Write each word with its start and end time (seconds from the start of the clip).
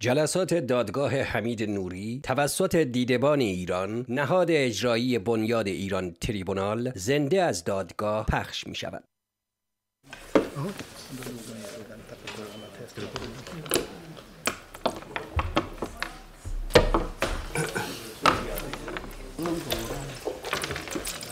جلسات 0.00 0.54
دادگاه 0.54 1.16
حمید 1.20 1.70
نوری 1.70 2.20
توسط 2.22 2.76
دیدبان 2.76 3.40
ایران 3.40 4.06
نهاد 4.08 4.50
اجرایی 4.50 5.18
بنیاد 5.18 5.66
ایران 5.66 6.14
تریبونال 6.20 6.92
زنده 6.94 7.42
از 7.42 7.64
دادگاه 7.64 8.26
پخش 8.26 8.66
می 8.66 8.74
شود. 8.74 9.04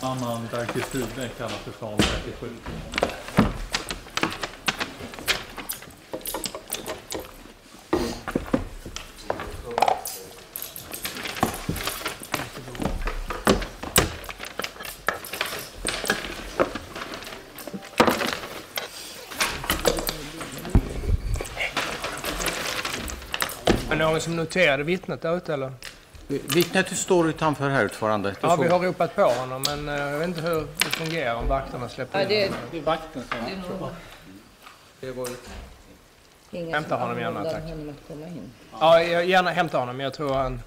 Annan 0.01 0.41
kallas 1.37 1.61
för 1.65 1.73
sal 1.79 1.97
37. 2.39 3.26
Någon 24.11 24.21
som 24.21 24.35
noterade 24.35 24.83
vittnet 24.83 25.21
där 25.21 25.37
ute 25.37 25.53
eller? 25.53 25.71
Vittnet 26.27 26.97
står 26.97 27.29
utanför 27.29 27.69
här 27.69 27.83
ordförande. 27.85 28.35
Ja, 28.41 28.55
vi 28.55 28.67
har 28.67 28.79
ropat 28.79 29.15
på 29.15 29.21
honom 29.23 29.63
men 29.67 29.89
eh, 29.89 29.95
jag 29.95 30.19
vet 30.19 30.27
inte 30.27 30.41
hur 30.41 30.67
det 30.77 30.85
fungerar 30.85 31.35
om 31.35 31.47
vakterna 31.47 31.89
släpper 31.89 32.19
Ja, 32.19 32.23
in 32.23 32.29
det, 32.29 32.43
honom. 32.45 32.59
Det 32.71 32.77
är 32.77 32.81
vakten 32.81 33.23
som 33.29 33.37
det 34.99 35.07
är 35.07 35.13
nog 35.15 35.27
ingen 36.51 36.73
Hämta 36.73 36.95
honom 36.95 37.19
gärna, 37.19 37.43
tack. 37.43 37.63
honom. 37.63 37.95
Ja, 38.79 39.01
jag 39.03 39.25
gärna 39.25 39.51
hämta 39.51 39.77
honom 39.77 39.99
jag 39.99 40.13
tror 40.13 40.33
han 40.33 40.61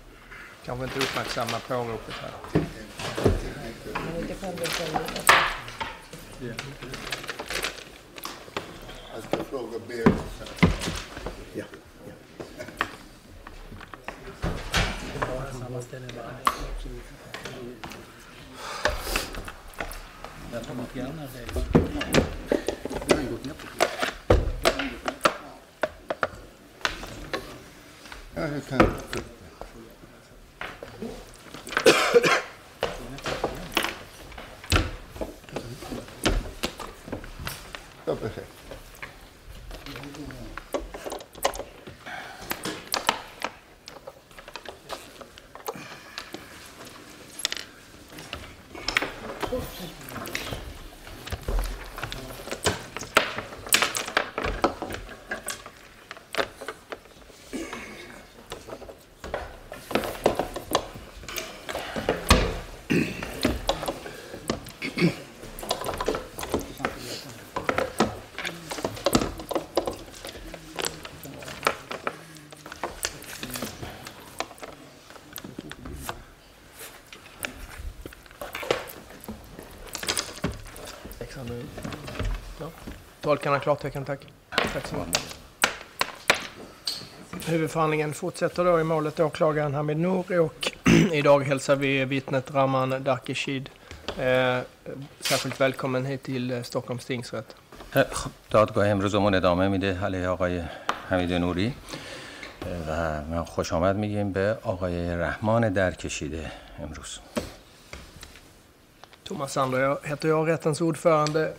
kanske 0.65 0.85
inte 0.85 0.99
uppmärksammar 0.99 1.59
påropet 1.69 2.15
här. 2.15 2.31
Jag 9.15 9.23
ska 9.25 9.45
fråga 9.45 9.79
Berit 9.89 10.15
sen. 10.39 10.71
Ja, 28.37 28.49
ich 28.57 28.69
kann. 28.69 29.40
Tolkarna 83.30 83.56
har 83.56 83.60
klartecken, 83.60 84.06
tack. 84.06 84.20
Tack 84.50 84.88
så 84.88 84.96
mycket. 84.96 85.36
Huvudförhandlingen 87.48 88.14
fortsätter 88.14 88.66
då 88.66 88.80
i 88.80 88.84
målet 88.84 89.20
åklagaren 89.20 89.74
Hamid 89.74 89.98
Nouri 89.98 90.38
och 90.38 90.72
idag 91.14 91.44
hälsar 91.44 91.76
vi 91.76 92.06
vittnet 92.06 92.52
Raman 92.52 93.04
Darkeshid 93.04 93.70
eh, 94.20 94.60
särskilt 95.20 95.62
välkommen 95.62 96.06
hit 96.06 96.24
till 96.24 96.52
eh, 96.52 96.62
Stockholms 96.62 97.06
tingsrätt. 97.06 97.56
خب، 98.12 98.32
دادگاه 98.50 98.88
امروزمون 98.88 99.36
ادامه 99.36 99.68
میده 99.68 100.00
علیه 100.04 100.28
آقای 100.28 100.64
حمید 101.10 101.34
نوری 101.34 101.74
و 102.88 103.22
من 103.30 103.46
خوش 103.46 103.74
آمد 103.74 103.96
میگیم 103.96 104.32
به 104.32 104.58
آقای 104.64 105.16
رحمان 105.16 105.74
درکشیده 105.74 106.52
امروز 106.84 107.20
Thomas 109.28 109.54
Sander 109.54 109.80
jag 109.80 109.98
heter 110.04 110.30
jag, 110.30 110.48
rättens 110.48 110.82
ordförande. 110.82 111.54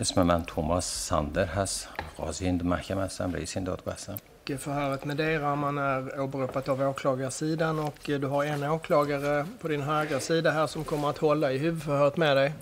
اسم 0.00 0.22
من 0.22 0.44
توماس 0.44 1.08
ساندر 1.08 1.44
هست 1.44 1.88
قاضی 2.16 2.44
این 2.44 2.62
محکمه 2.64 3.02
هستم 3.02 3.32
رئیس 3.32 3.56
این 3.56 3.64
دادگاه 3.64 3.94
هستم 3.94 4.16
Förhöret 4.58 5.04
med 5.04 5.16
dig 5.16 5.38
Raman 5.38 5.78
är 5.78 6.20
åberopat 6.20 6.68
av 6.68 6.82
åklagarsidan 6.82 7.78
och 7.78 7.98
du 8.04 8.26
har 8.26 8.44
en 8.44 8.64
åklagare 8.64 9.46
på 9.60 9.68
din 9.68 9.82
högra 9.82 10.20
sida 10.20 10.50
här 10.50 10.66
som 10.66 10.84
kommer 10.84 11.10
att 11.10 11.18
hålla 11.18 11.52
i 11.52 11.58
huvudförhöret 11.58 12.16
med 12.16 12.36
dig. 12.36 12.52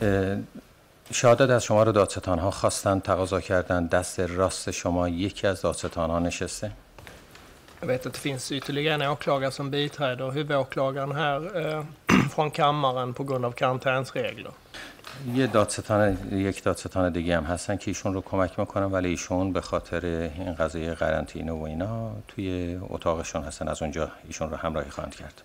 اه، 0.00 0.38
شهادت 1.10 1.50
از 1.50 1.64
شما 1.64 1.82
رو 1.82 1.92
دادستان 1.92 2.38
ها 2.38 2.50
خواستن 2.50 3.00
تقاضا 3.00 3.40
کردن 3.40 3.86
دست 3.86 4.20
راست 4.20 4.70
شما 4.70 5.08
یکی 5.08 5.46
از 5.46 5.60
دادستان 5.62 6.10
ها 6.10 6.18
نشسته 6.18 6.70
Jag 7.80 7.88
vet 7.88 8.06
att 8.06 8.12
det 8.12 8.18
finns 8.18 8.52
ytterligare 8.52 8.94
en 8.94 9.10
åklagare 9.10 9.50
som 9.50 9.70
biträder 9.70 10.30
huvudåklagaren 10.30 11.12
här 11.12 11.66
eh, 11.66 11.84
från 12.34 12.50
kammaren 12.50 13.14
på 13.14 13.24
grund 13.24 13.44
av 13.44 13.52
karantänsregler. 13.52 14.50
یه 15.35 15.47
دادستان 15.47 16.17
یک 16.31 16.63
دادستان 16.63 17.11
دیگه 17.11 17.37
هم 17.37 17.43
هستن 17.43 17.77
که 17.77 17.91
ایشون 17.91 18.13
رو 18.13 18.21
کمک 18.21 18.59
می‌کنن 18.59 18.85
ولی 18.85 19.09
ایشون 19.09 19.53
به 19.53 19.61
خاطر 19.61 20.05
این 20.35 20.53
قضیه 20.53 20.93
قرنطینه 20.93 21.51
و 21.51 21.63
اینا 21.63 22.11
توی 22.27 22.79
اتاقشون 22.89 23.43
هستن. 23.43 23.67
از 23.67 23.81
اونجا 23.81 24.11
ایشون 24.27 24.49
رو 24.49 24.57
همراهی 24.57 24.89
خواهند 24.89 25.15
کرد. 25.15 25.41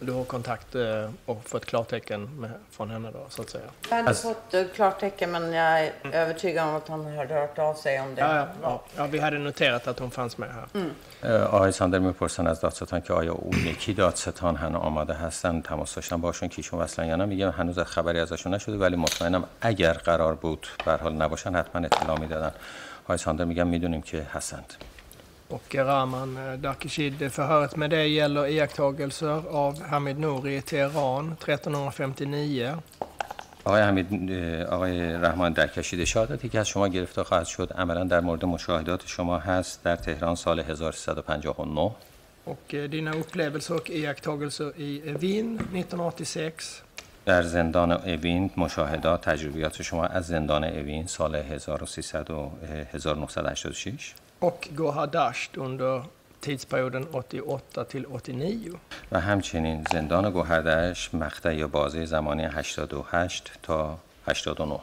Du 0.00 0.12
har 0.12 0.24
kontakt 0.24 0.74
eh, 0.74 1.10
och 1.26 1.42
fått 1.44 1.66
klartecken 1.66 2.40
med, 2.40 2.50
från 2.70 2.90
henne 2.90 3.10
då, 3.10 3.26
så 3.28 3.42
att 3.42 3.50
säga. 3.50 3.64
Jag 3.90 3.96
hade 3.96 4.08
Alltså- 4.08 4.28
fått 4.28 4.54
eh, 4.54 4.64
klartecken 4.74 5.30
men 5.30 5.52
jag 5.52 5.80
är 5.80 5.92
övertygad 6.12 6.68
om 6.68 6.74
att 6.74 6.88
han 6.88 7.16
hade 7.16 7.34
hört 7.34 7.58
av 7.58 7.74
sig 7.74 8.00
om 8.00 8.14
det. 8.14 8.20
Ja, 8.20 8.36
ja, 8.36 8.46
ja. 8.62 8.82
ja, 8.96 9.06
vi 9.06 9.18
hade 9.18 9.38
noterat 9.38 9.88
att 9.88 9.98
hon 9.98 10.10
fanns 10.10 10.38
med 10.38 10.48
här. 10.54 10.66
اه، 11.22 11.42
آقای 11.44 11.72
ساندر 11.72 11.98
می‌پرسن 11.98 12.46
از 12.46 12.60
دادستان 12.60 13.00
که 13.00 13.12
آیا 13.12 13.32
اون 13.32 13.58
یکی 13.66 13.92
دادستان 13.94 14.56
هنوز 14.56 14.82
آماده 14.82 15.14
هستن 15.14 15.60
تماس 15.60 15.94
داشتن 15.94 16.20
باشون 16.20 16.48
که 16.48 16.54
ایشون 16.58 16.80
وصلن 16.80 17.06
یا 17.06 17.16
نه 17.16 17.24
میگه 17.24 17.50
هنوز 17.50 17.78
خبری 17.78 18.20
ازشون 18.20 18.54
نشده 18.54 18.76
ولی 18.76 18.96
مطمئنم 18.96 19.44
اگر 19.60 19.92
قرار 19.92 20.34
بود 20.34 20.66
به 20.84 20.92
حال 20.96 21.12
نباشن 21.12 21.54
حتما 21.54 21.86
اطلاع 21.86 22.18
می‌دادن 22.20 22.52
آقای 23.04 23.18
ساندر 23.18 23.44
میگن 23.44 23.66
می‌دونیم 23.66 24.02
که 24.02 24.22
هستند 24.32 24.74
Och 25.48 25.74
Rahman 25.74 26.36
eh, 26.36 26.58
Darkeshid, 26.58 27.32
förhöret 27.32 27.76
med 27.76 27.90
dig 27.90 28.12
gäller 28.12 28.46
iakttagelser 28.46 29.42
av 29.48 29.82
Hamid 29.82 30.18
Nouri 30.18 30.56
i 30.56 30.62
Teheran 30.62 31.36
1359. 31.42 32.76
آقای 33.64 33.82
حمید 33.82 34.32
آقای 34.68 35.12
رحمان 35.12 35.52
در 35.52 35.66
کشید 35.66 36.04
شهادتی 36.04 36.48
که 36.48 36.58
از 36.58 36.68
شما 36.68 36.88
گرفته 36.88 37.24
خواهد 37.24 37.46
شد. 37.46 37.72
عملا 37.72 38.04
در 38.04 38.20
مورد 38.20 38.44
مشاهدات 38.44 39.06
شما 39.06 39.38
هست 39.38 39.82
در 39.84 39.96
تهران 39.96 40.34
سال 40.34 40.60
1359 40.60 41.90
Och 42.46 42.74
dina 42.90 43.12
upplevelser 43.14 43.74
och 43.74 43.90
iakttagelser 43.90 44.72
i 44.76 45.00
Wien 45.20 45.58
1986. 45.74 46.82
در 47.24 47.42
زندان 47.42 47.92
اوین 47.92 48.50
مشاهدات 48.56 49.20
تجربیات 49.20 49.82
شما 49.82 50.06
از 50.06 50.26
زندان 50.26 50.64
اوین 50.64 51.06
سال 51.06 51.34
1300 51.34 52.30
و 52.30 52.50
1986 52.92 54.14
Och 54.39 54.67
Gohar 54.71 55.07
Dasht 55.07 55.57
under 55.57 56.03
tidsperioden 56.39 57.07
88 57.11 57.83
till 57.83 58.05
89. 58.05 58.71
و 59.11 59.19
همچنین 59.19 59.85
زندان 59.91 60.31
گوهردش 60.31 61.13
مقطع 61.13 61.55
یا 61.55 61.67
بازه 61.67 62.05
زمانی 62.05 62.47
88 62.47 63.51
تا 63.61 63.97
89 64.27 64.79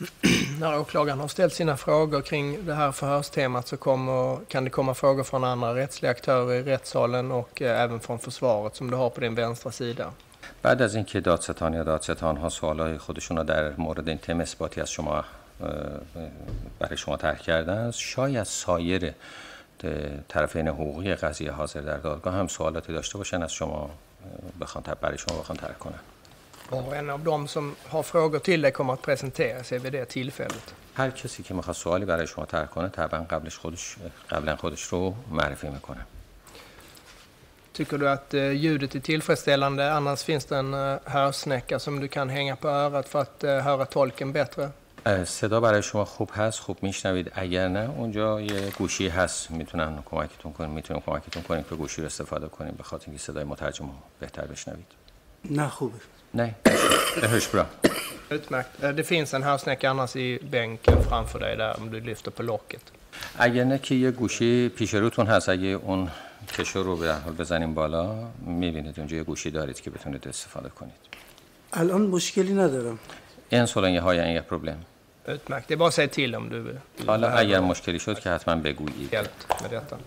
När 0.59 0.79
åklagaren 0.79 1.19
har 1.19 1.27
ställt 1.27 1.53
sina 1.53 1.77
frågor 1.77 2.21
kring 2.21 2.65
det 2.65 2.73
här 2.73 2.91
förhörstemat 2.91 3.67
så 3.67 3.77
kommer, 3.77 4.39
kan 4.47 4.63
det 4.63 4.69
komma 4.69 4.93
frågor 4.93 5.23
från 5.23 5.43
andra 5.43 5.75
rättsliga 5.75 6.11
aktörer 6.11 6.53
i 6.53 6.63
rättssalen 6.63 7.31
och 7.31 7.61
eh, 7.61 7.81
även 7.81 7.99
från 7.99 8.19
försvaret 8.19 8.75
som 8.75 8.91
du 8.91 8.97
har 8.97 9.09
på 9.09 9.21
din 9.21 9.35
vänstra 9.35 9.71
sida. 9.71 10.11
بعد 10.61 10.81
از 10.81 10.95
اینکه 10.95 11.19
دادستان 11.19 11.73
یا 11.73 11.83
دادستان 11.83 12.37
ها 12.37 12.49
سوالای 12.49 12.97
خودشون 12.97 13.37
رو 13.37 13.43
در 13.43 13.73
مورد 13.77 14.09
این 14.09 14.17
تم 14.17 14.39
اثباتی 14.39 14.81
از 14.81 14.91
شما 14.91 15.25
برای 16.78 16.96
شما 16.96 17.16
طرح 17.16 17.38
کردن 17.38 17.78
است 17.78 17.98
شاید 17.98 18.44
سایر 18.44 19.14
طرفین 20.28 20.68
حقوقی 20.68 21.14
قضیه 21.14 21.52
حاضر 21.52 21.80
در 21.80 21.96
دادگاه 21.96 22.34
هم 22.34 22.48
سوالاتی 22.48 22.92
داشته 22.92 23.18
باشن 23.18 23.42
از 23.42 23.52
شما 23.52 23.90
بخوان 24.60 24.84
برای 25.00 25.18
شما 25.18 25.38
بخوان 25.38 25.58
طرح 25.58 25.74
کنن 25.74 26.00
Var 26.70 26.86
och 26.86 26.96
en 26.96 27.10
av 27.10 27.20
dem 27.20 27.48
som 27.48 27.76
har 27.88 28.02
frågor 28.02 28.38
till 28.38 28.62
dig 28.62 28.72
kommer 28.72 28.92
att 28.92 29.02
presentera 29.02 29.64
sig 29.64 29.78
vid 29.78 29.92
det 29.92 30.04
tillfället. 30.04 30.74
هر 30.94 31.10
کسی 31.10 31.42
که 31.42 31.54
می‌خواد 31.54 31.76
سوالی 31.76 32.04
برای 32.04 32.26
شما 32.26 32.44
طرح 32.44 32.66
کنه 32.66 32.88
طبعا 32.88 33.20
قبلش 33.20 33.58
خودش 33.58 33.96
قبلا 34.30 34.56
خودش 34.56 34.82
رو 34.82 35.14
معرفی 35.30 35.68
می‌کنه 35.68 36.06
Tycker 37.72 37.98
du 37.98 38.08
att 38.08 38.34
eh, 38.34 38.52
ljudet 38.52 38.94
är 38.94 39.00
tillfredsställande? 39.00 39.92
Annars 39.92 40.22
finns 40.22 40.44
det 40.44 40.56
en 40.56 40.74
eh, 40.74 40.96
hörsnäcka 41.04 41.78
som 41.78 42.00
du 42.00 42.08
kan 42.08 42.28
hänga 42.28 42.56
på 42.56 42.68
örat 42.68 43.08
för 43.08 43.20
att 43.20 43.44
eh, 43.44 43.58
höra 43.58 43.84
tolken 43.84 44.32
bättre. 44.32 44.70
صدا 45.24 45.60
برای 45.60 45.82
شما 45.82 46.04
خوب 46.04 46.30
هست 46.34 46.60
خوب 46.60 46.78
میشنوید. 46.82 47.32
اگر 47.34 47.68
نه 47.68 47.90
اونجا 47.90 48.40
یه 48.40 48.70
گوشی 48.78 49.08
هست. 49.08 49.50
می‌تونن 49.50 50.02
کمکتون 50.04 50.52
کنیم 50.52 50.70
می‌تونیم 50.70 51.02
کمکتون 51.06 51.42
کنیم 51.42 51.64
که 51.70 51.74
گوشی 51.74 52.00
رو 52.00 52.06
استفاده 52.06 52.48
کنیم 52.48 52.74
به 52.78 52.82
خاطر 52.82 53.04
اینکه 53.06 53.22
صدای 53.22 53.44
مترجم 53.44 53.86
رو 53.86 53.92
بهتر 54.20 54.46
بشنوید. 54.46 54.86
نه 55.50 55.68
خوبه. 55.68 55.98
نه؟ 56.34 56.54
det 57.20 57.28
hörs 57.34 57.48
bra 57.54 57.64
Utmärkt. 58.30 58.72
Det 58.98 59.04
finns 59.04 59.34
en 59.34 59.42
hörsnäcka 59.42 59.90
annars 59.90 60.16
i 60.16 60.38
bänken 60.56 60.98
framför 61.10 61.38
dig 61.38 61.56
där 61.56 61.72
om 61.80 61.90
du 61.90 62.00
lyfter 62.00 62.30
på 62.30 62.42
locket. 62.42 62.84
اگر 63.38 63.64
نه 63.64 63.78
که 63.78 63.94
یه 63.94 64.10
گوشی 64.10 64.68
پیش 64.68 64.94
روتون 64.94 65.26
هست. 65.26 65.48
اگه 65.48 65.66
اون 65.66 66.10
کشو 66.58 66.82
رو 66.82 66.96
به 66.96 67.14
حال 67.14 67.32
بزنیم 67.32 67.74
بالا 67.74 68.28
می‌بینید 68.46 68.98
اونجا 68.98 69.16
یه 69.16 69.22
گوشی 69.24 69.50
دارید 69.50 69.80
که 69.80 69.90
بتونید 69.90 70.28
استفاده 70.28 70.68
کنید. 70.68 70.94
الان 71.72 72.02
مشکلی 72.02 72.52
ندارم. 72.54 72.98
این 73.49 73.65
så 73.65 73.81
länge 73.81 73.99
har 73.99 74.13
jag 74.13 74.31
inga 74.31 74.43
problem 74.43 74.77
Utmärkt. 75.27 75.67
Det 75.67 75.73
är 75.73 75.77
bara 75.77 75.87
att 75.87 75.93
säga 75.93 76.07
till 76.07 76.35
om 76.35 76.49
du 76.49 76.59
vill 76.61 76.79
حالا 77.07 77.27
behöver 77.27 77.41
اگر 77.41 77.59
مشکلی 77.59 77.99
شد 77.99 78.19
که 78.19 78.29
حتما 78.29 78.55
بگویید 78.55 79.13
hjälp 79.13 79.61
med 79.61 79.71
detta. 79.71 79.97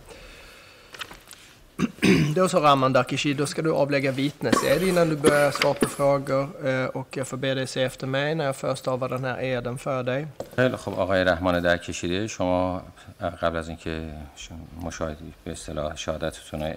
Då 2.36 2.50
så 2.50 2.60
Raman 2.60 2.94
Darkishi, 2.94 3.34
då 3.34 3.46
ska 3.46 3.62
du 3.62 3.72
avlägga 3.72 4.12
vittnesed 4.12 4.84
innan 4.84 5.10
du 5.10 5.16
börjar 5.16 5.52
svara 5.52 5.74
på 5.74 5.88
frågor 5.88 6.68
eh, 6.68 6.86
och 6.86 7.18
jag 7.18 7.28
får 7.28 7.38
be 7.38 7.54
dig 7.54 7.68
se 7.68 7.84
efter 7.84 8.08
mig 8.08 8.36
när 8.36 8.46
jag 8.46 8.56
förstavar 8.56 9.10
den 9.10 9.26
här 9.26 9.44
eden 9.44 9.78
för 9.78 10.04
dig. 10.04 10.28
خیلی 10.56 10.78
خب 10.78 10.94
آقای 10.94 11.24
رحمان 11.24 11.60
در 11.60 11.78
کشیده. 11.78 12.28
شما 12.28 12.82
قبل 13.42 13.58
از 13.58 13.68
اینکه 13.68 14.10
مشاهده 14.82 15.18
به 15.44 15.52
اصطلاح 15.52 15.96
شهادتتون 15.96 16.60
رو 16.64 16.74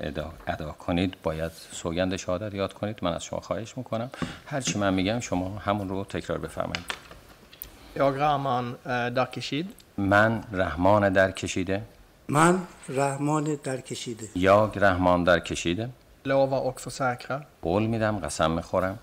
ادا, 0.48 0.72
کنید 0.72 1.14
باید 1.22 1.52
سوگند 1.72 2.16
شهادت 2.16 2.54
یاد 2.54 2.72
کنید. 2.72 2.98
من 3.02 3.12
از 3.12 3.24
شما 3.24 3.40
خواهش 3.40 3.76
می‌کنم. 3.76 4.10
هر 4.46 4.60
چی 4.60 4.78
من 4.78 4.94
میگم 4.94 5.20
شما 5.20 5.58
همون 5.58 5.88
رو 5.88 6.04
تکرار 6.04 6.38
بفرمایید. 6.38 6.84
Jag 7.96 8.14
eh, 8.14 9.10
Darkishid 9.14 9.66
من 9.96 10.44
رحمان 10.52 11.12
در 11.12 11.30
کشیده. 11.30 11.82
من 12.28 12.66
رحمان 12.88 13.58
در 13.62 13.80
کشیده 13.80 14.28
یا 14.34 14.72
رحمان 14.74 15.24
در 15.24 15.40
کشیده 15.40 15.88
lovar 16.26 16.62
och 16.70 16.80
försäkrar 16.80 17.46
قول 17.62 17.86
میدم 17.86 18.18
قسم 18.18 18.50
می‌خورم. 18.50 18.98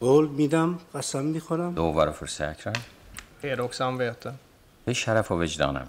قول 0.00 0.28
میدم 0.28 0.78
قسم 0.94 1.24
می‌خورم. 1.24 1.74
lovar 1.74 2.06
och 2.06 2.16
försäkrar 2.16 2.76
heder 3.42 3.60
och 3.60 3.74
samvete 3.74 4.32
به 4.84 4.92
شرف 4.92 5.30
و 5.32 5.42
وجدانم. 5.42 5.88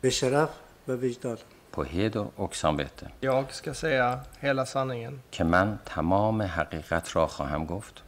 به 0.00 0.10
شرف 0.10 0.48
و 0.88 0.92
وجدانم 0.92 1.38
på 1.72 1.84
heder 1.84 2.26
och 2.36 2.56
samvete 2.56 3.10
jag 3.20 3.44
ska 3.52 3.74
säga 3.74 4.20
hela 4.40 4.66
sanningen 4.66 5.22
که 5.30 5.44
من 5.44 5.78
تمام 5.84 6.42
حقیقت 6.42 7.16
را 7.16 7.26
خواهم 7.26 7.66
گفت. 7.66 8.02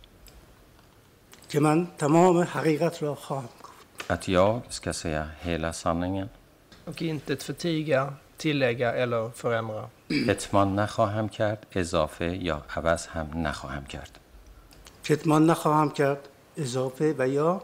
که 1.48 1.60
من 1.60 1.86
تمام 1.98 2.38
حقیقت 2.38 3.02
را 3.02 3.14
خواهم 3.14 3.48
گفت. 3.62 4.10
att 4.10 4.28
jag 4.28 4.60
ska 4.68 4.92
säga 4.92 5.28
hela 5.42 5.72
sanningen 5.72 6.28
och 6.90 7.02
intet 7.02 7.42
förtiga, 7.42 8.12
tillägga 8.36 8.92
eller 8.92 9.30
förändra. 9.30 9.88
اتمان 10.28 10.76
نخواهم 10.76 11.28
کرد 11.28 11.66
اضافه 11.74 12.36
یا 12.36 12.62
عوض 12.76 13.06
هم 13.06 13.28
نخواهم 13.34 13.84
کرد 13.84 14.18
کتمان 15.04 15.46
نخواهم 15.46 15.90
کرد 15.90 16.28
اضافه 16.56 17.14
و 17.18 17.28
یا 17.28 17.62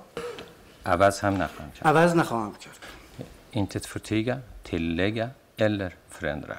عوض 0.85 1.21
هم 1.21 1.35
نخواهم 1.43 1.71
کرد 1.71 1.87
عوض 1.89 2.15
نخواهم 2.15 2.55
کرد 2.55 2.79
intet 3.51 3.87
förtiga, 3.87 4.41
tillägga 4.63 5.31
eller 5.57 5.95
förändra. 6.09 6.57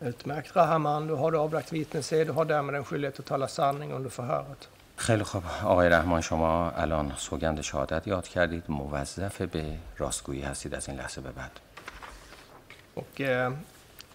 Utmärkt 0.00 0.56
Rahaman, 0.56 1.06
då 1.06 1.16
har 1.16 1.30
du 1.32 1.38
avlagt 1.38 1.72
vittnesed. 1.72 2.26
Du 2.26 2.32
har 2.32 2.44
därmed 2.44 2.74
en 2.74 2.84
skyldighet 2.84 3.20
att 3.20 3.26
tala 3.26 3.48
sanning 3.48 3.92
under 3.92 4.10
förhöret. 4.10 4.68
خیلی 4.96 5.24
خوب 5.24 5.42
آقای 5.64 5.88
رحمان 5.88 6.20
شما 6.20 6.70
الان 6.70 7.12
سوگند 7.16 7.60
شهادت 7.60 8.06
یاد 8.06 8.28
کردید 8.28 8.64
موظف 8.68 9.42
به 9.42 9.78
راستگویی 9.96 10.42
هستید 10.42 10.74
از 10.74 10.88
این 10.88 10.98
لحظه 10.98 11.20
به 11.20 11.30
بعد 11.30 11.60
Och 12.96 13.20
eh, 13.20 13.52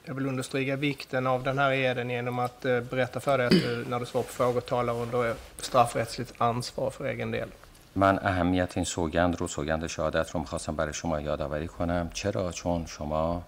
jag 0.06 0.13
vill 0.13 0.25
understryka 0.25 0.75
vikten 0.75 1.28
av 1.28 1.44
den 1.44 1.57
här 1.57 1.72
eden 1.72 2.10
genom 2.10 2.39
att 2.39 2.66
eh, 2.66 2.80
berätta 2.80 3.19
för 3.19 3.38
dig 3.38 3.48
att 3.48 3.51
du 3.51 3.86
när 3.89 4.00
du 4.00 4.06
svarar 4.06 4.24
på 4.24 4.31
frågor 4.31 4.62
talar 4.62 4.94
under 4.94 5.36
straffrättsligt 5.57 6.33
ansvar 6.38 6.89
för 6.89 7.06
egen 7.06 7.31
del. 7.31 7.50
من 7.95 8.19
اهمیت 8.19 8.78
این 8.78 8.86
سوگند 8.86 9.36
رو 9.36 9.48
سوگند 9.48 9.88
شهادت 9.88 10.31
رو 10.31 10.39
می‌خواستم 10.39 10.75
برای 10.75 10.94
شما 10.94 11.22
یادآوری 11.22 11.68
کنم 11.68 12.10
چرا 12.13 12.51
چون 12.51 12.86
شما 12.86 13.44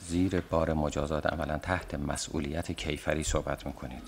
زیر 0.00 0.40
بار 0.50 0.72
مجازات 0.72 1.26
عملا 1.26 1.58
تحت 1.58 1.94
مسئولیت 1.94 2.72
کیفری 2.72 3.22
صحبت 3.24 3.66
می‌کنید 3.66 4.02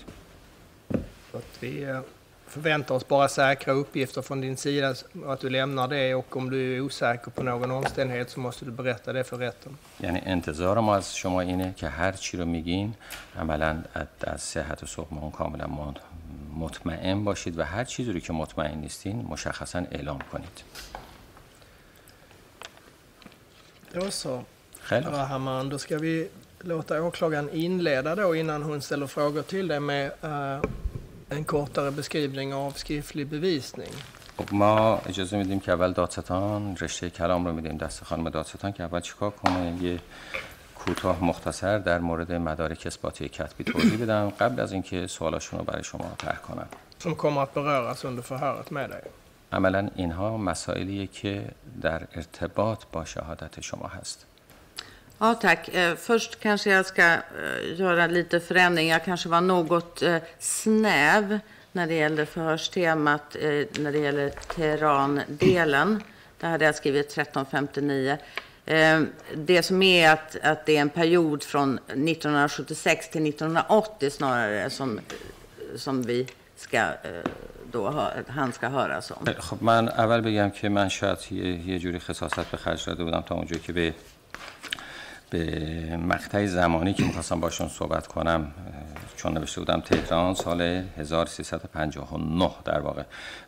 Så 2.54 2.58
att 2.60 2.64
vi 2.66 2.70
eh, 2.70 2.74
förväntar 2.78 2.94
oss 2.94 3.08
bara 3.08 3.28
säkra 3.28 3.72
uppgifter 3.72 4.22
från 4.22 4.40
din 4.40 4.56
sida 4.56 4.94
och 5.26 5.32
att 5.32 5.40
du 5.40 5.50
lämnar 5.50 5.88
det 5.88 6.14
och 6.14 6.36
om 6.36 6.50
du 6.50 6.76
är 6.76 6.80
osäker 6.80 7.30
på 7.30 7.42
någon 7.42 7.70
omständighet 7.70 8.30
så 8.30 8.40
måste 8.40 8.64
du 8.64 8.70
berätta 8.70 9.12
det 9.12 9.24
för 9.24 9.38
rätten. 9.38 9.72
یعنی 10.00 10.20
انتظار 10.26 10.80
ما 10.80 10.96
از 10.96 11.16
شما 11.16 11.40
اینه 11.40 11.74
که 11.76 11.88
هر 11.88 12.12
چی 12.12 12.36
رو 12.36 12.44
میگین 12.44 12.94
عملا 13.38 13.82
از 14.20 14.42
صحت 14.42 14.82
و 14.82 14.86
سقم 14.86 15.18
اون 15.18 15.30
کاملا 15.30 15.66
م- 15.66 15.94
مطمئن 16.58 17.24
باشید 17.24 17.58
و 17.58 17.62
هر 17.62 17.84
چیزی 17.84 18.12
رو 18.12 18.20
که 18.20 18.32
مطمئن 18.32 18.78
نیستین 18.78 19.26
مشخصا 19.28 19.78
اعلام 19.90 20.18
کنید 20.32 20.64
Då 23.94 24.10
så, 24.10 24.42
خیلی 24.82 25.04
خوب. 25.04 25.14
Rahaman, 25.14 25.68
då 25.68 25.78
ska 25.78 25.98
vi 25.98 26.28
låta 26.60 27.02
åklagaren 27.02 27.50
inleda 27.52 28.14
då 28.14 28.34
innan 28.36 28.62
hon 28.62 28.82
ställer 28.82 29.06
frågor 29.06 29.42
till 29.42 29.68
dig 29.68 29.80
med 29.80 30.06
eh, 30.22 30.60
en 31.35 31.43
kortare 31.43 31.91
beskrivning 31.91 32.53
av 32.53 32.71
skriftlig 32.71 33.27
bevisning. 33.27 33.93
خب 34.37 34.53
ما 34.53 35.01
اجازه 35.05 35.37
میدیم 35.37 35.59
که 35.59 35.71
اول 35.71 35.91
دادستان 35.91 36.77
رشته 36.81 37.09
کلام 37.09 37.45
رو 37.45 37.53
میدیم 37.53 37.77
دست 37.77 38.03
خانم 38.03 38.29
دادستان 38.29 38.71
که 38.71 38.83
اول 38.83 38.99
چیکار 38.99 39.31
کنه 39.31 39.77
یه 39.81 39.99
کوتاه 40.75 41.23
مختصر 41.23 41.77
در 41.77 41.99
مورد 41.99 42.31
مدارک 42.31 42.83
اثباتی 42.85 43.29
کتبی 43.29 43.63
توضیح 43.63 43.97
بدم 44.03 44.29
قبل 44.29 44.59
از 44.59 44.71
اینکه 44.71 45.07
سوالاشون 45.07 45.59
رو 45.59 45.65
برای 45.65 45.83
شما 45.83 46.11
طرح 46.17 46.37
کنم 46.37 46.67
Som 46.99 47.15
kommer 47.15 47.41
att 47.41 47.53
beröras 47.53 48.05
under 48.05 48.21
förhöret 48.21 48.71
med 48.71 48.89
dig. 48.89 49.03
عملا 49.51 49.89
اینها 49.95 50.37
مسائلیه 50.37 51.07
که 51.07 51.45
در 51.81 52.07
ارتباط 52.15 52.83
با 52.91 53.05
شهادت 53.05 53.61
شما 53.61 53.87
هست 53.87 54.25
Ja, 55.18 55.34
tack. 55.34 55.68
Eh, 55.68 55.94
Först 55.96 56.40
kanske 56.40 56.70
jag 56.70 56.86
ska 56.86 57.02
eh, 57.12 57.18
göra 57.76 58.06
lite 58.06 58.40
förändring. 58.40 58.88
Jag 58.88 59.04
kanske 59.04 59.28
var 59.28 59.40
något 59.40 60.02
eh, 60.02 60.16
snäv 60.38 61.38
när 61.72 61.86
det 61.86 61.94
gäller 61.94 62.24
förhörstemat, 62.24 63.36
eh, 63.36 63.42
när 63.82 63.92
det 63.92 63.98
gäller 63.98 64.30
Teheran-delen. 64.30 66.02
Där 66.40 66.48
hade 66.50 66.64
jag 66.64 66.74
skrivit 66.74 67.06
1359. 67.06 68.18
Eh, 68.66 69.00
Det 69.34 69.62
som 69.62 69.82
är 69.82 70.10
att, 70.12 70.36
att 70.42 70.66
det 70.66 70.76
är 70.76 70.80
en 70.80 70.88
period 70.88 71.42
från 71.42 71.78
1976 71.78 73.08
till 73.10 73.26
1980 73.28 74.10
snarare 74.10 74.70
som, 74.70 75.00
som 75.76 76.02
vi 76.02 76.26
ska, 76.56 76.76
eh, 76.78 76.90
då, 77.72 77.90
hö- 77.90 78.22
han 78.28 78.52
ska 78.52 78.68
höras 78.68 79.10
om. 79.10 79.26
خب 79.38 79.62
من 79.62 79.88
اول 79.88 80.20
بگم 80.20 80.50
که 80.50 80.68
من 80.68 80.88
شاید 80.88 81.18
یه, 81.30 81.68
یه 81.68 81.78
جوری 81.78 81.98
خصاصت 81.98 82.50
به 82.50 82.56
خرج 82.56 82.86
داده 82.86 83.04
بودم 83.04 83.20
تا 83.20 83.34
اونجایی 83.34 83.60
که 83.60 83.72
به 83.72 83.94
به 85.29 85.97
مقطع 85.97 86.45
زمانی 86.45 86.93
که 86.93 87.03
می‌خواستم 87.03 87.39
باشون 87.39 87.67
صحبت 87.67 88.07
کنم 88.07 88.51
چون 89.15 89.37
نوشته 89.37 89.61
بودم 89.61 89.79
تهران 89.79 90.33
سال 90.33 90.61
1359 90.61 92.51
در 92.65 92.79
واقع. 92.79 93.03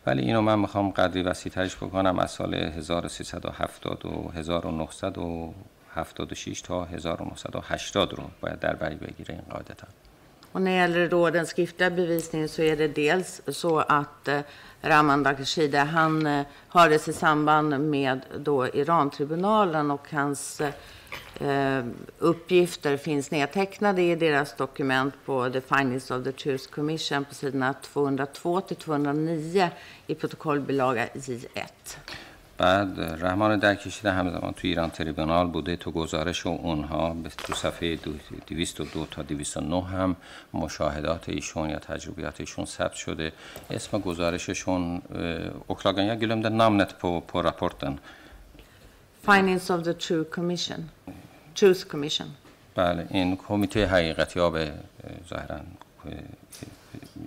ولی 0.06 0.22
اینو 0.22 0.40
من 0.40 0.58
می‌خوام 0.58 0.90
قدری 0.90 1.22
وسیع 1.22 1.52
ترش 1.52 1.76
بکنم. 1.76 2.18
از 2.18 2.30
سال 2.30 2.54
1370 2.54 4.06
و 4.06 4.30
1976 4.34 6.60
تا 6.60 6.84
1980 6.84 8.12
رو 8.12 8.24
باید 8.40 8.58
در 8.58 8.74
بری 8.74 8.94
بگیره 8.94 9.34
این 9.34 9.44
قاعدتا. 9.50 9.86
Och 10.52 10.62
när 10.62 10.70
det 10.70 10.76
gäller 10.76 11.08
då 11.08 11.30
den 11.30 11.46
skriftliga 11.46 11.90
bevisningen 11.90 12.48
så 12.48 12.62
är 12.62 12.76
det 12.76 12.88
dels 12.88 13.40
så 13.48 13.78
att 13.78 14.28
eh, 14.28 14.40
Raman 14.82 15.22
Dakashide, 15.22 15.78
han 15.78 16.26
eh, 16.26 16.46
hördes 16.68 17.08
i 17.08 17.12
samband 17.12 17.80
med 17.80 18.20
då 18.38 18.66
Irantribunalen 18.66 19.90
och 19.90 20.12
hans 20.12 20.60
eh, 20.60 20.72
uppgifter 22.19 22.97
finns 22.97 23.31
nedtecknade 23.31 24.01
i 24.01 24.15
deras 24.15 24.55
dokument 24.57 25.13
på 25.25 25.49
The 25.49 25.61
Findings 25.61 26.11
of 26.11 26.23
the 26.23 26.31
Truth 26.31 26.67
Commission 26.75 27.25
på 27.25 27.33
sidorna 27.33 27.73
202 27.73 28.61
till 28.61 28.77
209 28.77 29.69
i 30.07 30.15
protokollbilaga 30.15 31.07
J1. 31.15 31.67
بعد 32.57 32.99
رحمان 32.99 33.59
در 33.59 33.75
کشیده 33.75 34.11
همزمان 34.11 34.53
تو 34.53 34.67
ایران 34.67 34.89
تریبونال 34.89 35.47
بوده 35.47 35.75
تو 35.75 35.91
گزارش 35.91 36.47
اونها 36.47 37.13
به 37.13 37.29
تو 37.29 37.53
صفحه 37.53 37.95
دو- 37.95 38.13
202 38.47 39.05
تا 39.05 39.23
209 39.23 39.81
هم 39.87 40.15
مشاهدات 40.53 41.29
ایشون 41.29 41.69
یا 41.69 41.79
تجربیات 41.79 42.39
ایشون 42.39 42.65
ثبت 42.65 42.93
شده 42.93 43.31
اسم 43.71 43.99
گزارششون 43.99 45.01
اوکلاگان 45.67 46.05
یا 46.05 46.15
گلوم 46.15 46.41
در 46.41 46.49
نامنت 46.49 46.93
på, 46.99 47.21
på 47.27 47.41
rapporten 47.43 47.93
Findings 49.27 49.69
of 49.69 49.83
the 49.83 49.93
True 50.07 50.25
Commission. 50.37 50.79
Truth 51.58 51.92
Commission. 51.92 52.26
بله 52.74 53.06
این 53.10 53.36
کمیته 53.36 53.86
حقیقتی 53.86 54.40
ها 54.40 54.50
به 54.50 54.72
ظاهرا 55.30 55.60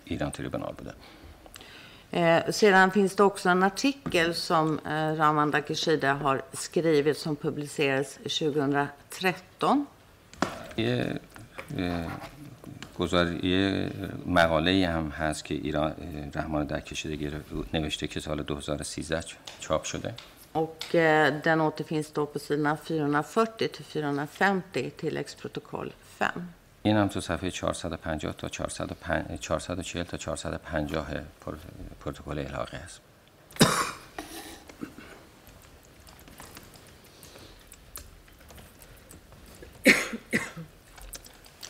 ایران 0.05 0.31
تریبونال 0.31 0.73
بوده 0.77 0.93
Eh, 2.13 2.51
sedan 2.51 2.91
finns 2.91 3.15
det 3.15 3.23
också 3.23 3.49
en 3.49 3.63
artikel 3.63 4.33
som 4.33 4.79
eh, 4.85 4.91
Raman 5.19 5.51
Dakishide 5.51 6.07
har 6.23 6.41
skrivit 6.53 7.17
som 7.17 7.35
publicerades 7.35 8.19
2013. 8.23 9.85
یه 10.77 11.19
اه، 11.77 12.05
گزار 12.99 13.45
یه 13.45 13.89
مقاله 14.25 14.87
هم 14.87 15.07
هست 15.09 15.45
که 15.45 15.53
ایران 15.55 15.95
رحمان 16.35 16.65
در 16.65 16.79
کشیده 16.79 17.15
گرفت- 17.15 17.73
نوشته 17.75 18.07
که 18.07 18.19
سال 18.19 18.43
2013 18.43 19.21
چاپ 19.59 19.83
شده 19.83 20.13
Och 20.52 20.94
eh, 20.94 21.34
den 21.44 21.60
återfinns 21.60 22.10
då 22.12 22.26
på 22.26 22.38
sidorna 22.38 22.76
440 22.76 23.68
till 23.68 23.84
450 23.84 24.80
i 24.80 24.90
tilläggsprotokoll 24.90 25.92
5. 26.18 26.48
این 26.82 26.96
هم 26.96 27.08
تو 27.08 27.20
صفحه 27.20 27.50
450 27.50 28.32
تا 28.32 28.48
405 28.48 29.24
440 29.40 30.04
تا 30.04 30.16
450 30.18 31.20
پر- 31.44 31.56
پروتکل 32.00 32.38
الحاقی 32.38 32.76
هست 32.76 33.00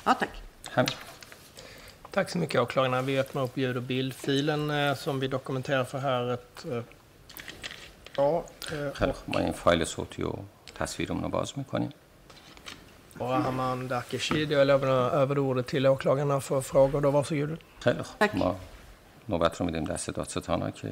Ja, 0.05 0.15
tack. 0.15 0.29
همین 0.71 0.89
Tack 2.11 2.31
så 2.31 2.39
mycket 2.39 2.61
åklagarna. 2.61 3.03
Vi 3.03 3.19
öppnar 3.19 3.43
upp 3.43 3.57
ljud 3.59 3.77
och 3.77 3.83
bildfilen 3.83 4.71
eh, 4.71 4.95
som 4.95 5.21
vi 5.21 5.29
dokumenterar 5.29 5.85
för 5.85 5.99
här. 5.99 6.33
Ett, 6.35 6.65
eh, 6.71 6.83
ja, 8.18 8.44
eh, 8.72 8.94
خیلی 8.94 9.14
ما 9.28 9.40
این 9.40 9.52
فایل 9.52 9.84
صوتی 9.86 10.24
و 10.24 10.32
تصویرمون 10.76 11.24
رو 11.24 11.30
باز 11.30 11.54
می‌کنیم 11.58 11.90
och 13.18 13.30
Rahman 13.30 13.88
Dakishid, 13.88 14.52
jag 14.52 14.68
lämnar 14.68 15.12
över 15.12 15.40
ordet 15.40 15.68
till 15.68 15.88
åklagarna 15.88 16.42
för 16.42 16.62
frågor. 16.62 17.02
Då, 17.02 17.12
varsågod. 17.12 17.58
تک. 18.20 18.36
ما 18.36 18.56
نوبت 19.30 19.58
رو 19.58 19.66
میدیم 19.66 19.84
دست 19.84 20.10
دادستان 20.10 20.62
ها 20.62 20.72
که 20.72 20.92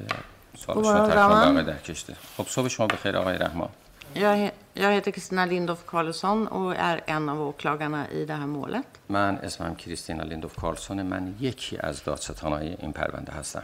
سوالش 0.56 0.86
خب، 0.86 0.96
رو 0.96 1.06
تکمیل 1.06 1.18
رحمان. 1.18 1.48
آقای 1.48 1.64
در 1.64 1.78
کشته 1.78 2.16
خب 2.36 2.46
صبح 2.48 2.68
شما 2.68 2.86
بخیر 2.86 3.16
آقای 3.16 3.38
رحمان 3.38 3.68
Jag, 4.14 4.50
jag 4.74 4.92
heter 4.92 5.10
Kristina 5.10 5.46
Lindorff 5.46 5.86
Karlsson 5.86 6.46
och 6.46 6.76
är 6.76 7.00
en 7.06 7.28
av 7.28 7.40
åklagarna 7.40 8.10
i 8.10 8.24
det 8.24 8.34
här 8.34 8.46
målet. 8.46 8.86
من 9.08 9.38
اسمم 9.42 9.74
کریستینا 9.74 10.22
لیندوف 10.22 10.54
کارلسون 10.56 11.02
من 11.02 11.34
یکی 11.40 11.78
از 11.78 12.04
دادستانهای 12.04 12.76
این 12.78 12.92
پرونده 12.92 13.32
هستم 13.32 13.62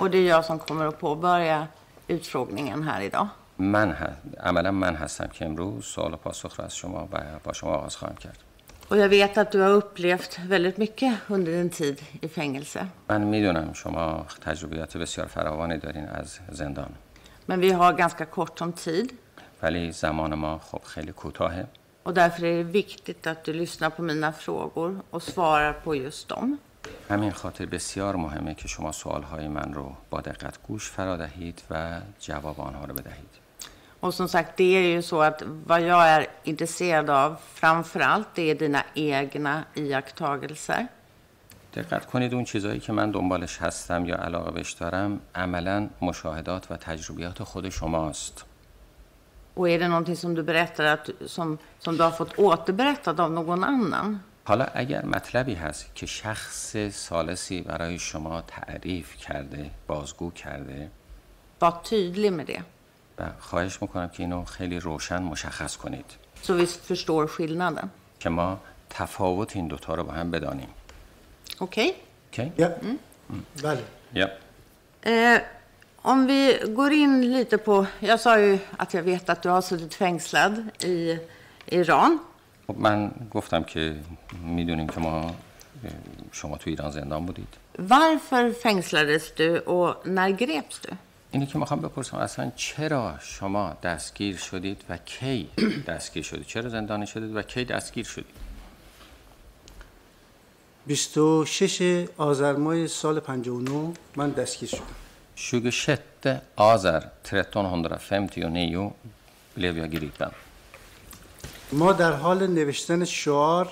Och 0.00 0.10
det 0.10 0.18
är 0.18 0.28
jag 0.28 0.44
som 0.44 0.58
kommer 0.58 0.86
att 0.86 1.00
påbörja 1.00 1.66
utfrågningen 2.07 2.83
här 2.83 3.01
idag. 3.01 3.27
من 3.57 3.91
ه... 3.91 4.15
عملا 4.39 4.71
من 4.71 4.95
هستم 4.95 5.27
که 5.27 5.45
امروز 5.45 5.85
سوال 5.85 6.13
و 6.13 6.17
پاسخ 6.17 6.59
رو 6.59 6.65
از 6.65 6.75
شما 6.75 7.07
و 7.11 7.17
با 7.43 7.53
شما 7.53 7.71
آغاز 7.71 7.95
خواهم 7.95 8.15
کرد 8.15 8.37
Och 8.89 8.97
jag 8.97 9.09
vet 9.09 9.37
att 9.37 9.51
du 9.51 9.59
har 9.61 9.69
upplevt 9.69 10.39
väldigt 10.39 10.77
mycket 10.77 11.13
under 11.27 11.51
din 11.51 11.69
tid 11.69 12.01
i 12.21 12.27
fängelse. 12.27 12.87
من 13.09 13.21
میدونم 13.21 13.73
شما 13.73 14.25
تجربیات 14.45 14.97
بسیار 14.97 15.27
فراوانی 15.27 15.77
دارین 15.77 16.07
از 16.07 16.39
زندان 16.51 16.89
Men 17.47 17.59
vi 17.59 17.71
har 17.71 17.93
ganska 17.93 18.25
kort 18.25 18.61
om 18.61 18.73
tid 18.73 19.11
ولی 19.61 19.91
زمان 19.91 20.33
ما 20.33 20.57
خب 20.59 20.81
خیلی 20.83 21.11
کوتاهه 21.11 21.65
och 22.03 22.13
därför 22.13 22.43
är 22.45 22.57
det 22.57 22.63
viktigt 22.63 23.27
att 23.27 23.43
du 23.43 23.53
lyssnar 23.53 23.89
på 23.89 24.01
mina 24.01 24.31
frågor 24.33 25.01
och 25.09 25.23
svarar 25.23 25.73
på 25.73 25.95
just 25.95 26.27
dem. 26.29 26.57
همین 27.10 27.30
خاطر 27.30 27.66
بسیار 27.66 28.16
مهمه 28.16 28.54
که 28.54 28.68
شما 28.68 28.92
سوالهای 28.92 29.48
من 29.48 29.74
رو 29.74 29.92
با 30.10 30.20
دقت 30.20 30.58
گوش 30.68 30.90
فرا 30.90 31.16
دهید 31.16 31.62
و 31.70 32.00
جواب 32.20 32.60
آنها 32.60 32.84
رو 32.84 32.94
بدهید 32.94 33.38
Och 34.00 34.14
som 34.14 34.28
sagt, 34.28 34.56
det 34.56 34.76
är 34.76 34.80
ju 34.80 35.02
så 35.02 35.22
att 35.22 35.42
vad 35.66 35.80
jag 35.80 36.08
är 36.08 36.26
intresserad 36.44 37.10
av 37.10 37.36
framför 37.54 38.00
allt 38.00 38.28
det 38.34 38.50
är 38.50 38.54
dina 38.54 38.82
egna 38.94 39.64
iakttagelser. 39.74 40.88
دقت 41.74 42.06
کنید 42.06 42.34
اون 42.34 42.44
چیزایی 42.44 42.80
که 42.80 42.92
من 42.92 43.10
دنبالش 43.10 43.58
هستم 43.58 44.04
یا 44.06 44.16
علاقه 44.16 44.50
بهش 44.50 44.72
دارم 44.72 45.20
عملا 45.34 45.88
مشاهدات 46.02 46.70
و 46.70 46.76
تجربیات 46.76 47.42
خود 47.42 47.68
شماست 47.68 48.44
Och 49.54 49.68
är 49.68 49.78
det 49.78 49.88
någonting 49.88 50.16
som 50.16 50.34
du 50.34 50.42
berättar 50.42 50.84
att, 50.84 51.10
som, 51.26 51.58
som 51.78 51.96
du 51.96 52.02
har 52.02 52.10
fått 52.10 52.38
återberättat 52.38 53.20
av 53.20 53.30
någon 53.32 53.64
annan? 53.64 54.20
حالا 54.48 54.66
اگر 54.74 55.04
مطلبی 55.04 55.54
هست 55.54 55.94
که 55.94 56.06
شخص 56.06 56.76
سالسی 56.92 57.60
برای 57.62 57.98
شما 57.98 58.42
تعریف 58.42 59.16
کرده 59.16 59.70
بازگو 59.86 60.30
کرده 60.30 60.90
Var 61.62 61.72
tydlig 61.84 62.30
med 62.32 62.46
det. 62.46 62.60
و 63.18 63.30
خواهش 63.38 63.82
می‌کنم 63.82 64.08
که 64.08 64.22
اینو 64.22 64.44
خیلی 64.44 64.80
روشن 64.80 65.22
مشخص 65.22 65.76
کنید 65.76 66.04
Så 66.44 66.52
vi 66.52 66.66
förstår 66.66 67.26
skillnaden. 67.26 67.88
که 68.20 68.28
ما 68.28 68.60
تفاوت 68.90 69.56
این 69.56 69.68
دوتا 69.68 69.94
رو 69.94 70.04
با 70.04 70.12
هم 70.12 70.30
بدانیم 70.30 70.68
Okej? 71.60 71.92
اوکی؟ 72.32 72.52
Ja. 72.58 72.68
بله 73.62 73.84
یا 74.14 74.28
Eh, 75.04 75.40
om 76.02 76.26
vi 76.26 76.42
går 76.76 76.92
in 76.92 77.12
lite 77.36 77.56
på... 77.58 77.86
Jag 78.00 78.20
sa 78.20 78.38
ju 78.38 78.58
att 78.78 78.94
jag 78.94 79.02
vet 79.02 79.30
att 79.30 79.42
du 79.42 79.48
har 79.48 79.60
suttit 79.60 79.94
fängslad 79.94 80.54
i 80.84 81.18
Iran. 81.66 82.18
خب 82.70 82.78
من 82.78 83.10
گفتم 83.30 83.62
که 83.62 83.96
می‌دونیم 84.44 84.88
که 84.88 85.00
ما 85.00 85.34
شما 86.32 86.56
تو 86.56 86.70
ایران 86.70 86.90
زندان 86.90 87.26
بودید 87.26 87.48
Varför 87.78 88.52
fängslades 88.64 89.24
du 89.38 89.58
och 89.58 90.06
när 90.06 90.30
greps 90.30 90.78
du? 90.88 90.94
اینی 91.30 91.46
که 91.46 91.58
می‌خوام 91.58 91.80
بپرسم 91.80 92.16
اصلا 92.16 92.52
چرا 92.56 93.14
شما 93.20 93.76
دستگیر 93.82 94.36
شدید 94.36 94.84
و 94.88 94.96
کی 94.96 95.48
دستگیر 95.86 96.22
شدید 96.22 96.46
چرا 96.46 96.68
زندانی 96.68 97.06
شدید 97.06 97.36
و 97.36 97.42
کی 97.42 97.64
دستگیر 97.64 98.04
شدید 98.04 98.48
26 100.86 102.06
آذر 102.16 102.52
ماه 102.56 102.86
سال 102.86 103.20
59 103.20 103.92
من 104.16 104.30
دستگیر 104.30 104.68
شدم 104.68 104.80
26 105.36 105.98
آذر 106.56 107.02
1359 107.24 108.90
blev 109.56 109.78
jag 109.78 109.90
gripen. 109.90 110.47
ما 111.72 111.92
در 111.92 112.12
حال 112.12 112.46
نوشتن 112.46 113.04
شعار 113.04 113.70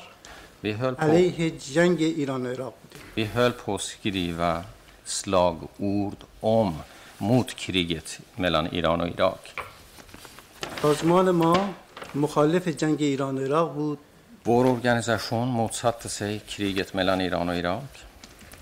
علیه 0.98 1.50
جنگ 1.50 2.02
ایران 2.02 2.46
و 2.46 2.48
عراق 2.48 2.74
بودیم 2.82 3.00
vi 3.16 3.24
höll 3.24 3.52
på 3.52 3.74
att 3.74 3.80
skriva 3.80 4.64
slagord 5.04 6.20
om 6.40 6.74
mot 7.18 7.54
kriget 7.54 8.20
mellan 8.36 8.66
Iran 8.74 9.00
och 9.00 9.08
Irak. 9.08 9.60
سازمان 10.82 11.30
ما 11.30 11.74
مخالف 12.14 12.68
جنگ 12.68 13.02
ایران 13.02 13.38
و 13.38 13.44
عراق 13.44 13.74
بود 13.74 13.98
Vår 14.44 14.66
organisation 14.66 15.48
motsatte 15.48 16.08
sig 16.08 16.40
kriget 16.48 16.94
mellan 16.94 17.20
Iran 17.20 17.48
och 17.48 17.56
Irak 17.56 17.98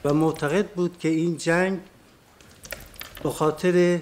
و 0.04 0.14
معتقد 0.14 0.66
بود 0.66 0.98
که 0.98 1.08
این 1.08 1.36
جنگ 1.36 1.80
به 3.22 3.30
خاطر 3.30 3.98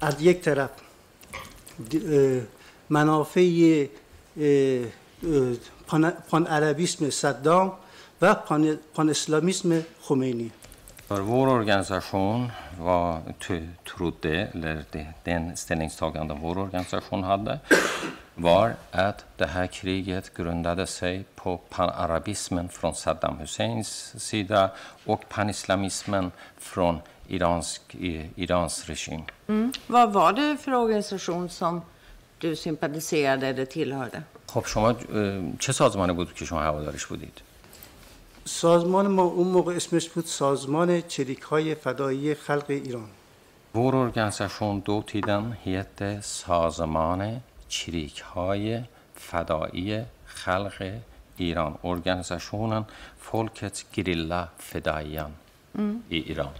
از 0.00 0.22
یک 0.22 0.40
طرف 0.40 0.70
منافع 2.90 3.86
اه، 4.37 4.85
اه، 5.23 5.55
پان, 5.87 6.11
پان 6.29 6.47
عربیسم 6.47 7.09
صدام 7.09 7.71
و 8.21 8.33
پان, 8.33 8.77
پان 8.93 9.09
اسلامیسم 9.09 9.81
خمینی 10.01 10.51
För 11.07 11.21
vår 11.21 11.47
organisation 11.47 12.51
var, 12.79 13.19
t- 13.47 13.69
trodde, 13.83 14.47
eller 14.53 14.83
det, 14.91 15.07
den 15.23 15.57
ställningstagande 15.57 16.33
vår 16.41 16.57
organisation 16.57 17.23
hade, 17.23 17.59
var 18.35 18.73
att 18.91 19.25
det 19.37 19.45
här 19.45 19.67
kriget 19.67 20.33
grundade 20.33 20.87
sig 20.87 21.25
på 21.35 21.57
panarabismen 21.69 22.69
från 22.69 22.95
Saddam 22.95 23.37
Husseins 23.37 24.13
sida 24.17 24.71
och 25.05 25.29
panislamismen 25.29 26.31
från 26.57 26.99
iransk, 27.27 27.81
i- 27.95 28.29
Irans 28.35 28.85
regim. 28.85 29.21
Vad 29.87 30.13
var 30.13 30.33
det 30.33 30.57
för 30.57 30.73
organisation 30.73 31.49
som 31.49 31.81
du 32.40 32.56
sympatiserade 32.56 33.46
eller 33.46 33.64
tillhörde. 33.64 34.22
خب 34.46 34.66
شما 34.66 34.92
چه 35.58 35.72
سازمانی 35.72 36.12
بود 36.12 36.34
که 36.34 36.44
شما 36.44 36.60
هوادارش 36.62 37.06
بودید؟ 37.06 37.40
سازمان 38.44 39.06
ما 39.06 39.22
اون 39.22 39.48
موقع 39.48 39.74
اسمش 39.74 40.08
بود 40.08 40.24
سازمان 40.26 41.00
چریک 41.00 41.42
های 41.42 41.74
فدایی 41.74 42.34
خلق 42.34 42.64
ایران. 42.68 43.08
Vår 43.74 43.94
organisation 43.94 44.82
då 44.84 45.02
tiden 45.02 45.56
hette 45.64 46.20
سازمان 46.20 47.40
چریک 47.68 48.20
های 48.20 48.80
فدایی 49.14 50.02
خلق 50.26 50.92
ایران. 51.36 51.74
Organisationen 51.82 52.84
فولکت 53.20 53.84
گریلا 53.92 54.48
فدایان 54.58 55.32
ای 56.08 56.18
ایران 56.18 56.52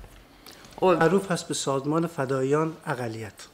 Iran. 0.81 0.83
معروف 0.83 1.31
هست 1.31 1.49
به 1.49 1.55
سازمان 1.55 2.07
فدایان 2.07 2.77
اقلیت. 2.87 3.47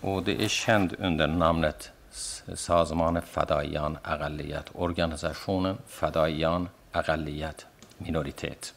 Och 0.00 0.22
det 0.22 0.44
är 0.44 0.48
känd 0.48 0.94
under 0.98 1.26
namnet 1.26 1.90
S- 2.12 2.42
Sazman 2.54 3.22
Fadaiyan 3.22 3.98
Aqalliyat, 4.02 4.66
organisationen 4.74 5.78
Fadaiyan 5.88 6.68
Aqalliyat 6.92 7.66
minoritet. 7.98 8.74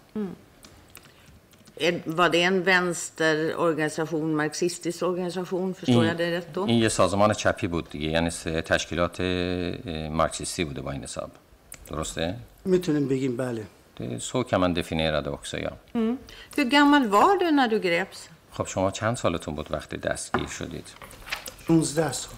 Är, 1.81 2.01
var 2.05 2.29
det 2.29 2.41
en 2.43 2.63
vänsterorganisation, 2.63 4.36
marxistisk 4.36 5.03
organisation? 5.03 5.74
Förstår 5.74 6.05
jag 6.05 6.17
det 6.17 6.31
rätt 6.38 6.53
då? 6.53 6.65
این 6.65 6.79
یه 6.81 6.89
سازمان 6.89 7.33
چپی 7.33 7.67
بود 7.67 7.89
دیگه 7.89 8.07
یعنی 8.09 8.29
س- 8.29 8.43
تشکیلات 8.65 9.19
اه، 9.21 10.09
مارکسیستی 10.09 10.63
بوده 10.65 10.81
با 10.81 10.91
این 10.91 11.03
حساب 11.03 11.31
درسته؟ 11.89 12.36
میتونیم 12.65 13.07
بگیم 13.07 13.38
بله 13.38 13.63
Det, 14.00 14.19
så 14.21 14.43
kan 14.43 14.59
man 14.62 14.74
definiera 14.74 15.21
det 15.21 15.29
också 15.29 15.57
ja. 15.57 15.71
Hur 16.57 16.63
gammal 16.75 17.03
var 17.07 17.38
du 17.41 17.51
när 17.51 17.67
du 17.67 17.79
greps? 17.79 18.29
خب 18.56 18.66
شما 18.66 18.90
چند 18.90 19.16
سالتون 19.16 19.54
بود 19.54 19.73
وقتی 19.73 19.96
دستگیر 19.96 20.46
شدید؟ 20.46 20.87
16 21.68 22.12
سال 22.12 22.32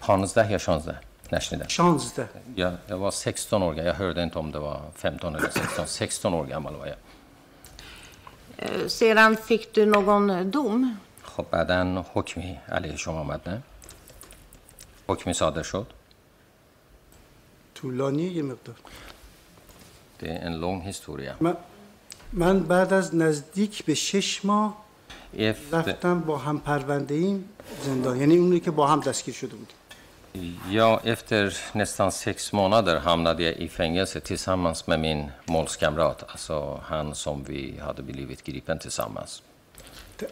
15 0.00 0.50
یا 0.50 0.58
16 0.58 1.00
نشنیدم 1.32 1.66
16 1.68 2.28
jag, 2.56 2.72
jag 2.88 2.98
var 2.98 3.10
16 3.10 3.62
år 3.62 3.76
jag 3.76 3.94
hörde 3.94 4.22
inte 4.22 4.38
om 4.38 4.50
det 4.52 4.58
var 4.58 4.80
15 4.96 5.36
eller 5.36 5.50
16 5.50 5.86
16 5.86 6.34
år 6.34 6.46
gammal 6.46 6.74
var 6.76 6.86
jag 6.86 6.96
Eh, 8.58 8.86
Sedan 8.88 9.36
fick 9.36 9.74
du 9.74 9.86
någon 9.86 10.50
dom? 10.50 10.96
خب 11.22 11.46
بعدا 11.50 12.04
حکمی 12.14 12.58
علیه 12.68 12.96
شما 12.96 13.20
آمد 13.20 13.48
نه؟ 13.48 13.62
حکمی 15.08 15.32
صادر 15.34 15.62
شد 15.62 15.86
طولانی 17.74 18.22
یه 18.22 18.42
مقدار 18.42 18.74
Det 20.18 20.28
är 20.30 20.46
en 20.46 20.60
lång 20.60 20.80
historia. 20.82 21.34
من, 21.40 21.56
من 22.32 22.60
بعد 22.60 22.92
از 22.92 23.14
نزدیک 23.14 23.84
به 23.84 23.94
شش 23.94 24.44
ماه 24.44 24.83
Efter, 25.38 25.74
رفتم 25.74 26.20
با 26.20 26.38
هم 26.38 26.60
پرونده 26.60 27.14
ایم 27.14 27.44
زندان 27.84 28.20
یعنی 28.20 28.36
اونی 28.36 28.60
که 28.60 28.70
با 28.70 28.86
هم 28.86 29.00
دستگیر 29.00 29.34
شده 29.34 29.56
بودیم 29.56 29.76
ja, 30.70 31.00
efter 31.04 31.52
nästan 31.74 32.10
sex 32.10 32.52
månader 32.52 32.96
hamnade 32.96 33.42
jag 33.42 33.56
i 33.56 33.68
fängelse 33.68 34.20
tillsammans 34.20 34.86
med 34.86 35.00
min 35.00 35.30
målskamrat, 35.46 36.24
alltså 36.28 36.80
han 36.84 37.14
som 37.14 37.44
vi 37.44 37.78
hade 37.78 38.02
blivit 38.02 38.44
gripen 38.44 38.78
tillsammans. 38.78 39.42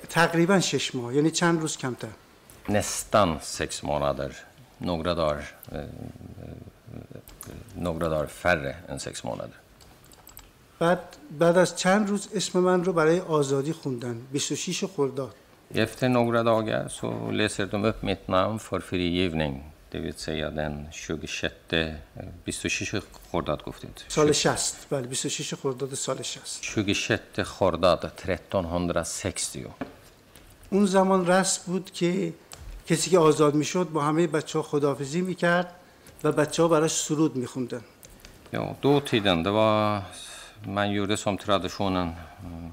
تقریبا 0.09 0.61
شش 0.61 0.94
ماه 0.94 1.14
یعنی 1.14 1.30
چند 1.30 1.61
روز 1.61 1.76
کمتر 1.76 2.09
Nästan 2.68 3.38
sex 3.42 3.82
månader, 3.82 4.37
några 4.78 5.14
dagar, 5.14 5.44
eh, 5.73 5.78
eh, 5.78 5.87
några 7.75 8.09
dagar 8.09 8.26
färre 8.26 8.76
än 8.88 9.00
sex 9.00 9.25
månader. 9.25 9.62
بعد 10.82 11.16
بعد 11.38 11.58
از 11.58 11.76
چند 11.76 12.08
روز 12.08 12.28
اسم 12.34 12.58
من 12.58 12.84
رو 12.84 12.92
برای 12.92 13.20
آزادی 13.20 13.72
خوندن. 13.72 14.16
26 14.32 14.84
خرداد. 14.84 15.34
Efter 15.74 16.08
några 16.08 16.42
dagar 16.42 16.88
så 16.88 17.30
läser 17.30 17.66
de 17.66 17.84
upp 17.90 18.02
mitt 18.02 18.28
namn 18.28 18.58
för 18.58 18.80
frigivning, 18.80 19.54
det 19.90 19.98
vill 19.98 20.14
säga 20.14 20.50
den 20.50 20.88
26, 20.92 21.54
eh, 21.72 21.94
26 22.46 23.02
خرداد 23.32 23.64
گفتید. 23.64 24.04
سال 24.08 24.32
60 24.32 24.86
بله 24.90 25.06
26 25.06 25.54
خرداد 25.54 25.94
سال 25.94 26.22
60 26.22 26.62
26 26.62 27.42
خرداد 27.42 28.12
1360 28.24 29.56
اون 30.70 30.86
زمان 30.86 31.26
رسم 31.26 31.62
بود 31.66 31.90
که 31.90 32.32
کسی 32.86 33.10
که 33.10 33.18
آزاد 33.18 33.54
می‌شد 33.54 33.88
با 33.88 34.02
همه 34.02 34.26
بچه 34.26 34.58
ها 34.58 34.62
خداحافظی 34.62 35.20
می‌کرد 35.20 35.74
و 36.24 36.32
بچه 36.32 36.62
ها 36.62 36.68
براش 36.68 36.92
سرود 36.92 37.36
میخوندن. 37.36 37.84
Ja, 38.52 38.76
dåtiden, 38.82 39.42
det 39.44 39.50
var, 39.50 40.02
man 40.63 40.91
gjorde 40.91 41.17
som 41.17 41.38
traditionen 41.38 42.12
mm, 42.46 42.72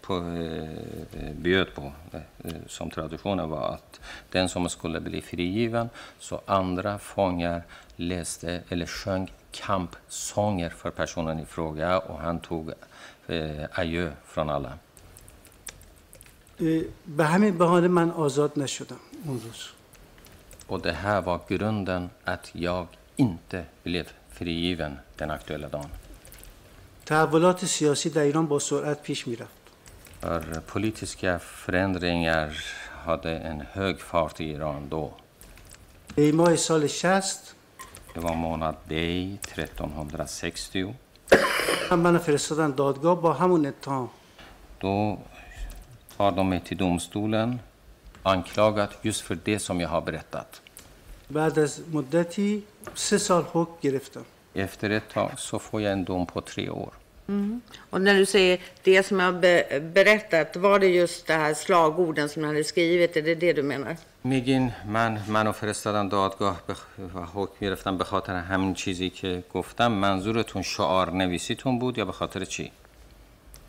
på, 0.00 0.16
eh, 0.16 1.32
bjöd 1.32 1.74
på. 1.74 1.92
Eh, 2.12 2.20
Som 2.66 2.90
traditionen 2.90 3.50
var 3.50 3.74
att 3.74 4.00
den 4.30 4.48
som 4.48 4.68
skulle 4.68 5.00
bli 5.00 5.22
frigiven, 5.22 5.88
så 6.18 6.40
andra 6.46 6.98
fångar 6.98 7.62
läste 7.96 8.62
eller 8.68 8.86
sjöng 8.86 9.32
kampsånger 9.52 10.70
för 10.70 10.90
personen 10.90 11.38
i 11.40 11.44
fråga 11.44 11.98
och 11.98 12.18
han 12.18 12.40
tog 12.40 12.72
eh, 13.26 13.64
adjö 13.72 14.10
från 14.26 14.50
alla. 14.50 14.72
اه، 16.60 16.82
به 17.06 17.24
همین 17.24 17.58
بهانه 17.58 17.88
من 17.88 18.10
آزاد 18.10 18.52
نشدم 18.58 18.96
اون 19.26 19.40
روز 19.40 19.70
Och 20.66 20.80
det 20.80 20.92
här 20.92 21.20
var 21.20 21.40
grunden 21.48 22.10
att 22.24 22.50
jag 22.54 22.86
inte 23.16 23.64
blev 23.82 24.08
frigiven 24.30 24.98
den 25.16 25.30
aktuella 25.30 25.68
dagen. 25.68 25.90
تحولات 27.09 27.65
سیاسی 27.65 28.09
در 28.09 28.21
ایران 28.21 28.45
با 28.47 28.59
سرعت 28.59 29.01
پیش 29.01 29.27
می‌رفت 29.27 29.59
politiska 30.67 31.39
förändringar 31.39 32.49
hade 33.05 33.39
en 33.39 33.61
hög 33.73 33.99
fart 33.99 34.41
i 34.41 34.43
Iran 34.43 34.89
då. 34.89 35.13
دی 36.15 36.31
ماه 36.31 36.55
سال 36.55 36.87
60 36.87 37.55
Det 38.13 38.19
var 38.19 38.35
månad 38.35 38.75
Dej 38.89 39.39
1360. 39.55 40.93
هم 41.89 41.99
من 41.99 42.17
فرستادن 42.17 42.71
دادگاه 42.71 43.21
با 43.21 43.33
همون 43.33 43.65
اتهام 43.65 44.09
Då 44.79 45.17
tar 46.17 46.31
de 46.31 46.49
mig 46.49 46.59
till 46.59 46.77
domstolen 46.77 47.59
anklagat 48.23 48.91
just 49.01 49.21
för 49.21 49.35
det 49.35 49.59
som 49.59 49.79
jag 49.81 49.89
har 49.89 50.01
berättat. 50.01 50.61
بعد 51.29 51.59
از 51.59 51.81
مدتی 51.91 52.63
سه 52.95 53.17
سال 53.17 53.43
حکم 53.53 53.73
گرفتم 53.81 54.25
Efter 54.53 54.89
ett 54.89 55.09
tag 55.09 55.31
så 55.39 55.59
får 55.59 55.81
jag 55.81 55.91
en 55.91 56.03
dom 56.03 56.25
på 56.25 56.41
tre 56.41 56.69
år. 56.69 56.98
Och 57.89 58.01
när 58.01 58.13
du 58.21 58.25
säger 58.25 58.59
det 58.83 59.03
som 59.03 59.19
jag 59.19 59.33
be- 59.39 59.79
berättat, 59.97 60.55
var 60.55 60.79
det 60.79 60.87
just 61.01 61.27
det 61.27 61.33
här 61.43 61.53
slagorden 61.53 62.29
som 62.29 62.39
jag 62.43 62.49
hade 62.51 62.63
skrivit? 62.63 63.17
Är 63.17 63.21
det 63.21 63.35
det 63.35 63.53
du 63.53 63.63
menar? 63.63 63.95
میگین 64.23 64.71
من 64.87 65.19
منو 65.27 65.51
فرستادن 65.51 66.07
دادگاه 66.09 66.61
بخ... 66.69 66.87
و 67.15 67.19
حکم 67.33 67.53
گرفتم 67.61 67.97
به 67.97 68.03
خاطر 68.03 68.35
همین 68.35 68.73
چیزی 68.73 69.09
که 69.09 69.43
گفتم. 69.53 69.91
منظورتون 69.91 70.61
شعار 70.61 71.11
نویسیتون 71.11 71.79
بود 71.79 71.97
یا 71.97 72.05
به 72.05 72.11
خاطر 72.11 72.45
چی؟ 72.45 72.71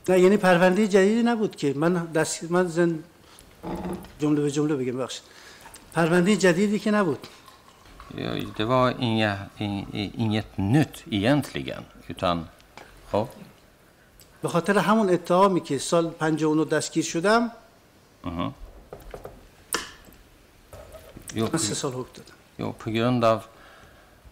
نه 0.09 0.21
یعنی 0.21 0.37
پرونده 0.37 0.89
جدیدی 0.89 1.23
نبود 1.23 1.57
که. 1.57 1.73
من 1.77 1.93
دست 2.15 2.51
من 2.51 2.67
زن 2.69 2.99
جمله 4.21 4.41
به 4.43 4.51
جمله 4.51 4.75
بگم 4.77 4.99
بخشید 4.99 5.23
پرونده 5.95 6.37
جدیدی 6.37 6.79
که 6.79 6.91
نبود. 6.91 7.19
Ja, 8.17 8.31
Det 8.59 8.65
var 8.65 8.87
inga, 9.09 9.33
inget 10.25 10.51
nytt 10.59 10.95
egentligen, 11.19 11.83
utan 12.13 12.37
ja, 13.13 13.21
به 14.43 14.49
خاطر 14.49 14.79
همون 14.79 15.11
اتهامی 15.11 15.61
که 15.61 15.79
سال 15.79 16.11
59 16.11 16.65
دستگیر 16.65 17.05
شدم 17.05 17.51
jo, 21.35 21.53
من 21.53 21.59
سه 21.59 21.75
سال 21.75 21.93
حکم 21.93 22.13
دادم 22.15 22.35
jo, 22.59 22.73
på 22.73 22.91
grund 22.91 23.25
av 23.25 23.45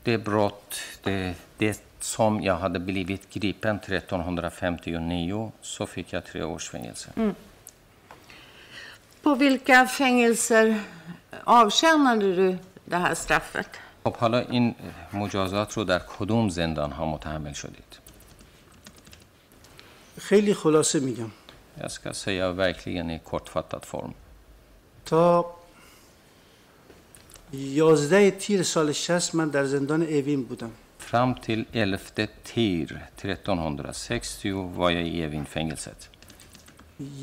det 0.03 0.19
brott, 0.19 0.81
det, 1.03 1.35
det 1.59 1.83
som 2.01 2.43
jag 2.43 2.57
hade 2.57 2.79
blivit 2.79 3.31
gripen 3.31 3.77
1359 3.77 5.53
så 5.63 5.87
fick 5.87 6.13
jag 6.13 6.25
tre 6.25 6.43
års 6.43 6.69
fängelse. 6.71 7.11
På 9.23 9.35
vilka 9.35 9.87
fängelser 9.87 10.81
avtjänade 11.45 12.37
du 12.37 12.59
det 12.85 12.97
här 12.97 13.15
straffet? 13.15 13.79
خب 14.05 14.17
حالا 14.17 14.39
این 14.39 14.75
مجازات 15.13 15.73
رو 15.73 15.85
در 15.85 15.99
کدوم 15.99 16.49
زندان 16.49 16.93
ها 16.93 17.07
متحمل 17.07 17.53
شدید؟ 17.53 17.99
خیلی 20.29 20.55
خلاصه 20.55 21.01
میگم 21.01 21.31
Jag 21.81 21.91
ska 21.91 22.13
säga 22.13 22.53
verkligen 22.53 23.11
i 23.11 23.19
kortfattad 23.25 23.85
form. 23.85 24.13
تا 25.05 25.55
11 27.53 28.31
تیر 28.31 28.63
سال 28.63 28.93
60 28.93 29.35
من 29.35 29.49
در 29.49 29.65
زندان 29.65 30.03
اوین 30.03 30.45
بودم 30.45 30.71
Fram 31.01 31.35
till 31.47 31.65
11 31.73 32.29
tir 32.45 33.03
1360 33.23 34.53
var 34.77 34.91
jag 34.91 35.07
i 35.07 35.23
Evinfängelset. 35.23 36.09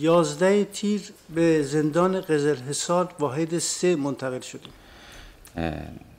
11 0.02 0.66
تیر 0.66 1.02
به 1.30 1.64
زندان 1.64 2.22
قزل 2.22 2.58
حصار 2.58 3.14
واحد 3.20 3.58
سه 3.60 3.96
منتقل 3.96 4.42
شدیم 4.42 4.72
Eh, 5.58 5.74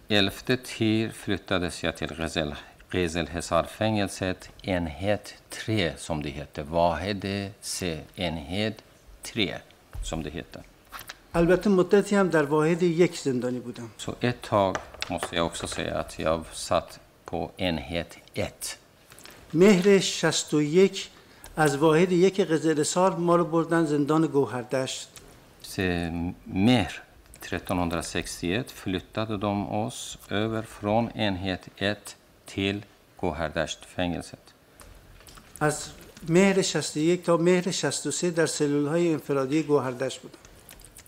11 0.09 0.57
tir 0.57 1.11
flyttades 1.11 1.85
jag 1.85 1.97
till 1.97 2.13
Gezel, 2.19 2.55
Gezelhesar-fängelset, 2.92 4.50
enhet 4.64 5.36
3 5.50 5.94
som 5.98 6.24
det 6.24 6.30
heter. 6.30 6.64
Vahede 6.64 7.52
C, 7.62 8.00
enhet 8.16 8.84
3 9.24 9.56
som 10.04 10.24
det 10.24 10.30
heter. 10.30 10.62
البته 11.34 11.70
مدتی 11.70 12.16
هم 12.16 12.30
در 12.30 12.44
واحد 12.44 12.84
یک 12.84 13.18
زندانی 13.20 13.60
بودم 13.60 13.90
Så 13.98 14.16
ett 14.22 14.42
tag 14.42 14.78
måste 15.10 15.36
jag 15.36 15.46
också 15.46 15.68
säga 15.68 16.00
att 16.00 16.20
jag 16.20 16.46
satt 16.54 17.00
på 17.26 17.52
enhet 17.58 18.18
1. 18.34 18.78
مهر 19.54 20.00
61 20.00 21.10
از 21.56 21.78
واحد 21.78 22.12
یک 22.12 22.42
قزل 22.42 22.80
حصار 22.80 23.16
ما 23.16 23.36
رو 23.36 23.46
بردن 23.46 23.86
زندان 23.86 24.28
گوهردشت 24.28 25.08
Så, 25.64 25.82
Mer 26.46 27.02
1361 27.42 28.72
flyttade 28.72 29.38
de 29.38 29.68
oss 29.68 30.18
över 30.30 30.62
från 30.62 31.12
enhet 31.12 31.68
1 31.78 32.16
till 32.47 32.81
Gohardasht-fängelset. 33.21 34.47
از 35.61 35.87
مهر 36.29 36.63
61 36.63 37.23
تا 37.25 37.37
مهر 37.37 37.71
63 37.71 38.31
در 38.31 38.47
سلول 38.47 38.87
های 38.87 39.13
انفرادی 39.13 39.63
گوهردشت 39.63 40.21
بودم 40.21 40.39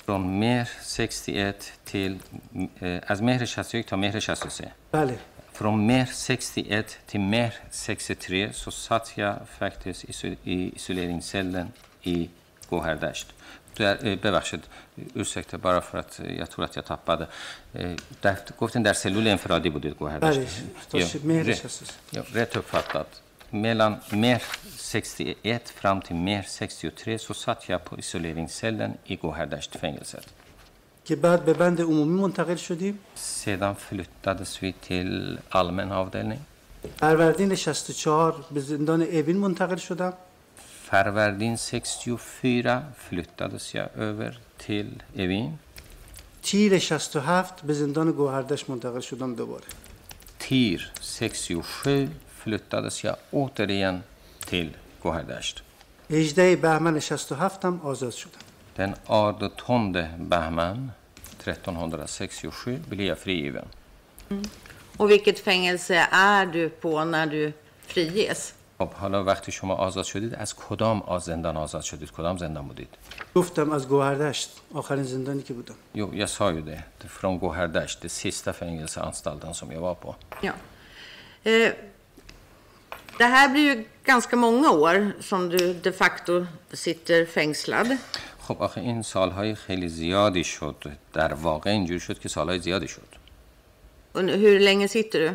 Från 0.09 0.41
mer 0.41 0.69
61 0.83 1.73
till, 1.85 2.19
eh, 2.81 3.05
از 3.07 3.23
مهر 3.23 3.45
61 3.45 3.87
تا 3.87 3.97
مهر 3.97 4.21
63. 4.21 4.73
بله 4.93 5.19
Från 5.53 5.87
mer 5.87 6.07
61 6.07 6.99
till 7.07 7.21
mer 7.21 7.53
63 7.71 8.53
så 8.53 8.71
satt 8.71 9.19
jag 9.19 9.37
faktiskt 9.59 10.05
i 10.45 10.73
isoleringscellen 10.77 11.73
i 12.03 12.29
Gåhärdasht. 12.71 13.27
در- 13.79 13.99
eh, 14.13 14.19
ببخشید 14.23 14.65
eh, 16.19 16.39
jag 16.39 16.51
tror 16.51 16.65
att 16.65 16.77
jag 16.77 16.85
tappade. 16.85 17.27
Eh, 17.75 17.97
Där, 18.23 18.37
گفتین 18.61 18.83
در 18.83 18.93
سلول 18.93 19.27
انفرادی 19.29 19.71
بودید 19.71 19.95
گوهردشت. 19.95 20.39
بله 20.39 20.47
تا 20.91 20.99
ش- 21.01 21.17
مهر 21.25 21.45
rätt, 21.45 21.59
63 21.59 21.95
ja, 22.13 22.23
rätt 22.35 22.57
uppfattat. 22.57 23.23
Mellan 23.51 23.97
mer 24.13 24.43
61 24.79 25.71
fram 25.81 26.01
till 26.03 26.17
mer 26.17 26.43
63 26.43 27.19
så 27.19 27.35
satt 27.35 27.69
jag 27.69 27.85
på 27.85 27.99
isoleringscellen 27.99 28.91
i 29.07 29.17
Gåhärdasht-fängelset. 29.17 30.27
که 31.05 31.17
بعد 31.17 31.45
به 31.45 31.53
بند 31.53 31.81
عمومی 31.81 32.21
منتقل 32.21 32.57
شدیم 32.57 32.99
Sedan 33.45 33.75
flyttades 33.77 34.63
vi 34.63 34.73
till 34.89 35.39
allmän 35.51 35.93
avdelning. 35.93 36.39
فروردین 37.01 37.55
64 37.55 38.35
به 38.51 38.61
زندان 38.61 39.03
اوین 39.03 39.37
منتقل 39.39 39.77
شدم 39.77 40.13
Färvardin 40.88 41.58
64 41.58 42.84
flyttades 42.98 43.76
jag 43.76 43.88
över 43.98 44.40
till 44.58 45.04
Evin. 45.16 45.58
تیر 46.42 46.80
67 46.80 47.44
به 47.64 47.74
زندان 47.74 48.12
گوهردش 48.12 48.70
منتقل 48.70 49.00
شدم 49.00 49.36
دوباره 49.36 49.64
TIR 50.44 50.92
67 51.00 52.10
flyttades 52.30 53.04
jag 53.04 53.16
återigen 53.32 54.04
till 54.46 54.78
Gåhärdasht. 55.02 55.64
18 56.10 56.56
بهمن 56.62 57.00
67 57.00 57.50
هم 57.64 57.82
آزاد 57.84 58.14
شدم 58.14 58.40
Den 58.76 58.96
18 59.06 59.94
Bahman 60.18 60.92
1367 61.40 62.80
blev 62.90 63.08
jag 63.08 63.18
frigiven. 63.18 63.66
Och 64.98 65.12
vilket 65.12 65.40
fängelse 65.40 66.08
är 66.12 66.46
du 66.46 66.70
på 66.70 67.06
när 67.06 67.26
du 67.26 67.54
friges? 67.88 68.54
خب 68.79 68.93
حالا 68.93 69.25
وقتی 69.25 69.53
شما 69.53 69.75
آزاد 69.75 70.05
شدید 70.05 70.35
از 70.35 70.55
کدام 70.57 71.01
آز 71.03 71.25
زندان 71.25 71.57
آزاد 71.57 71.83
شدید 71.83 72.11
کدام 72.11 72.39
زندان 72.39 72.69
بودید 72.69 72.89
گفتم 73.35 73.73
از 73.73 73.89
گوهردشت 73.89 74.51
آخرین 74.75 75.03
زندانی 75.05 75.43
که 75.43 75.55
بودم 75.55 75.75
Jo, 75.95 76.15
jag 76.15 76.29
sa 76.29 76.51
ju 76.53 76.61
det. 76.61 76.83
Det 76.99 77.05
är 77.05 77.09
Från 77.09 77.39
Gåhärdasht, 77.39 78.01
det 78.03 78.09
sista 78.09 78.53
fängelseanstalten 78.53 79.55
som 79.55 79.73
jag 79.73 79.81
var 79.81 79.95
på. 79.95 80.15
Ja. 80.43 80.53
Eh, 81.45 81.73
det 83.19 83.25
här 83.35 83.49
blir 83.49 83.65
ju 83.75 83.85
ganska 84.05 84.37
många 84.37 84.71
år 84.71 85.13
som 85.21 85.49
du 85.49 85.75
de 85.75 85.93
facto 85.93 86.47
sitter 86.73 87.25
fängslad. 87.27 87.89
خب 88.41 88.63
آخه 88.63 88.81
این 88.81 89.03
سالهای 89.03 89.55
خیلی 89.55 89.89
زیادی 89.89 90.45
شد 90.45 90.93
در 91.13 91.35
واقع 91.35 91.71
اینجوری 91.71 92.01
شد 92.01 92.19
که 92.19 92.29
سالهای 92.29 92.59
زیادی 92.59 92.89
شد 92.89 93.09
Och 94.15 94.25
nu- 94.25 94.37
hur 94.37 94.59
länge 94.61 94.89
sitter 94.89 95.21
du? 95.29 95.35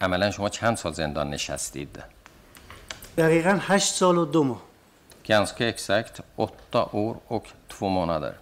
عملا 0.00 0.30
شما 0.30 0.48
چند 0.48 0.76
سال 0.76 0.92
زندان 0.92 1.30
نشستید 1.30 1.98
دقیقا 3.17 3.59
8 3.69 3.93
سال 3.93 4.17
و 4.17 4.25
دو 4.25 4.43
ماه 4.43 4.61
ganska 5.27 5.67
exakt 5.69 6.21
åtta 6.35 6.85
år 6.91 7.15
och 7.27 7.47
två 7.69 7.89
månader 7.89 8.33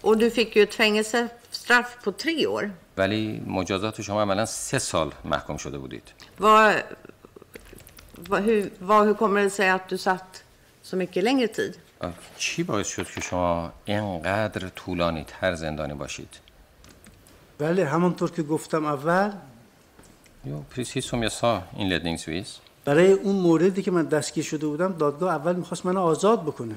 Och 0.00 0.18
du 0.18 0.30
fick 0.30 0.56
ju 0.56 0.62
ett 0.62 0.74
fängelsestraff 0.74 1.96
på 2.04 2.12
tre 2.12 2.46
år. 2.46 2.70
ولی 2.96 3.42
مجازات 3.46 4.02
شما 4.02 4.22
عملا 4.22 4.44
سه 4.46 4.78
سال 4.78 5.10
محکوم 5.24 5.56
شده 5.56 5.78
بودید 5.78 6.02
Vad, 6.38 6.74
vad, 8.28 8.42
hur, 8.42 8.70
vad, 8.80 9.06
hur 9.06 9.14
kommer 9.14 9.42
det 9.42 9.50
sig 9.50 9.68
att 9.70 9.88
du 9.88 9.98
satt 9.98 10.42
så 10.82 10.96
mycket 10.96 11.24
längre 11.24 11.48
tid? 11.48 11.76
چی 12.36 12.62
باعث 12.62 12.86
شد 12.88 13.06
که 13.06 13.20
شما 13.20 13.72
اینقدر 13.84 14.68
طولانی 14.68 15.24
تر 15.24 15.54
زندانی 15.54 15.94
باشید 15.94 16.28
بله 17.58 17.84
همانطور 17.84 18.30
که 18.30 18.42
گفتم 18.42 18.84
اول 18.86 19.30
Jo, 20.44 20.64
precis 20.74 21.04
som 21.06 21.22
jag 21.22 21.32
sa 21.32 21.62
inledningsvis. 21.82 22.60
برای 22.85 23.11
اون 23.11 23.35
موردی 23.35 23.81
که 23.81 23.91
من 23.91 24.05
دستگیر 24.05 24.43
شده 24.43 24.67
بودم 24.67 24.93
دادگاه 24.93 25.33
اول 25.35 25.55
می‌خواست 25.55 25.85
منو 25.85 25.99
آزاد 25.99 26.41
بکنه 26.43 26.75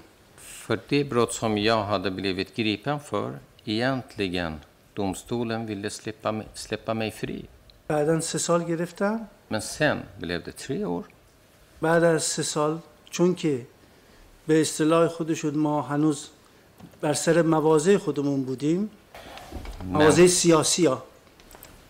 För 0.68 0.78
det 0.90 1.04
brott 1.04 1.32
som 1.32 1.58
jag 1.58 1.82
hade 1.92 2.10
blivit 2.10 2.50
gripen 2.56 2.98
för, 3.10 3.30
egentligen 3.66 4.52
domstolen 4.94 5.66
ville 5.66 5.90
släppa 5.90 6.32
mig, 6.32 6.46
släppa 6.54 6.94
mig 6.94 7.10
fri. 7.10 7.44
بعدا 7.88 8.20
سه 8.20 8.38
سال 8.38 8.64
گرفتم 8.64 9.20
Men 9.50 9.60
sen 9.60 9.96
blev 10.20 10.44
det 10.44 10.52
tre 10.52 10.84
år. 10.84 11.04
بعد 11.80 12.04
از 12.04 12.22
سه 12.22 12.42
سال 12.42 12.78
چون 13.10 13.34
که 13.34 13.66
به 14.46 14.60
اصطلاح 14.60 15.08
خودشون 15.08 15.54
ما 15.54 15.82
هنوز 15.82 16.28
بر 17.00 17.12
سر 17.12 17.42
مواضع 17.42 17.96
خودمون 17.96 18.44
بودیم 18.44 18.90
مواضع 19.92 20.26
سیاسی 20.26 20.86
ها 20.86 21.02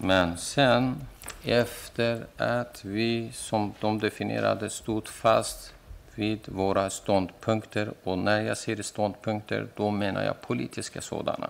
Men 0.03 0.37
sen, 0.37 0.83
efter 1.44 2.26
att 2.38 2.82
vi, 2.86 3.30
som 3.34 3.74
de 3.80 4.00
definierade, 4.00 4.70
stod 4.70 5.08
fast 5.08 5.74
vid 6.16 6.40
våra 6.46 6.90
ståndpunkter, 6.90 7.92
och 8.04 8.18
när 8.18 8.42
jag 8.42 8.58
säger 8.58 8.84
ståndpunkter, 8.84 9.68
då 9.76 9.92
menar 9.92 10.24
jag 10.24 10.42
politiska 10.42 11.02
sådana. 11.02 11.50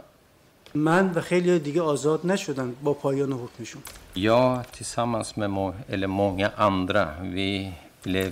من 0.74 1.12
و 1.16 1.22
خیلی 1.22 1.60
دیگه 1.60 1.82
آزاد 1.82 2.26
نشدن 2.26 2.76
با 2.82 2.94
پایان 2.94 3.34
حکمشون 3.34 3.82
Jag 4.14 4.72
tillsammans 4.72 5.36
med 5.36 5.50
må, 5.50 5.74
eller 5.90 6.08
många 6.08 6.52
andra, 6.56 7.16
vi 7.22 7.74
blev 8.04 8.32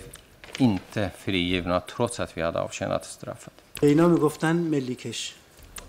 inte 0.58 1.12
frigivna 1.18 1.80
trots 1.80 2.20
att 2.20 2.38
vi 2.38 2.42
hade 2.42 2.60
avtjänat 2.60 3.06
straffet. 3.06 3.54
به 3.82 3.88
اینا 3.88 4.08
میگفتن 4.08 4.56
ملیکش 4.56 5.36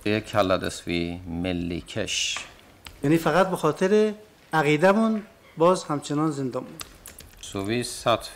Det 0.05 0.21
kallades 0.21 0.89
vi 0.89 1.21
Mellikesh. 1.27 2.39
یعنی 3.03 3.19
فقط 3.19 3.51
به 3.51 3.57
خاطر 3.57 4.13
عقیدمون 4.53 5.23
باز 5.58 5.84
همچنان 5.84 6.32
زندان 6.32 6.64
بود 6.64 6.86
Så 7.42 7.62
vi 7.62 7.84
satt 7.84 8.32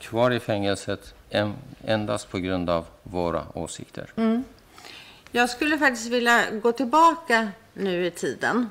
kvar 0.00 0.30
i 0.32 0.40
fängelset 0.40 1.14
en, 1.30 1.54
endast 1.86 2.30
på 2.30 2.38
grund 2.38 2.70
av 2.70 2.84
våra 3.02 3.42
åsikter. 3.54 4.06
Jag 5.32 5.50
skulle 5.50 5.78
faktiskt 5.78 6.10
vilja 6.10 6.50
gå 6.62 6.72
tillbaka 6.72 7.48
nu 7.74 8.06
i 8.06 8.10
tiden. 8.10 8.70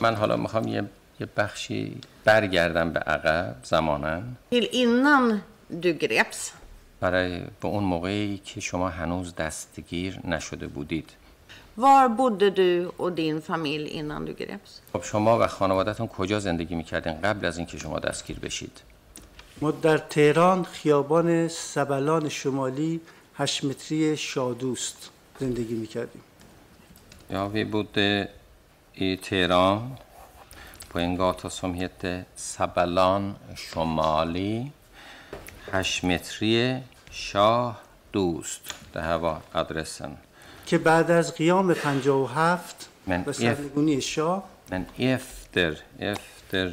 من 0.00 0.14
حالا 0.16 0.36
می‌خوام 0.36 0.68
یه, 0.68 0.84
یه 1.20 1.28
بخشی 1.36 2.00
برگردم 2.24 2.92
به 2.92 3.00
عقب 3.00 3.56
زمانا 3.64 4.22
Till 4.50 4.68
innan 4.72 5.40
du 5.82 5.92
greps. 6.04 6.52
برای 7.00 7.40
به 7.60 7.68
اون 7.68 7.84
موقعی 7.84 8.38
که 8.38 8.60
شما 8.60 8.88
هنوز 8.88 9.34
دستگیر 9.34 10.20
نشده 10.26 10.66
بودید 10.66 11.10
Var 11.76 12.08
bodde 12.08 12.50
du 12.50 12.86
och 12.96 13.12
din 13.12 13.42
familj 13.42 13.88
innan 13.88 14.24
du 14.24 14.32
greps? 14.34 14.80
خب 14.92 15.02
شما 15.02 15.38
و 15.38 15.46
خانوادهتون 15.46 16.08
کجا 16.08 16.40
زندگی 16.40 16.74
می‌کردین 16.74 17.20
قبل 17.20 17.46
از 17.46 17.58
اینکه 17.58 17.78
شما 17.78 17.98
دستگیر 17.98 18.38
بشید 18.38 18.80
ما 19.60 19.70
در 19.70 19.98
تهران 19.98 20.64
خیابان 20.64 21.48
سبلان 21.48 22.28
شمالی 22.28 23.00
هشت 23.34 23.64
متری 23.64 24.16
شادوست 24.16 25.10
زندگی 25.40 25.74
می‌کردیم 25.74 26.22
Ja, 27.30 27.46
vi 27.46 27.64
bodde 27.64 28.28
i 28.94 29.16
Teheran 29.16 29.96
på 30.88 30.98
en 30.98 31.16
gata 31.16 31.50
som 31.50 31.74
hette 31.74 32.24
Sabalan 32.36 33.34
Shomali, 33.54 34.70
Hashmetri 35.72 36.82
Shah 37.10 37.74
Dost. 38.12 38.74
Det 38.92 39.00
här 39.00 39.18
var 39.18 39.38
adressen. 39.52 40.16
که 40.70 40.78
بعد 40.78 41.10
از 41.10 41.34
قیام 41.34 41.74
57 41.74 42.88
من 43.06 43.24
و 43.26 43.32
سرنگونی 43.32 44.00
شاه 44.00 44.44
Men 44.70 44.84
efter, 44.98 45.72
efter 45.98 46.66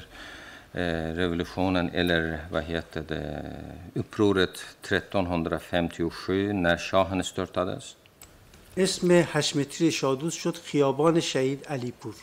eh, 0.75 1.15
revolutionen, 1.21 1.89
eller 1.93 2.39
vad 2.51 2.63
heter 2.63 3.01
det, 3.01 3.43
upproret 3.95 4.65
1357 4.83 6.53
när 6.53 6.77
shahen 6.77 7.23
störtades, 7.23 7.95
اسم 8.77 9.11
هشمتری 9.11 9.91
شادوست 9.91 10.37
شد 10.37 10.55
خیابان 10.55 11.19
شهید 11.19 11.65
علی 11.69 11.91
پور 11.91 12.15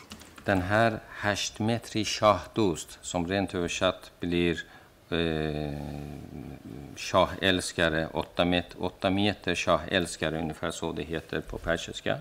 Den 0.45 0.61
här 0.61 0.99
Hashtmetri 1.23 2.05
Shah 2.05 2.41
Dost, 2.53 2.99
som 3.01 3.27
rent 3.27 3.55
översatt 3.55 4.11
blir 4.19 4.63
eh, 5.10 5.72
Shah-älskare, 6.96 8.08
åtta, 8.12 8.44
met, 8.44 8.74
åtta 8.78 9.10
meter 9.10 9.54
Shah-älskare, 9.54 10.38
ungefär 10.38 10.70
så 10.70 10.92
det 10.92 11.02
heter 11.02 11.40
på 11.40 11.58
persiska. 11.58 12.18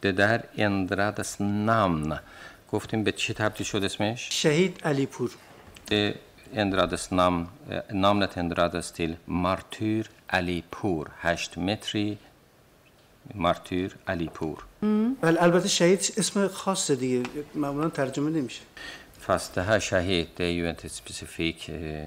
Det 0.00 0.12
där 0.12 0.42
ändrades 0.56 1.36
namn. 1.38 2.14
گفتیم 2.72 3.04
به 3.04 3.12
چی 3.12 3.34
تبدیل 3.34 3.66
شد 3.66 3.84
اسمش؟ 3.84 4.28
شهید 4.30 4.80
علی 4.84 5.06
پور 5.06 5.30
Det 5.90 6.14
ändrades 6.54 7.10
namn, 7.10 7.48
eh, 7.70 7.94
namnet 8.04 8.36
ändrades 8.36 8.92
till 8.92 9.16
Martyr 9.26 10.04
Alipur. 10.26 11.04
Hashtmetri 11.22 12.18
Martyr 13.34 13.90
Alipur. 14.06 14.58
ولی 15.22 15.38
البته 15.38 15.68
شهید 15.68 15.98
اسم 16.16 16.48
خاصه 16.48 16.94
دیگه 16.94 17.22
معمولا 17.54 17.88
ترجمه 17.88 18.30
نمیشه 18.30 18.62
Fast 19.26 19.54
det 19.54 19.62
här 19.62 19.80
Shahid, 19.80 20.28
det 20.36 20.44
är 20.44 20.50
ju 20.50 20.68
inte 20.70 20.86
ett 20.86 20.92
specifikt 20.92 21.68
eh, 21.68 21.74
eh, 21.76 22.06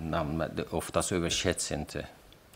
namn. 0.00 0.36
men 0.36 0.50
det 0.56 0.62
Oftast 0.70 1.12
översätts 1.12 1.72
inte 1.72 2.06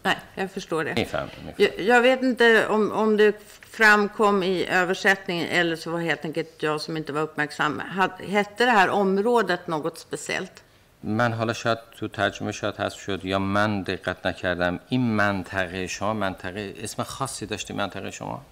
Nej, 0.05 0.17
jag 0.35 0.51
förstår 0.51 0.85
det. 0.85 0.95
میفهمید 0.95 1.33
میفهمید. 1.47 1.55
Jag, 1.79 1.87
jag 1.87 2.01
vet 2.03 2.23
inte 2.23 2.67
om, 2.69 2.93
om 2.93 3.17
det 3.17 3.35
framkom 3.71 4.43
i 4.43 4.67
översättningen 4.67 5.49
eller 5.49 5.77
så 5.77 5.91
var 5.91 6.01
helt 6.01 6.25
enkelt 6.25 6.63
jag 6.63 6.81
som 6.81 6.97
inte 6.97 7.13
var 7.13 7.21
uppmärksam. 7.23 7.83
Had- 7.99 8.21
Hette 8.29 8.65
det 8.65 8.71
här 8.71 8.89
området 8.89 9.67
något 9.67 9.99
speciellt? 9.99 10.63
من 11.05 11.33
حالا 11.33 11.53
شاید 11.53 11.79
تو 11.99 12.09
ترجمه 12.09 12.53
شاید 12.53 12.77
حذف 12.77 13.01
شد 13.01 13.25
یا 13.25 13.39
من 13.39 13.83
دقت 13.83 14.27
نکردم 14.27 14.79
این 14.89 15.01
منطقه 15.17 15.87
شما 15.87 16.15
منطقه 16.15 16.75
اسم 16.83 17.03
خاصی 17.03 17.47
داشتی 17.47 17.73
منطقه 17.73 18.11
شما 18.11 18.43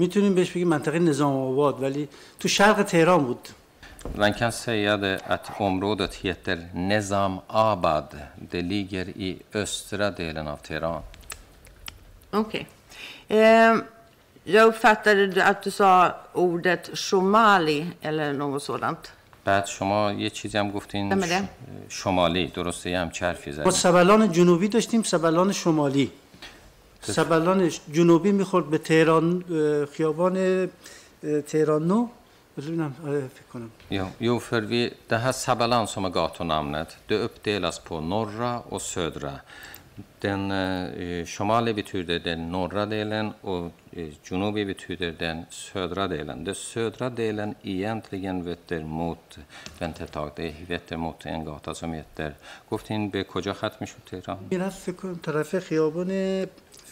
می‌تونیم 0.00 0.34
بهش 0.34 0.50
بگیم 0.50 0.68
منطقه 0.68 0.98
نظام 0.98 1.34
آباد 1.50 1.82
ولی 1.82 2.08
تو 2.40 2.48
شرق 2.48 2.82
تهران 2.82 3.24
بود 3.24 3.48
Man 4.16 4.32
kan 4.40 4.52
säga 4.52 4.96
det 4.96 5.20
att 5.34 5.46
området 5.58 6.14
heter 6.14 6.58
Abad. 7.46 8.10
Det 8.50 8.62
ligger 8.62 9.08
i 9.08 9.30
östra 9.54 10.10
delen 10.10 10.48
av 10.48 10.56
Teheran. 10.56 11.02
Okej. 12.30 12.66
Eh, 13.28 13.74
jag 14.44 14.64
uppfattade 14.70 15.44
att 15.44 15.62
du 15.62 15.70
sa 15.70 16.14
ordet 16.32 16.90
somali 16.94 17.86
eller 18.02 18.32
något 18.32 18.62
sådant. 18.62 19.12
بعد 19.44 19.66
شما 19.66 20.12
یه 20.12 20.30
چیزی 20.30 20.58
هم 20.58 20.70
گفتین 20.70 21.08
بله. 21.08 21.48
شمالی 21.88 22.46
درسته 22.46 22.90
یه 22.90 22.98
هم 22.98 23.10
چرفی 23.10 23.50
ما 23.50 23.56
زدین 23.56 23.70
سبلان 23.70 24.32
جنوبی 24.32 24.68
داشتیم 24.68 25.02
سبلان 25.02 25.52
شمالی 25.52 26.10
سبلان 27.02 27.70
جنوبی 27.92 28.32
می‌خورد 28.32 28.70
به 28.70 28.78
تهران 28.78 29.44
خیابان 29.92 30.68
تهران 31.46 31.88
نو 31.88 32.08
آره 33.06 33.28
فکر 33.28 33.46
کنم 33.52 33.70
Jo, 34.18 34.38
för 34.40 34.60
vi, 34.60 34.94
det 35.08 35.16
här 35.16 35.32
Sabalan 35.32 35.86
som 35.86 36.04
är 36.04 36.10
gatunamnet, 36.10 36.96
det 37.06 37.18
uppdelas 37.18 37.78
på 37.78 38.00
norra 38.00 38.60
och 38.60 38.82
södra. 38.82 39.32
Den 40.20 40.50
eh, 40.50 41.26
Shomali 41.26 41.72
betyder 41.74 42.18
den 42.18 42.40
norra 42.52 42.86
delen 42.86 43.32
och 43.40 43.66
eh, 43.92 44.08
Junubi 44.24 44.64
betyder 44.64 45.10
den 45.18 45.38
södra 45.50 46.08
delen. 46.08 46.44
Den 46.44 46.54
södra 46.54 47.10
delen 47.10 47.54
egentligen 47.62 48.44
vetter 48.44 48.84
mot, 48.84 49.38
vänta 49.78 50.04
ett 50.04 50.12
tag, 50.12 50.30
det 50.36 50.54
vetter 50.68 50.96
mot 50.96 51.26
en 51.26 51.44
gata 51.44 51.74
som 51.74 51.92
heter, 51.92 52.34
گفتین 52.70 53.10
به 53.10 53.24
کجا 53.24 53.52
ختم 53.52 53.76
می‌شد 53.80 54.02
تهران؟ 54.10 54.38
می‌رفت 54.50 54.78
فکر 54.78 54.96
کنم 54.96 55.20
طرف 55.22 55.58
خیابان 55.58 56.10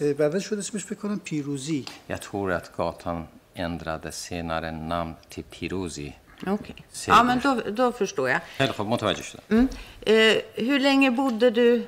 بعدا 0.03 0.39
شد 0.39 0.59
اسمش 0.59 0.85
فکر 0.85 0.95
کنم 0.95 1.19
پیروزی 1.19 1.85
Jag 2.09 2.21
tror 2.21 2.53
att 2.53 2.77
gatan 2.77 3.27
ändrade 3.55 4.13
senare 4.13 4.71
namn 4.71 5.15
till 5.29 5.45
Piruzi. 5.45 6.13
Okej. 6.47 6.77
Ja, 7.07 7.23
men 7.23 7.41
då, 7.45 7.61
då 7.71 7.93
förstår 7.93 8.31
jag. 8.31 8.41
خیلی 8.59 8.73
خب 8.73 8.87
متوجه 8.87 9.23
شدم. 9.23 9.43
Mm. 9.51 9.69
Eh, 10.01 10.65
hur 10.69 10.79
länge 10.81 11.11
bodde 11.11 11.51
du 11.51 11.87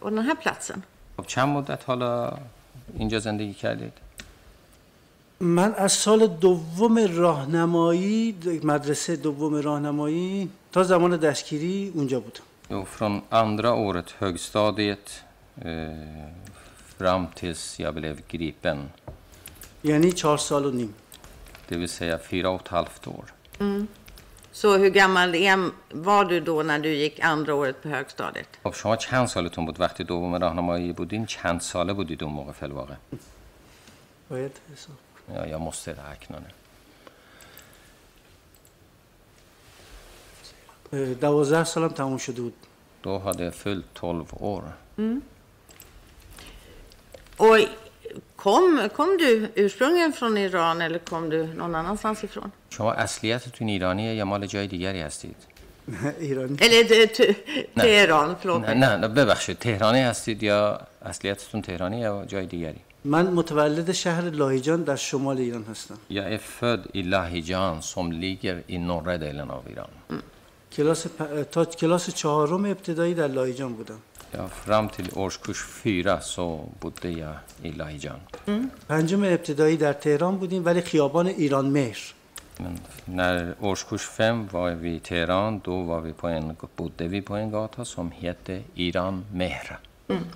på 0.00 0.10
den 0.10 0.18
här 0.18 0.34
platsen? 0.34 0.82
خب 1.16 1.26
چند 1.26 1.48
مدت 1.48 1.84
حالا 1.84 2.38
اینجا 2.98 3.18
زندگی 3.18 3.54
کردید؟ 3.54 3.92
من 5.40 5.74
از 5.74 5.92
سال 5.92 6.26
دوم 6.26 6.98
راهنمایی 6.98 8.36
مدرسه 8.62 9.16
دوم 9.16 9.54
راهنمایی 9.54 10.50
تا 10.72 10.82
زمان 10.82 11.16
دستگیری 11.16 11.92
اونجا 11.94 12.20
بودم 12.20 12.42
Jo, 12.70 12.84
från 12.84 13.22
andra 13.30 13.74
året 13.74 14.10
högstadiet 14.10 15.22
eh, 15.64 16.28
fram 16.97 17.27
tills 17.35 17.79
jag 17.79 17.93
blev 17.93 18.21
gripen, 18.27 18.89
یعنی 19.81 20.11
چهار 20.11 20.37
سال 20.37 20.65
و 20.65 20.71
نیم 20.71 20.93
det 21.67 21.77
vill 21.77 21.89
säga 21.89 22.17
fyra 22.17 22.49
och 22.49 22.61
ett 22.61 22.67
halvt 22.67 23.07
år. 23.07 23.25
Så 24.51 24.77
hur 24.77 24.89
gammal 24.89 25.35
är, 25.35 25.69
var 25.91 26.25
du 26.25 26.39
då 26.39 26.63
när 26.63 26.79
du 26.79 26.93
gick 26.93 27.19
andra 27.19 27.55
året 27.55 27.81
på 27.81 27.89
högstadiet? 27.89 28.59
خب 28.63 28.73
شما 28.73 28.95
چند 28.95 29.27
سالتون 29.27 29.65
بود 29.65 29.79
وقتی 29.79 30.03
دوم 30.03 30.35
راهنمایی 30.35 30.93
بودین 30.93 31.25
چند 31.25 31.61
ساله 31.61 31.93
بودید 31.93 32.23
اون 32.23 32.33
موقع 32.33 32.51
فلواقع 32.51 32.95
باید 34.29 34.51
حساب 34.73 34.95
ja, 35.27 35.47
jag 35.47 35.61
måste 35.61 35.93
räkna 35.93 36.39
nu 36.39 36.49
اه، 40.93 41.13
دوازده 41.13 41.63
سالم 41.63 41.87
تموم 41.87 42.17
شده 42.17 42.41
بود 42.41 42.53
då 43.03 43.17
hade 43.17 43.43
jag 43.43 43.53
fyllt 43.53 43.93
12 43.93 44.25
år 44.43 44.63
Och 47.38 47.56
kom, 48.36 48.88
kom 48.96 49.16
du 49.16 49.48
ursprungligen 49.54 50.12
från 50.12 50.36
Iran 50.38 50.80
eller 50.80 50.98
kom 50.98 51.30
du 51.30 51.46
någon 51.46 51.74
annanstans 51.74 52.24
ifrån? 52.24 52.50
شما 52.70 52.92
اصلیتتون 52.92 53.68
ایرانیه 53.68 54.14
یا 54.14 54.24
مال 54.24 54.46
جای 54.46 54.66
دیگری 54.66 55.00
هستید 55.00 55.36
ایرانی 56.20 56.56
Teheran, 57.76 58.36
förlåt 58.42 58.62
نه. 58.68 58.96
نه 58.96 59.08
ببخشید 59.08 59.58
تهرانی 59.58 60.00
هستید 60.00 60.42
یا 60.42 60.80
اصلیتتون 61.02 61.62
تهرانی 61.62 62.00
یا 62.00 62.24
جای 62.28 62.46
دیگری 62.46 62.80
من 63.04 63.26
متولد 63.26 63.92
شهر 63.92 64.22
لاهیجان 64.30 64.82
در 64.82 64.96
شمال 64.96 65.38
ایران 65.38 65.64
هستم 65.70 65.98
Jag 66.10 66.32
är 66.32 66.38
född 66.38 66.86
i 66.92 67.02
Lahijan 67.02 67.82
som 67.82 68.12
ligger 68.12 68.62
i 68.66 68.78
norra 68.78 69.16
delen 69.18 69.50
av 69.50 69.62
Iran. 69.72 69.90
کلاس. 70.76 71.06
تا 71.52 71.64
کلاس 71.64 72.10
چهارم 72.14 72.64
ابتدایی 72.64 73.14
در 73.14 73.28
لاهیجان 73.28 73.72
بودم 73.72 73.98
Ja, 74.30 74.48
fram 74.48 74.88
till 74.88 75.10
årskurs 75.14 75.64
fyra 75.64 76.20
så 76.20 76.68
bodde 76.80 77.10
jag 77.10 77.34
i 77.62 77.72
Lahijan. 77.72 78.20
پنجم 78.88 79.24
ابتدایی 79.24 79.76
در 79.76 79.92
تهران 79.92 80.36
بودیم 80.36 80.64
ولی 80.64 80.80
خیابان 80.80 81.26
ایران 81.26 81.66
مهر 81.70 82.14
Men 82.60 82.78
när 83.04 83.54
årskurs 83.60 84.06
fem 84.06 84.48
var 84.52 84.70
vi 84.70 84.94
i 84.94 85.00
Teheran, 85.00 85.60
då 85.64 85.82
var 85.82 86.00
vi 86.00 86.12
på 86.12 86.28
en, 86.28 86.56
bodde 86.76 87.08
vi 87.08 87.22
på 87.22 87.34
en 87.36 87.50
gata 87.50 87.84
som 87.84 88.10
hette 88.10 88.62
Iran 88.74 89.24
Mehra. 89.32 89.78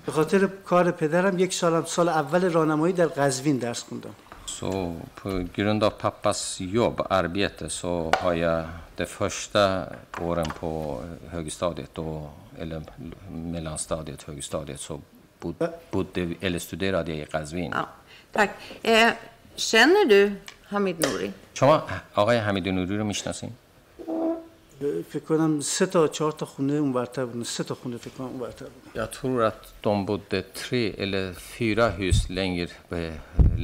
به 0.07 0.13
خاطر 0.13 0.47
کار 0.47 0.91
پدرم 0.91 1.39
یک 1.39 1.55
سالم 1.55 1.85
سال 1.85 2.09
اول 2.09 2.51
راهنمایی 2.51 2.93
در 2.93 3.07
قزوین 3.07 3.59
درس 3.59 3.83
خوندم 3.83 4.15
Så 4.62 4.96
på 5.16 5.46
grund 5.56 5.84
av 5.84 5.90
pappas 5.90 6.58
jobb, 6.60 7.02
arbete, 7.10 7.70
så 7.70 8.12
har 8.18 8.34
jag 8.34 8.66
de 8.96 9.06
första 9.06 9.84
åren 10.22 10.46
på 10.60 11.02
högstadiet, 11.30 11.90
då, 11.94 12.30
eller 12.60 12.82
mellanstadiet, 13.32 14.24
högstadiet, 14.24 14.80
så 14.80 15.02
bod, 15.40 15.56
bodde, 15.92 16.22
vi- 16.26 16.38
eller 16.42 16.60
studerade 16.60 17.12
jag 17.12 17.20
i 17.20 17.26
Qazvin. 17.32 17.72
Ja, 17.76 17.88
tack. 18.32 18.50
Eh, 18.84 19.12
känner 19.56 20.06
du 20.06 20.32
Hamid 20.64 21.00
Nouri? 21.00 21.32
شما 21.54 21.84
آقای 22.14 22.38
حمید 22.38 22.68
نوری 22.68 22.98
رو 22.98 23.04
میشناسین؟ 23.04 23.52
فکر 25.11 25.23
کنم 25.25 25.61
سه 25.61 25.87
تا 25.87 26.09
چهار 26.09 26.33
تا 26.33 26.47
خونه 26.47 26.73
اون 26.73 26.93
برتر 26.93 27.25
بودن. 27.25 27.43
سه 27.45 27.65
تا 27.65 27.75
خونه 27.75 27.97
فکر 27.97 28.11
کنم 28.11 28.27
اون 28.27 28.39
برتر 28.39 28.67
بودن. 28.67 29.03
Jag 29.05 29.11
tror 29.13 29.43
att 29.43 29.63
de 29.83 30.07
bodde 30.07 30.43
tre 30.43 30.83
eller 31.03 31.33
fyra 31.33 31.87
hus 32.01 32.19
längre, 32.31 32.67
eh, 32.93 33.13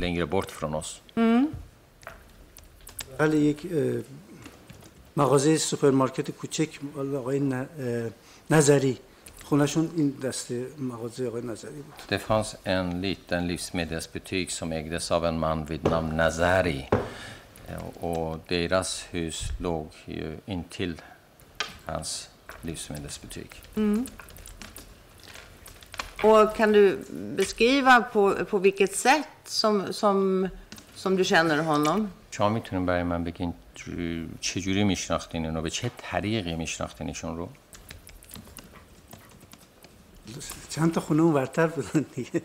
längre 0.02 0.26
bort 0.26 0.50
från 0.50 0.74
oss. 0.74 1.00
ولی 3.20 3.36
یک 3.38 3.66
اه، 3.72 4.00
مغازه 5.16 5.56
سوپرمارکت 5.56 6.30
کوچک 6.30 6.78
مال 6.96 7.14
آقای 7.16 7.40
ن- 7.40 7.52
اه، 7.52 8.10
نظری. 8.50 8.98
خونهشون 9.44 9.90
این 9.96 10.10
دسته 10.22 10.66
مغازه 10.78 11.26
آقای 11.28 11.42
نظری 11.42 11.70
بود. 11.86 11.94
Det 12.18 12.20
fanns 12.28 12.54
en 12.66 13.00
liten 13.00 13.46
livsmedelsbutik 13.46 14.50
som 14.50 14.72
ägdes 14.72 15.10
av 15.12 15.24
en 15.24 15.38
man 15.38 15.64
vid 15.70 15.82
namn 15.84 16.16
Nazari. 16.16 16.88
Eh, 17.69 18.03
Och 18.03 18.39
deras 18.47 19.05
hus 19.11 19.41
låg 19.59 19.87
ju 20.05 20.37
intill 20.45 21.01
hans 21.85 22.29
livsmedelsbutik. 22.61 23.61
Och 26.23 26.55
kan 26.55 26.71
du 26.71 26.97
beskriva 27.37 28.01
på, 28.01 28.45
på 28.45 28.57
vilket 28.57 28.95
sätt 28.95 29.27
som, 29.45 29.93
som, 29.93 30.49
som 30.95 31.15
du 31.15 31.23
känner 31.23 31.57
honom? 31.63 32.09
شما 32.31 32.49
میتونین 32.49 32.85
برای 32.85 33.03
من 33.03 33.23
بگین 33.23 33.53
چ- 33.75 34.27
چجوری 34.39 34.83
میشناختین 34.83 35.45
اینو 35.45 35.61
به 35.61 35.69
چه 35.69 35.91
طریقی 35.97 36.55
میشناختین 36.55 37.07
ایشون 37.07 37.37
رو 37.37 37.49
چند 40.69 40.93
تا 40.93 41.01
خونه 41.01 41.21
اون 41.23 41.33
برتر 41.33 41.67
بودن 41.67 42.05
دیگه 42.15 42.41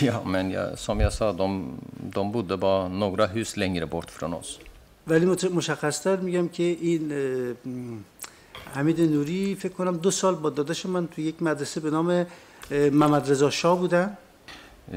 Ja, 0.00 0.24
men 0.24 0.50
jag, 0.50 0.78
som 0.78 1.00
jag 1.00 1.12
sa, 1.12 1.32
de, 1.32 1.78
de 2.14 2.32
bodde 2.32 2.56
bara 2.56 2.88
några 2.88 3.26
hus 3.26 3.56
längre 3.56 3.86
bort 3.86 4.10
från 4.10 4.34
oss. 4.34 4.58
ولی 5.06 5.26
مشخصتر 5.54 6.16
میگم 6.16 6.48
که 6.48 6.62
این 6.62 7.12
حمید 8.74 9.00
نوری 9.00 9.54
فکر 9.54 9.72
کنم 9.72 9.96
دو 9.96 10.10
سال 10.10 10.34
با 10.34 10.50
داداش 10.50 10.86
من 10.86 11.06
تو 11.08 11.20
یک 11.20 11.42
مدرسه 11.42 11.80
به 11.80 11.90
نام 11.90 12.26
محمد 12.70 13.30
رضا 13.30 13.50
شاه 13.50 13.78
بودن 13.78 14.16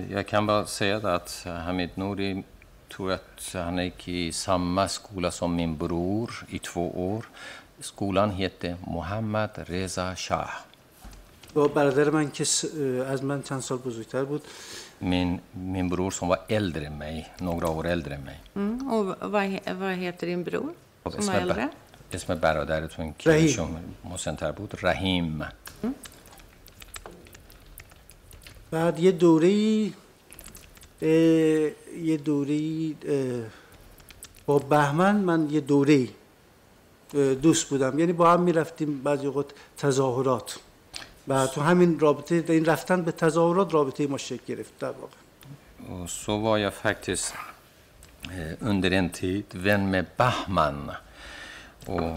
Jag 0.10 0.28
kan 0.28 0.48
bara 0.48 0.66
säga 0.66 0.98
att 0.98 1.48
Hamid 1.66 1.90
Nouri 1.96 2.44
tror 2.90 3.12
att 3.12 3.52
han 3.54 3.78
gick 3.78 4.08
i 4.08 4.32
samma 4.32 4.88
skola 4.88 5.32
som 5.32 5.56
min 5.56 5.78
bror 5.78 6.46
i 6.50 6.60
två 6.60 7.14
år. 7.14 7.26
Skolan 7.80 8.30
hette 8.32 8.76
Mohammad 8.88 9.50
Reza 9.56 10.16
Shah. 10.16 10.50
با 11.56 11.68
برادر 11.68 12.10
من 12.10 12.32
که 12.32 12.44
از 13.08 13.24
من 13.24 13.42
چند 13.42 13.62
سال 13.62 13.78
بزرگتر 13.78 14.24
بود 14.24 14.42
Min, 15.02 15.30
min 15.76 15.88
bror 15.90 16.12
som 16.12 16.28
var 16.28 16.40
äldre 16.48 16.86
än 16.86 16.98
mig, 16.98 17.18
några 17.42 17.68
år 17.78 17.88
äldre 17.88 18.16
än 18.16 18.24
mig. 18.30 18.40
Mm. 18.56 18.92
Och 18.94 19.04
vad, 19.36 19.46
vad 19.80 19.94
heter 20.06 20.28
din 20.28 20.44
bror 20.44 20.74
som 21.10 21.30
är 21.30 21.42
äldre? 21.42 21.70
اسم 22.14 22.36
برادرتون 22.36 23.14
که 23.20 23.30
رحیم. 23.30 23.48
شما 23.48 23.80
مسنتر 24.14 24.52
بود 24.52 24.74
رحیم 24.82 25.46
بعد 28.72 29.00
یه 29.00 29.12
دوره 29.12 29.50
یه 31.02 32.18
دوره 32.26 32.60
با 34.46 34.60
بهمن 34.60 35.16
من 35.16 35.50
یه 35.50 35.60
دوره 35.60 36.08
دوست 37.42 37.70
بودم 37.70 38.00
یعنی 38.00 38.14
با 38.14 38.32
هم 38.32 38.42
می‌رفتیم 38.42 39.04
بعضی 39.04 39.28
اوقات 39.28 39.52
تظاهرات 39.78 40.60
و 41.29 41.47
تو 41.47 41.61
همین 41.61 41.99
رابطه 41.99 42.45
این 42.49 42.65
رفتن 42.65 43.03
به 43.03 43.13
تظاهرات 43.13 43.75
رابطه 43.75 44.07
ما 44.07 44.19
شکل 44.19 44.45
گرفت 44.47 44.79
در 44.79 44.91
واقع 44.91 45.17
Och 45.89 46.11
så 46.11 46.39
var 46.39 46.59
jag 46.59 46.75
faktiskt 46.75 47.35
eh, 48.25 48.53
under 48.61 48.91
en 48.91 49.11
tid 49.11 49.45
vän 49.53 49.91
med 49.91 50.07
Bahman. 50.17 50.91
Och 51.87 52.17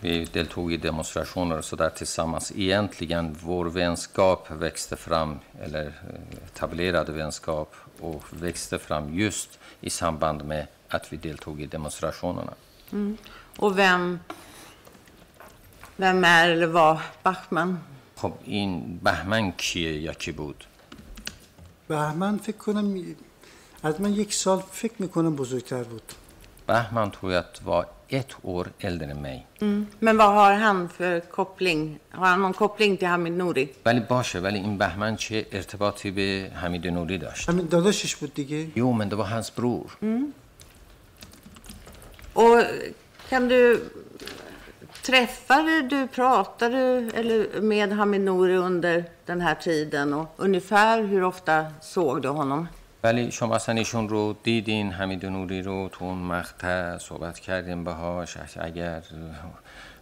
vi 0.00 0.24
deltog 0.24 0.72
i 0.72 0.76
demonstrationer 0.76 1.58
och 1.58 1.64
så 1.64 1.76
där 1.76 1.90
tillsammans. 1.90 2.52
Egentligen 2.56 3.36
vår 3.40 3.66
vänskap 3.66 4.50
växte 4.50 4.96
fram, 4.96 5.38
eller 5.62 5.86
eh, 5.86 6.46
etablerade 6.46 7.12
vänskap 7.12 7.74
och 8.00 8.24
växte 8.30 8.78
fram 8.78 9.14
just 9.14 9.58
i 9.80 9.90
samband 9.90 10.44
med 10.44 10.66
att 10.88 11.12
vi 11.12 11.16
deltog 11.16 11.60
i 11.60 11.66
demonstrationerna. 11.66 12.54
Och 13.56 13.78
vem, 13.78 14.20
vem 15.96 16.24
är 16.24 16.50
eller 16.50 16.66
var 16.66 17.00
Bachman? 17.22 17.78
خب 18.17 18.33
این 18.43 18.99
بهمن 19.03 19.51
کیه 19.51 20.01
یا 20.01 20.13
کی 20.13 20.31
بود؟ 20.31 20.63
بهمن 21.87 22.37
فکر 22.37 22.57
کنم 22.57 23.15
از 23.83 24.01
من 24.01 24.13
یک 24.13 24.33
سال 24.33 24.63
فکر 24.71 24.93
می‌کنم 24.99 25.35
بزرگتر 25.35 25.83
بود. 25.83 26.13
بهمن 26.67 27.11
تویت 27.11 27.45
و 27.67 27.83
ایت 28.07 28.33
اور 28.41 28.69
ایلدر 28.79 29.13
می 29.13 29.43
من 30.01 30.17
با 30.17 30.45
هر 30.45 30.53
هم 30.53 30.87
فر 30.87 31.21
کپلنگ 31.31 31.97
هر 32.11 32.33
همان 32.33 32.53
کپلنگ 32.57 32.99
تی 32.99 33.05
حمید 33.05 33.33
نوری. 33.33 33.69
ولی 33.85 33.99
باشه 33.99 34.39
ولی 34.39 34.59
این 34.59 34.77
بهمن 34.77 35.15
چه 35.15 35.45
ارتباطی 35.51 36.11
به 36.11 36.51
حمید 36.55 36.87
نوری 36.87 37.17
داشت؟ 37.17 37.49
حمید 37.49 37.69
داداشش 37.69 38.15
بود 38.15 38.33
دیگه. 38.33 38.67
یو 38.75 38.91
من 38.91 39.07
دو 39.07 39.17
با 39.17 39.23
هنس 39.23 39.51
برور 39.51 39.97
و 42.35 42.63
کم 43.29 43.47
دو 43.47 43.77
Träffade 45.07 45.81
du, 45.81 46.07
pratade 46.07 47.09
eller 47.13 47.61
med 47.61 47.93
Hamid 47.93 48.21
Nouri 48.21 48.55
under 48.55 49.05
den 49.25 49.41
här 49.41 49.55
tiden? 49.55 50.13
Och 50.13 50.27
ungefär 50.37 51.03
hur 51.03 51.23
ofta 51.23 51.65
såg 51.81 52.21
du 52.21 52.29
honom? 52.29 52.67
ولی 53.03 53.31
شما 53.31 53.55
اصلا 53.55 53.75
ایشون 53.75 54.09
رو 54.09 54.35
دیدین 54.43 54.91
حمید 54.91 55.25
نوری 55.25 55.61
رو 55.61 55.89
تو 55.91 56.05
اون 56.05 56.17
مقطع 56.17 56.97
صحبت 56.97 57.39
کردین 57.39 57.83
باهاش 57.83 58.37
اگر 58.59 59.03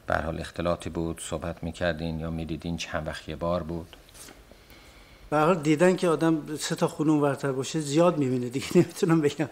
به 0.08 0.16
حال 0.16 0.40
اختلاطی 0.40 0.90
بود 0.90 1.22
صحبت 1.22 1.64
می‌کردین 1.64 2.20
یا 2.20 2.30
می‌دیدین 2.32 2.78
چند 2.78 3.08
وقت 3.08 3.30
یه 3.30 3.36
بار 3.36 3.64
بود 3.64 3.96
به 5.30 5.38
حال 5.38 5.56
دیدن 5.56 5.96
که 5.96 6.08
آدم 6.08 6.58
سه 6.60 6.76
تا 6.76 6.88
خونون 6.88 7.20
ورتر 7.22 7.52
باشه 7.52 7.80
زیاد 7.80 8.18
می‌بینه 8.18 8.50
دیگه 8.50 8.66
نمی‌تونم 8.76 9.22
بگم 9.22 9.50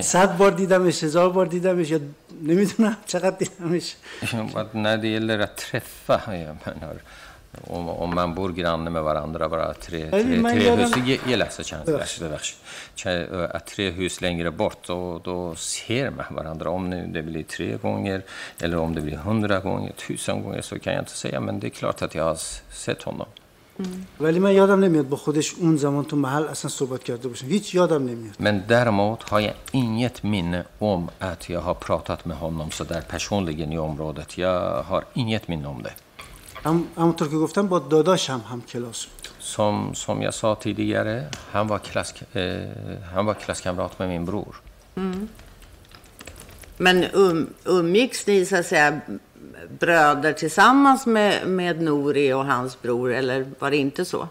صد 0.00 0.36
بار 0.36 0.50
دیدمش 0.50 1.04
هزار 1.04 1.30
بار 1.30 1.46
دیدمش 1.46 1.90
یا 1.90 2.00
نمی‌دونم 2.42 2.96
چقدر 3.06 3.36
دیدمش 3.36 3.96
när 4.74 4.96
det 4.96 5.08
gäller 5.08 5.38
att 5.38 5.56
träffa, 5.56 6.16
jag 6.46 6.56
menar, 6.66 6.96
om, 7.66 7.88
om 7.88 8.14
man 8.14 8.34
bor 8.34 8.52
granne 8.52 8.90
med 8.90 9.02
varandra 9.02 9.48
bara 9.48 9.74
tre, 9.74 10.10
tre, 10.10 10.42
tre 10.42 10.76
hus, 10.76 10.96
ge, 11.06 11.18
ge 11.26 11.36
läsa 11.36 11.62
chans, 11.62 11.86
Bebachid. 11.86 12.22
bebachid. 12.24 12.56
Ch- 12.96 13.50
att 13.56 13.66
tre 13.66 13.90
hus 13.90 14.20
längre 14.20 14.50
bort, 14.50 14.86
då, 14.86 15.20
då 15.24 15.54
ser 15.54 16.10
man 16.10 16.26
varandra. 16.30 16.70
Om 16.70 16.90
nu 16.90 17.06
det 17.06 17.22
blir 17.22 17.42
tre 17.42 17.76
gånger 17.76 18.22
eller 18.60 18.76
om 18.76 18.94
det 18.94 19.00
blir 19.00 19.16
hundra 19.16 19.60
gånger, 19.60 19.92
tusen 19.92 20.42
gånger 20.42 20.62
så 20.62 20.78
kan 20.78 20.92
jag 20.92 21.02
inte 21.02 21.16
säga, 21.16 21.40
men 21.40 21.60
det 21.60 21.66
är 21.66 21.70
klart 21.70 22.02
att 22.02 22.14
jag 22.14 22.24
har 22.24 22.38
sett 22.84 23.02
honom. 23.02 23.26
ولی 24.20 24.38
من 24.38 24.52
یادم 24.52 24.80
نمیاد 24.80 25.08
با 25.08 25.16
خودش 25.16 25.54
اون 25.54 25.76
زمان 25.76 26.04
تو 26.04 26.16
محل 26.16 26.44
اصلا 26.44 26.70
صحبت 26.70 27.04
کرده 27.04 27.28
باشم 27.28 27.46
هیچ 27.46 27.74
یادم 27.74 28.02
نمیاد 28.02 28.34
Men 28.38 28.62
däremot 28.68 29.22
har 29.22 29.40
jag 29.40 29.54
inget 29.72 30.22
minne 30.22 30.64
om 30.78 31.10
att 31.18 31.48
jag 31.48 31.60
har 31.60 31.74
pratat 31.74 32.24
med 32.24 32.36
honom 32.36 32.70
så 32.70 32.84
där 32.84 33.00
personligen 33.00 33.72
i 33.72 33.78
området. 33.78 34.38
Jag 34.38 34.82
har 34.82 35.04
inget 35.14 35.48
minne 35.48 35.68
om 35.68 35.82
det. 35.82 35.92
هم 36.64 36.84
همونطور 36.96 37.28
که 37.28 37.36
گفتم 37.36 37.66
با 37.68 37.78
داداشم 37.78 38.40
هم 38.50 38.62
کلاس 38.62 39.06
Som, 39.40 39.94
som 39.94 40.22
jag 40.22 40.34
sa 40.34 40.54
tidigare, 40.54 41.24
han 41.52 41.66
var, 41.66 41.78
klass, 41.78 42.14
eh, 42.32 42.68
han 43.14 43.26
var 43.26 43.34
klasskamrat 43.34 43.98
med 43.98 44.08
min 44.08 44.24
bror. 44.24 44.54
Men 46.76 47.04
um, 47.12 47.54
umgicks 47.64 48.26
ni 48.26 48.44
så 48.44 48.56
att 48.56 48.66
säga 48.66 49.00
bröder 49.79 50.33
tillsammans 50.33 51.05
med, 51.05 51.47
med 51.47 51.81
Nouri 51.81 52.33
och 52.33 52.45
hans 52.45 52.81
bror 52.81 53.13
eller 53.13 53.45
var 53.59 53.71
det 53.71 53.77
inte 53.77 54.05
så? 54.05 54.27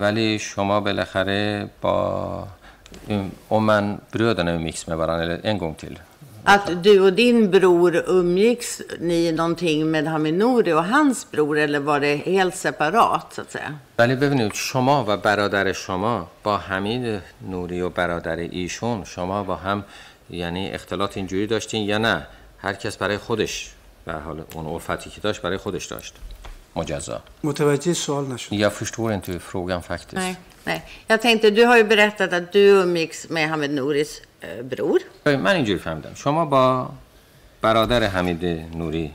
ولی 0.00 0.38
شما 0.38 0.80
بالاخره 0.80 1.68
با 1.80 2.48
om 3.48 3.64
man 3.64 4.00
bröderna 4.12 4.52
umgicks 4.52 4.86
med 4.86 4.98
varandra, 4.98 5.24
eller 5.24 5.40
en 5.42 5.58
gång 5.58 5.74
till. 5.74 5.98
Att 6.44 6.82
du 6.82 7.00
och 7.00 7.12
din 7.12 7.50
bror 7.50 8.04
umgicks 8.06 8.82
ni 9.00 9.32
någonting 9.32 9.90
med 9.90 10.06
Hamid 10.06 10.34
Nouri 10.34 10.72
och 10.72 10.84
hans 10.84 11.30
bror 11.30 11.58
eller 11.58 11.78
var 11.78 12.00
det 12.00 12.16
helt 12.16 12.56
separat 12.56 13.32
så 13.34 13.40
att 13.40 13.50
säga? 13.50 13.78
ولی 13.98 14.16
ببینید 14.16 14.52
شما 14.54 15.04
و 15.08 15.16
برادر 15.16 15.72
شما 15.72 16.26
با 16.42 16.56
حمید 16.56 17.20
نوری 17.50 17.80
و 17.80 17.88
برادر 17.90 18.36
ایشون 18.36 19.04
شما 19.04 19.44
با 19.44 19.54
هم 19.56 19.84
یعنی 20.30 20.70
اختلاط 20.70 21.16
اینجوری 21.16 21.46
داشتین 21.46 21.82
یا 21.82 21.98
نه 21.98 22.26
هر 22.58 22.72
کس 22.72 22.96
برای 22.96 23.18
خودش 23.18 23.72
به 24.07 24.13
هر 24.13 24.19
حال 24.19 24.43
اون 24.53 24.65
الفتی 24.65 25.09
که 25.09 25.21
داشت 25.21 25.41
برای 25.41 25.57
خودش 25.57 25.85
داشت. 25.85 26.13
مجزا. 26.75 27.21
متوجه 27.43 27.93
سوال 27.93 28.27
نشد. 28.27 28.53
Jag 28.53 28.73
förstår 28.73 29.13
inte 29.13 29.39
frågan 29.39 29.81
faktiskt. 29.81 30.21
Nej, 30.23 30.35
nej. 30.65 30.81
Jag 31.07 31.21
tänkte, 31.21 31.49
du 31.49 31.63
har 31.65 31.77
ju 31.77 31.83
berättat 31.83 32.33
att 32.33 32.51
du 32.51 32.63
umgicks 32.83 33.29
med 33.29 33.49
Hamid 33.49 33.71
Nouris 33.71 34.21
eh, 34.41 34.63
bror. 34.63 34.99
من 35.25 35.47
اینجوری 35.55 35.79
فهمیدم. 35.79 36.13
شما 36.15 36.45
با 36.45 36.89
برادر 37.61 38.03
حمید 38.03 38.45
نوری 38.75 39.11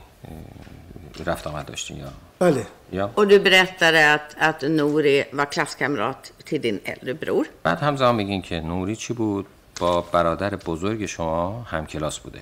رفت 1.25 1.47
آمد 1.47 1.65
داشتین 1.65 1.97
یا؟ 1.97 2.09
بله. 2.39 2.65
یا؟ 2.91 3.09
Och 3.15 3.27
du 3.27 3.39
berättade 3.39 4.13
att, 4.13 4.35
att 4.39 4.61
Nouri 4.61 5.23
var 5.33 5.45
klasskamrat 5.45 6.33
till 6.45 6.61
din 6.61 6.79
äldre 6.85 7.13
bror. 7.13 7.45
بعد 7.63 7.79
همزمان 7.79 8.15
میگین 8.15 8.41
که 8.41 8.59
نوری 8.59 8.95
چی 8.95 9.13
بود؟ 9.13 9.45
با 9.79 10.01
برادر 10.01 10.55
بزرگ 10.55 11.05
شما 11.05 11.61
همکلاس 11.61 12.19
بوده. 12.19 12.39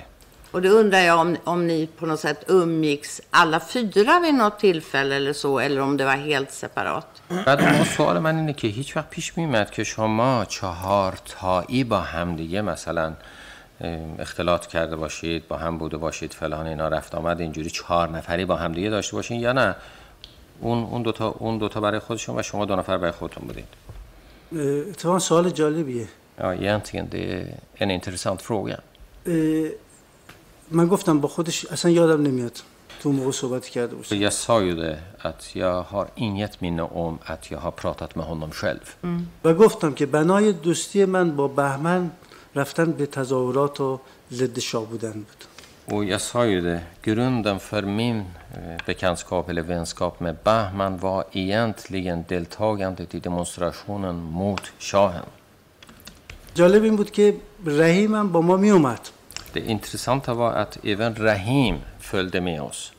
Och 0.52 0.62
då 0.62 0.70
undrar 0.70 1.00
jag 1.00 1.20
om, 1.20 1.38
om 1.44 1.68
ni 1.68 1.88
på 1.88 2.06
något 2.06 2.20
sätt 2.20 2.44
umgicks 2.48 3.22
alla 3.30 3.60
fyra 3.60 4.20
vid 4.20 4.34
något 4.34 4.60
tillfälle 4.60 5.16
eller 5.16 5.34
så, 5.34 5.60
eller 5.60 5.82
om 5.82 5.98
det 5.98 6.06
var 6.06 6.16
helt 6.16 6.52
separat. 6.52 7.22
بعد 7.46 7.62
اون 7.62 7.84
سوال 7.84 8.20
من 8.20 8.36
اینه 8.38 8.54
که 8.54 8.68
هیچ 8.68 8.98
وقت 8.98 9.10
پیش 9.10 9.38
میمد 9.38 9.72
که 9.72 9.84
شما 9.84 10.46
چهار 10.46 11.14
تایی 11.26 11.84
با 11.84 12.00
هم 12.00 12.36
دیگه 12.36 12.62
مثلا 12.62 13.14
اختلاط 14.20 14.68
کرده 14.68 14.96
باشید 14.96 15.48
با 15.48 15.58
هم 15.58 15.78
بوده 15.78 15.98
باشید 15.98 16.34
فلان 16.34 16.68
اینا 16.68 16.88
رفت 16.88 17.16
آمد 17.16 17.40
اینجوری 17.42 17.70
چهار 17.70 18.10
نفری 18.10 18.46
با 18.46 18.56
هم 18.56 18.72
دیگه 18.72 18.90
داشته 18.90 19.16
باشین 19.16 19.40
یا 19.40 19.54
نه 19.54 19.76
اون 20.60 20.84
اون 20.84 21.02
دوتا 21.02 21.28
اون 21.28 21.58
دوتا 21.58 21.82
برای 21.82 22.00
خودشون 22.00 22.40
و 22.40 22.42
شما 22.42 22.66
دو 22.66 22.76
نفر 22.76 22.98
برای 22.98 23.12
خودتون 23.12 23.48
بودید 23.48 23.68
اتفاقا 24.90 25.20
سوال 25.20 25.50
جالبیه 25.50 26.08
Ja, 26.38 26.54
egentligen 26.54 27.08
det 27.10 27.24
är 27.34 27.58
en 27.84 27.92
intressant 27.92 28.42
fråga. 28.42 28.78
من 30.72 30.88
گفتم 30.88 31.20
با 31.20 31.28
خودش 31.28 31.66
اصلا 31.66 31.92
یادم 31.92 32.24
نمیاد 32.24 32.62
تو 33.00 33.10
اون 33.10 33.18
موقع 33.18 33.32
صحبت 33.32 33.66
کرده 33.66 33.96
باشه 33.96 34.16
jag 34.16 34.34
sa 34.34 34.62
ju 34.62 34.76
det 34.76 34.98
att 35.20 35.56
jag 35.56 35.82
har 35.84 36.08
inget 36.16 36.62
minne 36.62 36.82
om 36.82 37.20
att 37.26 37.52
jag 37.52 37.60
har 37.60 37.72
pratat 37.72 38.16
med 38.16 38.26
honom 38.26 38.52
själv. 38.52 38.86
و 39.44 39.54
گفتم 39.54 39.94
که 39.94 40.06
بنای 40.06 40.54
دوستی 40.54 41.06
من 41.06 41.36
با 41.36 41.48
بهمن 41.48 42.12
رفتن 42.56 42.92
به 42.92 43.06
تظاهرات 43.06 43.82
و 43.82 44.00
ضد 44.32 44.60
شاه 44.60 44.86
بودن 44.86 45.14
بود 45.14 45.46
Och 45.86 46.06
jag 46.06 46.22
sa 46.22 46.46
ju 46.46 46.62
det, 46.62 46.82
grunden 47.02 47.60
för 47.60 47.82
min 47.82 48.18
eh, 48.18 48.26
bekantskap 48.86 49.50
eller 49.50 49.62
vänskap 49.62 50.20
med 50.20 50.36
Bahman 50.44 50.98
var 50.98 51.24
egentligen 51.32 52.24
deltagandet 52.28 53.16
i 53.16 53.20
demonstrationen 53.20 54.16
mot 54.16 54.72
shahen. 54.80 55.26
جالب 56.56 56.84
این 56.84 56.96
بود 56.96 57.12
که 57.12 57.36
رحیم 57.66 58.16
هم 58.16 58.32
با 58.32 58.42
ما 58.42 58.58
می 58.58 58.70
اومد 58.70 59.00
Det 59.53 59.61
intressanta 59.61 60.35
var 60.35 60.53
att 60.53 60.79
även 60.85 61.15
Rahim 61.15 61.77
följde 62.01 62.41
med 62.41 62.61
oss. 62.63 62.93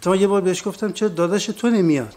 تا 0.00 0.16
یه 0.16 0.26
بار 0.28 0.40
بهش 0.40 0.66
گفتم 0.68 0.92
چرا 0.92 1.08
داداش 1.08 1.46
تو 1.46 1.66
نمیاد 1.70 2.14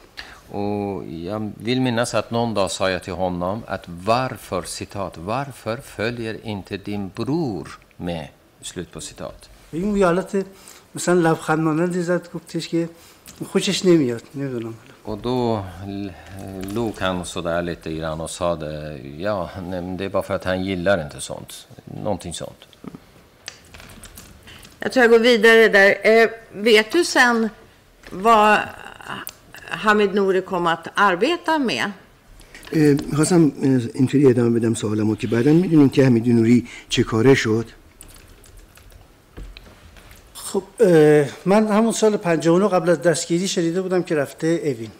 Och 0.51 1.03
jag 1.29 1.51
vill 1.57 1.81
minnas 1.81 2.13
att 2.15 2.31
någon 2.31 2.53
dag 2.53 2.71
sa 2.71 2.89
jag 2.89 3.03
till 3.03 3.13
honom 3.13 3.63
att 3.67 3.83
varför, 3.87 4.61
citat, 4.61 5.17
varför 5.17 5.77
följer 5.77 6.45
inte 6.45 6.77
din 6.77 7.03
bror 7.15 7.67
med? 7.97 8.27
Slut 8.61 8.91
på 8.91 9.01
citat. 9.01 9.49
این 9.71 9.97
یه 9.97 10.05
حالت 10.05 10.45
مثلا 10.95 11.13
لبخند 11.13 11.59
مانندی 11.59 12.01
زد 12.01 12.27
گفتش 12.33 12.67
که 12.67 12.89
خوشش 13.51 13.85
نمیاد 13.85 14.23
نمیدونم 14.33 14.75
Och 15.05 15.17
då 15.17 15.63
l- 15.85 16.13
log 16.77 16.93
han 16.99 17.25
sådär 17.25 17.61
lite 17.61 17.89
grann 17.93 18.21
och 18.21 18.29
sa 18.29 18.55
det, 18.55 18.97
ja, 19.17 19.49
nej, 19.69 19.81
men 19.81 19.97
det 19.97 20.05
är 20.05 20.09
bara 20.09 20.23
för 20.23 20.33
att 20.33 20.43
han 20.43 20.63
gillar 20.63 20.97
inte 21.05 21.21
sånt. 21.21 21.67
Någonting 22.03 22.33
sånt. 22.33 22.61
Jag 24.82 24.92
tror 24.92 25.02
jag 25.04 25.10
går 25.10 25.18
vidare 25.18 25.68
där. 25.68 25.90
Eh, 26.02 26.28
vet 26.52 26.92
du 26.92 27.04
sen 27.04 27.48
vad 28.10 28.58
Hamid 29.84 30.14
Nouri 30.14 30.42
kom 30.42 30.66
att 30.66 30.88
arbeta 30.94 31.58
med? 31.58 31.90
خواستم 33.16 33.52
اینطوری 33.94 34.26
ادامه 34.26 34.58
بدم 34.58 34.74
سوالمو 34.74 35.16
که 35.16 35.26
بعدا 35.26 35.52
می‌دونین 35.52 35.88
که 35.88 36.04
حمید 36.04 36.28
نوری 36.28 36.68
چه 36.88 37.02
کاره 37.02 37.34
شد 37.34 37.66
خب 40.34 40.62
من 41.46 41.66
همون 41.66 41.92
سال 41.92 42.16
59 42.16 42.68
قبل 42.68 42.90
از 42.90 43.02
دستگیری 43.02 43.48
شنیده 43.48 43.82
بودم 43.82 44.02
که 44.02 44.24
rafte 44.24 44.44
اوین 44.44 44.90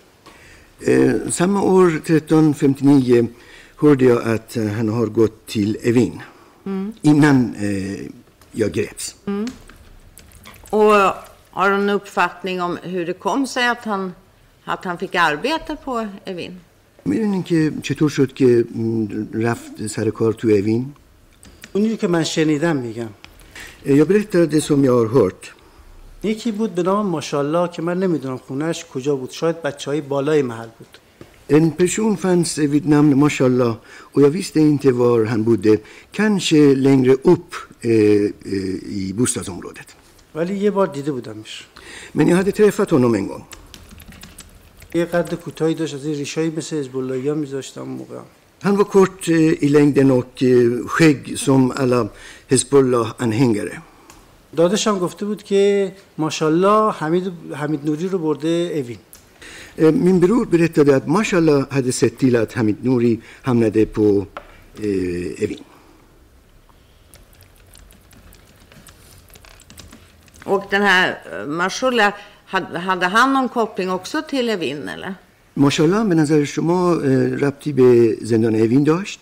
Eh, 0.87 1.13
samma 1.31 1.63
år, 1.63 2.03
1359, 2.07 3.29
hörde 3.77 4.05
jag 4.05 4.29
att 4.29 4.57
eh, 4.57 4.67
han 4.67 4.89
har 4.89 5.07
gått 5.07 5.47
till 5.47 5.77
Evin. 5.83 6.23
Innan 7.03 7.55
eh, 7.55 8.07
jag 8.53 8.73
greps. 8.73 9.15
Och 10.71 10.95
har 11.51 11.71
du 11.71 11.77
en 11.77 11.91
uppfattning 11.91 12.63
om 12.63 12.79
hur 12.83 13.07
det 13.07 13.13
kom 13.13 13.47
sig 13.47 13.69
att 13.69 13.85
han, 13.85 14.15
att 14.65 14.85
han 14.85 14.99
fick 14.99 15.15
arbeta 15.15 15.77
på 15.77 16.07
Evin? 16.25 16.61
می‌دونین 17.05 17.43
که 17.43 17.73
چطور 17.83 18.09
شد 18.11 18.33
که 18.33 18.65
رفت 19.35 19.87
سر 19.87 20.11
کار 20.11 20.33
تو 20.33 20.49
اوین؟ 20.49 20.93
اونی 21.73 21.97
که 21.97 22.09
من 22.09 22.25
شنیدم 22.25 22.77
میگم 22.77 23.09
Eh, 23.85 23.97
Jag 23.97 24.09
berättar 24.09 24.47
det 24.47 24.61
som 24.61 24.85
jag 24.85 24.93
har 24.95 25.07
hört. 25.07 25.55
یکی 26.23 26.53
بود 26.53 26.75
به 26.75 26.83
نام 26.83 27.07
ماشاءالله 27.07 27.69
که 27.69 27.83
من 27.83 27.99
نمی‌دونم 28.01 28.39
خونهش 28.39 28.85
کجا 28.85 29.17
بود 29.17 29.31
شاید 29.31 29.63
بچه 29.63 29.91
های 29.91 30.01
بالای 30.01 30.43
محل 30.43 30.69
بود 30.79 30.99
En 31.59 31.71
person 31.83 32.17
fanns 32.17 32.59
eh, 32.59 32.71
vid 32.71 32.85
namn 32.89 33.19
Mashallah 33.19 33.75
och 34.13 34.23
jag 34.23 34.31
visste 34.31 34.61
inte 34.61 34.93
var 34.93 35.25
han 35.25 35.45
bodde. 35.45 35.77
Kanske 36.13 36.75
längre 36.75 37.13
upp 37.13 37.55
eh, 37.81 37.91
eh, 37.91 39.01
i 39.03 39.13
bostadsområdet. 39.19 39.89
ولی 40.35 40.57
یه 40.57 40.71
بار 40.71 40.87
دیده 40.87 41.13
بودمش 41.13 41.67
träffat 42.57 42.91
honom 42.91 43.15
en 43.15 43.27
gång. 43.29 43.45
یه 44.95 45.05
قد 45.05 45.35
کوتاهی 45.35 45.75
داشت 45.75 45.95
از 45.95 46.07
این 46.07 46.15
ریشایی 46.15 46.51
مثل 46.51 46.77
حزب 46.77 46.95
ها 47.27 47.35
میذاشتم 47.35 47.83
موقع 47.83 48.19
Han 48.63 48.77
var 48.77 48.85
kort 48.85 49.29
eh, 49.29 49.63
i 49.65 49.69
längden 49.69 50.11
och 50.11 50.43
eh, 50.43 50.87
skägg 50.87 51.21
som 51.39 51.71
alla 51.71 52.09
Hezbollah-anhängare. 52.51 53.79
دادش 54.57 54.87
هم 54.87 54.99
گفته 54.99 55.27
بود 55.27 55.43
که 55.43 55.93
ماشاءالله 56.19 56.93
حمید 56.93 57.33
حمید 57.55 57.85
نوری 57.85 58.09
رو 58.09 58.19
برده 58.19 58.73
اوین 58.75 58.99
Eh, 59.79 59.93
Min 59.93 60.21
bror 60.21 60.45
berättade 60.47 60.97
att 60.97 61.07
Mashallah 61.09 61.61
hade 61.71 61.93
sett 61.93 62.19
till 62.19 62.37
att 62.37 62.53
Hamid 62.53 62.79
Nouri 62.85 63.21
hamnade 63.43 63.87
på 63.87 64.27
eh, 64.83 65.45
Evin. 65.45 65.59
Och 70.50 70.64
den 70.70 70.82
här 70.82 71.08
eh, 71.32 71.46
Marshullah, 71.48 72.14
hade, 72.46 72.80
hade 72.80 73.06
han 73.06 73.34
någon 73.34 73.50
koppling 73.50 73.92
också 73.92 74.22
till 74.22 74.50
Evin 74.50 74.90
eller? 74.90 75.16
ماشاءالله 75.58 76.04
به 76.04 76.16
نظر 76.16 76.46
شما 76.46 76.92
اه، 76.94 77.36
ربطی 77.36 77.72
به 77.74 78.18
زندان 78.22 78.56
اوین 78.56 78.84
داشت؟ 78.84 79.20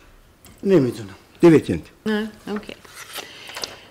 نمیدونم 0.64 1.16
Det 1.42 1.50
vet 1.50 1.70
jag 1.70 1.78
inte. 1.78 1.90
Nej, 2.04 2.28
okej. 2.58 2.76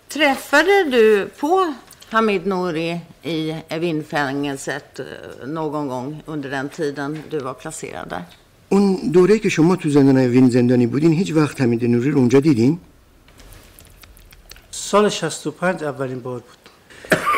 Träffade 0.08 0.84
du 0.90 1.28
på 1.40 1.74
Hamid 2.10 2.46
Nouri 2.46 3.00
i 3.22 3.54
Evinfängelset 3.68 5.00
eh, 5.00 5.06
någon 5.46 5.88
gång 5.88 6.22
under 6.26 6.50
den 6.50 6.68
tiden 6.68 7.22
du 7.30 7.38
var 7.38 7.54
placerad 7.54 8.08
där? 8.10 8.22
اون 8.68 9.10
دوره 9.12 9.38
که 9.38 9.48
شما 9.48 9.76
تو 9.76 9.88
زندان 9.90 10.16
اوین 10.18 10.50
زندانی 10.50 10.86
بودین 10.86 11.12
هیچ 11.12 11.32
وقت 11.32 11.60
حمید 11.60 11.84
نوری 11.84 12.10
رو 12.10 12.18
اونجا 12.18 12.40
دیدین؟ 12.40 12.78
سال 14.70 15.08
65 15.08 15.84
اولین 15.84 16.20
بار 16.20 16.38
بود 16.38 16.62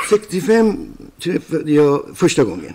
65 0.10 0.88
träffade 1.24 1.72
jag 1.72 2.06
första 2.16 2.44
gången. 2.44 2.74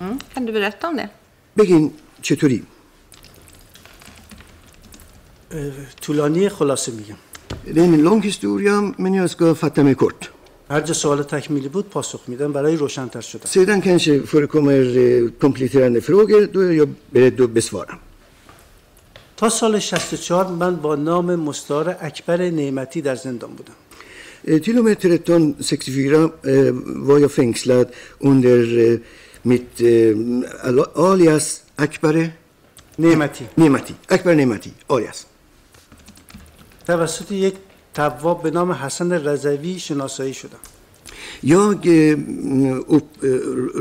Mm. 0.00 0.18
Kan 0.34 0.46
du 0.46 0.52
berätta 0.52 0.88
om 0.88 0.96
det? 0.96 1.08
بگین 1.54 1.90
چطوری؟ 2.22 2.62
طولانی 6.00 6.48
خلاصه 6.48 6.92
میگم 6.92 7.16
Det 7.64 7.80
är 7.80 7.84
en 7.84 8.02
lång 8.02 8.22
historia 8.22 8.94
men 8.98 9.14
jag 9.14 9.30
ska 9.30 9.54
fatta 9.54 9.82
mig 9.82 9.94
kort. 9.94 10.30
هر 10.70 10.80
جا 10.80 10.94
سوال 10.94 11.22
تکمیلی 11.22 11.68
بود 11.68 11.90
پاسخ 11.90 12.20
میدم 12.28 12.52
برای 12.52 12.76
روشنتر 12.76 13.20
شدن 13.20 13.46
Sedan 13.46 13.80
kanske 13.82 14.22
förekommer 14.26 14.96
eh, 14.96 15.30
kompletterande 15.40 16.00
frågor, 16.00 16.48
då 16.52 16.60
är 16.60 16.72
jag 16.72 16.88
beredd 17.10 17.40
att 17.40 17.50
besvara. 17.50 17.94
تا 19.36 19.48
سال 19.50 19.80
64 19.80 20.48
من 20.48 20.76
با 20.76 20.96
نام 20.96 21.36
مستعار 21.36 21.96
اکبر 22.00 22.50
نعمتی 22.50 23.00
در 23.02 23.14
زندان 23.16 23.50
بودم 23.50 23.72
Eh, 23.91 23.91
Till 24.44 24.78
och 24.78 24.84
med 24.84 24.92
1364 24.92 26.16
eh, 26.16 26.30
var 26.84 27.18
jag 27.18 27.32
fängslad 27.32 27.88
under 28.18 28.78
eh, 28.92 28.98
mitt 29.42 29.80
eh, 29.80 29.88
al- 30.68 30.90
alias 30.94 31.62
Akbare 31.76 32.30
نعمتی 32.98 33.44
Nemati. 33.56 33.94
Akbar 34.08 34.34
Nemati, 34.34 34.70
alias. 34.88 35.26
توسط 36.86 37.32
یک 37.32 37.54
تواب 37.94 38.42
به 38.42 38.50
نام 38.50 38.72
حسن 38.72 39.12
رضوی 39.12 39.78
شناسایی 39.78 40.34
شدم 40.34 40.58
Jag 41.40 41.86
eh, 41.86 42.18
upp, 42.96 43.24
eh, 43.24 43.28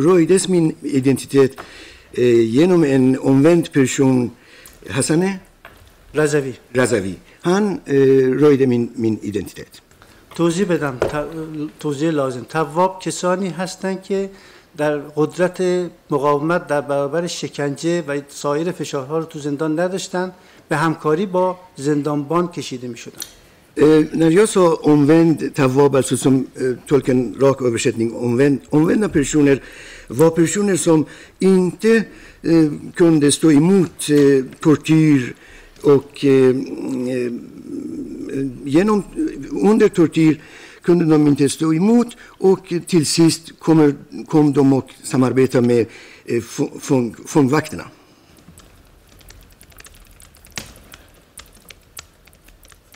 röjdes 0.08 0.48
min 0.48 0.76
identitet 0.82 1.52
eh, 2.14 2.42
genom 2.58 2.84
en 2.84 3.20
omvänd 3.20 3.72
person, 3.72 4.32
Hassane 4.90 5.40
رضوی 6.16 6.54
Razavi. 6.74 7.16
Han 7.42 7.80
eh, 7.86 7.96
röjde 8.44 8.68
min, 8.68 8.92
min 8.96 9.20
identitet. 9.22 9.82
توضیح 10.36 10.66
بدم 10.66 10.98
توضیح 11.80 12.10
لازم 12.10 12.44
تواب 12.50 13.00
کسانی 13.02 13.50
هستند 13.50 14.04
که 14.04 14.30
در 14.78 14.98
قدرت 14.98 15.62
مقاومت 16.10 16.68
در 16.68 16.82
برابر 16.82 17.28
شکنجه 17.28 18.02
و 18.02 18.22
سایر 18.30 18.72
فشارها 18.72 19.18
رو 19.18 19.26
تو 19.26 19.40
زندان 19.40 19.80
نداشتن 19.80 20.32
به 20.70 20.78
همکاری 20.78 21.26
با 21.26 21.60
زندانبان 21.76 22.48
کشیده 22.48 22.88
می 22.88 22.98
شدن 22.98 23.22
Eh, 23.78 24.04
när 24.14 24.30
jag 24.30 24.50
sa 24.50 24.74
omvänd 24.74 25.56
tawab, 25.56 25.96
alltså 25.96 26.18
som 26.18 26.48
eh, 26.56 26.76
tolken 26.88 27.36
rak 27.40 27.62
översättning, 27.62 28.14
omvänd, 28.16 28.60
omvända 28.70 29.10
personer 29.10 29.62
var 30.08 30.30
personer 30.30 30.76
som 30.76 31.06
inte 31.40 32.04
eh, 32.44 32.72
kunde 32.96 33.32
stå 33.32 33.52
emot 33.52 34.10
eh, 34.10 34.44
tortyr 34.60 35.36
och 35.82 36.26
eh, 36.26 36.56
eh, 37.16 37.32
genom, 38.66 39.04
under 39.52 39.88
tortyr 39.88 40.42
kunde 40.82 41.06
de 41.06 41.28
inte 41.28 41.50
stå 41.50 41.74
emot 41.74 42.08
och 42.24 42.74
till 42.88 43.06
sist 43.06 43.60
kommer, 43.60 43.96
kom 44.28 44.54
de 44.54 44.74
och 44.74 44.90
samarbetade 45.04 45.68
med 45.68 45.86
eh, 46.26 46.42
fång, 46.42 46.72
fång, 46.80 47.16
fångvakterna. 47.26 47.86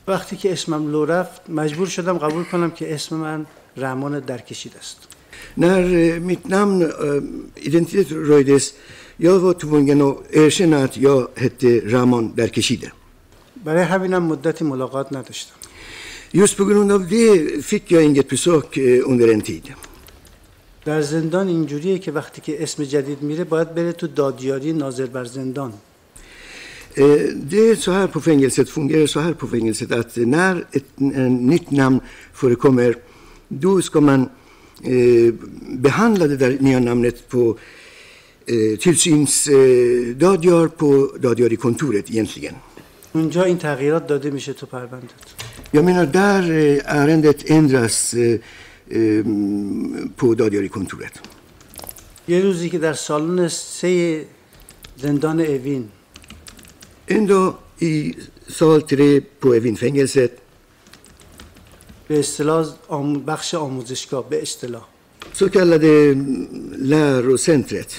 وقتی 0.08 0.36
که 0.36 0.54
اسمم 0.54 0.92
لو 0.92 1.06
رفت 1.06 1.50
مجبور 1.50 1.88
شدم 1.88 2.18
قبول 2.18 2.44
کنم 2.44 2.72
که 2.72 2.96
اسم 2.96 3.16
من 3.16 3.46
رحمان 3.78 4.20
درکشید 4.20 4.74
است 4.80 5.08
När 5.54 5.84
eh, 5.96 6.20
mitt 6.20 6.48
namn, 6.48 6.82
eh, 6.82 6.88
identitet 7.56 8.12
röjdes, 8.12 8.74
jag 9.18 9.40
var 9.40 9.54
tvungen 9.54 10.02
att 10.02 10.18
erkänna 10.32 10.84
att 10.84 10.98
jag 10.98 11.28
hette 11.36 11.68
Ramon 11.68 12.34
Derkeshide. 12.36 12.92
برای 13.66 13.84
همینم 13.84 14.24
مدتی 14.24 14.64
ملاقات 14.64 15.14
نداشتم 15.14 15.56
Just 16.34 16.58
på 16.58 16.66
grund 16.66 16.92
av 16.92 17.02
det 17.10 17.66
fick 17.66 17.92
jag 17.92 18.04
inget 18.04 18.28
besök 18.30 18.78
eh, 18.78 19.10
under 19.12 19.28
en 19.34 19.42
tid. 19.42 19.74
در 20.86 21.02
زندان 21.02 21.48
اینجوریه 21.48 22.00
که 22.00 22.12
وقتی 22.12 22.42
که 22.42 22.64
اسم 22.64 22.84
جدید 22.84 23.22
میره 23.22 23.44
باید 23.44 23.76
بره 23.76 23.92
تو 23.92 24.08
دادیاری 24.08 24.74
ناظر 24.74 25.06
بر 25.06 25.26
زندان 25.26 25.74
Eh, 26.98 27.20
Det 27.34 27.70
är 27.70 27.76
så 27.76 27.92
här 27.92 28.08
på 28.08 28.22
fängelset, 28.22 28.70
fungerar 28.70 29.08
så 29.08 29.20
här 29.20 29.34
på 29.34 29.48
fängelset 29.48 29.92
att 29.92 30.16
när 30.16 30.66
ett 30.72 31.00
nytt 31.52 31.72
namn 31.72 32.00
förekommer, 32.34 32.96
då 33.48 33.82
ska 33.82 34.02
man 34.02 34.22
eh, 34.84 35.34
behandla 35.86 36.28
det 36.28 36.38
där 36.38 36.58
nya 36.60 36.80
namnet 36.80 37.30
på 37.30 37.58
eh, 38.46 38.78
tillsynsdadjar 38.80 40.68
på 40.68 40.90
dadjarikontoret 41.20 42.10
egentligen. 42.10 42.56
اونجا 43.16 43.44
این 43.44 43.58
تغییرات 43.58 44.08
داده 44.08 44.30
میشه 44.30 44.54
تو 44.54 44.66
پروندت 44.66 45.26
eh, 45.74 46.84
ärendet 47.02 47.40
ändras 47.58 47.98
eh, 48.14 48.40
eh, 48.90 49.24
på 50.18 50.36
dadjarikontoret. 50.36 51.16
یه 52.28 52.42
روزی 52.42 52.70
که 52.70 52.80
در 52.80 52.94
سالن 52.94 53.48
سه 53.48 54.26
زندان 54.98 55.40
اوین. 55.42 55.90
En 57.10 57.26
dag 57.30 57.54
i 57.82 58.14
sal 58.58 58.80
3 58.90 59.20
på 59.42 59.48
Evinfängelset 59.56 60.32
به 62.08 62.20
اصطلاح 62.20 62.66
آم- 62.90 63.26
بخش 63.26 63.54
آموزشگاه 63.56 64.30
به 64.30 64.42
اصطلاح. 64.42 64.86
så 65.40 65.46
kallade 65.50 66.16
lärocentret 66.92 67.92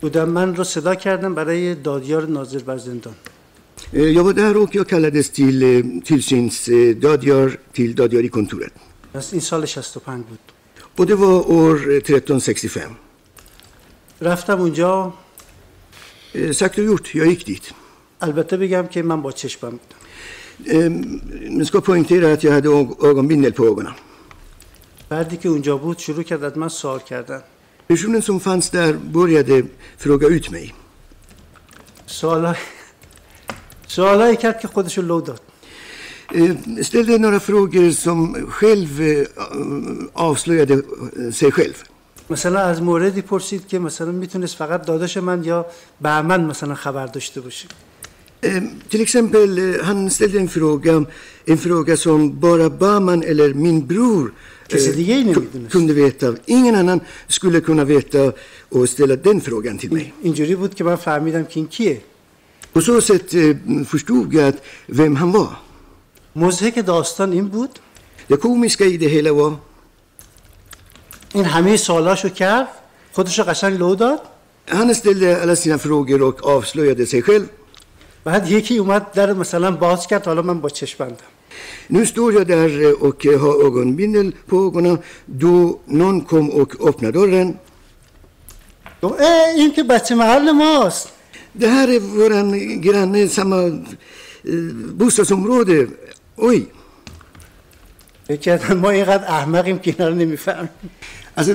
بودم. 0.00 0.28
من 0.28 0.56
رو 0.56 0.64
صدا 0.64 0.94
کردم 0.94 1.34
برای 1.34 1.74
دادیار 1.74 2.26
ناظر 2.26 2.58
بر 2.58 2.78
زندان. 2.78 3.14
Jag 3.92 4.24
var 4.24 4.32
där 4.32 4.56
och 4.56 4.74
jag 4.74 4.88
kallades 4.88 5.30
till 5.30 5.62
eh, 5.62 5.84
tillsynsdadjar 6.04 7.58
till 7.72 7.94
dadjarikontoret. 7.94 8.72
پس 9.12 9.32
این 9.32 9.40
سال 9.40 9.66
65 9.66 10.22
بود 10.22 10.38
Och 10.98 11.06
det 11.06 11.14
var 11.14 11.50
år 11.50 11.76
eh, 11.90 11.96
1365. 11.96 12.90
رفتم 14.22 14.60
اونجا 14.60 15.12
Eh, 16.34 16.52
sagt 16.52 16.78
och 16.78 16.84
gjort, 16.84 17.14
jag 17.14 17.26
gick 17.26 17.46
dit. 17.46 17.72
البته 18.20 18.56
بگم 18.56 18.86
که 18.86 19.02
من 19.02 19.22
با 19.22 19.32
چشمم 19.32 19.70
بودم 19.70 19.98
Eh, 20.64 20.92
Jag 21.58 21.66
ska 21.66 21.80
poängtera 21.80 22.32
att 22.32 22.44
jag 22.44 22.52
hade 22.52 22.68
ög- 22.68 22.96
ögonbindel 23.04 23.52
på 23.52 23.64
ögonen. 23.66 23.94
فردی 25.10 25.36
که 25.36 25.48
اونجا 25.48 25.76
بود 25.76 25.98
شروع 25.98 26.22
کرد 26.22 26.42
از 26.44 26.58
من 26.58 26.68
سوال 26.68 26.98
کردن 27.00 27.42
Personen 27.92 28.22
som 28.22 28.40
fanns 28.40 28.70
där 28.70 28.92
började 28.92 29.62
fråga 29.98 30.26
ut 30.28 30.50
mig. 30.50 30.74
سوالای 32.06 32.56
سوالایی 33.88 34.36
کرد 34.36 34.60
که 34.60 34.68
خودشو 34.68 35.02
لو 35.02 35.20
داد 35.20 35.40
Eh, 36.30 36.50
Ställde 36.88 37.18
några 37.18 37.40
frågor 37.40 37.90
som 37.90 38.18
själv 38.56 39.00
eh, 39.00 39.26
avslöjade 40.12 40.74
eh, 40.74 41.32
sig 41.32 41.52
själv. 41.52 41.76
مثلا 42.30 42.60
از 42.60 42.82
موردی 42.82 43.22
پرسید 43.22 43.66
که 43.68 43.78
مثلا 43.78 44.12
می‌تونست 44.12 44.56
فقط 44.56 44.86
داداش 44.86 45.16
من 45.16 45.44
یا 45.44 45.66
بهمن 46.00 46.44
مثلا 46.44 46.74
خبر 46.74 47.06
داشته 47.06 47.40
باشه 47.40 47.66
Eh, 48.42 48.62
Till 48.90 49.00
exempel, 49.06 49.48
eh, 49.58 49.84
han 49.88 49.98
ställde 50.10 50.38
en 50.38 50.48
fråga, 50.48 50.92
en 51.52 51.58
fråga 51.66 51.96
som 51.96 52.18
bara 52.40 52.68
Baman 52.70 53.20
eller 53.30 53.48
min 53.66 53.78
bror 53.86 54.32
eh, 54.70 55.34
kunde 55.74 55.92
veta. 56.04 56.26
Ingen 56.46 56.74
annan 56.74 57.00
skulle 57.36 57.60
kunna 57.68 57.84
veta 57.84 58.22
och 58.74 58.88
ställa 58.88 59.16
den 59.16 59.40
frågan 59.40 59.78
till 59.78 59.92
mig. 59.92 60.12
اینجوری 60.22 60.54
بود 60.54 60.74
که 60.74 60.84
من 60.84 60.96
فهمیدم 60.96 61.44
که 61.44 61.56
این 61.60 61.66
کیه 61.68 62.00
På 62.72 62.80
så 62.80 63.00
sätt 63.00 63.34
eh, 63.34 63.56
förstod 63.86 64.34
jag 64.34 64.54
vem 64.86 65.16
han 65.16 65.32
var. 65.32 65.52
مزهک 66.36 66.78
داستان 66.78 67.32
این 67.32 67.48
بود 67.48 67.78
Det 68.28 68.36
komiska 68.36 68.84
i 68.84 68.96
det 68.96 69.08
hela 69.08 69.32
var 69.32 69.52
این 71.34 71.44
همه 71.44 71.76
سوالاشو 71.76 72.28
کرد 72.28 72.68
خودشو 73.12 73.42
قشنگ 73.42 73.78
لو 73.78 73.94
داد 73.94 74.20
han 74.66 74.94
ställde 74.94 75.42
alla 75.42 75.56
sina 75.56 75.78
frågor 75.78 76.22
och 76.22 76.46
avslöjade 76.46 77.06
sig 77.06 77.22
själv. 77.22 77.46
بعد 78.24 78.50
یکی 78.50 78.76
اومد 78.76 79.12
در 79.12 79.32
مثلا 79.32 79.70
باز 79.70 80.06
کرد 80.06 80.26
حالا 80.26 80.42
من 80.42 80.60
با 80.60 80.68
چشم 80.68 81.04
بندم 81.04 81.28
Nu 81.90 82.06
står 82.06 82.32
jag 82.34 82.46
där 82.46 82.82
eh, 82.84 82.90
och 82.90 83.26
eh, 83.26 83.40
har 83.40 83.66
ögonbindel 83.66 84.32
på 84.46 84.56
ögonen 84.66 84.98
då 85.26 85.78
någon 85.86 86.20
kom 86.20 86.50
och 86.50 86.88
öppnade 86.88 87.12
dörren. 87.12 87.58
گفت 89.02 89.20
اه 89.20 89.48
این 89.56 89.72
که 89.72 89.82
بچه 89.82 90.14
محل 90.14 90.50
ماست 90.50 91.08
Det 91.52 91.66
här 91.66 91.88
är 91.88 92.00
våran 92.00 92.80
granne, 92.80 93.28
samma 93.28 93.66
eh, 93.66 94.54
bostadsområde. 94.94 95.86
Oj! 96.36 96.66
کردن 98.36 98.76
ما 98.76 98.90
اینقدر 98.90 99.24
احمقیم 99.24 99.78
که 99.78 99.90
اینا 99.90 100.08
رو 100.08 100.14
نمی‌فهمیم 100.14 100.68
Alltså, 101.38 101.54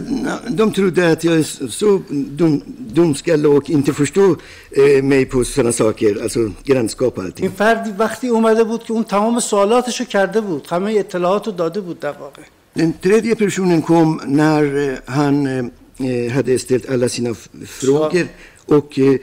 de 0.50 0.72
trodde 0.72 1.12
att 1.12 1.24
jag 1.24 1.36
är 1.36 1.68
så 1.70 2.02
dum, 2.10 2.62
dumskalle 2.78 3.48
och 3.48 3.70
inte 3.70 3.94
förstår 3.94 4.38
eh, 4.72 5.04
mig 5.04 5.26
på 5.26 5.44
sådana 5.44 5.72
saker, 5.72 6.24
alltså 6.24 6.52
grannskap 6.64 7.18
och 7.18 7.24
این 7.24 7.32
allting. 7.32 7.50
فردی 7.50 7.91
وقتی 7.91 8.28
اومده 8.28 8.64
بود 8.64 8.84
که 8.84 8.94
اون 8.94 9.04
تمام 9.04 9.39
سوالاتشو 9.39 10.06
کرده 10.06 10.41
بود 10.41 10.68
همه 10.70 10.94
اطلاعاتو 11.00 11.52
داده 11.52 11.82
بود 11.82 12.00
در 12.00 12.12
واقع 12.12 12.41
Den 12.76 12.94
tredje 13.04 13.36
personen 13.36 13.82
kom 13.82 14.22
när 14.26 14.64
eh, 14.78 14.98
han 15.06 15.48
eh, 15.48 16.32
hade 16.32 16.60
ställt 16.60 16.89
alla 16.89 17.10
sina 17.10 17.34
frågor 17.68 18.28
och 18.66 19.00
eh, 19.00 19.06
eh, 19.06 19.20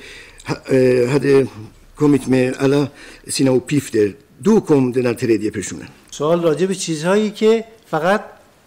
hade 1.13 1.47
kommit 1.95 2.27
med 2.27 2.55
alla 2.59 2.87
sina 3.27 3.51
uppgifter. 3.51 4.13
Då 4.37 4.61
kom 4.61 4.91
den 4.91 5.05
här 5.05 5.13
tredje 5.13 5.51
personen. 5.51 5.87
سوال 6.11 6.41
راجع 6.41 6.65
به 6.67 6.75
چیزهایی 6.75 7.29
که 7.29 7.63
فقط 7.87 8.21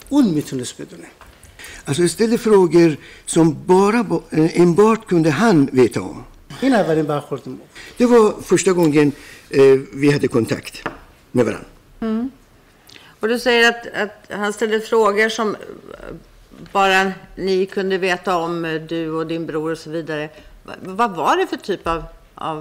اون 0.09 0.25
میتونست 0.25 0.81
بدونه 0.81 1.07
Alltså 1.85 2.01
jag 2.01 2.11
ställde 2.11 2.37
frågor 2.37 2.97
som 3.25 3.45
bara 3.65 4.03
bo- 4.03 4.23
eh, 4.31 4.61
enbart 4.61 5.01
kunde 5.07 5.29
han 5.31 5.69
veta 5.73 6.01
om. 6.01 6.23
این 6.61 6.73
اولین 6.75 7.05
برخورد 7.05 7.41
ما 7.49 7.55
بود. 7.55 7.67
Det 7.97 8.05
var 8.05 8.41
första 8.41 8.71
gången 8.73 9.11
eh, 9.49 9.79
vi 9.93 10.11
hade 10.11 10.27
kontakt 10.27 10.83
med 11.31 11.45
varandra. 11.45 11.65
Och 13.19 13.27
du 13.27 13.39
säger 13.39 13.69
att, 13.69 13.83
att 14.03 14.37
han 14.39 14.53
ställde 14.53 14.79
frågor 14.79 15.29
som 15.29 15.55
eh, 15.55 15.59
bara 16.71 17.11
ni 17.35 17.65
kunde 17.65 17.97
veta 17.97 18.37
om, 18.37 18.65
eh, 18.65 18.73
du 18.81 19.11
och 19.11 19.27
din 19.27 19.45
bror 19.45 19.71
och 19.71 19.77
så 19.77 19.89
vidare. 19.89 20.29
Va- 20.66 20.76
Vad 21.00 21.10
var 21.16 21.36
det 21.36 21.46
för 21.46 21.56
typ 21.56 21.86
av, 21.94 22.02
av 22.34 22.60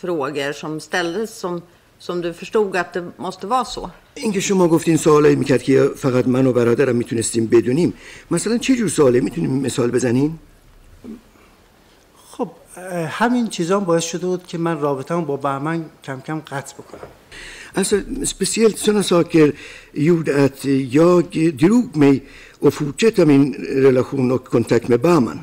frågor 0.00 0.52
som 0.52 0.80
ställdes 0.80 1.30
som, 1.42 1.62
som 1.98 2.20
du 2.20 2.32
förstod 2.32 2.76
att 2.76 2.92
det 2.92 3.02
måste 3.18 3.46
vara 3.46 3.64
så? 3.64 3.90
اینکه 4.14 4.40
شما 4.40 4.68
گفتین 4.68 4.96
سوالایی 4.96 5.36
می‌کرد 5.36 5.62
که 5.62 5.90
فقط 5.96 6.26
من 6.26 6.46
و 6.46 6.52
برادرم 6.52 6.96
می‌تونستیم 6.96 7.46
بدونیم 7.46 7.92
مثلا 8.30 8.58
چه 8.58 8.76
جور 8.76 8.88
سوالی 8.88 9.20
می‌تونیم 9.20 9.50
مثال 9.50 9.90
بزنین 9.90 10.38
خب 12.30 12.50
همین 13.08 13.48
چیزا 13.48 13.80
باعث 13.80 14.04
شده 14.04 14.26
بود 14.26 14.46
که 14.46 14.58
من 14.58 14.80
رابطه‌مو 14.80 15.24
با 15.24 15.36
بهمن 15.36 15.84
کم 16.04 16.20
کم 16.20 16.38
قطع 16.40 16.74
بکنم 16.74 17.08
Alltså 17.74 17.96
speciellt 18.34 18.76
sådana 18.78 19.02
saker 19.02 19.52
gjorde 20.08 20.44
att 20.44 20.64
jag 21.00 21.24
drog 21.64 21.96
mig 21.96 22.14
och 22.60 22.74
fortsätta 22.74 23.24
min 23.26 23.54
relation 23.88 24.32
och 24.32 24.44
kontakt 24.44 24.88
med 24.88 25.00
Bahman. 25.00 25.38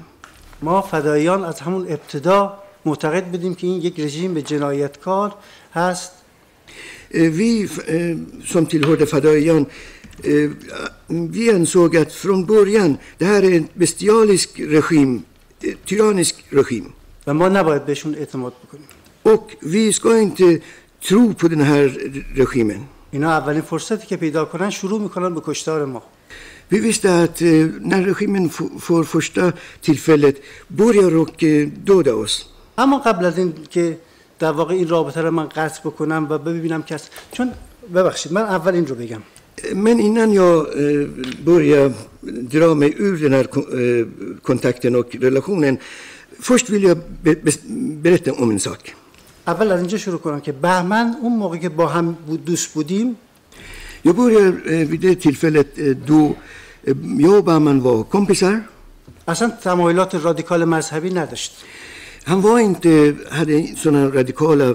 ما 0.61 0.81
فدایان 0.81 1.43
از 1.43 1.59
همون 1.59 1.81
ابتدا 1.81 2.57
معتقد 2.85 3.25
بودیم 3.25 3.55
که 3.55 3.67
این 3.67 3.81
یک 3.81 3.99
رژیم 3.99 4.39
جنایتکار 4.39 5.33
هست 5.73 6.11
Eh, 7.11 7.29
Vi 7.39 7.51
eh, 7.63 8.17
som 8.45 8.65
tillhörde 8.65 9.05
Fadaian, 9.05 9.65
eh, 10.23 10.49
vi 11.07 11.51
ansåg 11.51 11.97
att 11.97 12.11
från 12.13 12.45
början, 12.45 12.97
det 13.17 13.25
här 13.25 13.43
är 13.43 13.57
en 13.57 13.67
bestialisk 13.73 14.49
regim, 14.59 15.23
eh, 15.63 15.73
tyrannisk 15.85 16.35
regim. 16.49 16.93
و 17.27 17.33
ما 17.33 17.49
نباید 17.49 17.85
بهشون 17.85 18.15
اعتماد 18.15 18.53
بکنیم 18.63 18.87
Och 19.23 19.55
vi 19.61 19.93
ska 19.93 20.17
inte 20.17 20.59
tro 21.07 21.33
på 21.33 21.47
den 21.47 21.61
här 21.61 21.87
regimen. 22.35 22.87
اینا 23.11 23.31
اولین 23.31 23.61
فرصتی 23.61 24.07
که 24.07 24.17
پیدا 24.17 24.45
کنن 24.45 24.69
شروع 24.69 25.01
می‌کنن 25.01 25.33
به 25.33 25.41
کشتار 25.45 25.85
ما 25.85 26.03
Vi 26.71 26.79
visste 26.79 27.09
att 27.23 27.41
eh, 27.41 27.47
när 27.91 28.01
regimen 28.11 28.49
får 28.87 29.03
första 29.15 29.43
tillfället 29.81 30.35
börjar 30.81 31.11
och 31.23 31.43
eh, 31.43 31.67
döda 31.89 32.13
oss. 32.15 32.45
اما 32.77 32.97
قبل 32.99 33.25
از 33.25 33.37
این 33.37 33.53
که 33.69 33.97
در 34.39 34.51
واقع 34.51 34.73
این 34.73 34.87
رابطه 34.87 35.21
رو 35.21 35.31
من 35.31 35.47
قطع 35.47 35.81
بکنم 35.85 36.27
و 36.29 36.37
ببینم 36.37 36.83
کس 36.83 37.09
چون 37.31 37.51
ببخشید 37.95 38.31
من 38.33 38.41
اول 38.41 38.73
این 38.73 38.87
رو 38.87 38.95
بگم 38.95 39.21
Men 39.87 39.97
innan 40.07 40.29
jag 40.41 40.57
eh, 40.83 41.07
börjar 41.49 41.85
dra 42.53 42.69
mig 42.81 42.91
ur 43.07 43.15
den 43.25 43.33
här 43.37 43.47
ko- 43.55 43.69
eh, 43.79 44.05
kontakten 44.49 44.95
och 44.95 45.09
relationen, 45.27 45.73
först 46.47 46.65
vill 46.73 46.83
jag 46.89 46.97
be, 47.25 47.31
be, 47.45 47.51
berätta 48.05 48.31
om 48.43 48.51
en 48.51 48.59
sak. 48.59 48.95
اول 49.47 49.71
از 49.71 49.79
اینجا 49.79 49.97
شروع 49.97 50.19
کنم 50.19 50.39
که 50.41 50.51
بهمن 50.51 51.15
اون 51.21 51.35
موقع 51.37 51.57
که 51.57 51.69
با 51.69 51.87
هم 51.87 52.17
دوست 52.45 52.73
بودیم 52.73 53.15
Jag 54.01 54.15
börjar 54.15 54.47
eh, 54.65 54.87
vid 54.87 54.99
det 54.99 55.15
tillfället 55.15 55.79
eh, 55.79 55.85
då 56.11 56.35
eh, 56.83 56.95
jag 57.19 57.33
och 57.37 57.43
Bahman 57.43 57.81
var 57.81 58.03
kompisar. 58.03 58.61
اصلا 59.27 59.49
تمایلات 59.63 60.15
رادیکال 60.15 60.65
مذهبی 60.65 61.09
نداشت 61.09 61.51
Han 62.23 62.41
var 62.41 62.59
inte, 62.59 63.15
hade 63.31 63.67
sådana 63.81 64.03
radikala 64.19 64.67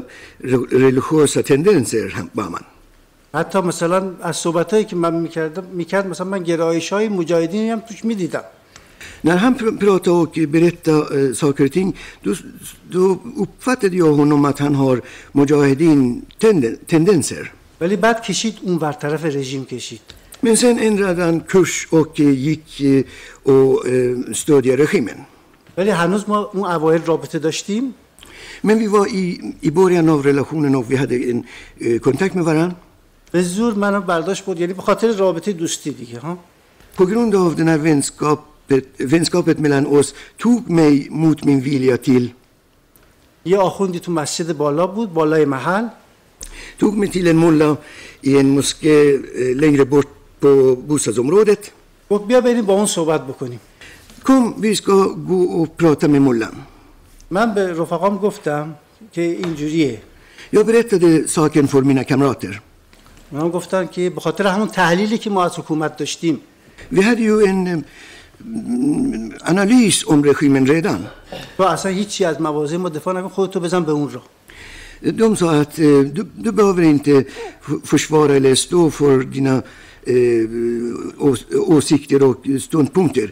re- 0.51 0.69
religiösa 0.85 1.43
tendenser, 1.43 2.09
han- 2.17 2.31
Bahman. 2.33 2.65
حتی 3.35 3.61
مثلا 3.61 4.15
از 4.23 4.37
صحبتایی 4.37 4.85
که 4.85 4.97
من 4.97 5.15
می‌کردم 5.15 5.65
می‌کرد 5.73 6.07
مثلا 6.07 6.27
من 6.27 6.43
گرایش 6.43 6.93
های 6.93 7.09
مجاهدینی 7.09 7.71
هم 7.71 7.81
توش 7.81 8.05
می‌دیدم 8.05 8.43
När 9.25 9.37
han 9.37 9.55
pr- 9.59 9.77
pratade 9.85 10.17
och 10.25 10.35
berättade 10.49 11.29
eh, 11.29 11.33
saker 11.35 11.65
och 11.65 11.73
ting, 11.73 11.97
då, 12.23 12.35
då 12.93 13.19
uppfattade 13.45 13.97
jag 13.97 14.13
honom 14.13 14.45
att 14.45 14.59
han 14.59 14.75
har 14.75 15.03
mujahedin-tendenser. 15.33 17.53
ولی 17.85 17.97
بعد 17.97 18.23
کشید 18.23 18.59
اون 18.63 18.79
بر 18.79 18.93
طرف 18.93 19.25
رژیم 19.25 19.65
کشید 19.65 20.01
Men 20.43 20.57
sen 20.57 20.79
ändrade 20.79 21.23
han 21.23 21.41
kurs 21.41 21.73
och 21.91 22.21
eh, 22.21 22.47
gick 22.49 22.81
eh, 22.81 23.05
och 23.53 23.87
eh, 23.89 24.33
stödde 24.33 24.77
regimen. 24.77 25.19
ولی 25.79 25.91
هنوز 25.91 26.29
ما 26.29 26.51
اون 26.55 26.65
اوایل 26.65 27.03
رابطه 27.07 27.39
داشتیم 27.39 27.95
Men 28.65 28.79
vi 28.79 28.87
var 28.87 29.07
i, 29.07 29.55
i 29.61 29.71
början 29.71 30.09
av 30.09 30.23
relationen 30.23 30.75
och 30.75 30.91
vi 30.91 30.97
hade 30.97 31.17
en 31.31 31.45
eh, 31.81 31.99
kontakt 31.99 32.35
med 32.35 32.45
varandra. 32.45 32.77
به 33.33 33.43
زور 33.43 33.75
منو 33.75 34.01
برداشت 34.01 34.45
بود 34.45 34.61
یعنی 34.61 34.73
به 34.73 34.83
خاطر 34.83 35.13
رابطه 35.13 35.53
دوستی 35.53 35.91
دیگه 35.91 36.19
ها 36.19 36.39
På 36.97 37.05
grund 37.07 37.35
av 37.35 37.57
den 37.57 37.69
här 37.69 37.79
vänskapet, 37.79 38.85
vänskapet 38.99 39.59
mellan 39.59 39.87
oss 39.87 40.15
tog 40.39 40.71
mig 40.71 41.09
mot 41.11 41.45
min 41.45 41.61
vilja 41.61 41.97
till, 41.97 42.33
یه 43.45 43.59
آخوندی 43.59 44.01
تو 44.01 44.13
مسجد 44.13 44.57
بالا 44.57 44.87
بود 44.87 45.13
بالای 45.15 45.45
محل 45.45 45.89
tog 46.79 46.97
mig 46.97 47.09
till 47.09 47.27
en 47.29 47.39
mulla 47.45 47.77
i 48.23 48.37
en 48.39 48.49
moské 48.59 48.97
eh, 49.15 49.57
längre 49.63 49.85
bort 49.85 50.09
på 50.41 50.77
bostadsområdet. 50.89 51.63
گفت 52.11 52.25
بیا 52.27 52.41
بریم 52.41 52.65
با 52.67 52.75
اون 52.75 52.87
صحبت 52.87 53.27
بکنیم 53.27 53.61
Kom, 54.29 54.55
vi 54.61 54.77
ska 54.77 54.93
gå 55.31 55.41
och 55.43 55.77
prata 55.77 56.09
med 56.09 56.23
mullan. 56.23 56.55
من 57.31 57.55
به 57.55 57.73
رفقام 57.73 58.17
گفتم 58.19 58.75
که 59.13 59.23
اینجوریه 59.23 60.03
Jag 60.53 60.67
berättade 60.67 61.29
saken 61.29 61.67
för 61.69 61.83
mina 61.83 62.05
kamrater. 62.05 62.61
من 63.33 63.49
گفتن 63.51 63.87
که 63.87 64.11
به 64.11 64.21
خاطر 64.21 64.47
همون 64.47 64.69
تحلیلی 64.69 65.19
که 65.19 65.31
ما 65.31 65.45
از 65.45 65.59
حکومت 65.59 65.97
داشتیم 65.97 66.41
Vi 66.93 67.03
hade 67.03 67.21
ju 67.31 67.37
en 67.51 67.67
eh, 67.67 67.79
mm, 68.45 69.33
analys 69.53 69.97
om 70.07 70.23
regimen 70.25 70.67
redan. 70.67 71.01
تو 71.57 71.63
اصلا 71.63 71.93
هیچی 71.93 72.25
از 72.25 72.41
مواضع 72.41 72.77
ما 72.77 72.89
دفاع 72.89 73.15
نکن 73.15 73.29
خودتو 73.29 73.61
بزن 73.61 73.85
به 73.85 73.93
اون 73.93 74.11
راه 74.11 74.23
De 75.04 75.36
sa 75.36 75.48
att 75.62 75.80
eh, 75.80 75.86
du, 76.16 76.22
du 76.46 76.52
behöver 76.52 76.84
inte 76.84 77.12
f- 77.68 77.82
försvara 77.84 78.36
eller 78.36 78.56
stå 78.56 78.92
för 78.92 79.16
dina 79.24 79.56
eh, 80.04 80.14
ås- 81.30 81.46
åsikter 81.76 82.24
och 82.24 82.38
ståndpunkter. 82.62 83.28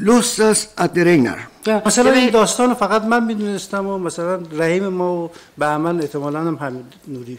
Låtsas 0.00 0.68
att 0.74 0.94
det 0.94 1.04
regnar. 1.04 1.38
مثلا 1.86 2.08
jag 2.08 2.16
این 2.16 2.24
vet- 2.26 2.32
داستان 2.32 2.68
رو 2.70 2.74
فقط 2.74 3.02
من 3.04 3.22
میدونستم 3.26 3.86
و 3.86 3.98
مثلا 3.98 4.34
رحیم 4.52 4.88
ما 4.88 5.24
و 5.24 5.30
بهمن 5.56 6.00
احتمالا 6.00 6.38
هم 6.40 6.56
حمید 6.56 6.84
نوری 7.08 7.38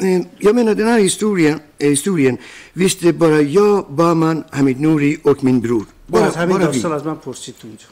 Eh, 0.00 0.20
Jag 0.46 0.54
menar 0.54 0.74
den 0.74 0.88
här 0.94 1.00
historien, 1.08 1.56
eh, 1.78 1.88
historien 1.96 2.36
visste 2.72 3.12
bara 3.12 3.40
jag, 3.58 3.86
Bahman, 3.98 4.44
Hamid 4.50 4.80
Nouri 4.80 5.12
och 5.22 5.44
min 5.44 5.60
bror. 5.60 5.84
با 6.08 6.18
از 6.20 6.32
Bara, 6.34 6.42
همین 6.42 6.56
bara 6.56 6.60
vi. 6.60 6.64
داستان 6.72 6.92
از 6.92 7.06
من 7.06 7.14
پرسید 7.16 7.54
تو 7.60 7.68
اونجا 7.68 7.86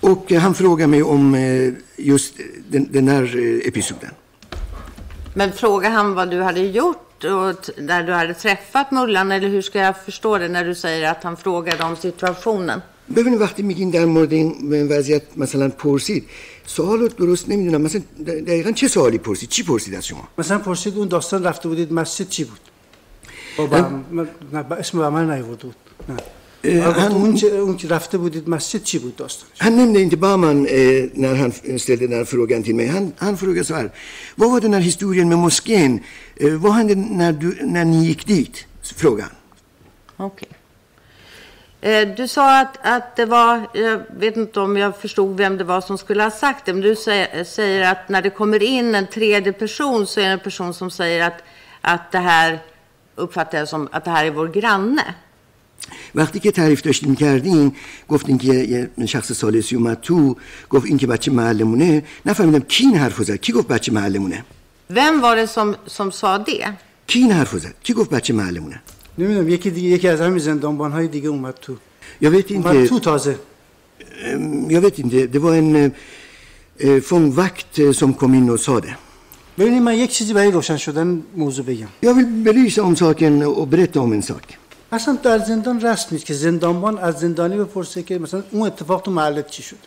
Och 0.00 0.32
eh, 0.32 0.40
han 0.40 0.54
frågade 0.54 0.86
mig 0.94 1.02
om 1.02 1.34
eh, 1.34 1.72
just 2.12 2.32
den, 2.72 2.82
den 2.92 3.08
här 3.08 3.24
eh, 3.36 3.68
episoden. 3.70 4.10
Men 5.39 5.51
frågar 5.61 5.91
han 5.97 6.07
vad 6.19 6.27
du 6.33 6.39
hade 6.49 6.63
gjort 6.79 7.23
och 7.33 7.51
t- 7.63 7.73
när 7.89 8.01
du 8.07 8.13
hade 8.13 8.33
träffat 8.33 8.87
Mullan? 8.91 9.31
Eller 9.31 9.49
hur 9.55 9.61
ska 9.61 9.77
jag 9.87 9.95
förstå 10.07 10.37
det 10.37 10.47
när 10.47 10.65
du 10.69 10.75
säger 10.75 11.11
att 11.11 11.23
han 11.23 11.35
frågade 11.37 11.83
om 11.83 11.95
situationen? 11.95 12.81
ببینید 13.15 13.41
وقتی 13.41 13.63
میگین 13.63 13.89
در 13.89 14.05
مورد 14.05 14.31
این 14.33 14.87
وضعیت 14.91 15.23
مثلا 15.37 15.69
پرسید 15.69 16.23
سوال 16.65 16.99
رو 16.99 17.07
درست 17.07 17.49
نمی‌دونم 17.49 17.81
مثلا 17.81 18.01
دقیقا 18.25 18.71
چه 18.71 18.87
سوالی 18.87 19.17
پرسید 19.17 19.49
چی 19.49 19.63
پرسید 19.63 19.95
از 19.95 20.05
شما 20.07 20.27
مثلا 20.37 20.57
پرسید 20.57 20.97
اون 20.97 21.07
داستان 21.07 21.43
رفته 21.43 21.69
بودید 21.69 21.93
مسجد 21.93 22.29
چی 22.29 22.43
بود 22.43 22.59
با 23.57 23.65
بهم... 23.67 24.27
نه 24.53 24.63
با 24.63 24.75
اسم 24.75 24.97
بهمن 24.97 25.31
نیورده 25.31 25.63
بود 25.63 25.75
نه 26.09 26.15
Eh, 26.15 26.21
آره، 26.21 26.25
گفت 26.25 26.38
Eh, 26.61 26.81
han, 26.81 27.11
hon 27.11 27.77
krafter 27.77 28.17
budit 28.17 28.47
masjid 28.47 28.87
chi 28.87 28.99
bud 28.99 29.21
Han 29.57 29.75
nämnde 29.75 30.01
inte 30.01 30.17
Bahman 30.17 30.65
eh, 30.65 31.09
när 31.13 31.35
han 31.35 31.79
ställde 31.79 32.07
den 32.07 32.17
här 32.17 32.25
frågan 32.25 32.63
till 32.63 32.75
mig. 32.75 32.87
Han, 32.87 33.13
han 33.17 33.37
frågade 33.37 33.65
så 33.65 33.75
här. 33.75 33.91
Vad 34.35 34.51
var 34.51 34.61
den 34.61 34.73
här 34.73 34.81
historien 34.81 35.29
med 35.29 35.37
moskén? 35.37 36.03
Eh, 36.35 36.53
vad 36.53 36.73
hände 36.73 36.95
när, 36.95 37.31
du, 37.31 37.57
när 37.61 37.85
ni 37.85 38.05
gick 38.05 38.27
dit? 38.27 38.65
Frågan. 38.95 39.29
Okej. 40.17 40.47
Okay. 41.81 42.05
Du 42.05 42.27
sa 42.27 42.59
att, 42.59 42.77
att 42.81 43.15
det 43.15 43.25
var, 43.25 43.61
jag 43.73 44.01
vet 44.17 44.37
inte 44.37 44.59
om 44.59 44.77
jag 44.77 44.97
förstod 44.97 45.37
vem 45.37 45.57
det 45.57 45.63
var 45.63 45.81
som 45.81 45.97
skulle 45.97 46.23
ha 46.23 46.31
sagt 46.31 46.65
det, 46.65 46.73
men 46.73 46.81
du 46.81 46.95
säger, 46.95 47.43
säger 47.43 47.91
att 47.91 48.09
när 48.09 48.21
det 48.21 48.29
kommer 48.29 48.63
in 48.63 48.95
en 48.95 49.07
tredje 49.07 49.53
person 49.53 50.07
så 50.07 50.19
är 50.19 50.25
det 50.25 50.31
en 50.31 50.39
person 50.39 50.73
som 50.73 50.91
säger 50.91 51.27
att, 51.27 51.43
att 51.81 52.11
det 52.11 52.17
här 52.17 52.59
uppfattar 53.15 53.57
jag 53.57 53.67
som 53.67 53.89
att 53.91 54.05
det 54.05 54.11
här 54.11 54.25
är 54.25 54.31
vår 54.31 54.47
granne. 54.47 55.15
وقتی 56.15 56.39
که 56.39 56.51
تعریف 56.51 56.81
داشتیم 56.81 57.15
کردین 57.15 57.71
گفتین 58.07 58.37
که 58.37 58.47
یه 58.97 59.05
شخص 59.05 59.31
سالسی 59.31 59.75
اومد 59.75 60.01
تو 60.01 60.35
گفت 60.69 60.85
این 60.85 60.97
که 60.97 61.07
بچه 61.07 61.31
معلمونه. 61.31 62.03
نفهمیدم 62.25 62.59
کی 62.59 62.85
این 62.85 62.95
حرفو 62.95 63.23
زد؟ 63.23 63.35
کی 63.35 63.53
گفت 63.53 63.67
بچه 63.67 63.91
معلمونه؟ 63.91 64.45
Vem 64.91 65.21
var 65.21 65.35
det 65.35 65.47
som, 65.47 65.75
som 65.87 66.11
sa 66.11 66.37
det? 66.37 66.65
کی 67.07 67.19
این 67.19 67.31
حرفو 67.31 67.57
زد؟ 67.57 67.73
کی 67.83 67.93
گفت 67.93 68.09
بچه 68.09 68.33
معلمونه؟ 68.33 68.81
نمی‌دونم 69.17 69.49
یکی 69.49 69.69
دیگه 69.69 69.89
یکی 69.89 70.07
از 70.07 70.21
همین 70.21 70.39
زندانبان 70.39 70.91
های 70.91 71.07
دیگه 71.07 71.29
اومد 71.29 71.53
تو. 71.53 71.73
Jag 72.23 72.27
vet 72.27 72.51
اومد 72.51 72.85
inte, 72.85 72.89
تو 72.89 72.99
تازه. 72.99 73.35
jag 74.69 74.81
vet 74.81 74.99
inte, 74.99 75.27
det 75.27 75.39
var 75.39 75.55
en 75.55 75.91
fångvakt 77.01 77.79
eh, 77.79 77.91
som 77.91 78.13
kom 78.13 78.33
in 78.33 78.49
och 78.49 78.59
sa 78.59 78.79
det. 78.79 78.95
ببینید 79.57 79.81
من 79.81 79.95
یک 79.95 80.09
چیزی 80.09 80.33
برای 80.33 80.51
روشن 80.51 80.77
شدن 80.77 81.23
موضوع 81.35 81.65
بگم. 81.65 81.87
Jag 82.01 82.13
vill 82.13 82.25
belysa 82.25 82.83
om 82.83 82.95
saken 82.95 83.43
och 83.43 83.67
berätta 83.67 83.99
om 83.99 84.13
en 84.13 84.21
sak. 84.21 84.57
اصلا 84.91 85.17
در 85.23 85.37
زندان 85.39 85.81
رسم 85.81 86.07
نیست 86.11 86.25
که 86.25 86.33
زندانبان 86.33 86.97
از 86.97 87.19
زندانی 87.19 87.57
بپرسه 87.57 88.03
که 88.03 88.19
مثلا 88.19 88.43
اون 88.51 88.67
اتفاق 88.67 89.01
تو 89.01 89.11
محلت 89.11 89.47
چی 89.47 89.63
شد 89.63 89.77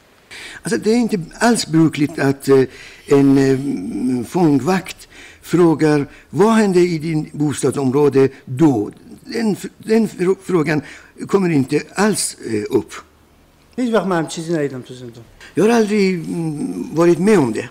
Alltså, 0.65 0.79
det 0.79 0.91
är 0.91 0.97
inte 0.97 1.19
alls 1.39 1.67
brukligt 1.67 2.19
att 2.19 2.49
eh, 2.49 2.65
en 3.07 3.29
eh, 3.39 4.25
fångvakt 4.25 5.09
frågar 5.43 6.07
vad 6.31 6.53
hände 6.55 6.81
i 6.81 6.99
din 6.99 7.31
bostadsområde 7.33 8.29
då? 8.45 8.91
Den, 9.25 9.57
den 9.79 10.09
fr- 10.09 10.37
frågan 10.43 10.83
kommer 11.27 11.51
inte 11.51 11.83
alls 11.95 12.37
eh, 12.47 12.77
upp. 12.79 12.93
Jag 15.55 15.65
har 15.65 15.71
aldrig 15.71 16.15
mm, 16.15 16.95
varit 16.95 17.19
med 17.19 17.39
om 17.39 17.53
det. 17.53 17.69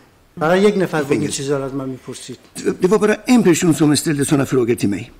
Det 2.80 2.88
var 2.88 3.00
bara 3.00 3.16
en 3.16 3.44
person 3.44 3.74
som 3.74 3.98
ställde 3.98 4.26
sådana 4.26 4.46
frågor 4.46 4.76
till 4.76 4.90
mig. 4.90 5.12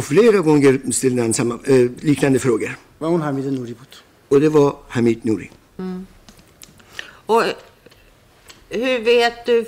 och 0.00 0.06
flera 0.06 0.38
gånger 0.38 0.92
ställde 0.92 1.22
han 1.22 1.34
samma, 1.34 1.54
eh, 1.54 1.90
liknande 2.00 2.38
frågor. 2.38 2.76
Var 2.98 3.08
hon 3.08 3.22
Hamid 3.22 3.52
Nouri? 3.52 3.74
Och 4.28 4.40
det 4.40 4.48
var 4.48 4.76
Hamid 4.88 5.24
Nouri. 5.24 5.50
Mm. 5.78 6.06
Och 7.26 7.44
eh, 7.44 7.54
hur 8.68 8.98
vet 8.98 9.46
du 9.46 9.58
eh, 9.60 9.66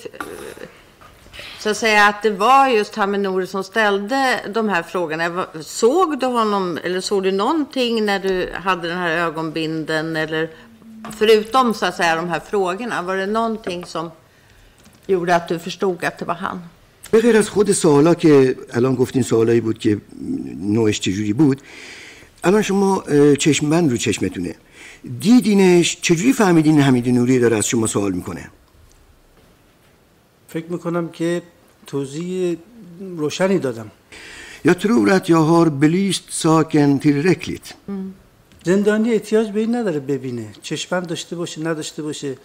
så 1.59 1.70
att 1.70 1.76
säga 1.76 2.07
att 2.07 2.22
det 2.22 2.30
var 2.30 2.68
just 2.68 2.95
Hamid 2.95 3.20
Nouri 3.20 3.47
som 3.47 3.64
ställde 3.64 4.41
de 4.55 4.68
här 4.68 4.83
frågorna? 4.83 5.47
Såg 5.61 6.18
du 6.18 6.26
honom 6.26 6.78
eller 6.85 7.01
såg 7.01 7.22
du 7.22 7.33
någonting 7.33 8.05
när 8.05 8.18
du 8.18 8.49
hade 8.55 8.89
den 8.89 8.99
här 8.99 9.11
ögonbinden 9.11 10.16
eller 10.16 10.51
förutom 11.18 11.74
så 11.74 11.87
att 11.87 11.97
säga 11.97 12.16
de 12.16 12.28
här 12.28 12.41
frågorna? 12.41 13.03
Var 13.03 13.16
det 13.16 13.26
någonting 13.26 13.85
som 13.85 14.11
gjorde 15.07 15.37
att 15.37 15.49
du 15.49 15.59
förstod 15.59 16.05
att 16.05 16.18
det 16.18 16.24
var 16.24 16.35
han? 16.35 16.61
به 17.13 17.21
غیر 17.21 17.37
از 17.37 17.49
خود 17.49 17.73
سوالا 17.73 18.15
که 18.15 18.57
الان 18.73 18.95
گفتین 18.95 19.23
سوالایی 19.23 19.61
بود 19.61 19.79
که 19.79 19.99
نوعش 20.61 21.01
چجوری 21.01 21.33
بود 21.33 21.61
الان 22.45 22.63
شما 22.63 23.05
چشم 23.39 23.71
بند 23.71 23.91
رو 23.91 23.97
چشمتونه. 23.97 24.55
دیدینش 25.21 25.99
چجوری 26.03 26.33
فهمیدین 26.33 26.81
حمید 26.81 27.09
نوری 27.09 27.39
داره 27.39 27.57
از 27.57 27.67
شما 27.67 27.87
سوال 27.87 28.13
می‌کنه؟ 28.13 28.51
فکر 30.49 30.67
می‌کنم 30.69 31.09
که 31.09 31.43
توضیح 31.87 32.57
روشنی 33.17 33.59
دادم. 33.59 33.91
tror 34.83 35.07
att 35.11 35.29
jag 35.29 35.45
har 35.53 35.67
belyst 35.83 36.27
saken 36.43 36.91
tillräckligt. 37.05 37.75
زندانی 38.65 39.13
احتیاج 39.13 39.51
به 39.51 39.61
این 39.61 39.75
نداره 39.75 40.01
ببینه. 40.01 40.47
چشمند 40.63 41.07
داشته 41.07 41.37
باشه 41.37 41.61
نداشته 41.61 42.03
باشه 42.03 42.37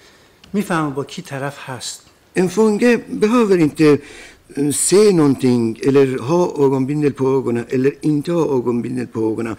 می‌فهمه 0.53 0.89
با 0.93 1.03
کی 1.03 1.21
طرف 1.21 1.69
هست. 1.69 2.01
behöver 3.21 3.57
inte 3.67 3.87
eh, 3.93 3.99
se 4.71 5.11
någonting 5.13 5.79
eller 5.87 6.17
ha 6.17 6.41
ögonbindel 6.65 7.13
på 7.13 7.25
ögonen 7.37 7.65
eller 7.69 7.91
inte 8.01 8.31
ha 8.31 8.43
ögonbindel 8.57 9.07
på 9.07 9.19
ögonen. 9.31 9.55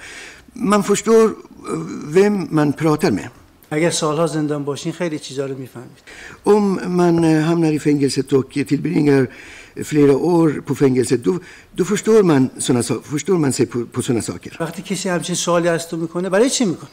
Man 0.55 0.83
förstår 0.83 1.25
eh, 1.25 1.35
vem 2.17 2.35
man 2.51 2.73
pratar 2.73 3.11
med. 3.11 3.29
اگر 3.71 3.91
سالها 3.91 4.27
زندان 4.27 4.65
باشین 4.65 4.93
خیلی 4.93 5.19
چیزا 5.19 5.47
رو 5.47 5.59
می‌فهمید. 5.59 5.99
Om 6.45 6.65
man 6.89 7.25
hamnar 7.25 7.79
i 7.79 7.83
fängelse 7.83 8.15
och 8.15 8.43
tillbringar 8.43 9.29
flera 9.85 10.15
år 10.15 10.61
på 10.61 10.75
fängelse, 10.75 11.13
då, 11.13 11.41
då 11.77 11.85
förstår 11.85 12.23
man 12.23 12.51
sådana 12.59 12.83
sa-, 12.83 13.01
förstår 13.01 13.37
man 13.37 13.51
sig 13.51 13.65
på 13.65 14.03
sådana 14.03 14.21
saker. 14.21 14.57
وقتی 14.61 14.83
کسی 14.83 15.09
همچین 15.09 15.35
سوالی 15.35 15.69
از 15.69 15.89
تو 15.89 15.97
می‌کنه 15.97 16.29
برای 16.29 16.51
چی 16.51 16.65
می‌کنه؟ 16.65 16.91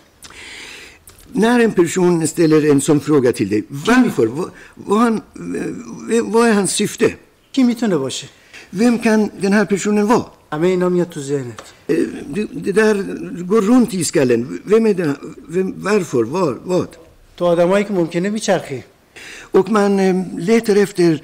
När 1.36 1.62
en 1.62 1.72
person 1.72 2.22
ställer 2.22 2.72
en 2.72 2.80
sån 2.80 3.00
fråga 3.00 3.32
till 3.32 3.50
dig. 3.50 3.64
Varför 3.86 4.52
وای 4.88 5.22
وای 6.20 6.52
هان 6.52 6.66
سیفته. 6.66 7.18
کی 7.56 7.64
می‌تونه 7.64 7.98
باشه 7.98 8.28
Vem 8.82 8.96
kan 9.06 9.20
den 9.44 9.54
här 9.54 9.66
personen 9.66 10.06
vara? 10.08 10.32
همه 10.54 10.68
اینا 10.68 10.90
میاد 10.90 11.10
تو 11.10 11.20
ذهنت 11.20 11.60
Eh, 11.90 11.96
Det, 12.36 12.44
det 12.66 12.72
där 12.82 12.96
går 13.52 13.62
runt 13.62 13.94
i 13.94 14.04
skallen. 14.04 14.42
Vem 14.72 14.86
är 14.86 14.94
den? 14.94 15.16
Vem, 15.56 15.68
varför? 15.88 16.24
Var, 16.24 16.54
vad? 16.66 16.90
تو 17.38 17.46
آدمایی 17.46 17.84
که 17.86 17.94
ممکنه 17.94 18.30
میچرخی 18.30 18.84
Och 19.58 19.70
man 19.70 20.00
eh, 20.00 20.16
letar 20.50 20.76
efter 20.86 21.22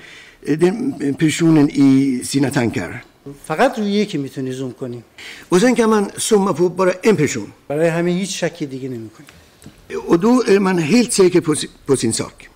eh, 0.47 0.57
den 0.63 0.75
personen 1.23 1.69
i 1.69 1.89
sina 2.31 2.49
tankar. 2.51 2.91
فقط 3.47 3.79
روی 3.79 3.91
یکی 3.91 4.17
می‌تونی 4.17 4.51
زوم 4.51 4.71
کنی 4.79 5.03
Och 5.51 5.57
sen 5.61 5.75
kan 5.75 5.89
man 5.89 6.03
zooma 6.17 6.53
på 6.53 6.69
bara 6.69 6.91
en 7.03 7.15
person. 7.15 7.47
برای 7.69 7.87
همین 7.87 8.17
هیچ 8.17 8.43
شکی 8.43 8.65
دیگه 8.65 8.89
نمی‌کنی 8.89 9.27
Och 10.07 10.19
då 10.19 10.43
är 10.47 10.59
man 10.59 10.77
helt 10.77 11.13
säker 11.13 11.41
på, 11.41 11.55
si- 11.55 11.69
på 11.87 11.95
sin 11.95 12.13
sak. 12.13 12.49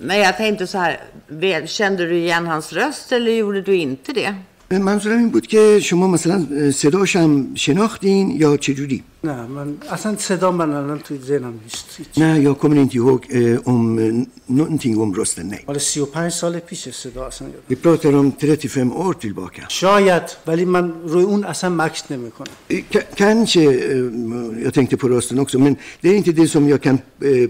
Men 0.00 0.18
jag 0.18 0.36
tänkte 0.36 0.66
så 0.66 0.78
här, 0.78 1.00
vet- 1.28 1.68
kände 1.68 2.06
du 2.06 2.16
igen 2.16 2.46
hans 2.46 2.72
röst 2.72 3.12
eller 3.12 3.30
gjorde 3.32 3.62
du 3.62 3.74
inte 3.76 4.12
det? 4.12 4.34
Men 4.70 4.82
منظورم 4.84 5.18
این 5.18 5.28
بود 5.30 5.46
که 5.46 5.80
شما 5.82 6.06
مثلا 6.06 6.46
صداش 6.72 7.16
هم 7.16 7.54
شناختین 7.54 8.30
یا 8.30 8.56
چجوری؟ 8.56 9.02
نه 9.24 9.46
من 9.46 9.76
اصلا 9.90 10.16
صدا 10.16 10.50
من 10.50 10.70
الان 10.72 10.98
توی 10.98 11.18
ذهنم 11.18 11.60
نیست 11.64 11.86
هیچ. 11.98 12.08
Nej, 12.16 12.42
jag 12.42 12.58
kommer 12.58 12.76
inte 12.76 12.96
ihåg 12.96 13.26
eh, 13.30 13.58
om 13.68 13.98
eh, 13.98 14.26
någonting 14.48 14.98
om 14.98 15.14
rösten, 15.14 15.48
nej. 15.48 15.64
مال 15.68 15.78
35 15.78 16.30
سال 16.30 16.58
پیش 16.60 16.88
صدا 16.88 17.26
اصلا 17.26 17.48
یادم 17.48 17.62
Vi 17.68 17.76
pratar 17.76 18.12
om 18.14 18.32
35 18.32 18.92
år 18.92 19.14
tillbaka. 19.14 19.62
شاید 19.68 20.22
ولی 20.46 20.64
من 20.64 20.92
روی 21.04 21.22
اون 21.24 21.44
اصلا 21.44 21.70
مکس 21.70 22.10
نمیکنم 22.10 22.46
Eh, 22.70 22.74
ka- 22.92 23.14
Kanske, 23.16 23.60
eh, 23.60 24.64
jag 24.64 24.74
tänkte 24.74 24.96
på 24.96 25.08
rösten 25.08 25.38
också, 25.38 25.58
men 25.58 25.76
det 26.00 26.08
är 26.08 26.14
inte 26.16 26.32
det 26.32 26.48
som 26.48 26.68
jag 26.68 26.82
kan 26.82 26.98
eh, 27.22 27.48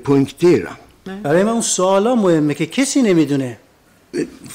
poängtera. 1.07 1.22
برای 1.22 1.42
من 1.44 1.48
اون 1.53 1.61
سوالا 1.62 2.14
مهمه 2.14 2.55
که 2.55 2.66
کسی 2.66 3.03
نمیدونه 3.03 3.57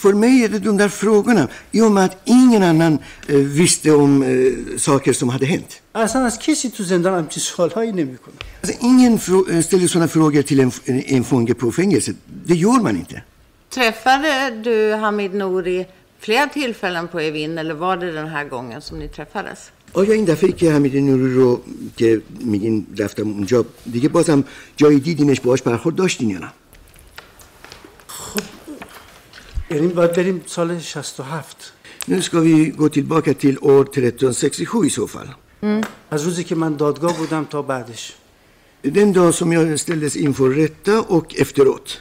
För 0.04 0.14
mig 0.14 0.44
är 0.44 0.50
det 0.50 0.60
de 0.60 0.78
där 0.78 0.90
frågorna, 0.90 1.48
i 1.72 1.82
och 1.82 1.92
med 1.92 2.04
att 2.06 2.18
ingen 2.26 2.64
annan 2.64 2.94
eh, 3.28 3.36
visste 3.36 3.92
om 3.92 4.24
eh, 4.24 4.78
saker 4.78 5.14
som 5.14 5.30
hade 5.30 5.46
hänt. 5.46 5.82
اصلا 5.96 6.26
از 6.26 6.40
کسی 6.40 6.70
تو 6.70 6.84
زندان 6.84 7.14
همچین 7.14 7.42
سوالهایی 7.44 7.92
نمیکنه 7.92 8.34
Alltså, 8.62 8.76
ingen 8.82 9.18
frå- 9.18 9.52
eh, 9.54 9.62
ställer 9.62 9.88
sådana 9.88 10.08
frågor 10.08 10.42
till 10.42 10.60
en, 10.60 10.72
en 11.18 11.24
fånge 11.24 11.54
på 11.54 11.72
fängelset. 11.72 12.16
Det 12.50 12.56
gör 12.56 12.80
man 12.88 12.96
inte. 13.04 13.22
Träffade 13.70 14.50
du 14.64 14.94
Hamid 14.94 15.34
Nouri 15.34 15.86
flera 16.20 16.48
tillfällen 16.48 17.08
på 17.08 17.20
Evin 17.20 17.58
eller 17.58 17.74
var 17.74 17.98
det 17.98 18.12
den 18.12 18.28
här 18.28 18.44
gången 18.46 18.82
som 18.82 19.00
ni 19.00 19.08
träffades? 19.08 19.60
آیا 19.95 20.13
این 20.13 20.25
دفعه 20.25 20.53
که 20.53 20.73
حمید 20.73 20.97
نوری 20.97 21.35
رو 21.35 21.63
که 21.97 22.23
میگین 22.41 22.87
رفتم 22.99 23.29
اونجا 23.29 23.65
دیگه 23.93 24.09
بازم 24.09 24.45
جایی 24.77 25.01
دیدینش 25.01 25.41
باهاش 25.41 25.63
برخورد 25.63 25.97
داشتین 25.97 26.31
یا 26.31 26.39
نه 26.39 26.53
یعنی 29.71 29.87
باید 29.87 30.13
بریم 30.13 30.43
سال 30.47 30.79
67 30.79 31.73
Nu 32.09 32.23
ska 32.23 32.41
vi 32.41 32.71
gå 32.71 32.89
tillbaka 32.89 33.35
till 33.35 33.57
år 33.61 33.89
1367 33.95 34.85
i 34.85 34.91
så 34.91 35.07
fall. 35.07 35.29
از 36.11 36.23
روزی 36.25 36.45
که 36.45 36.55
من 36.55 36.77
دادگاه 36.77 37.17
بودم 37.17 37.45
تا 37.45 37.63
بعدش 37.63 38.13
Den 38.85 39.13
dag 39.13 39.35
som 39.35 39.53
jag 39.53 39.81
ställdes 39.81 40.17
inför 40.17 40.51
rätta 40.51 41.01
och 41.01 41.35
efteråt. 41.39 42.01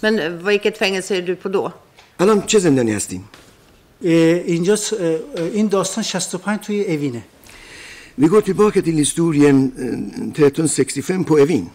Men 0.00 0.44
vilket 0.46 0.78
fängelse 0.78 1.16
är 1.16 1.22
du 1.22 1.36
på 1.36 1.48
då? 1.48 1.72
الان 2.18 2.42
چه 2.46 2.58
زندانی 2.58 2.92
هستیم؟ 2.92 3.24
اه، 4.04 4.10
اینجا 4.10 4.76
س- 4.76 4.92
اه، 4.92 5.00
اه، 5.36 5.44
این 5.52 5.66
داستان 5.68 6.04
65 6.04 6.60
توی 6.60 6.84
اوینه 6.84 7.22
Vi 8.20 8.26
går 8.28 8.40
tillbaka 8.42 8.80
till 8.82 8.96
historien 9.04 9.56
eh, 9.78 10.42
1365 10.42 11.24
på 11.26 11.38
Evin. 11.38 11.70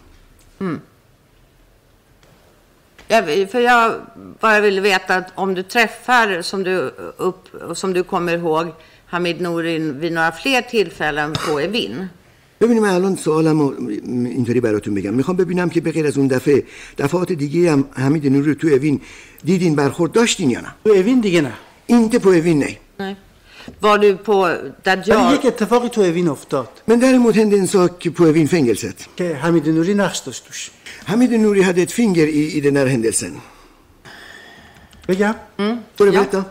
Jag, 3.07 3.49
för 3.51 3.59
jag 3.59 4.01
bara 4.39 4.59
ville 4.59 4.81
veta 4.81 5.15
att 5.15 5.29
om 5.35 5.53
du 5.53 5.63
träffar, 5.63 6.41
som 6.41 6.63
du, 6.63 6.75
upp, 7.17 7.41
som 7.81 7.93
du 7.93 8.03
kommer 8.03 8.33
ihåg, 8.37 8.65
Hamid 9.13 9.41
Nouri 9.41 9.79
vid 9.79 10.11
några 10.13 10.31
fler 10.31 10.61
tillfällen 10.61 11.33
på 11.45 11.59
Evin. 11.59 12.07
ببینیم 12.61 12.83
من 12.83 12.89
الان 12.89 13.15
سوالم 13.15 13.59
رو 13.61 13.75
اینطوری 14.25 14.59
براتون 14.61 14.93
بگم 14.93 15.13
می‌خوام 15.13 15.37
ببینم 15.37 15.69
که 15.69 15.81
به 15.81 15.91
غیر 15.91 16.07
از 16.07 16.17
اون 16.17 16.27
دفعه 16.27 16.63
دفعات 16.97 17.31
دیگه 17.31 17.71
هم 17.71 17.85
حمید 17.93 18.27
نوری 18.27 18.47
رو 18.47 18.53
تو 18.53 18.67
اوین 18.67 19.01
دیدین 19.43 19.75
برخورد 19.75 20.11
داشتین 20.11 20.49
یا 20.49 20.61
نه 20.61 20.71
تو 20.85 20.89
اوین 20.89 21.19
دیگه 21.19 21.41
نه 21.41 21.53
inte 21.91 22.19
på 22.19 22.29
اوین 22.29 22.59
nej 22.59 22.79
Nej. 22.99 23.15
Var 23.79 23.97
du 23.97 24.17
på, 24.17 24.35
jag, 25.05 25.33
یک 25.33 25.45
اتفاقی 25.45 25.89
تو 25.89 26.01
اوین 26.01 26.27
افتاد 26.27 26.67
men 26.85 26.99
däremot 26.99 27.35
hände 27.35 27.57
en 27.57 27.67
sak 27.67 28.07
på 28.15 28.23
اوین 28.23 28.47
fängelset 28.47 29.07
که 29.17 29.35
حمید 29.35 29.69
نوری 29.69 29.93
نقش 29.93 30.19
داشت 30.19 30.45
توش 30.47 30.71
Hamid 31.05 31.31
Nouri 31.31 31.61
hade 31.61 31.81
ett 31.81 31.91
finger 31.91 32.27
i, 32.27 32.43
i 32.57 32.61
den 32.61 32.75
här 32.77 32.85
händelsen 32.85 33.33
بگم 35.07 35.33
får 35.97 36.05
du 36.05 36.11
Ja. 36.13 36.19
berätta? 36.19 36.45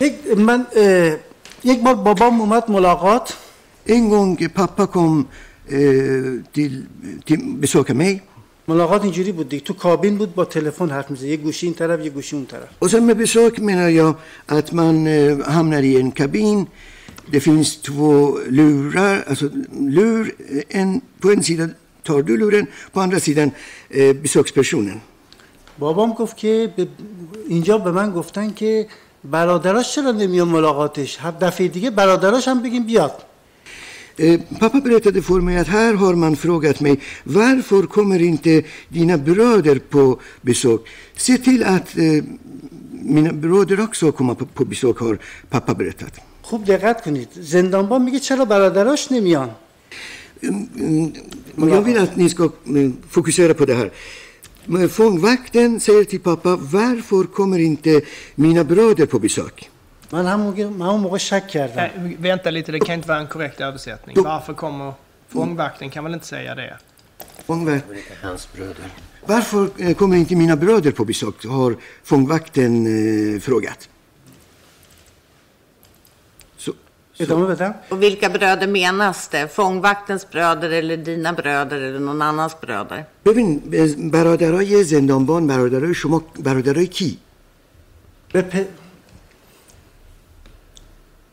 یک 0.00 0.14
من 0.36 0.66
اه، 0.76 1.16
یک 1.64 1.82
بار 1.82 1.94
بابام 1.94 2.40
اومد 2.40 2.70
ملاقات 2.70 3.32
En 3.86 4.08
gång 4.08 4.48
pappa 4.60 4.86
kom 4.86 5.28
eh, 5.68 5.76
till, 6.52 6.74
till 7.26 7.40
besöka 7.62 7.94
mig 7.94 8.22
ملاقات 8.68 9.02
اینجوری 9.02 9.32
بود 9.32 9.48
دیگه. 9.48 9.64
تو 9.64 9.74
کابین 9.74 10.18
بود 10.18 10.34
با 10.34 10.44
تلفن 10.44 10.90
حرف 10.90 11.10
می‌زد. 11.10 11.24
یه 11.24 11.36
گوشی 11.36 11.66
این 11.66 11.74
طرف 11.74 12.04
یه 12.04 12.10
گوشی 12.10 12.36
اون 12.36 12.46
طرف. 12.46 13.00
med 13.00 13.16
besök 13.16 13.58
menar 13.58 13.88
jag 14.00 14.14
att 14.48 14.72
man 14.72 15.06
eh, 15.06 15.52
hamnar 15.56 15.82
i 15.82 15.96
en 15.96 16.10
kabin. 16.10 16.66
Det 17.32 17.40
finns 17.40 17.68
två 17.88 18.38
lurar, 18.58 19.16
alltså 19.30 19.46
lur, 19.96 20.22
en, 20.80 20.88
på 21.22 21.26
en 21.34 21.42
sida 21.48 21.64
tar 22.06 22.20
du 22.28 22.32
luren, 22.42 22.64
på 22.92 22.98
andra 23.04 23.18
sidan 23.26 23.48
eh, 23.90 24.12
besökspersonen. 24.22 24.98
بابام 25.78 26.12
گفت 26.12 26.36
که 26.36 26.72
به- 26.76 26.88
اینجا 27.48 27.78
به 27.78 27.90
من 27.90 28.10
گفتن 28.12 28.50
که 28.52 28.86
برادراش 29.24 29.94
چرا 29.94 30.10
نمیان 30.12 30.48
ملاقاتش؟ 30.48 31.18
هر 31.20 31.30
دفعه 31.30 31.68
دیگه 31.68 31.90
برادراش 31.90 32.48
هم 32.48 32.62
بگیم 32.62 32.84
بیاد. 32.84 33.12
Eh, 34.17 34.39
pappa 34.59 34.79
berättade 34.81 35.21
för 35.21 35.41
mig 35.41 35.57
att 35.57 35.67
här 35.67 35.93
har 35.93 36.15
man 36.15 36.35
frågat 36.35 36.79
mig 36.79 36.99
varför 37.23 37.83
kommer 37.83 38.21
inte 38.21 38.63
dina 38.89 39.17
bröder 39.17 39.79
på 39.79 40.19
besök? 40.41 40.81
Se 41.15 41.37
till 41.37 41.63
att 41.63 41.97
eh, 41.97 42.23
mina 42.91 43.33
bröder 43.33 43.81
också 43.81 44.11
kommer 44.11 44.35
på, 44.35 44.45
på 44.45 44.65
besök 44.65 44.97
har 44.97 45.17
pappa 45.49 45.73
berättat. 45.73 46.13
خوب 46.49 46.65
دقت 46.65 47.03
کنید 47.05 47.27
زندانبان 47.33 48.03
میگه 48.05 48.19
چرا 48.19 48.45
برادراش 48.45 49.11
نمیان 49.11 49.49
Och 51.57 51.69
jag 51.69 51.81
vill 51.81 51.97
att 51.97 52.15
ni 52.15 52.29
ska 52.29 52.43
eh, 52.43 52.91
fokusera 53.09 53.53
på 53.53 53.65
det 53.65 53.73
här. 53.73 53.91
Men 54.65 54.89
Fångvakten 54.89 55.79
säger 55.79 56.03
till 56.03 56.19
pappa, 56.19 56.55
varför 56.55 57.23
kommer 57.23 57.59
inte 57.59 58.01
mina 58.35 58.63
bröder 58.63 59.05
på 59.05 59.19
besök? 59.19 59.69
من 60.11 60.25
همون 60.25 60.45
موقع, 60.47 60.63
من 60.65 60.85
همون 60.85 60.99
موقع 61.01 61.17
شک 61.17 61.47
کردم 61.47 61.75
Nej, 61.75 62.17
vänta 62.19 62.49
lite, 62.49 62.71
det 62.71 62.79
kan 62.79 62.95
inte 62.95 63.07
vara 63.07 63.19
en 63.19 63.27
korrekt 63.27 63.61
översättning. 63.61 64.15
Varför 64.23 64.53
kommer 64.53 64.93
fångvakten? 65.27 65.89
Kan 65.89 66.03
väl 66.03 66.13
inte 66.13 66.25
säga 66.27 66.55
det? 66.55 66.77
Fångvakt, 67.47 67.85
Hans 68.23 68.43
bröder. 68.53 68.85
varför 69.25 69.69
eh, 69.77 69.93
kommer 69.99 70.15
inte 70.17 70.35
mina 70.35 70.55
bröder 70.55 70.91
på 70.91 71.05
besök? 71.05 71.45
Har 71.45 71.71
fångvakten 72.03 72.71
eh, 73.35 73.39
frågat. 73.47 73.89
Så, 76.57 76.71
ادامه 77.19 77.45
بدم 77.47 77.73
och 77.89 77.99
vilka 78.03 78.29
bröder 78.29 78.67
menas 78.67 79.27
det? 79.27 79.47
Fångvaktens 79.59 80.23
bröder 80.33 80.69
eller 80.79 80.97
dina 80.97 81.33
bröder 81.33 81.81
eller 81.87 81.99
någon 81.99 82.21
annans 82.21 82.53
bröder? 82.61 83.05
ببین 83.25 83.59
ب- 83.59 84.11
برادرای 84.11 84.83
زندانبان 84.83 85.47
برادرای 85.47 85.93
شما 85.93 86.21
برادرای 86.39 86.87
کی؟ 86.87 87.17
به, 88.33 88.41
پ... 88.41 88.55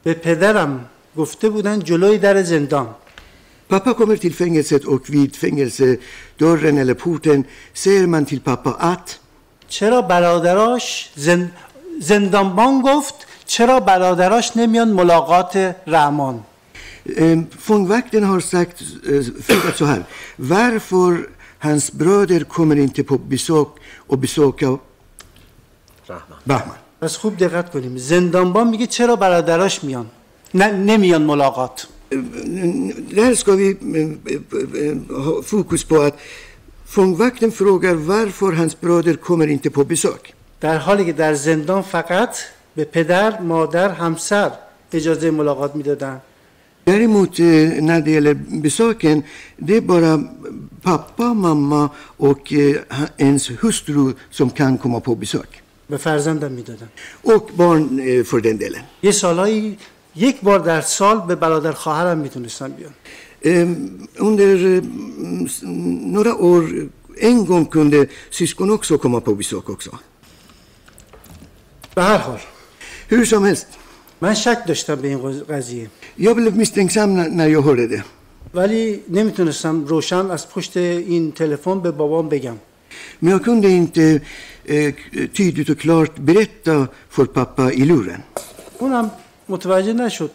به 0.03 0.13
پدرم 0.13 0.85
گفته 1.17 1.49
بودن 1.49 1.79
جلوی 1.79 2.17
در 2.17 2.41
زندان 2.43 2.87
Pappa 3.71 3.93
kommer 3.93 4.17
till 4.17 4.33
fängelset 4.33 4.83
och 4.85 5.09
vid 5.09 5.35
fängelsedörren 5.35 6.77
eller 6.77 6.93
porten 6.93 7.43
säger 7.73 8.07
man 8.07 8.25
till 8.25 8.41
pappa 8.41 8.71
att 8.91 9.19
چرا 9.67 10.01
برادراش 10.01 11.11
زن... 11.15 11.51
زندانبان 12.01 12.81
گفت 12.81 13.15
چرا 13.45 13.79
برادراش 13.79 14.57
نمیان 14.57 14.89
ملاقات 14.93 15.53
رحمان 15.87 16.43
Eh, 17.05 17.39
Fångvakten 17.59 18.23
har 18.23 18.39
sagt, 18.39 18.81
eh, 18.81 19.43
frågat 19.43 19.77
så 19.77 19.85
här. 19.85 20.03
Varför 20.35 21.29
hans 21.59 21.91
bröder 21.91 22.43
kommer 22.43 22.75
inte 22.75 23.03
på 23.03 23.17
besök 23.17 23.67
och 23.97 24.17
besöka 24.17 24.65
Rahman. 26.07 26.39
Bahman? 26.43 26.77
پس 27.01 27.17
خوب 27.17 27.37
دقت 27.37 27.71
کنیم 27.71 27.97
زندانبان 27.97 28.67
میگه 28.69 28.87
چرا 28.87 29.15
برادراش 29.15 29.83
میان 29.83 30.05
نه 30.53 30.71
نمیان 30.71 31.21
ملاقات 31.21 31.87
Där 33.15 33.33
ska 33.35 33.51
vi 33.61 33.69
eh, 33.71 34.35
eh, 34.83 35.23
ha 35.25 35.41
fokus 35.53 35.83
på 35.83 35.95
att 36.07 36.15
fångvakten 36.85 37.51
frågar 37.51 37.95
varför 37.95 38.51
hans 38.51 38.73
bröder 38.81 39.13
kommer 39.13 39.47
inte 39.47 39.69
på 39.69 39.83
besök. 39.83 40.33
در 40.61 40.77
حالی 40.77 41.05
که 41.05 41.13
در 41.13 41.33
زندان 41.33 41.81
فقط 41.81 42.37
به 42.75 42.83
پدر 42.83 43.31
مادر 43.39 43.75
همسر 43.75 44.51
اجازه 44.93 45.31
ملاقات 45.31 45.75
می‌دادن 45.75 46.21
Däremot 46.85 47.39
eh, 47.39 47.81
när 47.89 48.01
det 48.01 48.11
gäller 48.11 48.33
besöken, 48.67 49.23
det 49.57 49.77
är 49.77 49.81
bara 49.81 50.23
pappa, 50.81 51.33
mamma 51.33 51.89
och 52.17 52.53
eh, 52.53 52.75
ha- 52.89 53.07
ens 53.17 53.49
hustru 53.63 54.13
som 54.31 54.49
kan 54.49 54.77
komma 54.77 54.99
på 54.99 55.15
besök. 55.15 55.60
به 55.91 55.97
فرزندم 55.97 56.51
می‌دادم 56.51 56.89
och 57.21 57.51
barn 57.57 58.23
för 58.23 58.39
den 58.39 58.55
delen 58.55 58.83
یه 59.03 59.11
سالایی 59.11 59.77
یک 60.15 60.41
بار 60.41 60.59
در 60.59 60.81
سال 60.81 61.21
به 61.27 61.35
برادر 61.35 61.71
خواهرم 61.71 62.17
می‌تونستم 62.17 62.71
بیام. 62.71 62.93
under 64.19 64.81
några 66.15 66.31
år 66.31 66.89
en 67.17 67.43
gång 67.43 67.65
kunde 67.65 68.09
syskon 68.31 68.69
också 68.69 68.97
komma 68.97 69.19
på 69.19 69.35
besök 69.35 69.69
också 69.69 69.91
به 71.95 72.03
هر 72.03 72.17
حال. 72.17 72.39
هر 73.11 73.23
شام 73.23 73.45
هست. 73.45 73.67
من 74.21 74.33
شک 74.33 74.65
داشتم 74.67 74.95
به 74.95 75.07
این 75.07 75.19
قضیه. 75.49 75.87
یا 76.17 76.33
بلو 76.33 76.51
میستنگسم 76.51 77.09
نه 77.39 77.49
یا 77.49 77.61
ده 77.75 78.03
ولی 78.53 78.99
نمی‌تونستم 79.09 79.85
روشن 79.85 80.31
از 80.31 80.49
پشت 80.49 80.77
این 80.77 81.31
تلفن 81.31 81.79
به 81.79 81.91
بابام 81.91 82.29
بگم. 82.29 82.57
میاکنده 83.21 83.67
اینت 83.67 84.21
tydligt 85.33 85.69
och 85.69 85.79
klart 85.79 86.15
berätta 86.17 86.87
för 87.09 87.25
pappa 87.25 87.71
i 87.71 87.85
luren. 87.85 88.21
اونم 88.79 89.09
متوجه 89.49 89.93
نشد 89.93 90.31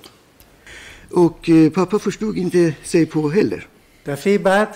Och 1.10 1.50
eh, 1.50 1.70
pappa 1.70 1.98
förstod 1.98 2.38
inte 2.38 2.74
sig 2.84 3.06
på 3.06 3.30
heller. 3.30 3.66
دفعه 4.06 4.38
بعد 4.38 4.68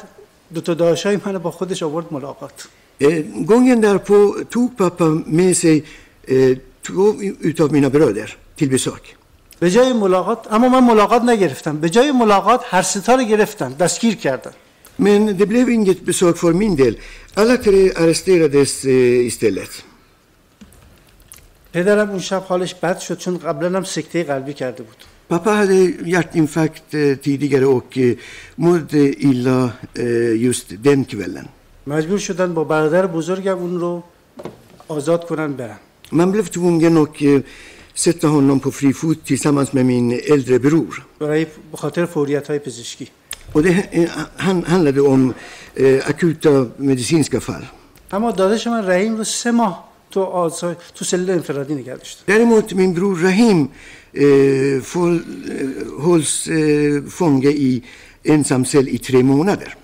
دو 0.54 0.60
تا 0.60 0.74
داشای 0.74 1.18
منو 1.26 1.38
با 1.38 1.50
خودش 1.50 1.82
آورد 1.82 2.06
ملاقات 2.12 2.68
Eh, 3.02 3.22
gången 3.50 3.80
därpå 3.80 4.16
tog 4.50 4.76
pappa 4.76 5.04
med 5.26 5.56
sig 5.56 5.76
eh, 6.28 6.58
två 6.86 7.14
utav 7.50 7.72
mina 7.72 7.90
bröder 7.90 8.36
till 8.56 8.68
besök. 8.70 9.16
به 9.60 9.70
جای 9.70 9.92
ملاقات 9.92 10.52
اما 10.52 10.68
من 10.68 10.84
ملاقات 10.84 11.22
نگرفتم 11.22 11.76
به 11.76 11.90
جای 11.90 12.12
ملاقات 12.12 12.60
هر 12.70 12.82
ستا 12.82 13.14
رو 13.14 13.24
گرفتن 13.24 13.72
دستگیر 13.72 14.14
کردن 14.14 14.52
Men 15.06 15.20
det 15.38 15.46
blev 15.52 15.66
inget 15.70 16.00
besök 16.10 16.36
för 16.36 16.52
min 16.62 16.74
del. 16.82 16.94
Alla 17.40 17.56
tre 17.66 17.80
arresterades 18.02 18.72
eh, 18.84 19.26
istället. 19.30 19.72
پدرم 21.72 22.10
اون 22.10 22.18
شب 22.18 22.42
حالش 22.48 22.74
بد 22.74 22.98
شد 22.98 23.18
چون 23.18 23.38
قبلا 23.38 23.76
هم 23.78 23.84
سکته 23.84 24.22
قلبی 24.24 24.52
کرده 24.52 24.82
بود 24.82 25.00
Pappa 25.30 25.52
hade 25.60 25.78
hjärtinfarkt 26.14 26.94
eh, 26.94 27.14
tidigare 27.26 27.66
och 27.66 27.98
eh, 27.98 28.16
mådde 28.56 29.02
illa 29.30 29.58
eh, 29.94 30.42
just 30.46 30.66
den 30.82 31.04
kvällen. 31.04 31.48
مجبور 31.86 32.18
شدن 32.18 32.54
با 32.54 32.64
برادر 32.64 33.06
بزرگم 33.06 33.58
اون 33.58 33.80
رو 33.80 34.02
آزاد 34.88 35.24
کنن 35.26 35.52
برن 35.52 35.78
Man 36.12 36.32
blev 36.32 36.46
tvungen 36.46 36.96
eh, 36.96 37.40
sätta 37.94 38.28
honom 38.28 38.60
på 38.60 38.70
fri 38.70 38.92
fot 38.92 39.18
tillsammans 39.24 39.72
med 39.72 39.86
min 39.86 40.20
äldre 40.34 40.58
bror. 40.58 41.06
برای 41.20 41.44
به 41.44 41.76
خاطر 41.76 42.06
فوریت 42.06 42.48
های 42.48 42.58
پزشکی 42.58 43.08
Och 43.53 43.63
det 43.63 43.69
eh, 43.91 44.09
han, 44.37 44.63
handlade 44.63 45.01
om 45.01 45.33
eh, 45.75 46.09
akuta 46.09 46.65
medicinska 46.77 47.39
fall. 47.41 47.65
اما 48.13 48.31
داداش 48.31 48.67
من 48.67 48.87
رحیم 48.87 49.17
رو 49.17 49.23
سه 49.23 49.51
ماه 49.51 49.83
تو 50.11 50.23
آزاد 50.23 50.77
تو 50.95 51.05
سلول 51.05 51.29
انفرادی 51.29 51.75
نگه 51.75 51.95
داشت 51.95 52.23
Däremot 52.27 52.73
min 52.73 52.93
bror 52.93 53.15
Rahim 53.23 53.59
eh, 54.13 54.81
får, 54.81 55.09
eh, 55.11 55.19
hålls 56.05 56.47
eh, 56.47 57.03
fånge 57.09 57.49
i 57.49 57.83
ensamcell 58.23 58.87
i 58.87 58.97
tre 58.97 59.23
månader. 59.23 59.75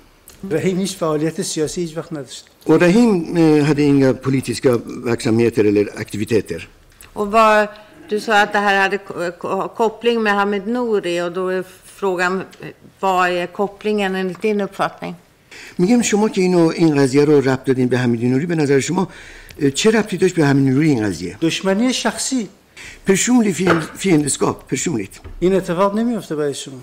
رحیم 0.51 0.77
هیچ 0.77 0.95
فعالیت 0.97 1.41
سیاسی 1.41 1.81
هیچ 1.81 1.97
وقت 1.97 2.13
نداشت 2.13 2.45
Och 2.65 2.81
Rahim 2.81 3.37
eh, 3.37 3.63
hade 3.65 3.81
inga 3.81 4.13
politiska 4.13 4.79
verksamheter 5.05 5.63
eller 5.65 5.85
aktiviteter. 6.03 6.67
Och 7.13 7.31
vad, 7.31 7.67
du 8.09 8.19
sa 8.19 8.41
att 8.41 8.53
det 8.53 8.59
här 8.59 8.75
hade 8.81 8.97
ko- 8.97 9.31
ko- 9.41 9.67
koppling 9.81 10.23
med 10.23 10.33
Hamid 10.33 10.67
Nouri 10.67 11.21
och 11.21 11.31
då 11.31 11.47
är 11.47 11.63
frågan, 12.00 12.34
vad 13.00 13.30
är 13.30 13.46
kopplingen 13.46 14.14
enligt 14.14 14.40
din 14.42 14.60
uppfattning? 14.60 15.14
میگم 15.78 16.02
شما 16.02 16.28
که 16.28 16.40
اینو 16.40 16.72
این 16.76 16.96
قضیه 16.96 17.24
رو 17.24 17.40
ربط 17.40 17.64
دادین 17.64 17.88
به 17.88 17.98
حمید 17.98 18.24
نوری 18.24 18.46
به 18.46 18.54
نظر 18.54 18.80
شما 18.80 19.08
چه 19.74 19.90
ربطی 19.90 20.16
داشت 20.16 20.34
به 20.34 20.44
حمید 20.46 20.74
نوری 20.74 20.88
این 20.90 21.02
قضیه 21.04 21.36
دشمنی 21.40 21.92
شخصی 21.92 22.48
personlig 23.08 23.54
fiend- 23.60 23.98
fiendeskap 24.02 24.56
personligt 24.74 25.20
این 25.40 25.54
اتفاق 25.54 25.98
نمیفته 25.98 26.36
برای 26.36 26.54
شما 26.54 26.80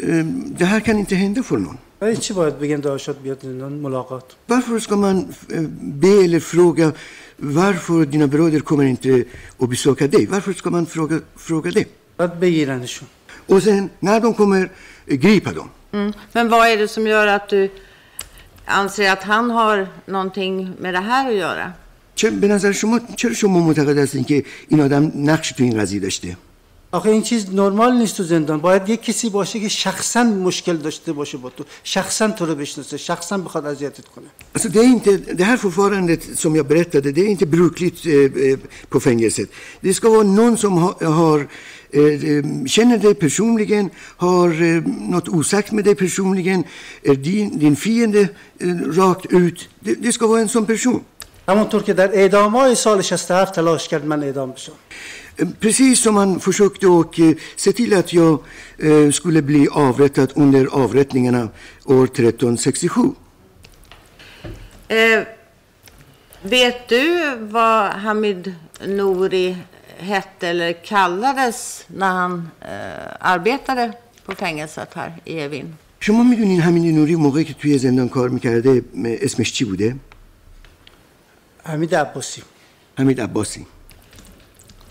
Eh, 0.00 0.24
det 0.60 0.64
här 0.72 0.80
kan 0.80 0.96
inte 0.98 1.14
hända 1.14 1.42
för 1.42 1.58
någon 1.58 1.78
برای 2.00 2.16
چی 2.16 2.32
باید 2.34 2.58
بگن 2.58 2.80
داشت 2.80 3.10
بیاد 3.24 3.40
زندان 3.42 3.72
ملاقات 3.72 4.24
varför 4.48 4.78
ska 4.78 4.96
man 4.96 5.16
eh, 5.52 5.60
be 6.04 6.14
eller 6.24 6.40
fråga 6.40 6.92
varför 7.38 8.04
dina 8.04 8.26
bröder 8.26 8.60
kommer 8.60 8.84
inte 8.84 9.24
att 9.60 9.68
besöka 9.70 10.06
dig 10.06 10.26
varför 10.26 10.52
ska 10.52 10.70
man 10.70 10.86
fråga, 10.86 11.16
fråga 11.36 11.70
det 11.70 11.86
باید 12.18 12.40
بگیرنشون 12.40 13.08
och 13.47 13.63
sen 13.63 13.89
när 13.99 14.19
de 14.19 14.33
kommer 14.33 14.69
eh, 15.07 15.17
gripa 15.17 15.51
dem 15.51 15.69
Mm. 15.91 16.13
Men 16.33 16.49
vad 16.49 16.67
är 16.67 16.77
det 16.77 16.87
som 16.87 17.07
gör 17.07 17.27
att 17.27 17.49
du 17.49 17.69
anser 18.65 19.11
att 19.11 19.23
han 19.23 19.51
har 19.51 19.87
någonting 20.05 20.73
med 20.79 20.93
det 20.93 20.99
här 20.99 21.29
att 21.29 21.35
göra? 21.35 21.73
چه 22.15 22.31
به 22.31 22.47
نظر 22.47 22.71
شما 22.71 22.99
چرا 23.15 23.33
شما 23.33 23.59
معتقد 23.59 23.97
هستین 23.97 24.23
که 24.23 24.43
این 24.67 24.81
آدم 24.81 25.11
نقش 25.15 25.51
تو 25.51 25.63
این 25.63 25.79
قضیه 25.79 25.99
داشته 25.99 26.37
آخه 26.91 27.09
این 27.09 27.21
چیز 27.21 27.53
نرمال 27.53 27.93
نیست 27.97 28.17
تو 28.17 28.23
زندان 28.23 28.59
باید 28.59 28.89
یک 28.89 29.01
کسی 29.01 29.29
باشه 29.29 29.59
که 29.59 29.69
شخصا 29.69 30.23
مشکل 30.23 30.77
داشته 30.77 31.13
باشه 31.13 31.37
با 31.37 31.49
تو 31.49 31.63
شخصا 31.83 32.27
تو 32.29 32.45
رو 32.45 32.55
بشناسه 32.55 32.97
شخصا 32.97 33.37
بخواد 33.37 33.65
اذیتت 33.65 34.05
کنه 34.15 34.25
Alltså 34.53 34.69
det, 34.69 34.79
är 34.79 34.83
inte, 34.83 35.17
det 35.17 35.43
här 35.43 35.57
förfarandet 35.57 36.21
som 36.39 36.55
jag 36.55 36.67
berättade, 36.67 37.11
det 37.11 37.21
är 37.21 37.27
inte 37.27 37.45
brukligt 37.45 38.05
eh, 38.05 38.13
eh, 38.13 38.57
på 38.89 38.99
fängelset. 38.99 39.49
Det 39.81 39.93
ska 39.93 40.09
vara 40.09 40.23
någon 40.23 40.57
som 40.57 40.73
ha, 40.77 40.89
har, 41.01 41.39
eh, 41.39 41.45
eh, 41.45 41.80
känner 42.67 42.97
dig 42.97 43.13
personligen, 43.15 43.89
har 44.17 44.49
eh, 44.49 44.83
något 44.85 45.27
osagt 45.27 45.71
med 45.71 45.85
dig 45.85 45.95
personligen, 45.95 46.63
är 47.03 47.15
din, 47.15 47.59
din 47.59 47.75
fiende 47.75 48.27
eh, 48.59 48.67
rakt 48.97 49.25
ut. 49.33 49.69
Det, 49.79 49.93
det 49.93 50.11
ska 50.11 50.27
vara 50.27 50.41
en 50.41 50.49
sån 50.49 50.65
person. 50.65 51.01
همونطور 51.49 51.83
که 51.83 51.93
در 51.93 52.09
اعدام 52.13 52.55
های 52.55 52.75
سال 52.75 53.01
67 53.01 53.51
تلاش 53.51 53.87
کرد 53.87 54.05
من 54.05 54.23
اعدام 54.23 54.51
بشم 54.51 54.71
Eh, 55.37 55.47
Precis 55.59 55.99
som 55.99 56.15
han 56.15 56.39
försökte 56.39 56.87
och 56.87 57.19
eh, 57.19 57.35
se 57.55 57.71
till 57.71 57.93
att 57.93 58.13
jag 58.13 58.39
eh, 58.77 59.11
skulle 59.11 59.41
bli 59.41 59.67
avrättad 59.71 60.27
under 60.35 60.65
avrättningarna 60.65 61.49
år 61.85 62.03
1367. 62.03 63.01
Eh, 64.87 65.23
vet 66.41 66.89
du 66.89 67.35
vad 67.39 67.91
Hamid 67.91 68.55
Nouri 68.85 69.57
hette 70.02 70.48
eller 70.48 70.72
kallades 70.72 71.84
när 71.86 72.10
han 72.10 72.50
eh, 72.60 73.32
arbetade 73.32 73.92
på 74.26 74.32
fängelset 74.34 74.94
här 74.94 75.12
i 75.24 75.34
Evin? 75.40 75.76
شما 76.00 76.22
می‌دونین 76.22 76.60
همین 76.60 76.94
نوری 76.96 77.16
موقعی 77.16 77.44
که 77.44 77.54
توی 77.54 77.78
زندان 77.78 78.08
کار 78.08 78.28
می‌کرده 78.28 78.82
اسمش 79.04 79.52
چی 79.52 79.64
بوده؟ 79.64 79.96
حمید 81.64 81.94
عباسی 81.94 82.42
حمید 82.98 83.20
عباسی 83.20 83.66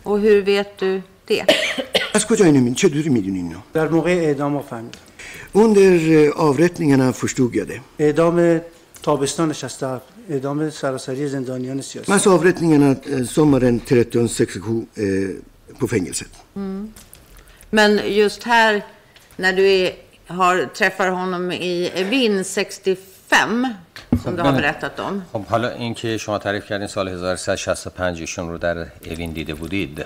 Och 0.03 0.20
hur 0.20 0.41
vet 0.41 0.80
du 0.80 1.01
det? 1.28 1.45
از 2.16 2.28
کجا 2.28 2.45
اینو 2.45 2.57
می‌دونین؟ 2.57 2.76
چه 2.76 2.89
دوری 2.89 3.09
می‌دونین 3.09 3.45
اینو؟ 3.45 3.59
در 3.74 3.88
موقع 3.88 4.12
اعدام 4.12 4.62
فهمیدم 4.62 4.99
Under 5.53 5.93
eh, 6.09 6.39
avrättningarna 6.47 7.14
förstod 7.14 7.55
jag 7.55 7.68
det. 7.68 7.82
اعدام 7.99 8.62
تابستان 9.03 9.53
67 9.53 10.03
اعدام 10.30 10.70
سراسری 10.70 11.28
زندانیان 11.28 11.80
سیاسی 11.80 12.12
Massa 12.12 12.30
avrättningarna 12.30 12.91
eh, 12.91 13.24
sommaren 13.24 13.76
1367 13.76 14.87
eh, 14.95 15.78
på 15.78 15.89
fängelset. 15.89 16.30
Men 17.70 18.01
just 18.05 18.43
här, 18.43 18.82
när 19.37 19.53
du 19.53 19.64
är, 19.72 19.93
har, 20.26 20.64
träffar 20.74 21.09
honom 21.09 21.53
i 21.53 21.91
Evin 21.95 22.45
65, 22.45 23.66
som 24.22 24.37
du 24.37 24.43
har 24.43 24.53
berättat 24.53 25.01
om. 25.01 25.22
خب 25.32 25.45
حالا 25.47 25.68
اینکه 25.70 26.18
شما 26.18 26.39
تعریف 26.39 26.66
کردین 26.66 26.89
سال 26.89 27.09
1365 27.09 28.14
ایشون 28.20 28.49
رو 28.49 28.59
در 28.59 28.87
اوین 29.11 29.32
دیده 29.32 29.55
بودید 29.55 30.05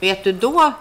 Vet 0.00 0.24
du 0.24 0.32
då 0.32 0.72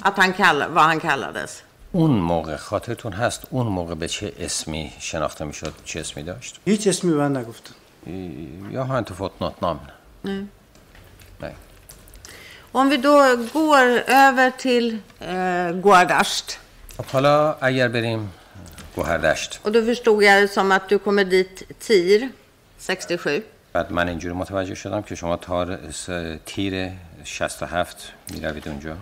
att 0.00 0.16
han 0.16 0.32
kall, 0.32 0.64
vad 0.68 0.84
han 0.84 1.00
kallades? 1.00 1.62
اون 1.91 2.11
موقع 2.11 2.55
خاطرتون 2.55 3.13
هست؟ 3.13 3.41
اون 3.49 3.67
موقع 3.67 3.93
به 3.93 4.07
چه 4.07 4.33
اسمی 4.39 4.93
شناخته 4.99 5.45
می‌شد؟ 5.45 5.73
چه 5.85 5.99
اسمی 5.99 6.23
داشت؟ 6.23 6.59
هیچ 6.65 6.87
اسمی 6.87 7.11
به 7.11 7.17
من 7.17 7.37
نگفتن 7.37 7.73
یا 8.71 8.83
har 8.83 8.99
inte 8.99 9.13
fått 9.13 9.39
något 9.39 9.61
namn 9.61 9.91
Nej. 11.39 11.55
Om 12.71 12.89
vi 12.89 12.97
då 12.97 13.35
går 13.53 13.85
över 14.07 14.51
till 14.51 14.97
eh, 15.19 15.71
Guardasht. 15.71 16.59
خب 16.97 17.05
حالا 17.05 17.55
اگر 17.61 17.87
بریم 17.87 18.29
گوهردشت 18.95 19.59
Och 19.63 19.71
då 19.71 19.85
förstod 19.85 20.23
jag 20.23 20.41
det 20.43 20.47
som 20.47 20.71
att 20.71 20.89
du 20.89 20.99
kommer 20.99 21.23
dit 21.23 21.63
TIR 21.79 22.29
67. 22.79 23.43
بعد 23.73 23.91
من 23.91 24.07
اینجوری 24.09 24.33
متوجه 24.33 24.75
شدم 24.75 25.01
که 25.01 25.15
شما 25.15 25.37
تار 25.37 25.79
تیر 26.45 26.91
67 27.23 28.13
می‌روید 28.31 28.67
اونجا. 28.67 28.97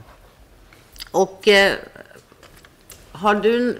Och 1.11 1.47
eh, 1.47 1.75
har 3.16 3.34
du 3.34 3.78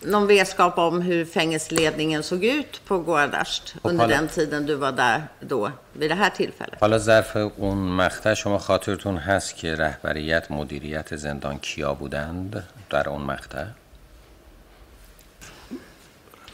någon 0.00 0.26
vetskap 0.26 0.78
om 0.78 1.02
hur 1.02 1.24
fängelseledningen 1.24 2.22
såg 2.22 2.44
ut 2.44 2.80
på 2.84 2.98
Guardasht 2.98 3.74
under 3.82 4.04
alla- 4.04 4.16
den 4.16 4.28
tiden 4.28 4.66
du 4.66 4.74
var 4.74 4.92
där 4.92 5.22
då, 5.40 5.70
vid 5.92 6.10
det 6.10 6.14
här 6.14 6.30
tillfället? 6.30 6.80
حالا 6.80 6.98
ظرف 6.98 7.36
اون 7.36 7.78
مقطع 7.96 8.34
شما 8.34 8.58
خاطرتون 8.58 9.16
هست 9.16 9.56
که 9.56 9.74
رهبریت 9.76 10.50
مدیریت 10.50 11.16
زندان 11.16 11.58
کیا 11.58 11.94
بودند 11.94 12.64
در 12.90 13.08
اون 13.08 13.22
مقطع 13.22 13.64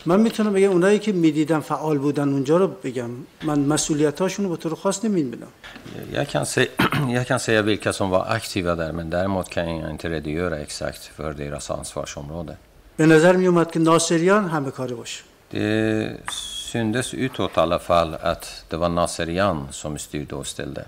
من 0.05 0.19
می‌تونم 0.19 0.53
بگم 0.53 0.69
اونایی 0.69 0.99
که 0.99 1.11
می‌دیدم 1.11 1.59
فعال 1.59 1.97
بودن 1.97 2.29
اونجا 2.29 2.57
رو 2.57 2.67
بگم 2.67 3.09
من 3.43 3.59
مسئولیت 3.59 4.21
هاشون 4.21 4.45
رو 4.45 4.51
به 4.51 4.57
طور 4.57 4.75
خاص 4.75 5.05
نمی‌بینم 5.05 5.47
Jag 6.13 6.27
kan, 6.27 6.45
se, 6.45 6.61
jag 7.17 7.27
kan 7.27 7.39
säga 7.39 7.61
vilka 7.61 7.93
som 7.93 8.09
var 8.09 8.23
aktiva 8.37 8.75
där, 8.75 8.91
men 8.91 9.09
däremot 9.09 9.49
kan 9.49 9.77
jag 9.77 9.89
inte 9.91 10.09
redogöra 10.09 10.59
exakt 10.59 11.03
för 11.17 11.33
deras 11.33 11.71
ansvarsområde. 11.71 12.57
به 12.97 13.05
نظر 13.05 13.35
میومد 13.35 13.71
که 13.71 13.79
ناصریان 13.79 14.49
همه 14.49 14.71
کاره 14.71 14.95
باشه 14.95 15.23
Det 15.51 16.17
syntes 16.71 17.13
utåt 17.13 17.57
i 17.57 17.59
alla 17.59 17.79
fall 17.79 18.15
att 18.31 18.45
det 18.69 18.77
var 18.77 18.89
Naserian 18.89 19.67
som 19.71 19.97
styrde 19.97 20.35
och 20.35 20.47
ställde. 20.47 20.85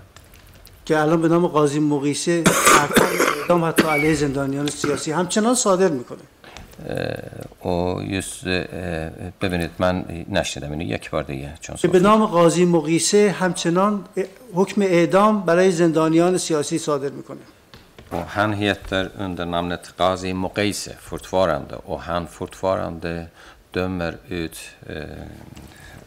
که 0.84 0.98
الان 0.98 1.22
به 1.22 1.28
نام 1.28 1.46
قاضی 1.46 1.80
مقیسه 1.80 2.44
اعدام 3.40 3.64
حتی 3.64 3.82
علیه 3.82 4.14
زندانیان 4.14 4.66
سیاسی 4.66 5.12
همچنان 5.12 5.54
صادر 5.54 5.88
می‌کنه 5.88 6.18
Eh, 6.88 7.66
och 7.66 8.04
just 8.04 8.46
eh, 8.46 9.08
bevänligt 9.40 9.78
man 9.78 10.24
نشنیدم 10.28 10.70
اینو 10.70 10.84
یک 10.84 11.10
بار 11.10 11.22
دیگه 11.22 11.52
چون 11.60 11.90
به 11.92 12.00
نام 12.00 12.26
قاضی 12.26 12.64
مقیسه 12.64 13.30
همچنان 13.30 14.04
حکم 14.54 14.82
اعدام 14.82 15.46
برای 15.46 15.70
زندانیان 15.70 16.38
سیاسی 16.38 16.78
صادر 16.78 17.10
می‌کنه 17.10 17.40
och 18.10 18.26
han 18.28 18.52
heter 18.52 19.10
under 19.18 19.46
namnet 19.46 19.94
Qazi 19.96 20.34
Muqaise 20.34 20.94
fortfarande 21.00 21.74
och 21.74 22.00
han 22.00 22.26
fortfarande 22.26 23.26
dömer 23.70 24.16
ut 24.28 24.58
eh, 24.86 25.02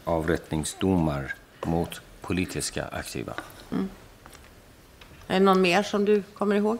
avrättningsdomar 0.04 1.34
mot 1.66 2.00
politiska 2.20 2.84
aktiva. 2.92 3.34
Är 5.28 5.34
det 5.34 5.40
någon 5.40 5.60
mer 5.60 5.82
som 5.82 6.04
du 6.04 6.22
kommer 6.22 6.56
ihåg? 6.56 6.78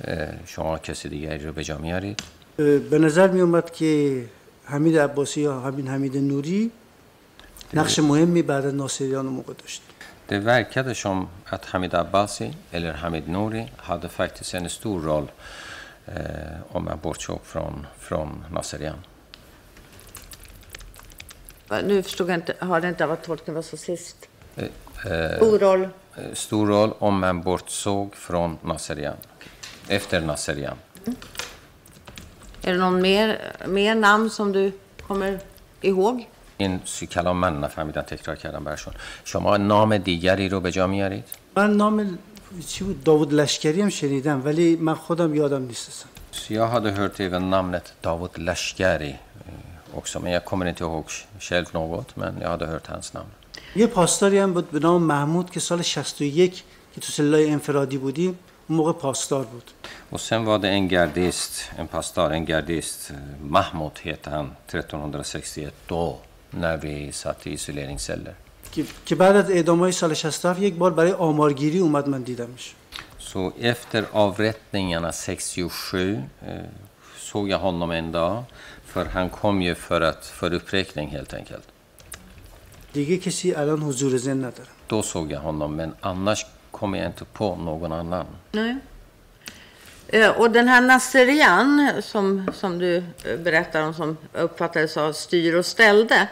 Eh, 0.00 0.28
شما 0.46 0.78
کسی 0.78 1.08
دیگری 1.08 1.38
رو 1.38 1.52
به 1.52 1.64
جا 1.64 1.78
میارید 1.78 2.22
به 2.58 2.98
نظر 2.98 3.30
میومد 3.30 3.70
که 3.72 4.24
حمید 4.64 4.98
عباسی 4.98 5.40
یا 5.40 5.60
همین 5.60 5.88
حمید 5.88 6.16
نوری 6.16 6.70
نقش 7.74 7.98
مهمی 7.98 8.42
بعد 8.42 8.66
از 8.66 8.74
ناصریان 8.74 9.26
موقع 9.26 9.52
داشت 9.54 9.82
Det 10.30 10.38
verkade 10.38 10.94
som 10.94 11.28
att 11.46 11.64
Hamid 11.64 11.94
Abbasi, 11.94 12.52
eller 12.72 12.92
Hamid 12.92 13.28
Nouri, 13.28 13.64
hade 13.76 14.08
faktiskt 14.08 14.54
en 14.54 14.68
stor 14.68 15.00
roll 15.00 15.26
eh, 16.06 16.14
om 16.76 16.84
man 16.84 16.98
bortsåg 17.02 17.40
från, 17.44 17.86
från 17.98 18.44
Nasserian. 18.52 18.98
Nu 21.84 22.02
förstod 22.02 22.28
jag 22.30 22.34
inte, 22.36 22.54
hörde 22.58 22.88
inte 22.88 23.06
vad 23.06 23.22
tolken 23.22 23.54
var 23.54 23.62
så 23.62 23.76
sist. 23.76 24.28
Eh, 24.56 24.64
eh, 25.12 25.36
Stor 25.36 25.58
roll. 25.58 25.82
eh, 26.16 26.34
stor 26.34 26.66
roll 26.66 26.92
om 26.98 27.20
man 27.20 27.42
bortsåg 27.42 28.14
från 28.14 28.58
Nasserian. 28.62 29.16
Efter 29.88 30.20
Nasserian. 30.20 30.76
Är 32.62 32.72
det 32.72 32.78
någon 32.78 33.00
mer, 33.00 33.54
mer 33.66 33.94
namn 33.94 34.30
som 34.30 34.52
du 34.52 34.72
kommer 35.08 35.40
ihåg? 35.82 36.26
این 36.60 36.80
سی 36.84 37.06
کلام 37.06 37.36
من 37.36 37.60
نفهمیدم 37.60 38.02
تکرار 38.02 38.36
کردم 38.36 38.64
برشون 38.64 38.94
شما 39.24 39.56
نام 39.56 39.98
دیگری 39.98 40.48
رو 40.48 40.60
به 40.60 40.72
جا 40.72 40.86
میارید 40.86 41.24
من 41.56 41.76
نام 41.76 42.18
چی 42.66 42.84
بود 42.84 43.04
داوود 43.04 43.32
لشکری 43.34 43.82
هم 43.82 43.88
شنیدم 43.88 44.44
ولی 44.44 44.76
من 44.76 44.94
خودم 44.94 45.34
یادم 45.34 45.62
نیست 45.62 45.88
اصلا. 45.88 46.08
Så 46.32 46.54
jag 46.54 46.66
hade 46.66 46.90
hört 46.90 47.20
även 47.20 47.50
namnet 47.50 47.86
Davut 48.02 48.38
Lashkari 48.38 49.10
eh, 49.10 49.98
också, 49.98 50.20
men 50.20 50.32
jag 50.32 50.44
kommer 50.44 50.66
inte 50.66 50.84
ihåg 50.84 51.04
själv 51.40 51.66
något, 51.74 52.16
men 52.16 52.32
jag 52.40 52.48
hade 52.48 52.66
hört 52.66 52.86
hans 52.86 53.14
namn. 53.14 53.30
یه 53.76 53.86
پاسداری 53.86 54.38
هم 54.38 54.52
بود 54.52 54.70
به 54.70 54.78
نام 54.78 55.02
محمود 55.02 55.50
که 55.50 55.60
سال 55.60 55.82
61 55.82 56.64
که 56.94 57.00
تو 57.00 57.12
سلای 57.12 57.50
انفرادی 57.50 57.98
بودیم 57.98 58.38
موقع 58.69 58.91
پاسدار 58.91 59.45
بود 59.45 59.71
Och 60.11 60.21
sen 60.21 60.45
var 60.45 60.59
det 60.59 60.69
en 60.69 60.87
gardist, 60.87 61.71
en 61.77 61.87
pastor, 61.87 62.33
en 62.33 62.45
gardist, 62.45 63.11
eh, 63.11 63.15
Mahmoud 63.41 63.99
heter 64.01 64.31
han, 64.31 64.51
1361 64.67 65.73
då, 65.87 66.19
när 66.49 66.77
vi 66.77 67.11
satt 67.11 67.47
i 67.47 67.53
isoleringsceller. 67.53 68.33
که, 68.71 68.85
که 69.05 69.15
بعد 69.15 69.35
از 69.35 69.51
اعدام 69.51 69.79
های 69.79 69.91
سال 69.91 70.13
67 70.13 70.59
یک 70.61 70.73
بار 70.75 70.91
برای 70.91 71.11
آمارگیری 71.11 71.79
اومد 71.79 72.09
من 72.09 72.21
دیدمش 72.21 72.75
Så 73.19 73.51
efter 73.61 74.05
avrättningarna 74.13 75.11
67 75.11 75.95
eh, 76.45 76.55
såg 77.17 77.49
jag 77.49 77.59
honom 77.59 77.91
en 77.91 78.11
dag, 78.11 78.43
för 78.85 79.05
han 79.05 79.29
kom 79.29 79.61
ju 79.61 79.75
för, 79.75 80.01
att, 80.01 80.25
för 80.25 80.53
uppräkning 80.53 81.07
helt 81.09 81.33
enkelt. 81.33 81.67
دیگه 82.93 83.17
کسی 83.17 83.55
الان 83.55 83.81
حضور 83.81 84.17
زن 84.17 84.37
نداره 84.45 84.69
Då 84.87 85.01
såg 85.01 85.31
jag 85.31 85.39
honom, 85.39 85.75
men 85.75 85.95
annars 86.01 86.45
kommer 86.77 86.97
jag 86.97 87.07
inte 87.07 87.25
på 87.25 87.55
någon 87.55 87.91
annan. 87.91 88.25
Nej. 88.51 88.75
Eh, 90.07 90.29
Och 90.29 90.51
den 90.51 90.67
här 90.67 90.81
Nasserian 90.81 91.91
som, 92.01 92.47
som 92.53 92.79
du 92.79 92.95
eh, 92.97 93.37
berättar 93.39 93.81
om 93.81 93.93
som 93.93 94.17
uppfattades 94.33 94.97
av 94.97 95.13
styr 95.13 95.53
och 95.55 95.65
ställde. 95.65 96.27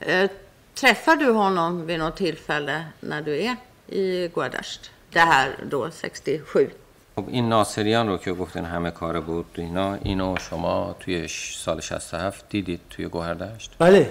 Eh, 0.00 0.30
träffar 0.74 1.16
du 1.16 1.30
honom 1.30 1.86
vid 1.86 1.98
något 1.98 2.16
tillfälle 2.16 2.84
när 3.00 3.22
du 3.22 3.42
är 3.42 3.56
i 3.86 4.28
Guadasht? 4.34 4.90
Det 5.12 5.20
här 5.20 5.50
då 5.70 5.90
67. 5.90 6.70
خب 7.16 7.28
این 7.28 7.48
ناصریان 7.48 8.08
رو 8.08 8.18
که 8.18 8.32
گفتین 8.32 8.64
همه 8.64 8.90
کاره 8.90 9.20
بود 9.20 9.46
اینا 9.54 9.94
اینو 9.94 10.36
شما 10.36 10.96
توی 11.00 11.28
ش- 11.28 11.56
سال 11.58 11.80
67 11.80 12.48
دیدید 12.48 12.80
توی 12.90 13.06
گوهردشت 13.08 13.70
بله 13.78 14.10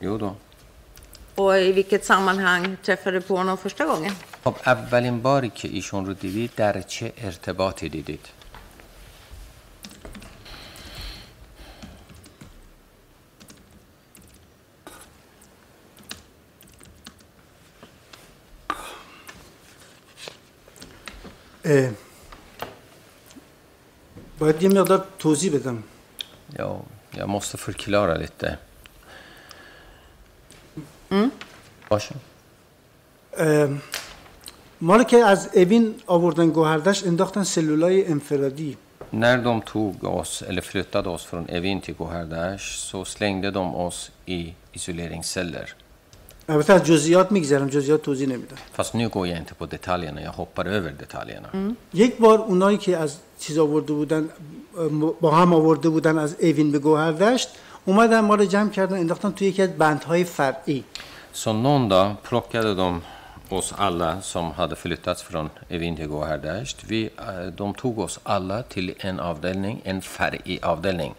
jo 0.00 0.18
då 0.18 0.34
Och 1.34 1.58
i 1.58 1.72
vilket 1.72 2.04
sammanhang 2.04 2.76
träffade 2.82 3.18
du 3.18 3.20
på 3.20 3.36
honom 3.36 3.56
första 3.58 3.84
gången? 3.84 4.12
خب 4.44 4.56
اولین 4.66 5.22
باری 5.22 5.50
که 5.50 5.68
ایشون 5.68 6.06
رو 6.06 6.14
دیدید 6.14 6.50
در 6.56 6.80
چه 6.80 7.12
ارتباطی 7.18 7.88
دیدید 7.88 8.26
اه، 21.64 21.90
باید 24.38 24.62
یه 24.62 24.68
مقدار 24.68 25.06
توضیح 25.18 25.52
بدم 25.54 25.82
Ja, 26.58 26.82
jag 27.10 27.28
måste 27.28 27.56
förklara 27.56 28.14
lite. 28.14 28.58
باشه. 31.89 32.15
اه، 33.37 33.69
ما 34.81 34.95
رو 34.95 35.03
که 35.03 35.17
از 35.17 35.49
اوین 35.53 35.95
آوردن 36.07 36.49
گوهردش 36.49 37.03
انداختن 37.03 37.43
سلولای 37.43 38.07
انفرادی. 38.07 38.77
När 39.13 39.37
de 39.37 39.61
tog 39.61 40.03
oss, 40.03 40.41
eller 40.41 40.61
flyttade 40.61 41.09
oss 41.09 41.23
från 41.25 41.43
Evin 41.57 41.81
till 41.81 41.95
Gohardash 41.95 42.65
så 42.91 43.05
slängde 43.05 43.51
de 43.51 43.75
oss 43.75 44.11
i 44.27 44.53
isoleringsceller. 44.73 45.75
البته 46.49 46.73
از 46.73 46.83
جزئیات 46.83 47.31
میگذرم 47.31 47.67
جزئیات 47.67 48.01
توضیح 48.01 48.27
نمیدم. 48.27 48.55
Fast 48.77 48.93
nu 48.93 49.09
går 49.09 49.27
jag 49.27 49.37
inte 49.37 49.53
på 49.53 49.65
detaljerna, 49.65 50.21
jag 50.21 50.31
hoppar 50.31 50.65
över 50.65 50.91
detaljerna. 50.91 51.75
یک 51.93 52.17
بار 52.17 52.39
اونایی 52.39 52.77
که 52.77 52.97
از 52.97 53.17
چیز 53.39 53.57
آورده 53.57 53.93
بودن 53.93 54.29
با 55.21 55.31
هم 55.31 55.53
آورده 55.53 55.89
بودن 55.89 56.17
از 56.17 56.35
اوین 56.41 56.71
به 56.71 56.79
گوهردشت 56.79 57.49
اومدن 57.84 58.20
ما 58.20 58.34
رو 58.34 58.44
جمع 58.44 58.70
کردن 58.70 58.96
انداختن 58.96 59.30
توی 59.30 59.46
یکی 59.46 59.62
از 59.62 59.78
بندهای 59.78 60.24
فرعی 60.24 60.84
Så 61.32 61.52
någon 61.52 61.88
dag 61.88 62.16
plockade 62.22 62.74
de 62.74 63.00
oss 63.48 63.74
alla 63.78 64.20
som 64.20 64.52
hade 64.52 64.76
flyttats 64.76 65.22
från 65.22 65.50
Evin 65.68 65.96
till 65.96 66.08
Gohardasht. 66.08 66.84
Vi, 66.84 67.10
eh, 67.18 67.46
de 67.56 67.74
tog 67.74 67.98
oss 67.98 68.20
alla 68.22 68.62
till 68.62 68.94
en 68.98 69.20
avdelning, 69.20 69.80
en 69.84 70.02
färgig 70.02 70.58
avdelning. 70.62 71.14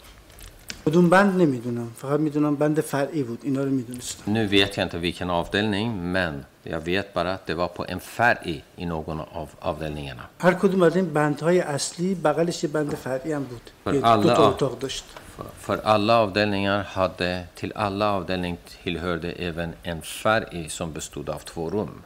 کدوم 0.86 1.10
بند 1.10 1.42
نمیدونم 1.42 1.92
فقط 1.98 2.20
میدونم 2.20 2.56
بند 2.56 2.82
فرعی 2.82 3.24
بود 3.24 3.40
اینا 3.44 3.64
رو 3.64 3.70
میدونستم 3.70 4.34
Nu 4.34 4.48
vet 4.48 4.78
jag 4.78 4.86
inte 4.86 4.98
vilken 4.98 5.30
avdelning, 5.30 6.12
men 6.12 6.46
jag 6.64 6.82
vet 6.82 7.14
bara 7.14 7.34
att 7.34 7.46
det 7.46 7.54
var 7.54 7.68
på 7.68 7.86
en 7.88 8.00
färg 8.00 8.64
i 8.78 8.86
någon 8.86 9.20
av 9.20 9.50
avdelningarna. 9.60 10.30
هر 10.40 10.54
کدوم 10.54 10.82
از 10.82 10.96
این 10.96 11.14
بندهای 11.14 11.60
اصلی 11.60 12.16
بغلش 12.16 12.64
یه 12.64 12.70
بند 12.70 12.96
فرعی 12.96 13.34
هم 13.34 13.44
بود 13.44 13.72
بر 13.86 13.94
یه 13.94 14.08
الله 14.08 14.24
دو 14.24 14.30
تا 14.36 14.44
آه. 14.44 14.50
اتاق 14.50 14.80
داشت 14.80 15.04
För, 15.36 15.46
för 15.60 15.78
alla 15.84 16.18
avdelningar 16.20 16.84
hade, 16.84 17.44
till 17.56 17.74
alla 17.76 18.12
avdelningar 18.12 18.58
tillhörde 18.84 19.32
även 19.32 19.74
en 19.84 20.02
färg 20.02 20.70
som 20.70 20.94
bestod 20.94 21.30
av 21.30 21.40
två 21.40 21.70
rum. 21.70 22.04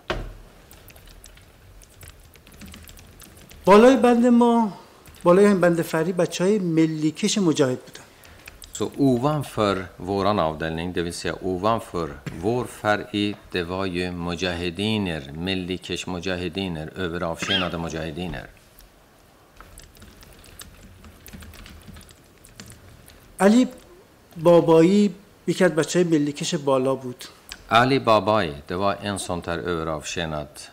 بالای 3.65 3.97
بند 3.97 4.25
ما 4.25 4.73
بالای 5.23 5.45
این 5.45 5.61
بند 5.61 5.81
فرعی 5.81 6.13
بچه 6.13 6.43
های 6.43 6.59
ملیکش 6.59 7.37
مجاهد 7.37 7.79
بودن 7.79 8.05
Så 8.73 8.91
ovanför 8.97 9.85
våran 9.97 10.39
avdelning, 10.39 10.93
det 10.93 11.01
vill 11.01 11.13
säga 11.13 11.35
ovanför 11.41 12.09
vår 12.41 12.65
färg, 12.65 13.35
det 13.51 13.63
var 13.63 13.85
ju 13.85 14.11
mujahediner, 14.11 15.31
Melikers 15.31 16.07
mujahediner, 16.07 16.91
överavtjänade 16.97 17.77
mujahediner. 17.77 18.47
علی 23.40 23.68
بابایی 24.42 25.14
یکی 25.46 25.64
از 25.64 25.74
بچه 25.74 26.04
ملیکش 26.04 26.54
بالا 26.54 26.94
بود. 26.94 27.24
علی 27.70 27.98
بابای 27.98 28.52
ده 28.68 28.76
با 28.76 28.92
این 28.92 29.18
سن 29.18 29.40
تر 29.40 29.58
اوور 29.58 29.88
آف 29.88 30.06
شنات. 30.06 30.68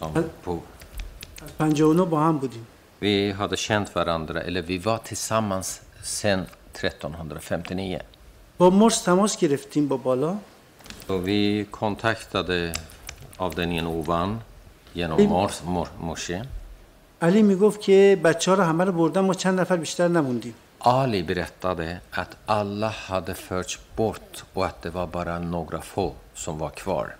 سن 0.00 0.24
پو. 0.42 0.60
پنجه 1.58 1.84
اونو 1.84 2.04
با 2.04 2.20
هم 2.20 2.38
بودیم. 2.38 2.66
وی 3.02 3.30
هاد 3.30 3.54
شنت 3.54 3.96
وراندره 3.96 4.42
الی 4.44 4.60
وی 4.60 4.78
وا 4.78 4.98
تسامنس 4.98 5.80
سن 6.02 6.46
1359 6.74 8.00
با 8.58 8.70
مرس 8.70 9.00
تماس 9.00 9.36
گرفتیم 9.36 9.88
با 9.88 9.96
بالا. 9.96 10.36
و 11.08 11.12
وی 11.12 11.64
کنتکت 11.72 12.30
داده 12.30 12.72
آفدنین 13.38 13.84
اووان 13.84 14.40
ینو 14.94 15.16
مرس 15.28 15.62
مر، 15.62 15.86
مرشی. 16.00 16.42
علی 17.22 17.42
می‌گفت 17.42 17.80
که 17.80 18.20
بچه 18.24 18.50
ها 18.50 18.56
رو 18.56 18.62
همه 18.62 18.84
رو 18.84 18.92
بردن 18.92 19.20
ما 19.20 19.34
چند 19.34 19.60
نفر 19.60 19.76
بیشتر 19.76 20.08
نموندیم. 20.08 20.54
Ali 20.85 21.23
berättade 21.23 21.99
att 22.11 22.37
alla 22.45 22.87
hade 22.87 23.33
förts 23.33 23.79
bort 23.95 24.43
och 24.53 24.65
att 24.65 24.81
det 24.81 24.89
var 24.89 25.07
bara 25.07 25.39
några 25.39 25.81
få 25.81 26.13
som 26.33 26.57
var 26.57 26.69
kvar. 26.69 27.15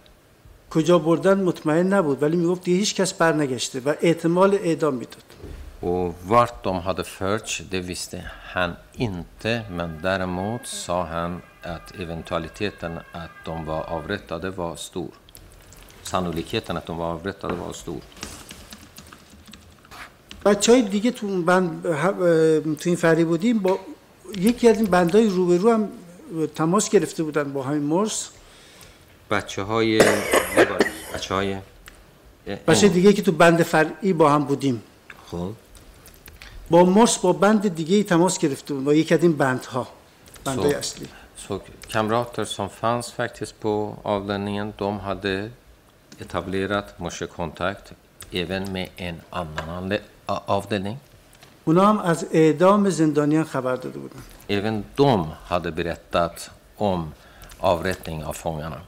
کجا 0.70 0.98
بردن 1.00 1.44
مطمئن 1.44 1.94
نبود 1.94 2.24
ولی 2.24 2.38
میگفت 2.38 2.64
دیگه 2.64 2.78
هیچ 2.78 2.96
کس 2.96 3.14
برنگشته 3.14 3.80
و 3.80 3.94
احتمال 4.02 4.54
اعدام 4.54 4.94
میداد 4.94 5.24
Och 5.82 6.16
vart 6.24 6.64
de 6.64 6.80
hade 6.80 7.04
förts, 7.04 7.62
det 7.70 7.80
visste 7.80 8.32
han 8.44 8.76
inte, 8.94 9.62
men 9.70 10.00
däremot 10.02 10.68
sa 10.68 11.04
han 11.06 11.42
att 11.62 12.00
eventualiteten 12.00 13.00
att 13.12 13.36
de 13.46 13.66
var 13.66 13.84
avrättade 13.84 14.50
var 14.50 14.76
stor. 14.76 15.12
Sannolikheten 16.04 16.78
att 16.78 16.86
de 16.86 16.98
var 16.98 17.12
avrättade 17.12 17.54
var 17.54 17.74
stor. 17.74 18.02
بچه 20.47 20.73
های 20.73 20.83
دیگه 20.83 21.11
تو 21.11 21.43
بند 21.43 21.83
تو 22.75 22.85
این 22.85 22.97
فری 22.97 23.25
بودیم 23.25 23.59
با 23.59 23.79
یکی 24.37 24.69
از 24.69 24.77
این 24.77 24.87
بندهای 24.87 25.27
روبرو 25.27 25.73
هم 25.73 25.89
تماس 26.55 26.91
گرفته 26.91 27.23
بودن 27.23 27.53
با 27.53 27.63
همین 27.63 27.83
مرس. 27.83 28.29
بچه 29.31 29.63
های 29.63 30.03
بچه 31.15 31.35
های 31.35 31.57
بچه 32.67 32.89
دیگه 32.89 33.13
که 33.13 33.23
تو 33.23 33.33
بند 33.33 33.63
فرعی 33.63 34.13
با 34.13 34.31
هم 34.31 34.45
بودیم. 34.45 34.83
خب. 35.31 35.51
با 36.71 36.85
مرس 36.85 37.19
با 37.19 37.33
بند 37.33 37.75
دیگه 37.75 37.97
ای 37.97 38.05
تماس 38.05 38.39
گرفته 38.39 38.75
بود 38.75 38.85
با 38.85 38.95
یکی 38.95 39.15
از 39.15 39.23
این 39.23 39.33
بندها 39.33 39.89
بندهای 40.45 40.73
Så, 40.73 40.77
اصلی. 40.77 41.09
så 41.49 41.61
kamrater 41.93 42.45
som 42.45 42.69
fanns 42.81 43.07
faktiskt 43.11 43.55
på 43.63 43.73
avdelningen, 44.15 44.73
de 44.79 44.89
hade 45.07 45.51
etablerat 46.25 46.99
morsekontakt 46.99 47.87
även 48.33 48.65
med 48.73 48.89
en 48.97 49.17
annan 49.31 49.93
avdelning. 50.29 50.97
اونا 51.65 51.87
هم 51.87 51.99
از 51.99 52.27
اعدام 52.33 52.91
زندانیان 52.91 53.45
خبر 53.45 53.77
داده 53.77 53.99
بودن 53.99 54.23
Även 54.49 54.85
de 54.97 55.27
hade 55.51 55.71
berättat 55.73 56.51
om 56.77 57.13
avrättning 57.61 58.25
av 58.25 58.33
fångarna. 58.33 58.81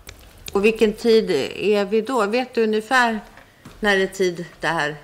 Och 0.53 0.65
vilken 0.65 0.93
tid 0.93 1.31
är 1.31 1.85
vi 1.85 2.01
då? 2.01 2.27
Vet 2.27 2.55
du 2.55 2.63
ungefär 2.65 3.21
när 3.81 3.97
det 3.97 4.07
tid 4.07 4.47
det 4.61 4.69
här 4.69 4.97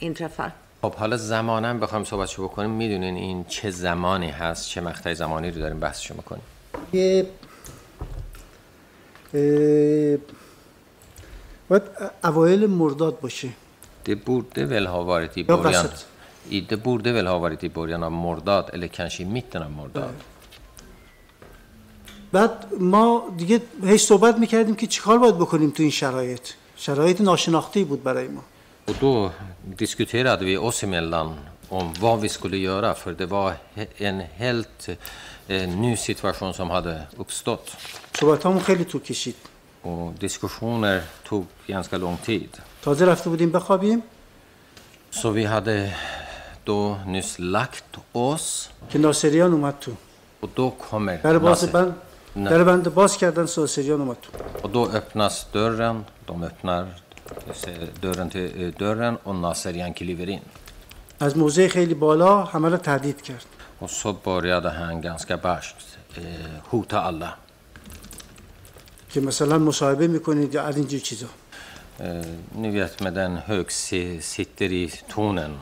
inträffar? 0.00 0.50
خب 0.82 0.94
حالا 0.94 1.16
زمانا 1.16 1.74
بخوایم 1.74 2.04
صحبتشو 2.04 2.48
بکنیم 2.48 2.70
می‌دونین 2.70 3.16
این 3.16 3.44
چه 3.44 3.70
زمانی 3.70 4.30
هست 4.30 4.68
چه 4.68 4.80
مقطع 4.80 5.14
زمانی 5.14 5.50
رو 5.50 5.60
داریم 5.60 5.80
بحثشو 5.80 6.14
می‌کنیم 6.14 6.42
یه 6.92 7.26
باید 11.68 11.82
اوایل 12.24 12.66
مرداد 12.66 13.20
باشه 13.20 13.48
Det 14.07 14.15
borde 14.15 14.65
väl 14.65 14.87
ha 14.87 15.01
varit 15.03 15.37
i 15.37 15.41
Ja, 15.47 15.57
början 15.57 15.83
passet. 15.85 16.07
i, 16.49 16.61
Det 16.61 16.77
borde 16.77 17.11
väl 17.11 17.27
ha 17.27 17.37
varit 17.39 17.63
i 17.63 17.69
början 17.69 18.03
av 18.03 18.11
Mordad 18.11 18.65
eller 18.73 18.87
kanske 18.87 19.23
i 19.23 19.25
mitten 19.25 19.63
av 19.63 19.71
Mordad. 19.71 20.13
بعد 22.31 22.73
ما 22.79 23.29
دیگه 23.37 23.61
هی 23.83 23.97
صحبت 23.97 24.37
میکردیم 24.37 24.75
که 24.75 24.87
چیکار 24.87 25.17
باید 25.17 25.35
بکنیم 25.35 25.69
تو 25.69 25.81
این 25.83 25.91
شرایط 25.91 26.49
شرایط 26.75 27.21
ناشناخته 27.21 27.83
بود 27.83 28.03
برای 28.03 28.27
ما 28.27 28.41
Och 28.87 28.95
då 29.01 29.31
diskuterade 29.77 30.45
vi 30.45 30.57
oss 30.57 30.83
emellan 30.83 31.29
om 31.69 31.93
vad 31.99 32.21
vi 32.21 32.29
skulle 32.29 32.57
göra 32.57 32.93
för 32.93 33.11
det 33.13 33.25
var 33.25 33.53
he- 33.75 33.87
en 33.97 34.19
helt 34.19 34.89
eh, 35.47 35.69
ny 35.69 35.95
situation 35.95 36.53
som 36.53 36.69
hade 36.69 37.07
uppstått. 37.17 37.71
صحبت 38.13 38.45
همون 38.45 38.59
خیلی 38.59 38.83
طول 38.85 39.01
کشید 39.01 39.35
Och 39.83 40.13
diskussioner 40.19 41.01
tog 41.23 41.45
ganska 41.67 41.97
lång 41.97 42.17
tid. 42.17 42.49
تازه 42.88 43.04
رفته 43.04 43.30
بودیم 43.30 43.52
بخوابیم. 43.52 44.02
سو 45.10 45.32
وی 45.32 45.44
هاد 45.44 45.68
دو 46.64 46.96
نیس 47.06 47.36
لاکت 47.38 47.82
اوس. 48.12 48.66
که 48.90 48.98
ناصریان 48.98 49.52
اومد 49.52 49.74
تو. 49.80 49.92
و 50.42 50.46
دو 50.56 50.70
کومه 50.70 51.16
در 51.16 51.38
باز 51.38 51.64
بند 51.64 51.96
در 52.34 52.64
بند 52.64 52.94
باز 52.94 53.16
کردن 53.16 53.46
ناصریان 53.56 54.00
اومد 54.00 54.16
تو. 54.22 54.30
و 54.68 54.70
دو 54.72 54.80
اپناس 54.80 55.44
دورن 55.52 56.04
دو 56.26 56.34
اپنار 56.44 56.86
دورن 58.02 58.28
تی 58.28 58.70
دورن 58.70 59.18
و 59.26 59.32
ناصریان 59.32 59.92
کلیورین. 59.92 60.40
از 61.20 61.36
موزه 61.36 61.68
خیلی 61.68 61.94
بالا 61.94 62.44
همه 62.44 62.68
رو 62.68 62.76
تهدید 62.76 63.22
کرد. 63.22 63.46
و 63.82 63.86
سو 63.86 64.12
باریاد 64.12 64.66
هان 64.66 65.00
گانسکا 65.00 65.36
باش 65.36 65.74
هوتا 66.72 67.06
الله. 67.06 67.32
که 69.10 69.20
مثلا 69.20 69.58
مصاحبه 69.58 70.06
می‌کنید 70.06 70.54
یا 70.54 70.62
از 70.62 70.76
اینجور 70.76 71.00
چیزا. 71.00 71.26
Eh, 72.00 72.24
ni 72.54 72.70
vet 72.70 73.00
med 73.00 73.14
den 73.14 73.36
hög 73.36 73.70
si- 73.72 74.20
sitter 74.20 74.72
i 74.72 74.90
tonen. 75.08 75.58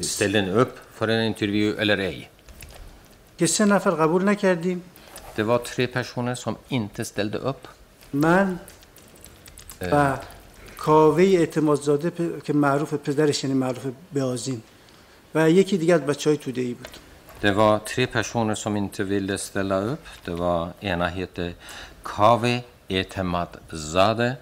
Ställer 0.00 0.42
ni 0.42 0.50
upp 0.50 0.78
för 0.94 1.08
en 1.08 1.20
intervju 1.26 1.76
eller 1.78 1.98
ej? 1.98 2.28
که 3.38 3.46
سه 3.46 3.64
نفر 3.64 3.90
قبول 3.90 4.24
نکردیم 4.24 4.82
Det 5.36 5.42
var 5.42 5.58
tre 5.58 5.86
personer 5.86 6.34
som 6.34 6.56
inte 6.68 7.04
ställde 7.04 7.38
upp. 7.38 7.68
من 8.12 8.58
و 9.92 10.16
کاوه 10.78 11.22
اعتمادزاده 11.22 12.10
پ- 12.10 12.42
که 12.44 12.52
معروف 12.52 12.94
پدرش 12.94 13.44
یعنی 13.44 13.56
معروف 13.56 13.86
بیازین 14.12 14.62
و 15.34 15.50
یکی 15.50 15.78
دیگه 15.78 15.94
از 15.94 16.00
بچه 16.00 16.30
های 16.30 16.36
توده 16.38 16.60
ای 16.60 16.74
بود 16.74 16.88
Det 17.42 17.52
var 17.52 17.78
tre 17.78 18.06
personer 18.06 18.54
som 18.54 18.76
inte 18.76 19.04
ville 19.04 19.38
ställa 19.38 19.80
upp. 19.92 20.04
Det 20.24 20.34
var 20.34 20.72
ena 20.80 21.08
hette 21.08 21.52
Kaveh 22.04 22.60
Etemad 22.88 23.48
Zade. 23.92 24.36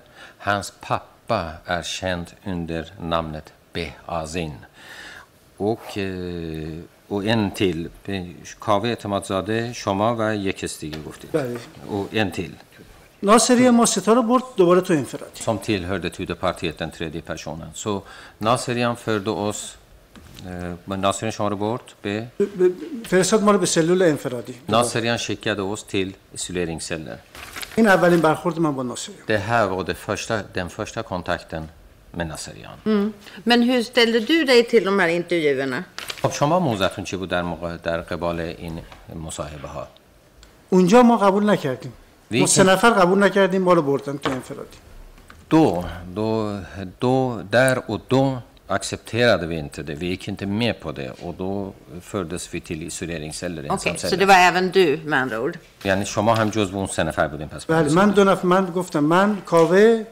Hans 0.46 0.74
pappa 0.82 1.52
är 1.66 1.84
känd 1.84 2.28
under 2.46 2.84
namnet 3.02 3.54
Behazin. 3.74 4.54
Och, 5.58 5.98
eh, 5.98 6.80
och 7.08 7.26
en 7.26 7.52
till. 7.52 7.90
Kaveh 8.62 8.92
Etemad 8.92 9.26
Zade, 9.26 9.74
شما 9.74 10.16
و 10.20 10.34
یک 10.36 10.58
کس 10.58 10.80
دیگه 10.80 10.98
گفتید. 11.08 11.32
بله 11.32 11.58
Och 11.90 12.16
en 12.16 12.32
till. 12.32 12.52
ناصری 13.24 13.70
ما 13.70 13.86
ستا 13.86 14.14
رو 14.14 14.22
برد 14.24 14.44
دوباره 14.58 14.82
تو 14.82 14.94
انفرادی 14.94 15.42
som 15.44 15.58
tillhörde 15.58 16.10
Tudorpartiet, 16.10 16.78
den 16.78 16.92
tredje 16.92 17.22
personen. 17.22 17.70
Så 17.74 18.02
Naserian 18.38 18.96
förde 18.96 19.30
oss, 19.32 19.78
eh, 20.46 20.74
men 20.86 21.02
Naserian 21.02 21.32
körde 21.32 21.56
bort, 21.56 21.96
be, 22.02 22.28
ب- 22.40 22.44
ب- 22.44 23.08
فرستاد 23.08 23.44
ما 23.44 23.52
رو 23.52 23.58
به 23.60 23.66
سلول 23.66 24.02
انفرادی 24.02 24.56
Naserian 24.68 25.18
skickade 25.18 25.62
oss 25.62 25.84
till 25.84 26.10
isoleringsceller. 26.34 27.18
این 27.77 27.89
اولین 27.89 28.21
برخورد 28.21 28.59
من 28.59 28.75
با 28.75 28.83
ناصری 28.83 29.15
Det 29.29 29.39
här 29.39 29.67
var 29.67 29.85
det 29.85 29.95
första, 29.95 30.43
den 30.55 30.69
första 30.69 31.03
kontakten 31.03 31.69
med 32.19 32.27
Naserian. 32.27 32.77
Men 33.51 33.63
hur 33.63 33.83
ställde 33.83 34.21
du 34.21 34.45
dig 34.45 34.61
till 34.73 34.85
de 34.85 34.99
här 35.01 35.09
intervjuerna? 35.09 35.85
خب 36.23 36.33
شما 36.33 36.59
موضعتون 36.61 37.05
چی 37.05 37.17
بود 37.17 37.29
در, 37.29 37.43
موقع 37.43 37.77
در 37.77 38.01
قبال 38.01 38.41
این 38.41 38.81
مصاحبه 39.15 39.69
ها؟ 39.69 39.87
اونجا 40.71 41.03
ما 41.03 41.17
قبول 41.17 41.51
نکردیم 41.51 41.93
ما 42.31 42.39
که- 42.41 42.47
سه 42.47 42.65
نفر 42.65 42.91
قبول 42.91 43.19
نکردیم 43.25 43.63
ما 43.63 43.73
رو 43.73 43.83
بردن 43.83 44.17
تو 44.19 44.31
انفرادی 44.31 44.77
Då, 45.51 45.85
då, 46.15 46.59
då, 47.01 47.43
där 47.51 47.83
och 47.91 48.01
då 48.09 48.39
accepterade 48.68 49.48
vi 49.48 49.56
inte 49.56 49.84
det. 49.84 49.96
Vi 49.96 50.08
gick 50.08 50.28
inte 50.28 50.46
med 50.46 50.80
på 50.80 50.92
det 50.92 51.12
och 51.22 51.34
då 51.34 51.74
fördes 52.02 52.54
vi 52.54 52.60
till 52.60 52.84
isoleringsceller. 52.84 53.62
Okej, 53.66 53.80
så 53.80 53.90
ensamceller. 53.90 54.18
det 54.18 54.26
var 54.26 54.36
även 54.36 54.72
du 54.72 55.00
med 55.06 55.20
andra 55.20 55.40
ord? 55.40 55.58
یعنی 55.84 56.06
شما 56.06 56.36
هم 56.36 56.50
جزو 56.50 56.78
اون 56.78 56.88
سه 56.88 57.04
نفر 57.04 57.28
بودین 57.28 57.48
پس 57.48 57.66
بله 57.66 57.94
من 57.94 58.12
دو 58.12 58.24
نفر 58.24 58.48
من 58.48 58.66
گفتم 58.66 59.00
من 59.04 59.38
کاوه 59.46 60.06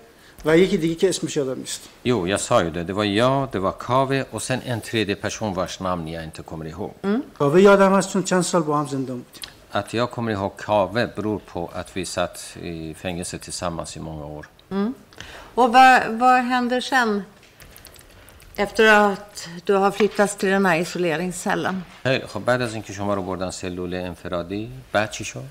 و 0.46 0.58
یکی 0.58 0.78
دیگه 0.78 0.96
که 0.96 1.10
اسمش 1.10 1.38
یادم 1.38 1.60
نیست 1.60 1.82
Jo, 2.04 2.28
jag 2.28 2.40
sa 2.40 2.64
ju 2.64 2.70
det. 2.70 2.84
Det 2.84 2.94
var 2.94 3.04
jag, 3.04 3.50
det 3.52 3.60
var 3.60 3.72
Kave 3.72 4.26
och 4.32 4.42
sen 4.42 4.60
en 4.66 4.82
tredje 4.82 5.16
person 5.16 5.54
vars 5.54 5.80
namn 5.80 6.08
jag 6.08 6.24
inte 6.24 6.42
kommer 6.44 6.66
ihåg. 6.66 6.92
کاوه 7.40 7.62
یادم 7.62 7.94
هست 7.94 8.10
چون 8.14 8.24
چند 8.24 8.44
سال 8.44 8.62
با 8.62 8.78
هم 8.78 8.88
زندان 8.88 9.18
بودیم 9.18 9.44
Att 9.72 9.94
jag 9.94 10.12
kommer 10.12 10.32
ihåg 10.32 10.58
Kave 10.58 11.08
beror 11.16 11.40
på 11.40 11.70
att 11.74 11.98
vi 11.98 12.06
satt 12.06 12.58
i 12.64 12.94
fängelse 12.94 13.38
tillsammans 13.38 13.98
i 13.98 14.00
många 14.00 14.26
år. 14.26 14.46
Och 15.56 15.74
vad, 15.74 16.08
vad 16.08 16.40
händer 16.44 16.82
sen? 16.82 17.24
Efter 18.57 18.87
att 18.87 19.49
du 19.65 19.75
har 19.75 19.91
flyttats 19.91 20.37
till 20.37 20.49
den 20.49 20.67
här 20.67 20.79
isoleringscellen? 20.79 21.85
خیلی 22.03 22.27
خب 22.27 22.41
بعد 22.45 22.63
از 22.63 22.75
اینکه 22.75 22.93
شما 22.93 23.15
رو 23.15 23.23
بردن 23.23 23.51
سلول 23.51 23.95
انفرادی 23.95 24.71
بعد 24.93 25.11
چی 25.11 25.25
شد؟ 25.25 25.45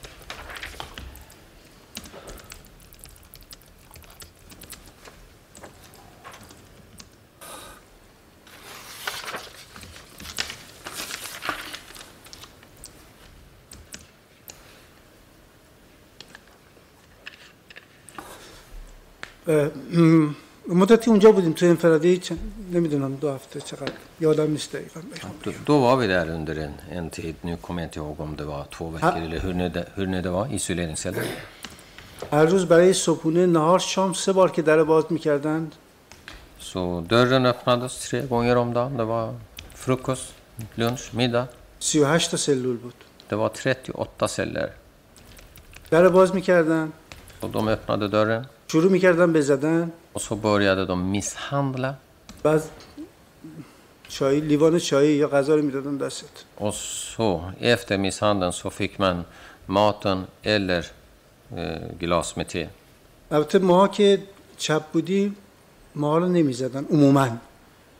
مدتی 20.67 21.09
اونجا 21.09 21.31
بودیم 21.31 21.53
تو 21.53 21.65
انفرادی 21.65 22.21
نمی‌دونم 22.73 23.15
دو 23.15 23.31
هفته 23.31 23.61
چقدر. 23.61 23.91
یادم 24.19 24.51
نیست 24.51 24.75
دقیقا. 24.75 24.99
خب، 25.21 25.27
دو, 25.43 25.51
دو 25.65 25.73
وا 25.73 25.97
وی 25.97 26.07
در 26.07 26.29
اندر 26.29 26.59
این 26.59 26.73
این 26.91 27.09
تید 27.09 27.35
نو 27.43 27.55
کم 27.61 27.79
یه 27.79 27.87
تیاغ 27.87 28.21
اوم 28.21 28.35
دو 28.35 28.47
وا 28.47 28.67
تو 28.71 28.85
وکر 28.85 29.15
ایلی 29.15 29.37
هر 29.37 29.53
نده 30.05 30.29
وا 30.29 30.45
ایسولیرین 30.45 30.95
سل 30.95 31.13
هر 32.31 32.45
روز 32.45 32.65
برای 32.65 32.93
صبحونه 32.93 33.45
نهار 33.45 33.79
شام 33.79 34.13
سه 34.13 34.31
بار 34.33 34.51
که 34.51 34.61
در 34.61 34.83
باز 34.83 35.05
می‌کردند. 35.09 35.75
سو 36.59 37.01
در 37.01 37.23
رن 37.23 37.45
افناده 37.45 37.87
سری 37.87 38.21
گونگی 38.21 38.51
روم 38.51 38.73
دا 38.73 38.89
دو 38.97 39.03
وا 39.03 39.33
فروکس 39.75 40.27
لنش 40.77 41.13
میده 41.13 41.49
سی 41.79 41.99
و 41.99 42.05
هشتا 42.05 42.37
سلول 42.37 42.77
بود. 42.77 42.93
دو 43.29 43.37
وا 43.37 43.49
تریتی 43.49 43.93
اتا 43.95 44.27
سلر. 44.27 44.69
در 45.91 46.09
باز 46.09 46.35
می‌کردن 46.35 46.91
سو 47.41 47.47
دوم 47.47 47.67
افناده 47.67 48.07
دارن 48.07 48.45
شروع 48.67 48.91
می‌کردن 48.91 49.33
به 49.33 49.41
زدن. 49.41 49.91
och 50.12 50.20
så 50.22 50.34
började 50.36 50.86
de 50.86 51.10
misshandla. 51.10 51.94
بعد 52.42 52.62
چای 54.08 54.40
لیوان 54.40 54.78
چای 54.78 55.08
یا 55.16 55.28
غذا 55.28 55.54
رو 55.56 55.62
میدادن 55.62 55.96
دستت 55.98 56.44
Och 56.56 56.74
så 56.74 57.52
efter 57.60 57.98
misshandeln 57.98 58.52
så 58.52 58.70
fick 58.70 58.98
man 58.98 59.24
maten 59.66 60.26
eller 60.42 60.86
eh, 61.56 61.98
glas 62.00 62.36
med 62.36 62.48
te. 62.48 62.68
البته 63.30 63.58
ما 63.58 63.88
که 63.88 64.22
چپ 64.56 64.82
بودیم 64.92 65.36
ما 65.94 66.18
رو 66.18 66.26
نمیزدن 66.28 66.84
عموما 66.90 67.28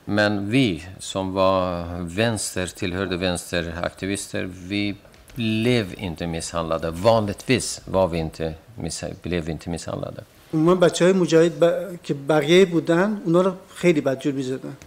Men 0.06 0.50
vi 0.50 0.82
som 0.98 1.32
var 1.34 1.84
vänster, 2.02 2.66
tillhörde 2.66 3.16
vänsteraktivister, 3.16 4.44
vi 4.44 4.94
blev 5.34 5.94
inte 5.98 6.26
misshandlade. 6.26 6.90
Vanligtvis 6.90 7.80
var 7.84 8.06
vi 8.09 8.18
inte, 8.18 8.55
miss- 8.74 9.14
blev 9.22 9.44
vi 9.44 9.52
inte 9.52 9.70
misshandlade. 9.70 10.22
عموما 10.53 10.75
بچه 10.75 11.05
های 11.05 11.13
مجاهد 11.13 11.59
ب... 11.59 11.63
که 12.03 12.13
بقیه 12.13 12.65
بودن 12.65 13.21
اونا 13.25 13.41
رو 13.41 13.53
خیلی 13.75 14.01
بدجور 14.01 14.34
می‌زدن 14.34 14.77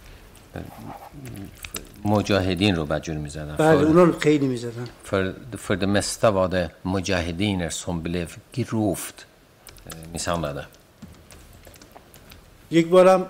Mujahedin 2.05 2.75
رو 2.75 2.85
بدجور 2.85 3.17
می‌زدن. 3.17 3.55
بله 3.55 3.83
اونا 3.83 4.03
رو 4.03 4.19
خیلی 4.19 4.47
می‌زدن 4.47 4.87
för, 5.03 5.33
för 5.57 5.75
det 5.75 5.87
mesta 5.87 6.31
var 6.31 6.47
det 6.47 6.69
mujahediner 6.85 7.69
som 7.69 8.03
blev 8.03 8.27
grovt 8.53 9.25
misshandlade. 10.13 10.63
یک 12.71 12.87
بارم 12.87 13.25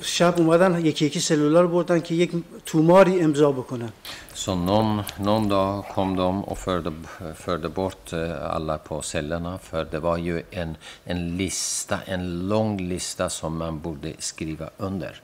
شب 0.00 0.34
اومدن 0.38 0.86
یکی 0.86 1.06
یکی 1.06 1.20
سلولار 1.20 1.66
بردن 1.66 2.00
که 2.00 2.14
یک 2.14 2.30
توماری 2.66 3.20
امضا 3.20 3.52
بکنن 3.52 3.92
Så 4.34 4.54
någon, 4.54 5.02
någon 5.18 5.48
dag 5.48 5.84
kom 5.94 6.16
de 6.16 6.44
och 6.44 6.58
förde, 6.58 6.92
förde 7.36 7.68
bort 7.68 8.12
eh, 8.12 8.54
alla 8.54 8.78
på 8.78 9.02
cellerna 9.02 9.58
för 9.58 9.84
det 9.84 9.98
var 9.98 10.16
ju 10.16 10.42
en, 10.50 10.76
en 11.04 11.36
lista, 11.36 11.98
en 12.06 12.48
lång 12.48 12.78
lista 12.78 13.30
som 13.30 13.58
man 13.58 13.80
borde 13.80 14.12
skriva 14.18 14.70
under. 14.78 15.20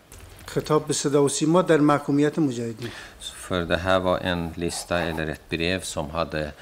خطاب 0.47 0.87
به 0.87 0.95
صدا 0.95 1.25
و 1.25 1.29
سیما 1.29 1.63
در 1.63 1.81
محکومیت 1.81 2.39
مجاهدین 2.39 2.89
För 3.21 3.63
det 3.63 3.77
här 3.77 3.99
var 3.99 4.19
en 4.19 4.51
lista 4.57 4.99
eller 4.99 5.27
ett 5.27 5.49
brev 5.49 5.81
som 5.81 6.11
hade 6.11 6.53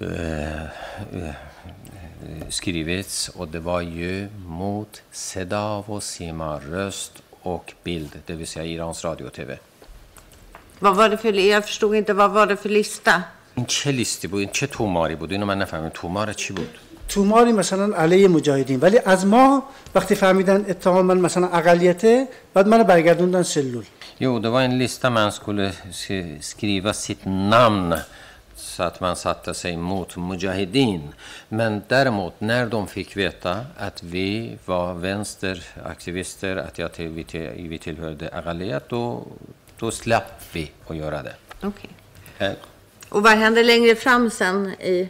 eh, 0.00 0.62
eh, 0.62 1.34
skrivits 2.48 3.28
och 3.28 3.48
det 3.48 3.60
var 3.60 3.80
ju 3.80 4.28
mot 4.46 5.02
Sedav 5.12 5.84
och 5.90 6.02
Sima, 6.02 6.60
röst 6.70 7.12
och 7.42 7.72
bild, 7.84 8.12
det 8.26 8.32
vill 8.32 8.46
säga 8.46 8.64
Irans 8.64 9.04
radio 9.04 9.24
och 9.26 9.32
TV. 9.32 9.58
Vad 10.78 10.96
var 10.96 11.08
det 11.08 11.16
för, 11.16 11.32
jag 11.32 11.64
förstod 11.64 11.94
inte, 11.94 12.12
vad 12.12 12.30
var 12.30 12.46
det 12.46 12.56
för 12.56 12.68
lista? 12.68 13.22
این 13.54 13.66
چه 13.66 13.92
لیستی 13.92 14.28
بود؟ 14.28 14.40
این 14.40 14.48
چه 14.52 14.66
توماری 14.66 15.14
بود؟ 15.16 15.32
اینو 15.32 15.46
من 15.46 15.58
نفهمیدم 15.58 15.88
تومار 15.94 16.32
چی 16.32 16.52
بود؟ 16.52 16.68
توماری 17.08 17.52
مثلا 17.52 17.96
علیه 17.96 18.28
مجاهدین 18.28 18.80
ولی 18.80 18.98
از 19.04 19.26
ما 19.26 19.62
وقتی 19.94 20.14
فهمیدن 20.14 20.64
اتهام 20.68 21.06
من 21.06 21.18
مثلا 21.18 21.46
اقلیته 21.46 22.28
بعد 22.54 22.68
من 22.68 22.82
برگردوندن 22.82 23.42
سلول 23.42 23.84
Jo, 24.20 24.38
det 24.38 24.50
var 24.50 24.62
en 24.62 24.78
lista 24.78 25.10
man 25.10 25.32
skulle 25.32 25.72
sk- 26.00 26.38
skriva 26.40 26.92
sitt 26.92 27.22
namn 27.26 27.94
så 28.79 28.83
att 28.83 28.99
man 28.99 29.15
satte 29.15 29.53
sig 29.53 29.77
mot 29.77 30.17
Mujahedin. 30.17 31.13
Men 31.49 31.81
däremot 31.87 32.33
när 32.41 32.65
de 32.65 32.87
fick 32.87 33.17
veta 33.17 33.65
att 33.77 34.03
vi 34.03 34.57
var 34.65 34.93
vänsteraktivister, 34.93 36.55
att 36.57 36.77
jag 36.79 36.93
till, 36.93 37.07
vi, 37.09 37.23
till, 37.23 37.67
vi 37.69 37.77
tillhörde 37.77 38.29
Agaliat, 38.33 38.89
då, 38.89 39.23
då 39.79 39.91
slapp 39.91 40.41
vi 40.53 40.71
att 40.87 40.95
göra 40.95 41.23
det. 41.23 41.35
Okej. 41.63 41.89
Eh, 42.37 42.51
Och 43.09 43.23
vad 43.23 43.31
händer 43.37 43.63
längre 43.63 43.95
fram 43.95 44.29
sen 44.29 44.67
i, 44.79 45.09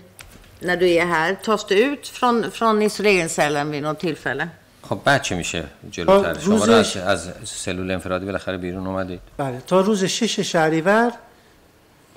när 0.59 0.77
du 0.77 0.89
är 0.89 1.05
här? 1.05 1.35
Tas 1.43 1.65
du 1.67 1.75
ut 1.75 2.07
från, 2.07 2.51
från 2.51 2.81
isoleringscellen 2.81 3.71
vid 3.71 3.83
något 3.83 3.99
tillfälle? 3.99 4.47
خب 4.81 4.99
بعد 5.03 5.21
چه 5.23 5.35
میشه 5.35 5.63
جلوتر 5.91 6.29
آه، 6.31 6.39
شما 6.41 6.55
رو 6.55 6.61
از, 6.61 6.69
روزش- 6.69 6.97
از 6.97 7.29
سلول 7.43 7.91
انفرادی 7.91 8.25
بالاخره 8.25 8.57
بیرون 8.57 8.87
اومدید 8.87 9.19
بله 9.37 9.61
تا 9.67 9.81
روز 9.81 10.03
شش 10.05 10.39
شهریور 10.39 11.11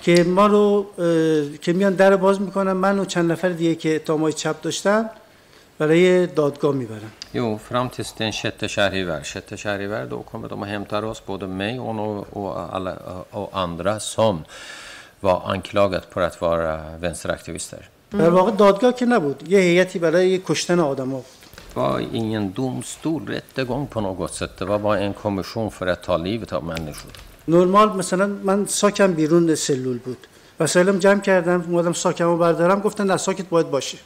که 0.00 0.24
ما 0.24 0.46
رو 0.46 0.86
که 1.62 1.72
میان 1.72 1.94
در 1.94 2.16
باز 2.16 2.40
می‌کنن. 2.40 2.72
من 2.72 2.98
و 2.98 3.04
چند 3.04 3.32
نفر 3.32 3.48
دیگه 3.48 3.74
که 3.74 3.98
تامای 3.98 4.32
چپ 4.32 4.60
داشتن 4.62 5.10
برای 5.78 6.26
دادگاه 6.26 6.74
می‌برن. 6.74 7.10
یو 7.34 7.56
فرام 7.56 7.88
تستن 7.88 8.30
شت 8.30 8.66
شهری 8.66 9.04
ور 9.04 9.22
شت 9.22 9.56
شهری 9.56 9.86
ور 9.86 10.04
دو 10.04 10.24
کمه 10.32 10.48
دو 10.48 10.56
مهمتر 10.56 11.04
هست 11.04 11.20
بوده 11.20 11.46
می 11.46 11.78
اون 11.78 11.98
و 11.98 12.24
او 12.32 13.56
اندرا 13.56 13.98
سم 13.98 14.44
و 15.22 15.26
انکلاگت 15.26 16.06
پر 16.06 16.22
اتوار 16.22 16.80
ونسر 17.02 17.32
اکتویستر 17.32 17.88
در 18.10 18.30
واقع 18.30 18.50
دادگاه 18.50 18.94
که 18.94 19.06
نبود. 19.06 19.52
یه 19.52 19.58
هیئتی 19.58 19.98
برای 19.98 20.38
کشتن 20.38 20.80
آدم 20.80 21.10
بود. 21.10 21.24
با 21.74 21.98
این 21.98 22.48
دومستور 22.48 23.22
رتگان 23.22 23.86
پا 23.86 24.00
نگوست 24.00 24.62
و 24.62 24.78
با 24.78 24.94
این 24.94 25.12
کمیشون 25.12 25.68
فرد 25.68 26.00
تا 26.00 26.16
لیوت 26.16 26.52
ها 26.52 26.60
منشود 26.60 27.18
نرمال 27.48 27.88
مثلا 27.96 28.26
من 28.26 28.66
ساکم 28.66 29.12
بیرون 29.12 29.54
سلول 29.54 29.98
بود 29.98 30.26
وسایلم 30.60 30.98
جمع 30.98 31.20
کردم 31.20 31.64
اومدم 31.68 31.92
ساکم 31.92 32.24
رو 32.24 32.36
بردارم 32.36 32.80
گفتن 32.80 33.06
نه 33.06 33.16
ساکت 33.16 33.48
باید 33.48 33.70
باشه 33.70 33.98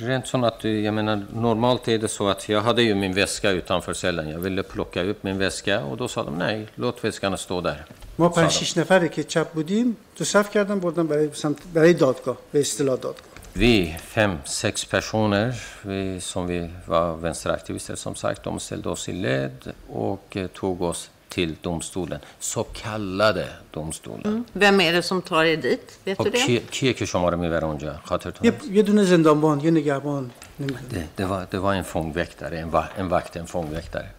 Rent 0.00 0.26
som 0.26 0.44
att, 0.44 0.64
jag 0.64 0.94
menar, 0.94 1.26
normalt 1.32 1.88
är 1.88 1.98
det 1.98 2.08
så 2.08 2.28
att 2.28 2.48
jag 2.48 2.60
hade 2.60 2.82
ju 2.82 2.94
min 2.94 3.12
väska 3.12 3.50
utanför 3.50 3.94
cellen. 3.94 4.28
Jag 4.28 4.38
ville 4.38 4.62
plocka 4.62 5.02
upp 5.02 5.22
min 5.22 5.38
väska 5.38 5.84
och 5.84 5.96
då 5.96 6.08
sa 6.08 6.24
de 6.24 6.34
nej, 6.38 6.66
låt 6.74 7.04
väskan 7.04 7.38
stå 7.38 7.60
där. 7.60 7.84
ما 8.16 8.28
پنج. 8.28 8.50
شیش 8.50 8.76
نفره 8.78 9.08
که 9.08 9.24
چپ 9.24 9.52
بودیم 9.52 9.96
تو 10.16 10.24
صف 10.24 10.50
کردم 10.50 10.80
بردم 10.80 11.06
برای 11.06 11.30
سمت 11.32 11.56
برای 11.74 11.92
دادگاه 11.92 12.36
به 12.52 12.60
اصطلاح 12.60 12.96
دادگاه 12.96 13.30
Vi, 13.54 13.96
fem, 14.16 14.38
sex 14.44 14.84
personer 14.84 15.54
vi, 15.82 16.20
som 16.20 16.46
vi 16.46 16.70
var 16.86 17.16
vänsteraktivister 17.16 17.94
som 17.94 18.14
sagt, 18.14 18.44
de 18.44 18.60
ställde 18.60 18.88
oss 18.88 19.08
i 19.08 19.12
led 19.12 19.72
och 19.88 20.36
eh, 20.36 20.46
tog 20.46 20.82
oss 20.82 21.10
till 21.29 21.55
domstolen. 21.61 22.19
Så 22.39 22.63
kallade 22.63 23.47
domstolen. 23.71 24.45
Vem 24.53 24.81
är 24.81 24.93
det 24.93 25.03
som 25.03 25.21
tar 25.21 25.43
er 25.45 25.57
dit? 25.57 25.99
Vet 26.05 26.17
خب 26.17 26.23
du 26.23 26.29
det? 26.29 26.45
کیه 26.45 26.59
کیه 26.59 26.93
که 26.93 27.05
شما 27.05 27.29
رو 27.29 27.37
میبره 27.37 27.65
اونجا 27.65 27.99
خاطرتون 28.03 28.45
یه, 28.45 28.51
هست؟ 28.51 28.69
یه 28.71 28.83
دونه 28.83 29.03
زندانبان 29.03 29.59
یه 29.59 29.71
نگهبان 29.71 30.31
نمیدونم 30.59 30.89
det, 30.89 31.21
det, 31.21 31.25
var, 31.25 31.47
det 31.51 31.59
var 31.59 31.73
en 31.73 31.83
fångväktare, 31.83 32.59
en, 32.59 32.69
va, 32.69 32.83
en 32.97 33.07
vakt, 33.09 33.35
en 33.35 33.47
fångväktare. 33.47 34.09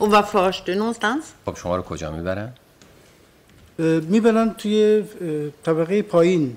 Och 0.00 0.10
var 0.10 0.22
förs 0.22 0.62
du 0.66 0.74
någonstans? 0.74 1.34
خب 1.46 1.56
شما 1.56 1.76
رو 1.76 1.82
کجا 1.82 2.10
میبرن؟ 2.10 2.52
میبرن 4.08 4.54
توی 4.54 5.04
اه، 5.20 5.50
طبقه 5.62 6.02
پایین 6.02 6.56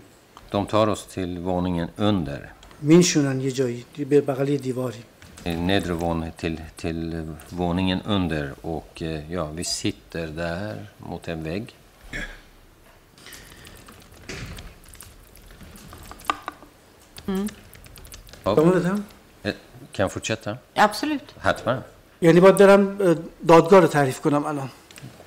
De 0.51 0.65
tar 0.65 0.87
oss 0.87 1.05
till 1.15 1.39
våningen 1.39 1.87
under. 1.97 2.41
مینشونن 2.81 3.41
یه 3.41 3.51
جایی 3.51 3.85
به 4.09 4.21
بغل 4.21 4.49
یه 4.49 4.57
دیواری 4.57 5.03
Nedre 5.45 5.93
våningen 5.93 6.33
till, 6.37 6.61
till 6.75 7.33
våningen 7.49 8.01
under 8.05 8.53
och 8.61 9.01
eh, 9.01 9.31
ja, 9.33 9.45
vi 9.45 9.63
sitter 9.63 10.27
där 10.27 10.87
mot 10.97 11.27
en 11.27 11.43
vägg. 11.43 11.75
Ja, 17.25 18.51
ادامه 18.51 18.71
بدم 18.71 19.03
eh, 19.43 19.53
kan 19.91 20.03
jag 20.03 20.11
fortsätta? 20.11 20.57
Absolut. 20.75 21.35
Hatman. 21.39 21.83
یعنی 22.21 22.39
باید 22.39 22.57
برم 22.57 22.97
اه، 23.01 23.15
دادگاه 23.47 23.79
رو 23.79 23.87
تعریف 23.87 24.19
کنم 24.21 24.45
الان 24.45 24.69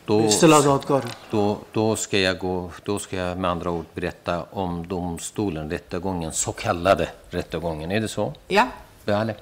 Då, 0.06 0.26
اصطلاح 0.26 0.62
دادگاه 0.62 1.02
رو 1.02 1.08
då, 1.30 1.58
då, 1.72 1.96
ska 1.96 2.18
jag 2.18 2.38
gå, 2.38 2.70
då 2.84 2.98
ska 2.98 3.16
jag 3.16 3.38
med 3.38 3.50
andra 3.50 3.70
ord 3.70 3.84
berätta 3.94 4.42
om 4.50 4.86
domstolen, 4.88 5.70
rättegången, 5.70 6.32
så 6.32 6.52
kallade 6.52 7.08
rättegången. 7.30 7.90
Är 7.90 8.00
det 8.00 8.08
så? 8.08 8.32
Ja. 8.48 8.66
بله 9.06 9.36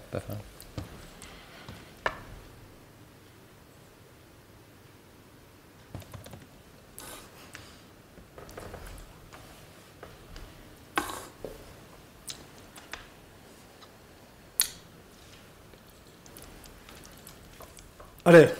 آره. 18.28 18.52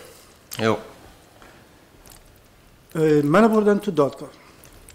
یو. 0.58 0.76
من 3.22 3.48
بردن 3.48 3.78
تو 3.78 3.90
دادگاه. 3.90 4.28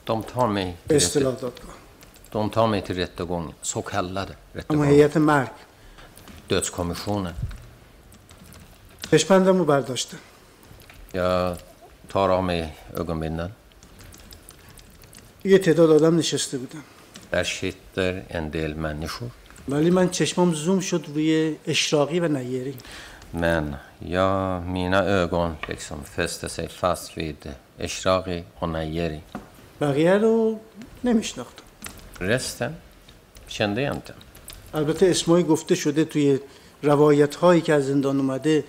دوم 0.05 0.21
تا 0.21 0.47
می 0.47 0.73
اصطلاح 0.89 1.35
دادگاه. 1.35 1.75
دوم 2.31 2.49
تا 2.49 2.67
می 2.67 2.81
تیر 2.81 2.97
رتگون 2.97 3.53
سو 3.61 3.81
کلد 3.81 4.37
رتگون 4.55 4.77
اما 4.77 4.85
هیئت 4.89 5.17
مرگ. 5.17 5.49
دوت 6.49 6.71
کمیشونه. 6.71 7.33
پشپندم 9.11 9.57
رو 9.57 9.65
برداشته 9.65 10.17
یا 11.13 11.57
تارا 12.09 12.41
می 12.41 12.69
اگم 12.97 13.19
بیندن؟ 13.19 13.51
یه 15.45 15.57
تعداد 15.57 15.91
آدم 15.91 16.17
نشسته 16.17 16.57
بودم 16.57 16.83
در 17.31 17.43
شیطر 17.43 18.23
اندل 18.29 18.73
من 18.73 18.99
نشور 18.99 19.29
ولی 19.69 19.89
من 19.89 20.09
چشمام 20.09 20.53
زوم 20.53 20.79
شد 20.79 21.05
روی 21.07 21.55
اشراقی 21.67 22.19
و 22.19 22.27
نیری. 22.27 22.75
Men 23.35 23.75
jag, 23.99 24.63
mina 24.63 25.03
ögon 25.03 25.55
liksom 25.67 26.03
fäste 26.03 26.49
sig 26.49 26.69
fast 26.69 27.17
vid 27.17 27.51
Eshraghi 27.77 28.43
och 28.59 28.69
Nayeri. 28.69 29.21
بقیه 29.81 30.17
رو 30.17 30.59
نمیشناختم 31.03 31.63
Resten 32.19 32.71
kände 33.47 33.81
jag 33.81 33.95
inte. 33.95 34.13
البته 34.73 35.05
اسمایی 35.05 35.43
گفته 35.43 35.75
شده 35.75 36.05
توی 36.05 36.39
روایت 36.83 37.35
هایی 37.35 37.61
که 37.61 37.73
از 37.73 37.87
زندان 37.87 38.17
اومده 38.19 38.63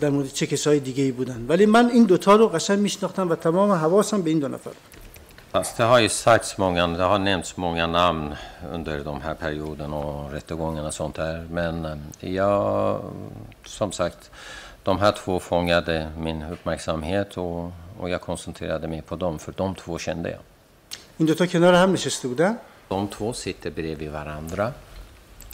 در 0.00 0.10
مورد 0.10 0.32
چه 0.32 0.46
کسای 0.46 0.80
دیگه 0.80 1.04
ای 1.04 1.12
بودن 1.12 1.46
ولی 1.48 1.66
من 1.66 1.90
این 1.90 2.04
دوتا 2.04 2.36
رو 2.36 2.48
قشنگ 2.48 2.78
میشناختم 2.78 3.30
و 3.30 3.34
تمام 3.34 3.70
حواسم 3.70 4.22
به 4.22 4.30
این 4.30 4.38
دو 4.38 4.48
نفر 4.48 4.70
بود. 4.70 4.93
Fast 5.53 5.77
det 5.77 5.83
har 5.83 5.99
ju 5.99 6.09
sagts 6.09 6.57
många, 6.57 6.87
det 6.87 7.03
har 7.03 7.19
nämnts 7.19 7.57
många 7.57 7.87
namn 7.87 8.35
under 8.73 8.99
de 9.03 9.21
här 9.21 9.33
perioden 9.33 9.93
och 9.93 10.31
rättegångarna 10.31 10.87
och 10.87 10.93
sånt 10.93 11.15
där. 11.15 11.47
Men 11.51 11.85
eh, 11.85 12.33
jag, 12.35 13.01
som 13.65 13.91
sagt, 13.91 14.31
de 14.83 14.99
här 14.99 15.11
två 15.11 15.39
fångade 15.39 16.11
min 16.17 16.43
uppmärksamhet 16.43 17.37
och, 17.37 17.71
och 17.99 18.09
jag 18.09 18.21
koncentrerade 18.21 18.87
mig 18.87 19.01
på 19.01 19.15
dem, 19.15 19.39
för 19.39 19.53
de 19.57 19.75
två 19.75 19.97
kände 19.97 20.29
jag. 20.29 20.39
این 21.17 21.25
دوتا 21.27 21.45
کنار 21.45 21.73
هم 21.73 21.91
نشسته 21.93 22.27
بودن 22.27 22.57
De 22.89 23.07
två 23.07 23.33
sitter 23.33 23.69
bredvid 23.71 24.11
varandra 24.11 24.73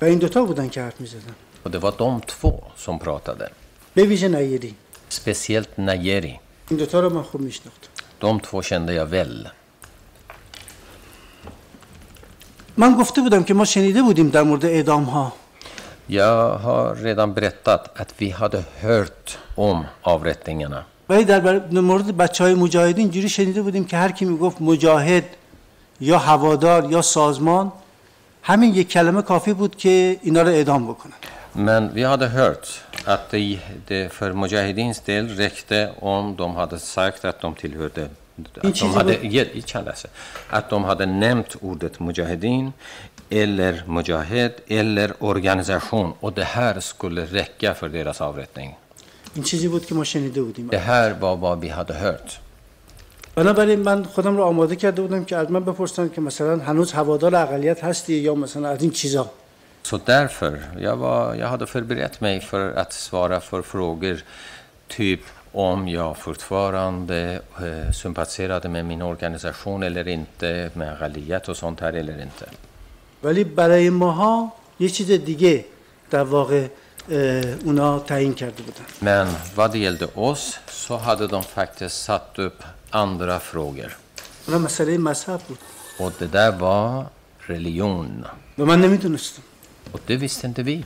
و 0.02 0.06
این 0.06 0.20
دوتا 0.20 0.46
بودن 0.46 0.70
که 0.70 0.82
حرف 0.82 1.02
میزدن 1.02 1.36
och 1.64 1.72
det 1.72 1.78
var 1.80 1.92
de 1.92 2.22
två 2.22 2.64
som 2.78 3.00
pratade. 3.00 3.50
به 3.96 4.04
ویژه 4.04 4.28
نیری 4.28 4.76
Speciellt 5.10 5.78
Nayeri. 5.78 6.40
این 6.70 6.80
دوتا 6.80 7.00
رو 7.00 7.10
من 7.10 7.24
خوب 7.24 7.42
میشناختم 7.42 7.90
De 8.22 8.40
två 8.40 8.62
kände 8.62 8.94
jag 8.94 9.06
väl. 9.06 9.50
من 12.81 12.95
گفته 12.97 13.21
بودم 13.21 13.43
که 13.45 13.55
ما 13.55 13.65
شنیده 13.65 14.03
بودیم 14.03 14.29
در 14.29 14.43
مورد 14.43 14.65
اعدام 14.65 15.05
ها 15.05 15.33
Jag 16.09 16.59
har 16.67 16.95
redan 17.07 17.35
berättat 17.35 17.83
att 18.01 18.11
vi 18.19 18.29
hade 18.31 18.61
hört 18.83 19.39
om 19.57 19.85
avrättningarna. 20.03 20.85
ولی 21.09 21.25
در 21.25 21.81
مورد 21.81 22.17
بچه 22.17 22.45
های 22.45 22.55
مجاهدین 22.55 23.05
اینجوری 23.05 23.29
شنیده 23.29 23.63
بودیم 23.63 23.85
که 23.85 23.97
هر 23.97 24.13
کی 24.13 24.25
می‌گفت 24.25 24.61
مجاهد 24.61 25.25
یا 26.01 26.19
هوادار 26.19 26.91
یا 26.91 27.03
سازمان 27.03 27.73
همین 28.43 28.75
یک 28.75 28.89
کلمه 28.89 29.23
کافی 29.23 29.53
بود 29.53 29.77
که 29.77 30.17
اینا 30.23 30.43
رو 30.43 30.49
اعدام 30.49 30.87
بکنن. 30.87 31.13
Men 31.55 31.91
vi 31.95 32.03
hade 32.05 32.29
hört 32.29 32.67
att 33.07 33.31
det, 33.31 33.59
det 33.89 34.13
för 34.13 34.33
Mujahedins 34.33 35.01
del 35.01 35.29
räckte 35.29 35.91
om 36.01 36.37
de 36.37 36.57
hade 36.57 36.79
sagt 36.79 37.25
att 37.25 37.41
de 37.41 37.55
tillhörde 37.55 38.09
اتم 38.65 38.99
هده 39.01 39.27
یه 39.27 39.45
بود... 39.45 39.65
چند 39.65 39.89
لحظه 39.89 40.09
اتم 40.53 40.91
هده 40.91 41.07
نمت 41.07 41.57
اردت 41.63 42.03
مجاهدین 42.03 42.73
ایلر 43.29 43.85
مجاهد 43.89 44.63
ایلر 44.67 45.11
ارگانزشون 45.21 46.15
و 46.23 46.31
ده 46.31 46.45
هر 46.45 46.81
سکل 46.81 47.19
رکه 47.19 47.73
فر 47.73 47.89
دیرس 47.89 48.23
آورتنگ 48.23 48.75
این 49.35 49.45
چیزی 49.45 49.69
بود 49.69 49.87
که 49.87 49.95
ما 49.95 50.05
شنیده 50.05 50.43
بودیم. 50.43 50.67
ده 50.67 50.79
هر 50.79 51.13
با 51.13 51.37
با 51.37 51.57
بی 51.57 51.69
هده 51.69 51.95
هرت 51.95 52.39
بنابراین 53.35 53.79
من 53.79 54.05
خودم 54.05 54.37
رو 54.37 54.43
آماده 54.43 54.77
کرده 54.77 55.03
بودم 55.03 55.25
که 55.25 55.37
از 55.37 55.51
من 55.51 55.65
بپرستم 55.65 56.09
که 56.09 56.21
مثلا 56.21 56.59
هنوز 56.59 56.93
حوادار 56.93 57.37
اقلیت 57.37 57.85
هستی 57.85 58.15
یا 58.15 58.35
مثلا 58.35 58.69
از 58.69 58.83
این 58.83 58.91
چیزا. 58.91 59.31
Så 59.83 59.99
därför, 60.05 60.53
jag, 60.79 60.97
var, 60.97 61.35
jag 61.35 61.47
hade 61.47 61.67
förberett 61.67 62.21
mig 62.21 62.41
för 62.41 62.73
att 62.73 62.93
svara 62.93 63.41
för 63.41 63.63
frågor 63.63 64.17
typ 64.89 65.21
om 65.54 65.88
jag 65.88 66.18
fortfarande 66.18 67.42
eh, 67.62 67.92
sympatiserade 67.92 68.70
med 68.70 68.86
min 68.86 69.02
organisation 69.02 69.84
eller 69.84 70.08
inte, 70.08 70.70
med 70.74 70.98
Ghaliyat 71.00 71.50
och 71.50 71.58
sånt 71.58 71.80
här 71.80 71.94
eller 71.94 72.22
inte. 72.22 72.46
ولی 73.24 73.44
برای 73.44 73.90
ماها 73.90 74.52
یه 74.80 74.90
چیز 74.90 75.12
دیگه 75.12 75.66
در 76.12 76.24
واقع 76.24 76.68
اه، 77.12 77.18
اونا 77.66 78.00
تعیین 78.00 78.34
کرده 78.34 78.64
بودن 78.64 78.86
Men 79.02 79.28
vad 79.56 79.72
det 79.72 79.78
gällde 79.80 80.08
oss 80.16 80.60
så 80.68 80.98
hade 80.98 81.28
de 81.28 81.44
faktiskt 81.44 82.04
satt 82.04 82.40
upp 82.40 82.64
andra 82.92 83.40
frågor. 83.40 83.92
اونا 84.48 84.58
مسئله 84.58 84.98
مذهب 84.98 85.40
بود 85.48 85.58
Och 86.00 86.12
det 86.20 86.28
där 86.28 86.52
var 86.52 87.06
religion. 87.48 88.26
و 88.58 88.66
من 88.66 88.82
نمیدونستم 88.82 89.42
Och 89.92 90.00
det 90.08 90.16
visste 90.16 90.48
inte 90.48 90.64
vi. 90.64 90.84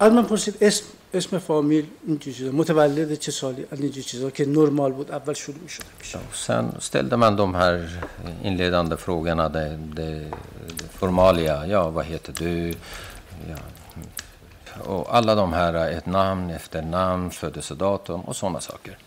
از 0.00 0.12
من 0.12 0.24
پرسید 0.24 0.56
اسم 0.60 0.84
اسم 1.16 1.38
فامیل 1.38 1.86
اینجور 2.06 2.34
چیزا 2.34 2.52
متولد 2.52 3.14
چه 3.14 3.32
سالی 3.32 3.66
از 3.70 3.80
اینجور 3.80 4.04
چیزا 4.04 4.30
که 4.30 4.46
نرمال 4.46 4.92
بود 4.92 5.10
اول 5.10 5.34
شروع 5.34 5.58
میشد 5.58 5.82
Och 6.14 6.36
sen 6.36 6.64
ställde 6.80 7.16
man 7.16 7.36
de 7.36 7.54
här 7.54 7.88
inledande 8.42 8.96
frågorna, 8.96 9.48
det, 9.48 9.78
det, 9.96 10.30
det 10.78 10.88
formalia, 10.98 11.66
ja 11.66 11.90
vad 11.90 12.04
heter 12.04 12.32
du? 12.32 12.74
Ja. 13.50 13.58
Och 14.84 15.16
alla 15.16 15.34
de 15.34 15.52
här, 15.52 15.74
ett 15.90 16.06
namn, 16.06 16.50
efternamn, 16.50 17.30
födelsedatum 17.30 18.20
och 18.20 18.36
sådana 18.36 18.60
saker. 18.60 18.98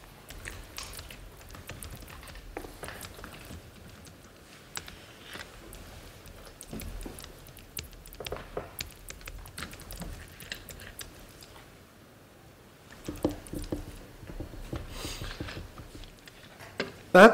بعد 17.13 17.31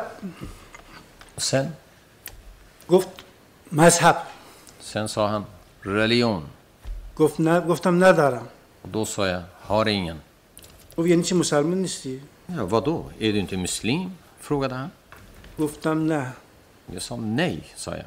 Sen, 1.38 1.66
گفت 2.90 3.08
مذهب 3.72 4.16
sen 4.82 5.08
sa 5.08 5.28
han 5.28 5.46
religion. 5.86 6.42
گفت 7.18 7.40
نه 7.40 7.60
گفتم 7.62 8.04
ندارم 8.04 8.48
Och 8.84 8.90
då 8.90 9.06
sa 9.06 9.28
jag, 9.28 9.42
har 9.62 9.86
ingen. 9.88 10.18
گفت 10.98 11.08
یعنی 11.10 11.24
چی 11.24 11.36
مسلمان 11.36 11.82
نیستی 11.82 12.22
Ja, 12.58 12.66
vadå? 12.66 13.06
Är 13.20 13.34
du 13.34 13.40
inte 13.40 13.58
muslim? 13.58 14.18
frågade 14.40 14.76
han. 14.76 14.92
گفتم 15.60 16.06
نه 16.14 16.34
Jag 16.94 17.02
sa 17.02 17.16
nej, 17.16 17.64
sa 17.76 17.92
jag. 17.96 18.06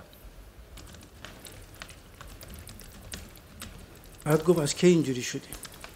بعد 4.25 4.45
گفت 4.45 4.59
از 4.61 4.75
کی 4.75 4.87
اینجوری 4.87 5.23
شدی 5.23 5.49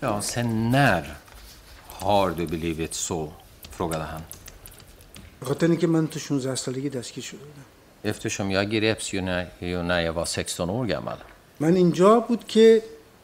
Ja, 0.02 0.20
sen 0.20 0.70
när 0.70 1.16
har 1.86 2.30
du 2.30 2.46
blivit 2.46 2.94
så? 2.94 3.32
frågade 3.70 4.05
han. 4.05 4.22
به 5.43 5.49
خاطر 5.49 5.67
اینکه 5.67 5.87
من 5.87 6.07
تو 6.07 6.19
16 6.19 6.55
سالگی 6.55 6.89
دستگیر 6.89 7.23
شده 7.23 7.39
بودم 7.39 7.65
Eftersom 8.05 8.51
jag 8.51 8.73
greps 8.73 9.13
ju 9.13 9.21
när, 9.21 9.47
ju 9.59 9.83
när 9.83 10.01
jag 10.01 10.13
var 10.13 10.25
16 10.25 10.69
år 10.69 10.85
gammal. 10.85 11.17
من 11.59 11.75
اینجا 11.75 12.19
بود 12.19 12.47
که 12.47 12.81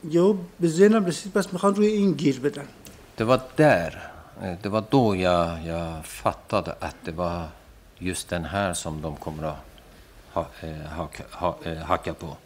یهو 0.09 0.37
به 0.59 0.67
ذهنم 0.67 1.05
رسید 1.05 1.33
پس 1.33 1.53
می‌خوان 1.53 1.75
روی 1.75 1.87
این 1.87 2.13
گیر 2.13 2.39
بدن 2.39 2.67
Det 3.17 3.23
var 3.23 3.39
där, 3.55 4.11
eh, 4.41 4.53
det 4.63 4.69
var 4.69 4.83
då 4.89 5.15
jag, 5.15 5.65
jag 5.65 6.05
fattade 6.05 6.71
att 6.79 6.95
det 7.05 7.11
var 7.11 7.47
just 7.99 8.29
den 8.29 8.45
här 8.45 8.73
som 8.73 9.01
de 9.01 9.15
kommer 9.15 9.43
att 9.43 9.57
ha, 10.33 10.47
eh, 10.61 11.09
ha, 11.31 11.57
eh, 11.65 11.77
hacka 11.77 12.13
på. 12.13 12.37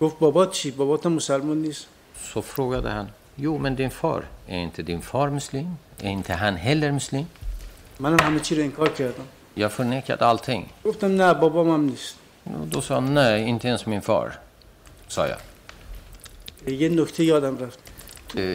گفت 0.00 0.18
بابا 0.18 0.46
چی 0.46 0.70
بابات 0.70 1.06
هم 1.06 1.12
مسلمان 1.12 1.62
نیست 1.62 1.86
Så 2.32 2.42
frågade 2.42 2.90
han, 2.90 3.06
jo 3.36 3.58
men 3.58 3.76
din 3.76 3.90
far, 3.90 4.24
är 4.48 4.58
inte 4.58 4.82
din 4.82 5.02
far 5.02 5.30
muslim? 5.30 5.76
Är 6.02 6.10
inte 6.10 6.32
han 6.34 6.56
heller 6.56 6.92
muslim? 6.92 7.26
من 8.00 8.20
هم 8.20 8.26
همه 8.26 8.40
چی 8.40 8.54
رو 8.54 8.62
انکار 8.62 8.88
کردم. 8.88 9.24
Jag 9.56 9.68
förnekade 9.68 10.22
allting. 10.22 10.66
گفتم 10.84 11.22
نه 11.22 11.34
بابام 11.34 11.70
هم 11.70 11.80
نیست. 11.84 12.14
Nej 12.46 12.64
då 12.64 12.80
sa 12.80 13.00
nej 13.00 13.20
inte 13.20 13.58
ens 13.58 13.88
min 13.88 14.00
far. 14.00 14.38
sa 15.08 15.28
jag. 15.28 15.36
یه 16.66 16.88
نکته 16.88 17.24
یادم 17.24 17.58
رفت. 17.58 17.78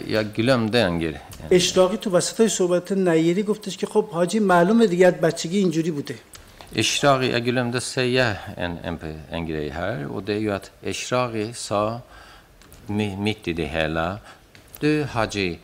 Jag 0.07 0.23
glömde 0.23 0.67
en 0.67 0.81
grej. 0.81 1.15
اشراقی 1.51 1.97
تو 1.97 2.09
وسط 2.09 2.39
های 2.39 2.49
صحبت 2.49 2.91
نیری 2.91 3.43
گفتش 3.43 3.77
که 3.77 3.87
خب 3.87 4.09
حاجی 4.09 4.39
معلومه 4.39 4.87
دیگه 4.87 5.07
از 5.07 5.13
بچگی 5.13 5.57
اینجوری 5.57 5.91
بوده. 5.91 6.15
اشتاقی 6.75 7.27
یا 7.27 7.39
گلم 7.39 7.71
ده 7.71 7.79
سا 7.79 8.03
یا 8.03 8.35
این 8.57 8.79
ام 8.83 8.97
پی 8.97 9.13
این 9.31 9.45
گری 9.45 9.69
هر 9.69 10.11
و 10.11 10.21
ده 10.21 10.39
یو 10.39 10.51
ات 10.53 10.69
اشتاقی 10.83 11.53
سا 11.53 12.01
می 12.87 13.15
میتی 13.15 13.53
دی 13.53 13.65
هلا 13.65 14.19
دو 14.81 15.03
حاجی 15.03 15.59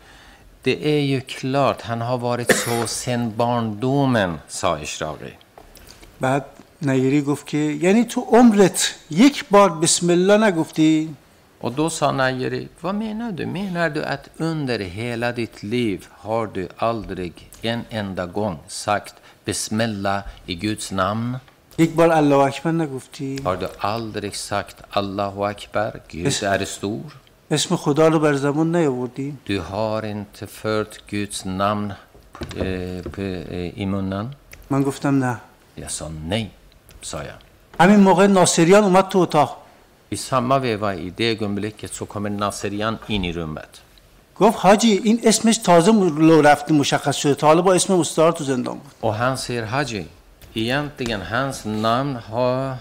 det 0.62 0.86
är 0.96 1.00
ju 1.00 1.20
klart 1.20 1.82
han 1.82 2.00
har 2.00 2.18
varit 2.18 2.56
så 2.56 2.86
sedan 2.86 3.32
barndomen, 3.36 4.38
sa 4.48 4.78
Ishraghi. 4.78 5.32
بعد 6.20 6.44
نیری 6.82 7.22
گفت 7.22 7.46
که 7.46 7.58
یعنی 7.58 8.04
تو 8.04 8.20
عمرت 8.20 8.94
یک 9.10 9.48
بار 9.48 9.70
بسم 9.70 10.10
الله 10.10 10.36
نگفتی 10.38 11.14
Och 11.60 11.72
då 11.72 11.90
sa 11.90 12.12
Najeri, 12.12 12.68
vad 12.80 12.94
menar 12.94 13.32
du? 13.32 13.46
Menar 13.46 13.90
du 13.90 14.04
att 14.04 14.28
under 14.36 14.78
hela 14.78 15.32
ditt 15.32 15.62
liv 15.62 16.06
har 16.10 16.46
du 16.46 16.68
aldrig 16.76 17.50
en 17.62 17.80
enda 17.90 18.26
gång 18.26 18.58
sagt 18.68 19.14
Bismillah 19.44 20.22
i 20.46 20.54
Guds 20.54 20.92
namn? 20.92 21.38
یک 21.78 21.94
بار 21.94 22.10
الله 22.10 22.36
اکبر 22.36 22.70
نگفتی 22.70 23.40
Har 23.44 23.56
du 23.56 23.68
aldrig 23.78 24.36
sagt 24.36 24.76
Allahu 24.90 25.44
Akbar, 25.44 26.00
Gud 26.08 26.26
är 26.42 26.64
stor? 26.64 27.16
اسم 27.51 27.75
خدا 27.75 28.07
رو 28.07 28.19
بر 28.19 28.33
زمان 28.33 28.75
نیاوردین؟ 28.75 29.37
دو 29.45 29.61
هار 29.61 30.05
انت 30.05 30.45
فرت 30.45 30.97
گودز 31.11 31.47
نام 31.47 31.95
ایمونن 33.75 34.27
من 34.69 34.83
گفتم 34.83 35.23
نه. 35.23 35.39
یا 35.77 35.83
نه، 35.83 35.89
سایه. 35.89 36.47
سایا 37.01 37.33
همین 37.79 37.99
موقع 37.99 38.27
ناصریان 38.27 38.83
اومد 38.83 39.07
تو 39.07 39.19
اتاق. 39.19 39.57
ای 40.09 40.17
سما 40.17 40.59
و 40.77 40.83
ای 40.85 41.09
ده 41.09 41.35
گنبله 41.35 41.71
که 41.71 41.87
سو 41.87 42.05
کمه 42.05 42.29
ناصریان 42.29 42.99
اینی 43.07 43.31
رو 43.31 43.41
اومد 43.41 43.77
گفت 44.39 44.57
حاجی 44.59 45.01
این 45.03 45.19
اسمش 45.23 45.57
تازه 45.57 45.91
لو 45.91 46.41
رفت 46.41 46.71
مشخص 46.71 47.15
شده. 47.15 47.35
تا 47.35 47.47
حالا 47.47 47.61
با 47.61 47.73
اسم 47.73 47.95
مستار 47.95 48.31
تو 48.31 48.43
زندان 48.43 48.77
بود. 48.77 48.91
او 49.01 49.11
هن 49.11 49.35
سیر 49.35 49.65
حاجی 49.65 50.05
ایان 50.53 50.91
دیگن 50.97 51.51
نام 51.65 52.13
ها 52.13 52.75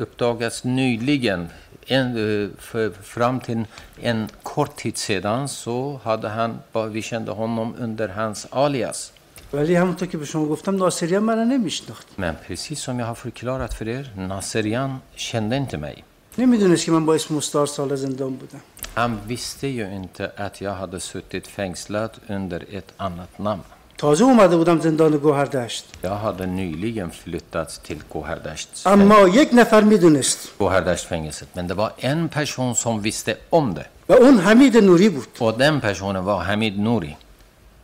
اپداگست 0.00 0.66
نیلیگن 0.66 1.50
En, 1.89 2.07
eh, 2.17 2.49
för, 2.59 2.89
fram 3.15 3.39
till 3.39 3.63
en 4.01 4.27
kort 4.43 4.75
tid 4.75 4.97
sedan 4.97 5.47
så 5.47 5.99
hade 6.03 6.29
han, 6.29 6.59
bara- 6.73 6.87
vi 6.87 7.01
kände 7.01 7.31
honom 7.31 7.75
under 7.79 8.07
hans 8.07 8.47
alias. 8.51 9.11
ولی 9.53 9.75
همونطور 9.75 10.07
که 10.07 10.17
به 10.17 10.25
شما 10.25 10.45
گفتم 10.45 10.75
ناصریان 10.75 11.23
من 11.23 11.37
نمیشناخت 11.47 12.07
Men 12.17 12.35
precis 12.47 12.79
som 12.81 12.99
jag 12.99 13.05
har 13.07 13.15
förklarat 13.15 13.73
för 13.73 13.87
er, 13.87 14.03
Naserian 14.17 15.01
kände 15.15 15.55
inte 15.57 15.77
mig. 15.77 16.03
نمیدونست 16.37 16.85
که 16.85 16.91
من 16.91 17.05
با 17.05 17.15
اسم 17.15 17.35
مستعار 17.35 17.65
سال 17.65 17.95
زندان 17.95 18.35
بودم 18.35 18.61
Han 18.95 19.19
visste 19.27 19.67
ju 19.67 19.85
inte 19.95 20.31
att 20.37 20.61
jag 20.61 20.73
hade 20.73 20.99
suttit 20.99 21.47
fängslad 21.47 22.11
under 22.27 22.63
ett 22.77 22.93
annat 22.97 23.39
namn. 23.39 23.63
تازه 24.00 24.24
اومده 24.24 24.56
بودم 24.56 24.80
زندان 24.80 25.16
گوهردشت. 25.16 25.84
Jag 26.04 26.14
hade 26.14 26.42
nyligen 26.42 27.08
flyttat 27.08 27.78
till 27.84 28.02
گوهردشت 28.10 28.86
اما 28.86 29.28
یک 29.28 29.50
نفر 29.52 29.80
می‌دونست. 29.80 30.48
گوهردشت 30.58 31.06
fängelset 31.06 31.46
men 31.56 31.66
bara 31.66 31.92
en 31.96 32.28
person 32.28 32.74
som 32.74 33.02
visste 33.02 33.38
om 33.52 33.66
det 33.66 33.86
و 34.08 34.12
اون 34.12 34.38
حمید 34.38 34.76
نوری 34.76 35.08
بود. 35.08 35.28
och 35.40 35.52
den 35.52 35.80
personen 35.80 36.16
var 36.16 36.42
حمید 36.42 36.80
نوری 36.80 37.16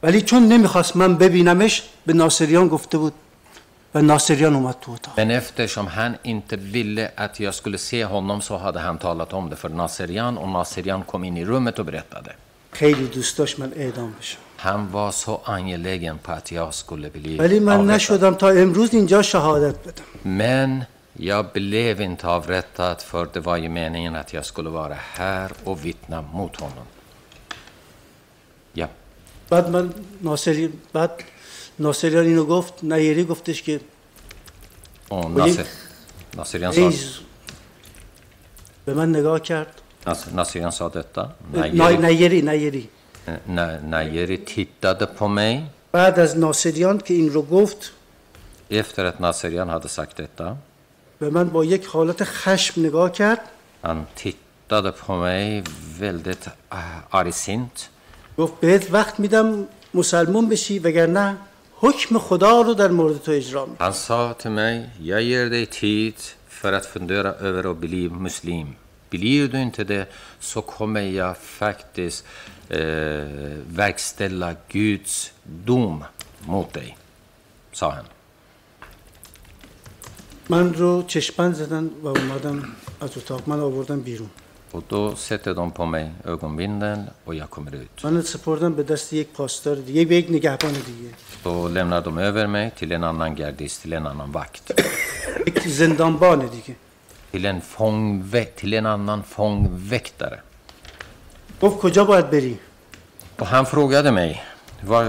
ولی 0.03 0.23
چون 0.23 0.49
نمی‌خواست 0.49 0.97
من 0.97 1.17
ببینمش 1.17 1.83
به 2.07 2.13
ناصریان 2.13 2.69
گفته 2.69 2.99
بود 2.99 3.13
و 3.95 4.03
ناصریان 4.03 4.55
اومد 4.55 4.77
تو 4.81 4.93
اتاق. 4.93 5.21
Men 5.21 5.31
eftersom 5.31 5.85
han 5.85 6.19
inte 6.25 6.53
ville 6.53 7.07
att 7.19 7.41
jag 7.41 7.53
skulle 7.53 7.77
se 7.77 8.03
honom 8.03 8.41
så 8.41 8.57
hade 8.57 8.81
han 8.81 8.97
talat 8.97 9.35
om 9.35 9.44
det 9.44 9.57
för 9.57 9.69
ناصریان 9.69 10.37
och 10.37 10.47
ناصریان 10.53 11.05
kom 11.07 11.30
in 11.30 11.45
i 11.45 11.50
rummet 11.50 11.81
och 11.81 11.85
berättade 11.85 12.35
خیلی 12.73 13.07
دوستاش 13.07 13.59
من 13.59 13.73
اعدام 13.77 14.15
بشم. 14.21 14.46
Han 14.66 14.92
var 14.92 15.12
så 15.12 15.42
angelägen 15.46 16.18
på 16.18 16.32
att 16.32 16.52
jag 16.52 16.74
skulle 16.74 17.10
bli 17.10 17.38
ولی 17.40 17.60
من 17.60 17.70
avrättad. 17.70 17.96
نشدم 17.96 18.34
تا 18.36 18.50
امروز 18.52 18.90
اینجا 18.94 19.22
شهادت 19.22 19.76
بدم 19.88 20.04
Men 20.24 20.84
jag 21.14 21.46
blev 21.54 22.02
inte 22.02 22.28
avrättad 22.28 22.96
för 23.02 23.28
det 23.34 23.40
var 23.40 23.58
ju 23.58 23.70
meningen 23.70 24.16
att 24.16 24.34
jag 24.34 24.46
skulle 24.46 24.70
vara 24.70 24.98
här 25.14 25.52
och 25.64 25.86
vittna 25.86 26.22
mot 26.22 26.56
honom. 26.60 26.86
Ja, 28.74 28.88
بعد 29.50 29.70
من 29.70 29.94
ناصری 30.22 30.70
بعد 30.94 31.12
ناصریان 31.80 32.26
اینو 32.26 32.46
گفت 32.46 32.74
نیری 32.84 33.24
گفتش 33.24 33.64
که 33.64 33.80
och 35.08 35.26
Och 35.26 35.32
Nasser, 35.32 35.66
Nasserian, 36.38 36.74
sa, 36.74 36.80
ای 36.82 36.98
به 38.86 38.94
من 38.94 39.10
نگاه 39.10 39.40
کرد 39.40 39.74
Nas- 40.06 40.32
Nasserian 40.36 40.72
sa 40.72 40.90
detta. 40.90 41.24
نه- 41.54 41.72
Najeri, 41.74 41.98
نیری 41.98 42.42
نیری 42.42 42.90
Najeri 43.91 44.39
tittade 44.39 45.07
på 45.07 45.29
mig 45.29 45.63
بعد 45.93 46.19
از 46.19 46.39
ناصریان 46.39 46.99
که 46.99 47.15
این 47.15 47.33
رو 47.33 47.43
گفت 47.43 47.93
efter 48.71 49.05
att 49.05 49.21
Nasserian 49.21 49.69
hade 49.69 49.89
sagt 49.89 50.17
detta. 50.17 50.57
به 51.19 51.31
من 51.31 51.49
با 51.49 51.65
یک 51.65 51.85
حالت 51.87 52.25
خشم 52.25 52.81
نگاه 52.81 53.13
کرد 53.13 53.41
Han 53.83 54.07
tittade 54.17 54.93
på 54.93 55.13
mig 55.17 55.63
väldigt 56.01 56.47
äh, 56.73 56.77
argsint. 57.11 57.89
گفت 58.39 58.61
بهت 58.61 58.91
وقت 58.93 59.21
میدم 59.21 59.67
مسلمون 59.95 60.49
بشی 60.49 60.79
وگرنه 60.79 61.37
حکم 61.81 62.19
خدا 62.19 62.61
رو 62.61 62.75
در 62.75 62.89
مورد 62.89 63.23
تو 63.23 63.33
اجرا 63.33 63.67
می‌کنم 63.67 63.91
Han 63.91 63.93
sa 63.93 64.35
till 64.43 64.51
mig, 64.51 64.91
jag 65.03 65.23
ger 65.23 65.51
dig 65.51 65.67
tid 65.67 66.15
för 66.49 66.73
att 66.73 66.87
fundera 66.87 67.31
över 67.33 67.71
att 67.71 67.77
bli 67.77 68.09
muslim. 68.09 68.67
Blir 69.11 69.49
du 69.49 69.59
inte 69.63 69.85
det 69.85 70.07
så 70.41 70.61
kommer 70.63 71.01
jag 71.01 71.37
faktiskt 71.37 72.25
eh, 72.70 72.80
verkställa 73.68 74.56
Guds 74.70 75.32
dom 75.44 76.04
mot 76.46 76.74
dig, 76.74 76.98
sa 77.72 77.90
han. 77.92 78.06
من 80.50 80.74
رو 80.74 81.04
چشمند 81.08 81.54
زدن 81.56 81.90
و 82.04 82.08
اومدم 82.08 82.64
از 83.02 83.18
اتاق 83.18 83.42
من 83.50 83.60
آوردم 83.60 84.00
بیرون 84.02 84.30
Och 84.74 84.84
då 84.90 85.16
sätter 85.16 85.54
de 85.54 85.72
på 85.72 85.86
mig 85.86 86.12
ögonbindeln 86.26 87.10
och 87.26 87.36
jag 87.36 87.50
kommer 87.50 87.76
ut. 87.76 88.04
من 88.04 88.22
سپردم 88.22 88.74
به 88.74 88.84
دست 88.84 89.14
یک 89.14 89.28
پاسدار 89.28 89.76
دیگه 89.76 90.06
به 90.06 90.16
یک 90.16 90.28
نگهبان 90.30 90.74
دیگه 90.74 91.10
Då 91.44 91.68
lämnar 91.68 92.02
de 92.02 92.18
över 92.18 92.48
mig 92.48 92.72
till 92.72 92.92
en 92.92 93.04
annan 93.04 93.36
gardist, 93.36 93.82
till 93.82 93.94
en 93.94 94.06
annan 94.08 94.32
vakt. 94.32 94.72
یک 95.48 95.68
زندانبان 95.68 96.40
دیگه 96.48 96.76
Till 97.32 97.46
en, 97.46 97.62
fångvä- 97.62 98.46
till 98.56 98.74
en 98.74 98.86
annan 98.86 99.24
fångväktare. 99.24 100.40
گفت 101.63 101.79
کجا 101.79 102.05
باید 102.05 102.31
بری؟ 102.31 102.59
با 103.39 103.47
هم 103.47 103.65
فروگده 103.65 104.11
می. 104.11 104.35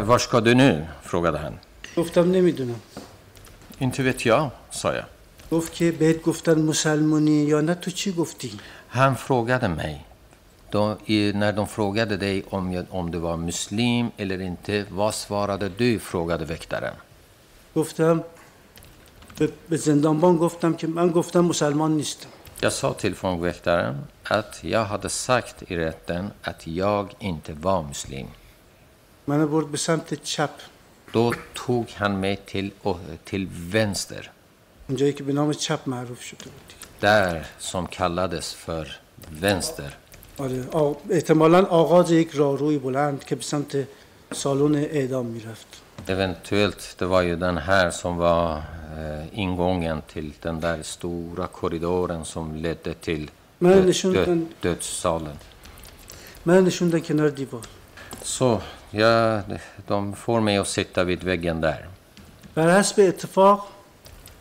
واشکاده 0.06 0.53
نو 0.53 0.82
فروگده 1.03 1.38
هن. 1.38 1.53
گفتم 1.98 2.32
نمی‌دونم. 2.32 2.80
این 3.80 3.91
تو 3.91 4.03
بیتیا 4.03 4.52
سایا 4.72 5.03
گفت 5.52 5.74
که 5.74 5.91
بهت 5.91 6.22
گفتن 6.22 6.61
مسلمانی 6.61 7.32
یا 7.32 7.61
نه 7.61 7.76
تو 7.76 7.91
چی 7.91 8.11
گفتی؟ 8.11 8.60
هم 8.90 9.15
فروگده 9.15 9.68
می. 9.68 9.95
دو 10.72 10.98
ای 11.06 11.34
نر 11.36 11.52
دون 11.52 11.65
فروگده 11.65 12.18
دی 12.18 12.44
ام 12.91 13.10
دو 13.10 13.22
با 13.22 13.36
مسلم 13.38 14.11
ایلر 14.18 14.38
این 14.38 14.57
تو 14.64 14.95
واسوارده 14.95 15.68
دو 15.68 15.99
فروگده 15.99 16.53
وکترم. 16.53 16.98
گفتم 17.76 18.24
به 19.69 19.78
زندانبان 19.78 20.38
گفتم 20.38 20.74
که 20.74 20.88
من 20.88 21.10
گفتم 21.10 21.40
مسلمان 21.40 21.91
نیستم. 21.91 22.30
Jag 22.60 22.73
sa 22.73 22.93
till 22.94 23.14
fångväktaren 23.14 24.05
att 24.24 24.64
jag 24.64 24.85
hade 24.85 25.09
sagt 25.09 25.62
i 25.70 25.77
rätten 25.77 26.31
att 26.43 26.66
jag 26.66 27.12
inte 27.19 27.52
var 27.52 27.82
muslim. 27.82 28.27
منو 29.27 29.47
برد 29.48 29.69
به 29.70 29.78
سمت 29.78 30.23
چپ 30.23 30.51
Då 31.12 31.32
tog 31.55 31.86
han 31.90 32.20
mig 32.20 32.36
till, 32.36 32.70
och- 32.82 33.01
till 33.24 33.48
vänster, 33.73 34.31
اونجایی 34.89 35.12
که 35.12 35.24
به 35.24 35.32
نام 35.32 35.52
چپ 35.52 35.89
معروف 35.89 36.23
شده 36.23 36.44
بود 36.44 36.69
دیگه. 36.69 36.86
där 37.01 37.44
som 37.59 37.86
kallades 37.86 38.55
för 38.55 38.86
vänster. 39.43 39.90
آره 40.39 40.66
آ... 40.73 40.94
احتمالا 41.10 41.62
آغاز 41.66 42.10
یک 42.10 42.31
راهروی 42.35 42.78
بلند 42.78 43.24
که 43.24 43.35
به 43.36 43.43
سمت 43.43 43.89
سالن 44.35 44.74
اعدام 44.74 45.27
میرفت 45.27 45.66
eventuellt, 46.09 46.95
det 46.97 47.05
var 47.05 47.21
ju 47.21 47.35
den 47.35 47.57
här 47.57 47.91
som 47.91 48.17
var 48.17 48.55
eh, 48.97 49.39
ingången 49.39 50.01
till 50.01 50.34
den 50.41 50.59
där 50.59 50.84
stora 50.84 51.47
korridoren 51.47 52.25
som 52.25 52.55
ledde 52.55 52.93
till 52.93 53.31
död, 53.59 53.85
död, 54.27 54.45
dödssalen. 54.61 55.38
Så, 58.21 58.61
ja, 58.91 59.41
de 59.88 60.15
får 60.15 60.41
mig 60.41 60.57
att 60.57 60.67
sitta 60.67 61.03
vid 61.03 61.23
väggen 61.23 61.61
där. 61.61 61.88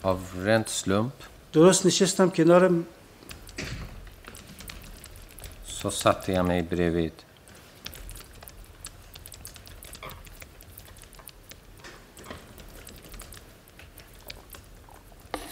Av 0.02 0.26
rent 0.36 0.68
slump. 0.68 1.14
Så 5.64 5.90
satte 5.90 6.32
jag 6.32 6.44
mig 6.44 6.62
bredvid 6.62 7.12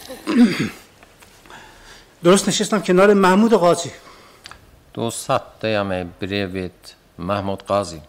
درست 2.23 2.47
نشستم 2.47 2.81
کنار 2.81 3.13
محمود 3.13 3.53
قاضی. 3.53 3.91
دو 4.93 5.11
سطح 5.11 5.67
همه 5.67 6.05
بریوید 6.19 6.71
محمود 7.19 7.63
قاضی. 7.63 8.01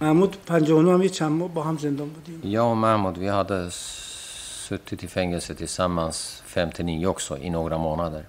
محمود 0.00 0.36
پنجانو 0.46 0.94
هم 0.94 1.02
یه 1.02 1.08
چند 1.08 1.54
با 1.54 1.62
هم 1.62 1.78
زندان 1.78 2.08
بودیم. 2.08 2.40
یا 2.44 2.74
محمود 2.74 3.18
وی 3.18 3.28
هاده 3.28 3.70
ستی 3.70 4.96
تی 4.96 5.06
فنگسه 5.06 5.54
تی 5.54 5.66
سمانس 5.66 6.40
فمتنی 6.46 7.00
یکسو 7.00 7.34
این 7.34 7.54
اوگرا 7.54 7.78
مانادر 7.78 8.22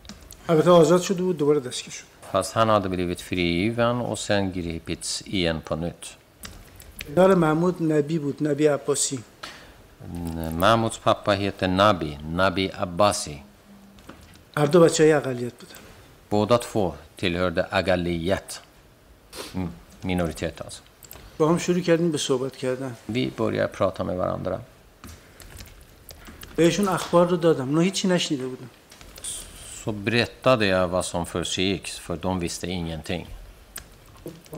آزاد 0.47 1.01
شده 1.01 1.23
بود 1.23 1.37
دوباره 1.37 1.59
دستگی 1.59 1.91
شد. 1.91 2.03
پس 2.33 2.57
هن 2.57 2.69
هاده 2.69 2.89
بریوید 2.89 3.19
فریوان 3.19 4.01
و 4.01 4.15
سن 4.15 4.51
گریه 4.51 4.79
پیتس 4.79 5.21
این 5.25 5.59
پا 5.59 5.75
نوت. 5.75 6.15
محمود 7.17 7.93
نبی 7.93 8.19
بود 8.19 8.47
نبی 8.47 8.67
عباسی. 8.67 9.23
Mahmouds 10.59 10.97
pappa 11.03 11.31
heter 11.33 11.67
Nabi, 11.67 12.17
Nabi 12.35 12.71
Abbasi. 12.85 13.43
هر 14.57 14.65
دو 14.65 14.79
بچه 14.79 15.03
های 15.03 15.13
اقلیت 15.13 15.53
بودن 15.53 15.75
Båda 16.31 16.57
två 16.57 16.93
tillhörde 17.17 17.67
Agaliyat, 17.71 18.59
mm, 19.55 19.67
minoritet 20.03 20.61
alltså. 20.65 20.81
با 21.37 21.49
هم 21.49 21.57
شروع 21.57 21.79
کردیم 21.79 22.11
به 22.11 22.17
صحبت 22.17 22.55
کردن 22.55 22.95
Vi 23.13 23.31
började 23.37 23.67
prata 23.77 24.03
med 24.03 24.17
varandra. 24.17 24.59
بهشون 26.55 26.87
اخبار 26.87 27.27
رو 27.27 27.37
دادم 27.37 27.69
اونا 27.69 27.81
هیچی 27.81 28.07
نشنیده 28.07 28.47
بودن 28.47 28.69
Så 29.85 29.91
berättade 29.91 30.65
jag 30.65 30.87
vad 30.87 31.05
som 31.05 31.25
försiggick, 31.25 31.87
för 31.87 32.15
de 32.17 32.39
visste 32.39 32.67
ingenting. 32.67 33.27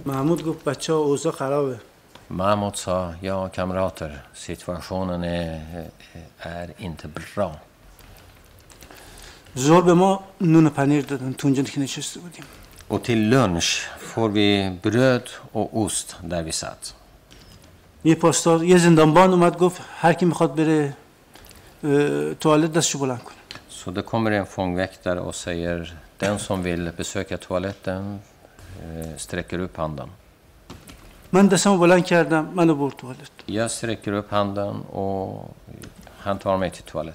محمود 0.05 0.43
گفت 0.43 0.63
بچه 0.65 0.93
ها 0.93 0.99
اوضاع 0.99 1.31
خرابه 1.33 1.79
Mahmoud 2.28 2.76
sa, 2.76 3.14
ja 3.20 3.48
kamrater, 3.48 4.22
situationen 4.34 5.24
är, 5.24 5.60
är 6.38 6.68
inte 6.78 7.08
bra. 7.08 7.50
زور 9.54 9.82
به 9.82 9.94
ما 9.94 10.20
نون 10.40 10.68
پنیر 10.70 11.02
دادن 11.04 11.32
تو 11.32 11.46
اونجا 11.48 11.62
که 11.62 11.80
نشسته 11.80 12.20
بودیم 12.20 12.44
Och 12.88 13.02
till 13.02 13.28
lunch 13.28 13.86
får 13.98 14.28
vi 14.28 14.78
bröd 14.82 15.26
och 15.52 15.78
ost 15.82 16.16
där 16.22 16.42
vi 16.42 16.52
satt. 16.52 16.94
یه 18.04 18.14
پاسدار 18.14 18.64
یه 18.64 18.78
زندانبان 18.78 19.30
اومد 19.30 19.58
گفت 19.58 19.82
هر 20.00 20.12
کی 20.12 20.24
میخواد 20.24 20.54
بره 20.54 20.96
اه، 21.84 22.34
توالت 22.34 22.72
دستشو 22.72 22.98
بلند 22.98 23.18
کنه 23.22 23.36
Så 23.70 23.90
det 23.90 24.02
kommer 24.02 24.30
en 24.30 24.46
fångväktare 24.46 25.20
och 25.20 25.34
säger, 25.34 25.96
den 26.18 26.38
som 26.38 26.62
vill 26.62 26.90
besöka 26.96 27.36
toaletten 27.38 28.20
eh, 28.82 29.16
sträcker 29.16 29.58
upp 29.58 29.76
handen. 29.76 30.08
من 31.35 31.47
دستم 31.47 31.77
بلند 31.77 32.05
کردم 32.05 32.45
منو 32.55 32.75
برد 32.75 32.95
توالت. 32.95 33.29
یا 33.47 33.67
سرکی 33.67 34.11
رو 34.11 34.21
پندم 34.21 34.75
و 34.81 35.27
هم 36.25 36.37
تار 36.37 36.57
میتی 36.57 36.83
توالت 36.85 37.13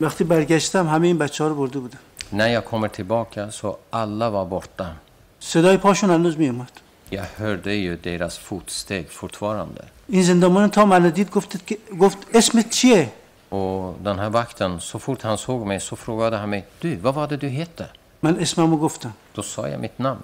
وقتی 0.00 0.24
برگشتم 0.24 0.88
همه 0.88 1.06
این 1.06 1.18
بچه 1.18 1.44
ها 1.44 1.50
رو 1.50 1.56
برده 1.56 1.78
بودم. 1.78 1.98
نه 2.32 2.50
یا 2.50 2.60
کمر 2.60 2.88
تباکه 2.88 3.50
سو 3.50 3.76
الله 3.92 4.26
و 4.26 4.44
بردم. 4.44 4.96
صدای 5.40 5.76
پاشون 5.76 6.10
هنوز 6.10 6.38
میامد 6.38 6.70
یا 7.10 7.22
هرده 7.38 7.76
یو 7.76 7.96
دیر 7.96 8.24
از 8.24 8.38
فوت 8.38 8.70
ستگ 8.70 9.04
فورتوارنده 9.08 9.84
این 10.08 10.22
زندمان 10.22 10.70
تا 10.70 10.84
منو 10.84 11.10
دید 11.10 11.30
گفت, 11.30 11.72
گفت 12.00 12.18
اسمت 12.34 12.70
چیه؟ 12.70 13.12
و 13.52 13.92
دن 14.04 14.18
هر 14.18 14.30
وقتن 14.30 14.78
سو 14.78 14.98
فورت 14.98 15.26
هن 15.26 15.36
سوگ 15.36 15.62
می 15.62 15.78
سو 15.78 15.96
فروگاده 15.96 16.38
همه. 16.38 16.64
دو 16.80 16.88
و 17.08 17.12
واده 17.12 17.36
دو 17.36 17.46
هیته 17.46 17.88
من 18.22 18.38
اسممو 18.38 18.76
گفتم. 18.76 19.12
تو 19.34 19.42
سایه 19.42 19.76
میت 19.76 19.90
نام 20.00 20.18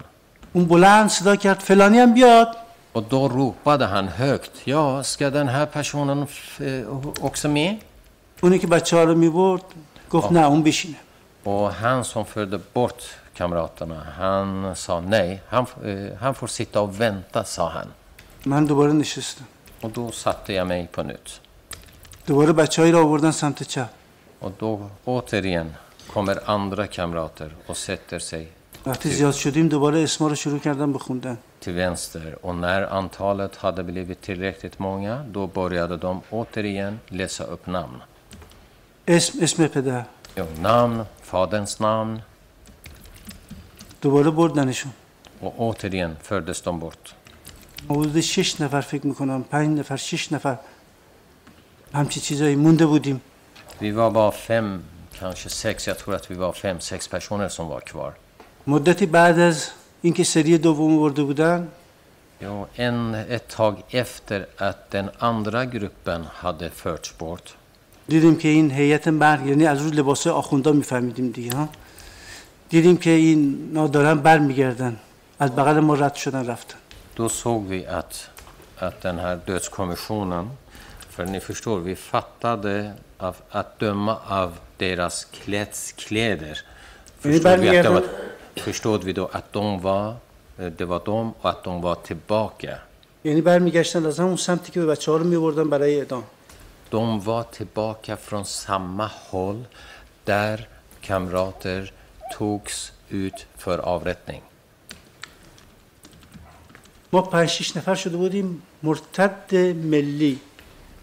اون 0.52 0.65
بلند 0.65 1.09
صدا 1.09 1.36
کرد 1.36 1.61
فلانی 1.61 1.98
هم 1.98 2.15
بیاد. 2.15 2.56
Och 2.93 3.03
då 3.03 3.27
ropade 3.30 3.85
han 3.85 4.07
högt, 4.07 4.51
ja, 4.64 5.03
ska 5.03 5.30
den 5.30 5.47
här 5.47 5.65
personen 5.65 6.23
f- 6.23 6.61
eh, 6.61 6.97
också 7.22 7.47
med? 7.49 7.77
اونی 8.43 8.60
که 8.60 8.68
بچه 8.68 8.97
ها 8.97 9.03
رو 9.03 9.15
میبرد 9.15 9.61
گفت 10.11 10.31
نه 10.31 10.39
اون 10.47 10.64
بشینه 10.64 10.95
Och 11.45 11.72
han 11.73 12.03
som 12.03 12.26
förde 12.26 12.60
bort 12.73 13.01
kamraterna, 13.38 13.99
han 14.18 14.76
sa 14.76 14.99
nej. 14.99 15.41
Han, 15.53 15.65
eh, 15.85 16.18
han 16.23 16.34
får 16.35 16.47
sitta 16.47 16.81
och 16.81 17.01
vänta, 17.01 17.43
sa 17.43 17.69
han. 17.69 17.88
من 18.45 18.65
دوباره 18.65 18.91
نشستم 18.93 19.45
Och 19.81 19.91
då 19.91 20.11
satte 20.11 20.53
jag 20.53 20.68
mig 20.68 20.88
på 20.91 21.03
nytt. 21.03 21.39
دوباره 22.27 22.53
بچههایی 22.53 22.91
رو 22.93 22.99
آوردن 22.99 23.31
سمت 23.31 23.64
چپ 23.64 23.89
Och 24.41 24.51
då 24.60 24.89
återigen 25.06 25.73
kommer 26.14 26.49
andra 26.49 26.88
kamrater 26.88 27.49
och 27.68 27.77
sätter 27.77 28.19
sig 28.19 28.47
وقتی 28.85 29.10
زیاد 29.10 29.34
شدیم 29.34 29.68
دوباره 29.68 30.03
اسما 30.03 30.27
رو 30.27 30.35
شروع 30.35 30.60
کردم 30.60 30.93
به 30.93 30.99
خوندن 30.99 31.38
till 31.64 31.73
vänster. 31.73 32.38
Och 32.45 32.56
när 32.56 32.81
antalet 32.81 33.56
hade 33.56 33.84
blivit 33.84 34.22
tillräckligt 34.22 34.80
många, 34.80 35.23
då 35.31 35.47
började 35.47 35.97
de 35.97 36.22
återigen 36.30 36.99
läsa 37.07 37.43
upp 37.43 37.68
namn. 37.68 38.01
اسم 39.07 39.39
اسم 39.43 39.68
پدر 39.68 40.03
Jo, 40.35 40.45
namn, 40.61 41.06
faderns 41.22 41.80
namn. 41.80 42.22
دوباره 44.01 44.31
بردنشون 44.31 44.91
Och 45.41 45.53
återigen 45.57 46.15
fördes 46.22 46.61
de 46.61 46.80
bort. 46.80 47.14
حدود 47.89 48.22
شش 48.22 48.61
نفر 48.61 48.81
فکر 48.81 49.07
میکنم 49.07 49.43
پنج 49.43 49.80
نفر 49.80 49.97
شش 49.97 50.31
نفر 50.31 50.57
همچی 51.93 52.19
چیزایی 52.19 52.56
مونده 52.56 52.85
بودیم 52.85 53.22
Vi 53.80 53.91
var 53.91 54.11
bara 54.11 54.31
fem, 54.31 54.84
kanske 55.19 55.49
sex, 55.49 55.88
jag 55.88 55.97
tror 55.97 56.15
att 56.15 56.31
vi 56.31 56.35
var 56.35 56.53
fem, 56.53 56.80
sex 56.80 57.07
personer 57.07 57.47
som 57.49 57.68
var 57.68 57.80
kvar. 57.80 58.14
مدتی 58.68 59.06
بعد 59.06 59.39
از 59.39 59.69
اینکه 60.03 60.23
سری 60.23 60.57
دوم 60.57 60.99
برده 60.99 61.23
بودن 61.23 61.68
Jo, 62.41 62.68
en, 62.76 63.15
ett 63.15 63.47
tag 63.47 63.84
efter 63.89 64.45
att 64.57 64.91
den 64.91 65.10
andra 65.19 65.65
gruppen 65.65 66.26
hade 66.34 66.69
förts 66.69 67.18
bort 67.18 67.56
دیدیم 68.07 68.35
که 68.35 68.47
این 68.47 68.72
هیئت 68.72 69.07
مرگ 69.07 69.45
یعنی 69.45 69.68
از 69.68 69.81
روی 69.81 69.91
لباسای 69.91 70.34
آخوندا 70.34 70.72
میفهمیدیم 70.72 71.31
دیگه 71.31 71.56
ها 71.56 71.69
دیدیم 72.69 72.97
که 72.97 73.10
این 73.10 73.69
نادارن 73.73 74.19
بر 74.19 74.39
میگردن 74.39 74.97
از 75.39 75.56
بغل 75.56 75.80
ما 75.80 75.93
رد 75.93 76.15
شدن 76.15 76.47
رفتن 76.47 76.77
Då 77.15 77.30
såg 77.30 77.68
vi 77.68 77.85
att, 77.85 78.30
att 78.77 79.01
den 79.01 79.19
här 79.19 79.39
dödskommissionen, 79.45 80.49
för 81.10 81.26
ni 81.26 81.39
förstår, 81.39 81.80
vi 81.80 81.95
fattade 81.95 82.93
av, 83.18 83.35
att 83.51 83.80
döma 83.80 84.18
av 84.27 84.49
deras 84.77 85.26
kläds, 85.26 85.91
kläder, 85.91 86.57
förstod 87.19 87.60
vi, 87.60 87.77
att 87.77 87.85
de 87.85 87.93
var, 87.93 88.03
förstod 88.56 89.03
vi 89.03 89.14
då 89.14 89.30
att 89.31 89.53
de 89.53 89.81
var, 89.81 90.15
eh, 90.60 90.65
det 90.65 90.85
var 90.85 91.01
de 91.06 91.34
och 91.41 91.49
att 91.49 91.64
de 91.64 91.81
var 91.81 91.95
tillbaka. 91.95 92.77
یعنی 93.23 93.41
برمیگشتن 93.41 94.06
از 94.06 94.19
همون 94.19 94.35
سمتی 94.35 94.72
که 94.72 94.80
به 94.80 94.85
بچه 94.85 95.11
ها 95.11 95.18
رو 95.18 95.23
میبردن 95.23 95.69
برای 95.69 95.95
اعدام 95.95 96.23
De 96.91 97.19
var 97.19 97.43
tillbaka 97.43 98.15
från 98.15 98.45
samma 98.45 99.11
håll 99.30 99.65
där 100.26 100.68
kamrater 101.01 101.93
togs 102.38 102.91
ut 103.10 103.45
för 103.57 103.77
avrättning. 103.80 104.41
ما 107.11 107.22
پنج 107.22 107.49
شیش 107.49 107.77
نفر 107.77 107.95
شده 107.95 108.18
بودیم 108.18 108.61
مرتد 108.84 109.56
ملی 109.76 110.39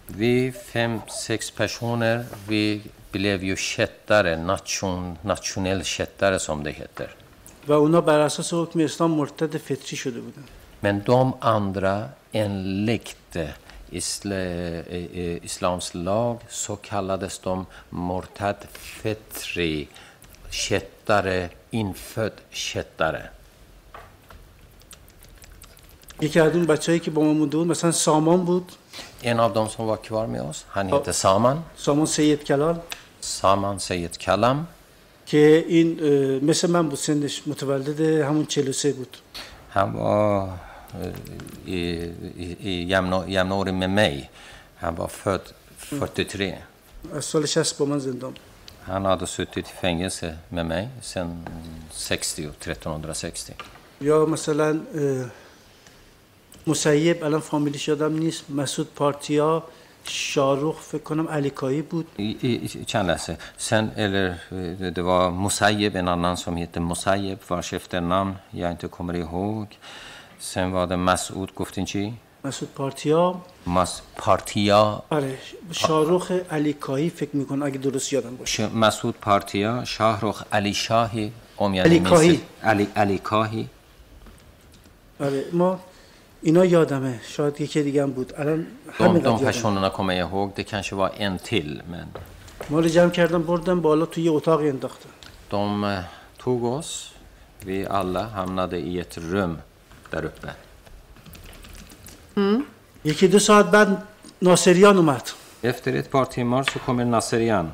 Vi 0.09 0.53
fem, 0.53 1.01
sex 1.09 1.51
personer, 1.51 2.25
vi 2.49 2.83
blev 3.11 3.45
ju 3.45 3.57
kättare, 3.57 4.37
nation, 4.37 5.19
nationell 5.23 5.85
kättare 5.85 6.39
som 6.39 6.63
det 6.63 6.71
heter. 6.71 7.11
و 7.68 7.74
اونا 7.74 8.02
بر 8.02 8.20
اساس 8.20 8.54
حکم 8.54 8.80
اسلام 8.80 9.12
مرتد 9.12 9.58
فطری 9.58 9.98
شده 9.98 10.22
بودن 10.22 10.44
Men 10.84 11.04
de 11.06 11.34
andra, 11.42 12.10
enligt 12.32 13.36
eh, 13.36 13.50
isla, 13.90 14.36
eh, 14.36 14.96
eh, 14.96 15.46
islams 15.46 15.94
lag, 15.94 16.38
så 16.50 16.76
kallades 16.76 17.40
de 17.40 17.66
mortad 17.90 18.56
fetri, 18.72 19.88
kättare, 20.50 21.50
infödd 21.70 22.34
kättare. 22.50 23.30
En 29.22 29.40
av 29.40 29.54
dem 29.54 29.70
som 29.70 29.88
var 29.88 29.98
kvar 29.98 30.28
med 30.28 30.42
oss, 30.42 30.66
han 30.68 30.88
heter 30.88 31.12
Saman, 31.12 31.64
کلال 32.46 32.76
Saman 33.20 33.80
Seyed 33.80 34.18
Kalam. 34.18 34.66
که 35.32 35.66
این 35.68 36.00
مثل 36.46 36.70
من 36.70 36.90
بود 36.90 36.98
سنش 36.98 37.42
متولد 37.48 38.02
همون 38.02 38.46
43 38.46 38.94
بود 38.94 39.18
eh, 40.96 41.14
i, 41.66 41.80
i, 42.46 42.58
i 42.60 42.90
jämna, 42.90 43.28
jämnårig 43.28 43.74
med 43.74 43.90
mig. 43.90 44.30
Han 44.76 44.96
var 44.96 45.08
född 45.08 45.42
43. 45.90 46.58
از 47.14 47.26
سال 47.26 47.46
60 47.46 47.78
با 47.78 47.86
من 47.86 48.00
زندان 48.00 48.32
بود. 48.32 48.40
Han 48.88 49.06
hade 49.06 49.28
suttit 49.28 49.68
i 49.68 49.76
fängelse 49.82 50.38
med 50.50 50.66
mig 50.66 50.88
sedan 51.02 51.46
60, 51.92 52.40
1360. 52.40 53.56
یا 54.02 54.26
مثلا 54.26 54.80
مسیب 56.68 57.24
الان 57.24 57.42
فامیلیش 57.42 57.88
یادم 57.88 58.14
نیست 58.14 58.44
مسعود 58.50 58.88
پارتیا 58.96 59.64
شاروخ 60.04 60.80
فکر 60.82 61.04
کنم 61.04 61.28
علی 61.28 61.50
بود. 61.82 62.08
چند 62.88 63.10
لحظه. 63.10 63.38
سپسeller، 63.58 64.54
دوباره 64.96 65.34
مسایب، 65.34 65.96
یکی 65.96 66.02
دیگری 66.02 66.36
که 66.46 66.52
هیت 66.52 66.78
مسایب 66.78 67.40
بود. 67.40 67.52
وارشفت 67.52 67.96
نام. 67.96 68.40
یه 68.54 68.68
اینطوری 68.68 68.94
کمربی 68.98 69.22
هم. 69.22 69.68
سپس 70.40 70.58
وارد 70.58 70.94
مسعود 70.94 71.56
گفتین 71.56 71.86
چی؟ 71.86 72.14
مسعود 72.46 72.72
پارتیا. 72.76 73.42
مس 73.68 74.02
پارتیا. 74.18 75.04
آره. 75.10 75.38
شاروخ 75.72 76.32
علی 76.32 76.74
کاهی 76.74 77.10
فکر 77.10 77.36
می‌کنم 77.36 77.64
اگه 77.64 77.78
درست 77.78 78.14
یادم 78.14 78.36
باشه. 78.36 78.68
مسعود 78.68 79.16
پارتیا، 79.22 79.86
شاروخ 79.86 80.44
علی 80.52 80.74
شاهی، 80.74 81.32
آمیان 81.58 81.86
علی 81.86 82.00
کاهی. 82.00 82.42
علی 82.64 82.88
علی 82.96 83.18
کاهی. 83.18 83.70
آره. 85.20 85.46
ما 85.54 85.80
اینا 86.42 86.66
یادمه. 86.66 87.20
شاید 87.28 87.62
یکی 87.62 87.84
دیگه 87.84 88.04
هم 88.04 88.12
بود. 88.12 88.34
الان 88.38 88.68
همین 88.92 89.22
دادم 89.22 89.48
هشون 89.48 89.74
اونا 89.74 89.90
کمه 89.90 90.16
یه 90.16 90.26
هوگ 90.26 90.54
ده 90.54 90.64
کنشه 90.64 90.96
با 90.96 91.08
این 91.08 91.38
تیل 91.38 91.82
من. 91.92 92.08
مال 92.70 92.90
جمع 92.90 93.10
کردم 93.10 93.44
بردم 93.44 93.82
بالا 93.82 94.06
تو 94.06 94.22
یه 94.22 94.32
اتاق 94.32 94.60
انداخته 94.60 95.10
دوم 95.50 96.06
توگ 96.40 96.64
اس 96.66 97.08
وی 97.66 97.86
الله 97.86 98.26
هم 98.26 98.60
نده 98.60 98.78
ای 98.78 99.00
ات 99.00 99.18
رم 99.18 99.60
در 100.12 100.26
اپه 100.26 100.56
یکی 103.06 103.28
دو 103.28 103.40
ساعت 103.40 103.66
بعد 103.66 104.04
ناصریان 104.42 104.98
اومد. 104.98 105.30
افتر 105.64 105.98
ات 105.98 106.10
پار 106.10 106.26
تیمار 106.26 106.64
سو 106.64 106.80
کمه 106.88 107.04
ناصریان. 107.04 107.72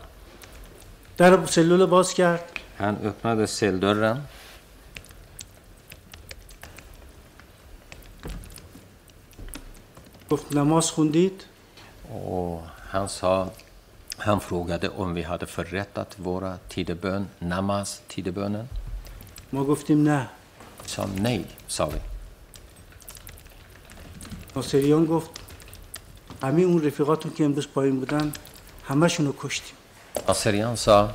در 1.18 1.46
سلول 1.46 1.86
باز 1.86 2.14
کرد. 2.14 2.44
هن 2.80 2.98
اپناده 3.06 3.46
سل 3.46 3.78
دارم 3.78 4.26
گفت 10.31 10.57
نماز 10.57 10.91
خوندید 10.91 11.45
Och 12.13 12.63
han 12.91 13.09
sa, 13.09 13.51
han 14.17 14.41
frågade 14.41 14.89
om 14.89 15.15
vi 15.15 15.23
hade 15.23 15.47
förrättat 15.47 16.17
våra 16.19 16.59
tidebön, 16.69 17.29
namaz, 17.39 18.03
tidebönen. 18.09 18.69
ما 19.53 19.65
گفتیم 19.65 20.03
نه 20.03 20.29
Vi 20.83 20.89
sa 20.89 21.07
nej, 21.17 21.45
sa 21.67 21.87
vi. 21.87 22.01
ناصریان 24.57 25.05
گفت 25.07 25.31
همه 26.43 26.63
اون 26.63 26.83
رفیقاتون 26.85 27.33
که 27.33 27.45
امروز 27.45 27.69
پایین 27.75 27.99
بودن 28.01 28.33
همشون 28.85 29.27
رو 29.27 29.35
کشتیم 29.39 29.77
Nasserian 30.27 30.77
sa, 30.77 31.11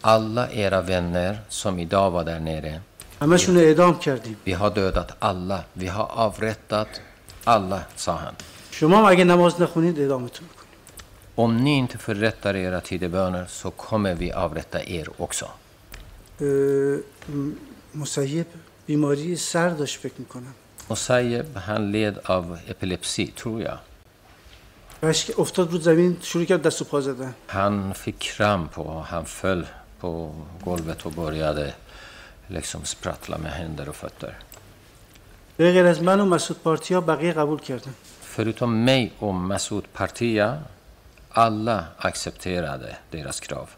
alla 0.00 0.50
era 0.50 0.80
vänner 0.82 1.38
som 1.48 1.78
idag 1.78 2.10
var 2.10 2.24
där 2.24 2.40
nere, 2.40 2.80
همشون 3.20 3.54
رو 3.54 3.60
اعدام 3.60 3.98
کردیم 3.98 4.36
vi 4.44 4.52
har 4.52 4.70
dödat 4.70 5.16
alla, 5.18 5.60
vi 5.72 5.86
har 5.86 6.04
avrättat 6.04 7.00
alla, 7.43 7.79
sa 7.95 8.15
han. 8.15 8.35
اگه 9.07 9.23
نماز 9.23 9.61
نخونید 9.61 9.99
اعدامتون 9.99 10.47
می‌کنیم 10.47 10.63
Om 11.35 11.57
ni 11.63 11.69
inte 11.69 11.97
förrättar 11.97 12.53
era 12.55 12.81
tideböner 12.81 13.45
så 13.45 13.71
kommer 13.71 14.13
vi 14.15 14.31
avrätta 14.31 14.83
er 14.83 15.09
också. 15.17 15.45
مسیب 17.95 18.45
بیماری 18.85 19.35
سر 19.35 19.69
داشت 19.69 19.99
فکر 19.99 20.13
می‌کنم 20.17 20.53
Musayeb, 20.89 21.55
han 21.55 21.91
led 21.91 22.15
av 22.25 22.57
epilepsi, 22.67 23.27
tror 23.27 23.61
jag. 23.61 23.77
که 25.13 25.33
افتاد 25.39 25.71
رو 25.71 25.77
زمین 25.77 26.17
شروع 26.21 26.45
کرد 26.45 26.61
دست 26.61 26.81
و 26.81 26.85
پا 26.85 27.01
زدن 27.01 27.33
Han 27.47 27.93
fick 27.93 28.19
kramp 28.19 28.79
och 28.79 29.05
han 29.05 29.25
föll 29.25 29.65
på 29.99 30.35
golvet 30.63 31.05
och 31.05 31.11
började 31.11 31.73
liksom 32.47 32.85
sprattla 32.85 33.37
med 33.37 33.51
händer 33.51 33.89
och 33.89 33.95
fötter. 33.95 34.37
به 35.56 35.72
غیر 35.72 35.86
از 35.86 36.02
من 36.02 36.20
و 36.20 36.24
مسعود 36.24 36.62
پارتیا 36.62 37.00
بقیه 37.00 37.32
قبول 37.32 37.60
کردن 37.60 37.94
Förutom 38.36 38.70
mig 38.84 39.12
och 39.20 39.34
Masoud 39.34 39.84
Partia, 39.98 40.58
alla 41.32 41.84
accepterade 41.98 42.96
deras 43.10 43.40
krav. 43.40 43.68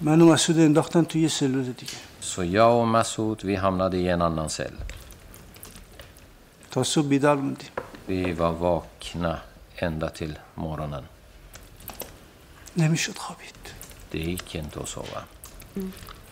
من 0.00 0.20
و 0.20 0.26
مسعود 0.32 0.58
انداختن 0.58 1.04
توی 1.04 1.20
یه 1.20 1.28
سلول 1.28 1.64
دیگه 1.72 1.92
Så 2.20 2.44
jag 2.44 2.72
och 2.76 2.88
Masoud, 2.88 3.44
vi 3.44 3.54
hamnade 3.56 3.96
i 3.98 4.08
en 4.08 4.22
annan 4.22 4.48
cell. 4.48 4.74
تا 6.70 6.82
صبح 6.82 7.08
بیدار 7.08 7.36
موندیم 7.36 7.70
Vi 8.08 8.32
var 8.32 8.52
vakna 8.52 9.38
ända 9.76 10.08
till 10.08 10.38
morgonen. 10.54 11.04
نمیشد 12.76 13.16
خوابید 13.18 13.54
Det 14.10 14.18
gick 14.18 14.54
inte 14.54 14.80
att 14.80 14.88
sova. 14.88 15.22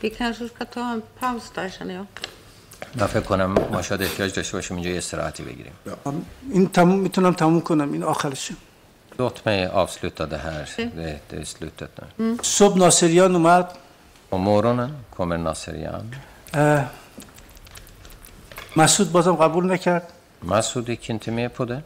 Vi 0.00 0.10
kanske 0.10 0.48
ska 0.48 0.64
ta 0.64 0.92
en 0.92 1.02
paus 1.20 1.50
där 1.54 1.70
känner 1.70 1.94
jag. 1.94 2.06
من 2.95 3.07
فکر 3.07 3.19
کنم 3.19 3.51
ما 3.71 3.81
شاید 3.81 4.01
احتیاج 4.01 4.33
داشته 4.33 4.57
باشیم 4.57 4.77
اینجا 4.77 4.91
یه 4.91 4.97
استراحتی 4.97 5.43
بگیریم 5.43 5.73
این 6.51 6.67
تموم 6.69 6.99
می‌تونم 6.99 7.33
تموم 7.33 7.61
کنم 7.61 7.93
این 7.93 8.03
آخرشه 8.03 8.53
Låt 9.19 9.45
mig 9.45 9.65
avsluta 9.83 10.25
det 10.25 10.37
här. 10.37 10.69
Det, 10.95 11.19
det 11.29 11.37
är 11.37 11.43
slutet 11.43 11.91
nu. 12.19 12.37
صبح 12.41 12.77
ناصریان 12.77 13.35
اومد 13.35 13.65
På 14.29 14.37
morgonen 14.37 14.91
kommer 15.15 15.37
Nasserian. 15.37 16.15
اه، 16.53 16.83
مسعود 18.75 19.11
بازم 19.11 19.35
قبول 19.35 19.65
نکرد 19.65 20.03
Masud 20.43 20.89
gick 20.89 21.09
inte 21.09 21.31
med 21.31 21.53
på 21.53 21.65
det. 21.65 21.81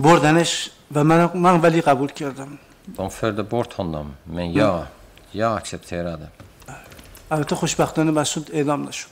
بردنش 0.00 0.70
و 0.94 1.04
من, 1.04 1.30
من 1.34 1.60
ولی 1.60 1.80
قبول 1.80 2.08
کردم 2.08 2.58
De 2.96 3.10
förde 3.10 3.42
bort 3.42 3.72
honom, 3.72 4.14
men 4.24 4.52
jag, 4.52 4.84
jag 5.32 5.56
accepterade. 5.56 6.28
البته 7.30 7.56
خوشبختانه 7.56 8.10
مسعود 8.10 8.50
اعدام 8.52 8.88
نشد 8.88 9.08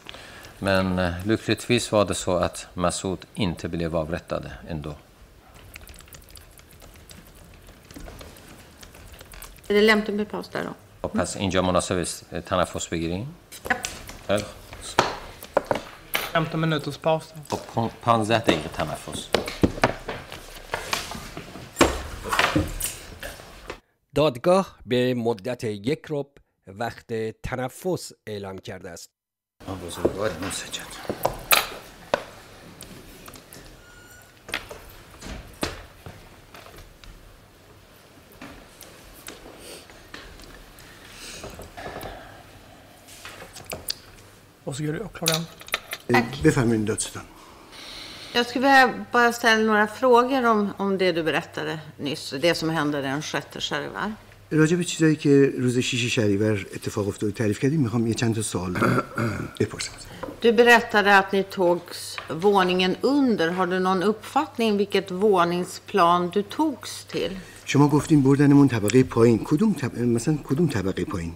Men 0.61 0.99
eh, 0.99 1.27
lyckligtvis 1.27 1.93
var 1.93 2.05
det 2.05 2.15
så 2.15 2.37
att 2.37 2.67
Masud 2.75 3.19
inte 3.35 3.69
blev 3.69 3.97
avrättade 3.97 4.51
ändå. 4.69 4.95
Är 9.69 9.75
det 9.75 9.81
lämpligt 9.81 10.17
med 10.17 10.29
paus 10.31 10.49
där 10.49 10.65
då? 10.65 11.09
پس 11.09 11.37
اینجا 11.37 11.63
مناسب 11.63 11.99
eh, 12.33 12.41
تنفس 12.41 12.89
بگیریم 12.89 13.35
خیلی 14.27 14.43
خوب. 14.43 14.53
15 16.33 16.61
minuters 16.61 16.97
paus. 16.99 17.25
خب، 17.49 17.59
پون- 17.75 17.91
15 18.05 18.39
دقیقه 18.39 18.69
تنفس 18.69 19.29
دادگاه 24.15 24.77
به 24.87 25.15
مدت 25.15 25.65
یک 25.65 26.03
رب 26.11 26.27
وقت 26.68 27.14
تنفس 27.44 28.12
اعلام 28.28 28.58
کرده 28.58 28.90
است 28.90 29.10
بزرگوار 29.86 30.32
مسجد 30.48 31.22
Varsågod 44.66 45.02
åklagaren. 45.02 45.46
بفرمایید 46.44 46.86
دادستان 46.86 47.24
Jag 48.34 48.46
skulle 48.46 48.66
vilja 48.68 49.06
bara 49.12 49.34
ställa 49.34 49.64
några 49.64 49.88
frågor 49.88 50.46
om, 50.46 50.74
om 50.78 50.98
det 50.98 51.12
du 51.12 51.24
berättade 51.24 51.80
nyss, 51.98 52.34
det 52.40 52.56
som 52.56 52.70
hände 52.70 53.02
den 53.02 53.22
6 53.22 53.48
Shahrivar. 53.60 54.14
راجع 54.51 54.77
به 54.77 54.85
چیزایی 54.85 55.17
که 55.17 55.53
روز 55.59 55.79
شیش 55.79 56.15
شهریور 56.15 56.67
اتفاق 56.75 57.09
افتاد 57.09 57.31
و 57.31 57.33
تعریف 57.33 57.59
کردیم 57.59 57.81
می‌خوام 57.81 58.07
یه 58.07 58.15
چند 58.15 58.35
تا 58.35 58.43
سوال 58.43 58.73
بپرسم 59.61 59.93
Du 60.43 60.53
berättade 60.53 61.11
att 61.19 61.33
ni 61.33 61.43
togs 61.43 62.17
våningen 62.47 62.97
under. 63.01 63.49
Har 63.49 63.67
du 63.67 63.79
någon 63.79 64.03
uppfattning 64.03 64.77
vilket 64.77 65.11
våningsplan 65.11 66.31
du 66.35 66.43
togs 66.43 67.05
till? 67.13 67.33
شما 67.65 67.89
گفتین 67.89 68.23
بردنمون 68.23 68.69
طبقه 68.69 69.03
پایین 69.03 69.41
کدوم 69.45 69.73
طب... 69.73 69.99
مثلا 69.99 70.39
کدوم 70.45 70.67
طبقه 70.67 71.05
پایین 71.05 71.33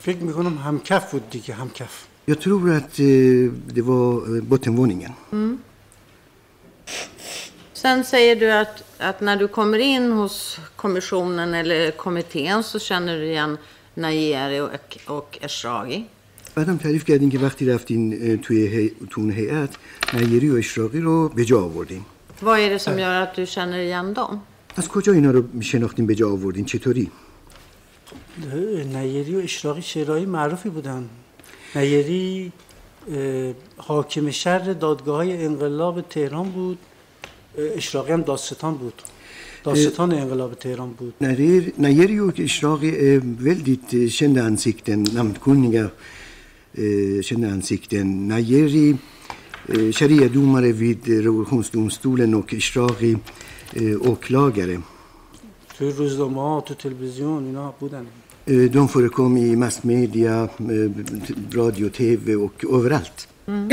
فکر 0.00 0.18
می‌کنم 0.18 0.58
همکف 0.58 1.10
بود 1.10 1.30
دیگه 1.30 1.54
همکف 1.54 2.06
Jag 2.28 2.40
tror 2.40 2.70
att 2.70 2.98
eh, 2.98 3.50
det 3.76 3.82
var 3.82 4.40
bottenvåningen. 4.40 5.12
Sen 7.82 8.04
säger 8.04 8.36
du 8.36 8.52
att, 8.52 8.76
att 8.98 9.20
när 9.20 9.36
du 9.36 9.48
kommer 9.48 9.78
in 9.78 10.12
hos 10.12 10.58
kommissionen 10.76 11.54
eller 11.54 11.90
kommittén 11.90 12.62
så 12.62 12.78
känner 12.78 13.18
du 13.18 13.24
igen 13.24 13.58
Najeri 13.94 14.60
och, 14.60 14.98
och 15.06 15.38
Eshraghi. 15.40 16.04
بعدم 16.54 16.76
تعریف 16.76 17.04
کردین 17.04 17.30
که 17.30 17.38
وقتی 17.38 17.66
رفتین 17.66 18.38
توی 18.38 18.66
هی... 18.66 18.88
تو 19.10 19.20
اون 19.20 19.30
هیئت 19.30 19.70
نیری 20.12 20.50
و 20.50 20.54
اشراقی 20.54 21.00
رو 21.00 21.28
به 21.28 21.44
جا 21.44 21.60
آوردین. 21.60 22.04
Vad 22.42 22.58
är 22.58 22.70
det 22.70 22.78
som 22.78 22.98
gör 22.98 23.14
att 23.22 23.34
du 23.34 23.46
känner 23.46 23.78
igen 23.78 24.14
dem? 24.14 24.40
از 24.76 24.88
کجا 24.88 25.12
اینا 25.12 25.30
رو 25.30 25.62
شناختین 25.62 26.06
به 26.06 26.14
جا 26.14 26.30
آوردین؟ 26.30 26.64
چطوری؟ 26.64 27.10
نیری 28.92 29.36
و 29.36 29.38
اشراقی 29.38 29.82
شعرهای 29.82 30.26
معروفی 30.26 30.68
بودن. 30.68 31.08
نیری 31.74 32.52
حاکم 33.76 34.30
شر 34.30 34.58
دادگاه 34.58 35.16
های 35.16 35.44
انقلاب 35.44 36.00
تهران 36.00 36.50
بود. 36.50 36.78
اشراقی 37.58 38.12
هم 38.12 38.22
داستان 38.22 38.74
بود. 38.74 39.02
داستان 39.64 40.12
انقلاب 40.12 40.54
تهران 40.54 40.90
بود. 40.92 41.14
نریر 41.20 41.72
نریو 41.78 42.30
که 42.30 42.42
اشراقی 42.42 42.90
ولدیت 43.18 43.90
شند 43.90 44.08
شنده 44.08 44.42
انسیکتن 44.42 44.98
نمت 44.98 45.38
کنگا 45.38 45.92
شنده 47.22 47.46
انسیکتن. 47.46 48.06
نریری 48.32 48.98
شریع 49.94 50.28
دومره 50.28 50.72
وید 50.72 51.10
روشنس 51.10 51.70
دومستولن 51.70 52.34
و 52.34 52.42
که 52.42 52.56
اشراقی 52.56 53.16
اوکلاگره. 54.00 54.78
تو 55.78 55.90
روزنامه 55.90 56.40
ها 56.40 56.60
تو 56.60 56.74
تلویزیون 56.74 57.44
اینا 57.44 57.74
بودن. 57.80 58.06
De 58.74 58.88
förekom 58.88 59.36
i 59.36 59.56
massmedia, 59.56 60.34
radio, 61.60 61.86
tv 61.98 62.26
och 62.46 62.64
överallt. 62.76 63.18
Mm. 63.48 63.68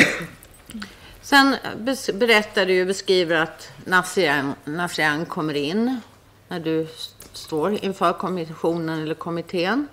Sen 1.23 1.57
bes- 1.85 2.13
berättar 2.13 2.67
du 2.67 2.81
och 2.81 2.87
beskriver 2.87 3.37
att 3.37 3.69
Nasrian, 3.87 4.55
Nasrian 4.65 5.25
kommer 5.27 5.55
in 5.55 6.01
när 6.49 6.61
du 6.61 6.83
s- 6.83 7.15
står 7.33 7.85
inför 7.85 8.13
kommissionen 8.13 9.03
eller 9.03 9.15
kommittén. 9.15 9.89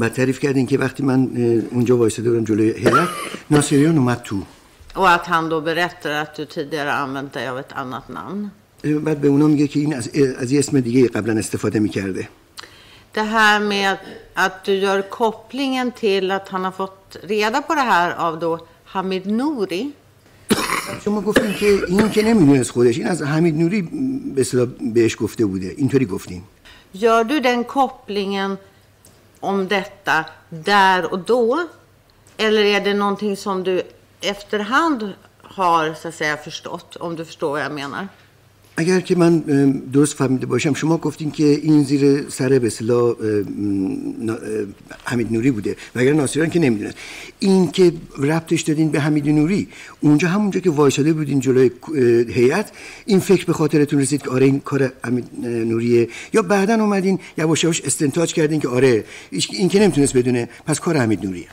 و 0.00 0.08
تعریف 0.08 0.38
کردین 0.40 0.66
که 0.66 0.78
وقتی 0.78 1.02
من 1.02 1.20
اه، 1.36 1.62
اونجا 1.74 1.96
وایساده 1.96 2.30
بودم 2.30 2.44
جلوی 2.44 2.70
هیئت 2.70 3.08
ناصریان 3.50 3.96
اومد 3.98 4.22
تو 4.22 4.36
Och 4.94 5.10
att 5.10 5.26
han 5.26 5.48
då 5.48 5.60
berättar 5.60 6.10
att 6.10 6.34
du 6.36 6.44
tidigare 6.46 6.92
använt 6.92 7.32
dig 7.32 7.48
av 7.48 7.58
ett 7.58 7.72
annat 7.72 8.08
namn. 8.08 8.50
اه، 8.84 8.92
بعد 8.98 9.20
به 9.20 9.28
اونا 9.28 9.46
میگه 9.46 9.66
که 9.68 9.80
این 9.80 9.94
از, 9.94 10.10
اه، 10.14 10.28
از 10.42 10.52
یه 10.52 10.58
اسم 10.58 10.80
دیگه 10.80 11.08
قبلا 11.08 11.38
استفاده 11.38 11.78
میکرده 11.80 12.28
Det 13.14 13.22
här 13.22 13.58
med 13.60 13.96
att 14.34 14.64
du 14.64 14.72
gör 14.74 15.02
kopplingen 15.02 15.92
till 15.92 16.30
att 16.30 16.48
han 16.48 16.64
har 16.64 16.72
fått 16.72 17.16
reda 17.22 17.62
på 17.62 17.74
det 17.74 17.80
här 17.94 18.10
av 18.26 18.38
då 18.38 18.66
Hamid 18.84 19.26
Nouri. 19.26 19.92
شما 21.04 21.20
گفتین 21.20 21.54
که 21.54 21.66
این 21.88 22.10
که 22.10 22.22
نمیدونست 22.22 22.70
خودش 22.70 22.98
این 22.98 23.06
از 23.06 23.22
حمید 23.22 23.54
نوری 23.54 23.82
به 24.34 24.40
اصطلاح 24.40 24.66
بهش 24.94 25.16
گفته 25.20 25.46
بوده 25.46 25.74
اینطوری 25.76 26.06
گفتین 26.06 26.42
Gör 26.94 27.24
du 27.24 27.40
den 27.40 27.64
kopplingen 27.64 28.58
om 29.40 29.68
detta 29.68 30.24
där 30.48 31.12
och 31.12 31.18
då? 31.18 31.68
Eller 32.36 32.62
är 32.64 32.80
det 32.80 32.94
någonting 32.94 33.36
som 33.36 33.62
du 33.62 33.82
efterhand 34.20 35.12
har 35.42 35.94
så 35.94 36.08
att 36.08 36.14
säga 36.14 36.36
förstått, 36.36 36.96
om 36.96 37.16
du 37.16 37.24
förstår 37.24 37.50
vad 37.50 37.60
jag 37.60 37.72
menar? 37.72 38.08
اگر 38.77 38.99
که 38.99 39.15
من 39.15 39.39
درست 39.93 40.13
فهمیده 40.13 40.45
باشم 40.45 40.73
شما 40.73 40.97
گفتین 40.97 41.31
که 41.31 41.43
این 41.43 41.83
زیر 41.83 42.29
سر 42.29 42.59
به 42.59 42.67
اصطلاح 42.67 43.15
حمید 45.03 45.33
نوری 45.33 45.51
بوده 45.51 45.75
و 45.95 45.99
اگر 45.99 46.13
ناصریان 46.13 46.49
که 46.49 46.59
نمی‌دونست. 46.59 46.97
این 47.39 47.71
که 47.71 47.93
ربطش 48.17 48.61
دادین 48.61 48.91
به 48.91 48.99
حمید 48.99 49.29
نوری 49.29 49.67
اونجا 49.99 50.27
همونجا 50.27 50.59
که 50.59 50.69
وایساده 50.69 51.13
بودین 51.13 51.39
جلوی 51.39 51.71
هیئت 52.29 52.71
این 53.05 53.19
فکر 53.19 53.45
به 53.45 53.53
خاطرتون 53.53 53.99
رسید 53.99 54.21
که 54.21 54.29
آره 54.29 54.45
این 54.45 54.59
کار 54.59 54.91
حمید 55.03 55.25
نوریه. 55.43 56.09
یا 56.33 56.41
بعدا 56.41 56.73
اومدین 56.73 57.19
یواش 57.37 57.63
یواش 57.63 57.81
استنتاج 57.81 58.33
کردین 58.33 58.59
که 58.59 58.67
آره 58.67 59.05
این 59.51 59.69
که 59.69 59.79
نمی‌تونست 59.79 60.17
بدونه 60.17 60.49
پس 60.65 60.79
کار 60.79 60.97
حمید 60.97 61.25
نوریه. 61.25 61.47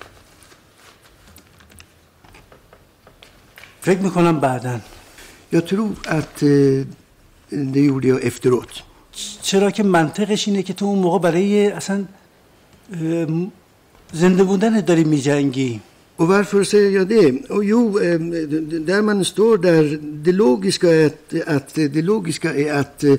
فکر 3.81 3.99
می‌کنم 3.99 4.40
بعدا. 4.40 4.81
tror 5.61 5.93
att 6.09 6.43
eh, 6.43 6.86
det 7.53 7.81
gjorde 7.81 8.09
jag 8.09 8.24
efteråt. 8.24 8.83
چرا 9.43 9.70
که 9.70 9.83
منطقش 9.83 10.49
اینه 10.49 10.62
که 10.62 10.73
تو 10.73 10.85
اون 10.85 10.99
موقع 10.99 11.19
برای 11.19 11.70
اصلا 11.70 12.05
زنده 14.12 14.45
بودن 14.45 14.81
داری 14.81 15.05
میجنگی 15.05 15.81
Och 16.16 16.29
varför 16.29 16.65
säger 16.65 16.91
jag 16.91 17.09
det? 17.09 17.51
Och 17.51 17.65
jo, 17.65 18.01
eh, 18.01 18.20
där 18.91 19.03
man 19.03 19.24
står 19.24 19.59
där, 19.59 19.99
det 20.24 20.33
logiska 20.33 20.89
är 20.91 21.07
att, 21.07 21.49
att, 21.57 21.74
det 21.74 22.03
logiska 22.03 22.55
är 22.55 22.73
att 22.73 23.05
eh, 23.05 23.15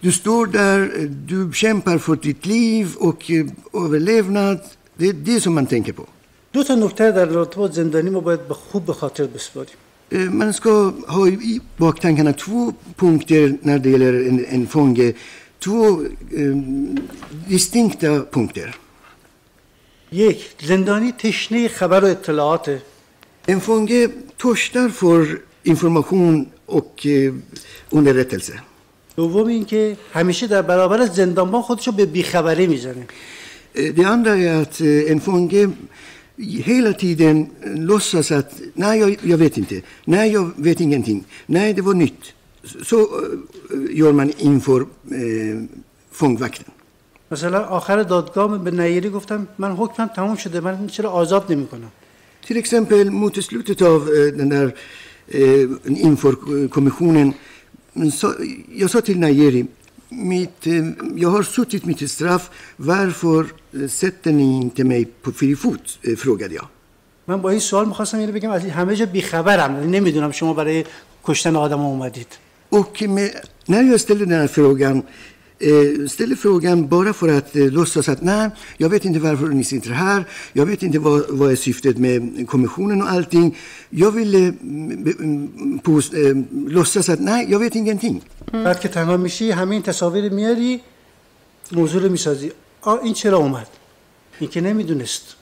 du 0.00 0.12
står 0.12 0.46
där, 0.46 0.80
eh, 0.98 1.02
du 1.02 1.50
kämpar 1.54 1.98
för 1.98 2.16
ditt 2.16 2.46
liv 2.46 2.94
och 2.98 3.30
eh, 3.30 3.46
överlevnad. 3.84 4.60
Det 4.96 5.08
är 5.08 5.12
det 5.12 5.40
som 5.40 5.54
man 5.54 5.66
tänker 5.66 5.92
på. 5.92 6.06
دو 6.52 6.62
تا 6.64 6.74
نکته 6.74 7.12
در 7.12 7.26
رابطه 7.26 7.56
با 7.56 7.68
زندانی 7.68 8.10
ما 8.10 8.20
باید 8.20 8.48
به 8.48 8.54
خوب 8.54 8.86
به 8.86 8.92
خاطر 8.92 9.26
بسپاریم 9.26 9.76
Eh, 9.76 9.83
Man 10.10 10.52
ska 10.52 10.92
ha 11.06 11.28
i 11.28 11.60
baktankarna 11.76 12.32
två 12.32 12.72
punkter 12.96 13.58
när 13.62 13.78
det 13.78 13.90
gäller 13.90 14.14
en, 14.28 14.44
en 14.44 14.66
fånge. 14.66 15.12
Två 15.64 16.02
eh, 16.40 16.56
distinkta 17.48 18.24
punkter. 18.30 18.74
یک 20.12 20.40
زندانی 20.60 21.12
تشنه 21.12 21.68
خبر 21.68 22.04
و 22.04 22.06
اطلاعاته 22.06 22.82
En 23.46 23.60
fånge 23.60 24.08
törstar 24.38 24.88
för 24.88 25.40
information 25.64 26.46
och 26.66 27.06
eh, 27.06 27.34
underrättelse. 27.90 28.52
دوم 29.16 29.46
اینکه 29.48 29.96
همیشه 30.12 30.46
در 30.46 30.62
برابر 30.62 31.06
زندانبان 31.06 31.62
خودشو 31.62 31.92
به 31.92 32.06
بیخبری 32.06 32.66
می‌زنه 32.66 33.06
Eh, 33.74 33.94
Det 33.94 34.04
andra 34.04 34.36
är 34.36 34.62
att 34.62 34.80
eh, 34.80 35.10
en 35.12 35.20
fånge 35.20 35.70
hela 36.36 36.92
tiden 36.92 37.46
låtsas 37.64 38.32
att 38.32 38.60
nej, 38.74 39.00
jag, 39.00 39.18
jag 39.22 39.38
vet 39.38 39.58
inte. 39.58 39.80
Nej, 40.04 40.32
jag 40.32 40.50
vet 40.56 40.80
ingenting. 40.80 41.24
Nej, 41.46 41.74
det 41.74 41.82
var 41.82 41.94
nytt. 41.94 42.24
Så 42.82 43.00
eh, 43.00 43.06
gör 43.90 44.12
man 44.12 44.32
inför 44.38 44.80
eh, 44.80 45.62
fångvakten. 46.10 46.70
مثلا 47.30 47.60
آخر 47.64 48.02
دادگاه 48.02 48.58
به 48.64 48.70
نیری 48.70 49.10
گفتم 49.10 49.48
من 49.58 49.72
حکمم 49.76 50.08
تموم 50.16 50.36
شده 50.36 50.60
من 50.60 50.86
چرا 50.86 51.10
آزاد 51.10 51.52
نمی‌کنم 51.52 51.90
Till 52.46 52.56
exempel 52.56 53.10
mot 53.10 53.44
slutet 53.44 53.82
av 53.82 54.00
eh, 54.08 54.36
den 54.38 54.48
där 54.48 54.74
eh, 55.28 55.68
inför 56.08 56.68
kommissionen. 56.68 57.32
Så, 58.12 58.32
jag 58.74 58.90
sa 58.90 59.00
till 59.00 59.18
Najeri, 59.18 59.66
mitt, 60.08 60.66
eh, 60.66 60.72
jag 61.16 61.28
har 61.28 61.42
suttit 61.42 61.84
mitt 61.84 62.10
straff. 62.10 62.50
Varför 62.76 63.46
eh, 63.74 63.88
sätter 63.88 64.32
ni 64.32 64.56
inte 64.62 64.84
mig 64.84 65.04
på 65.04 65.32
fri 65.32 65.56
fot? 65.56 65.98
Eh, 66.02 66.16
frågade 66.16 66.54
jag. 66.54 66.66
من 67.26 67.42
با 67.42 67.50
این 67.50 67.60
سوال 67.60 67.86
می‌خواستم 67.86 68.18
اینو 68.18 68.32
بگم 68.32 68.50
از 68.50 68.64
همه 68.64 68.96
جا 68.96 69.06
بیخبرم 69.06 69.72
نمی‌دونم 69.90 70.32
شما 70.32 70.54
برای 70.54 70.84
کشتن 71.24 71.56
آدم 71.56 71.80
اومدید 71.80 72.26
Och 72.70 73.02
med, 73.02 73.30
när 73.66 73.82
jag 73.82 74.00
ställer 74.00 74.26
den 74.26 74.40
här 74.40 74.46
frågan, 74.46 74.96
eh, 74.96 75.02
ställer 76.08 76.36
frågan 76.36 76.88
bara 76.88 77.12
för 77.12 77.28
att 77.28 77.56
eh, 77.56 77.66
låtsas 77.66 78.08
att 78.08 78.22
nej, 78.22 78.50
jag 78.76 78.88
vet 78.88 79.04
inte 79.04 79.18
varför 79.18 79.46
ni 79.48 79.64
sitter 79.64 79.90
här, 79.90 80.24
jag 80.52 80.66
vet 80.66 80.82
inte 80.82 80.98
vad, 80.98 81.30
vad 81.30 81.52
är 81.52 81.56
syftet 81.56 81.98
med 81.98 82.48
kommissionen 82.48 83.02
och 83.02 83.10
allting. 83.10 83.56
Jag 83.90 84.16
mm, 84.16 85.14
mm, 85.20 85.78
pos, 85.78 86.12
eh, 86.12 86.36
låtsas 86.66 87.08
att 87.08 87.20
nej, 87.20 87.46
jag 87.50 87.58
vet 87.58 87.74
ingenting. 87.74 88.22
بعد 88.52 88.80
که 88.80 88.88
تنها 88.88 89.16
میشی 89.16 89.50
همین 89.50 89.82
تصاویر 89.82 90.32
میاری 90.32 90.80
موضوع 91.72 92.08
می‌سازی 92.08 92.52
آ 92.80 92.96
این 92.96 93.12
چرا 93.14 93.38
اومد 93.38 93.66
این 94.40 94.50
که 94.50 94.60
نمی‌دونست 94.60 95.36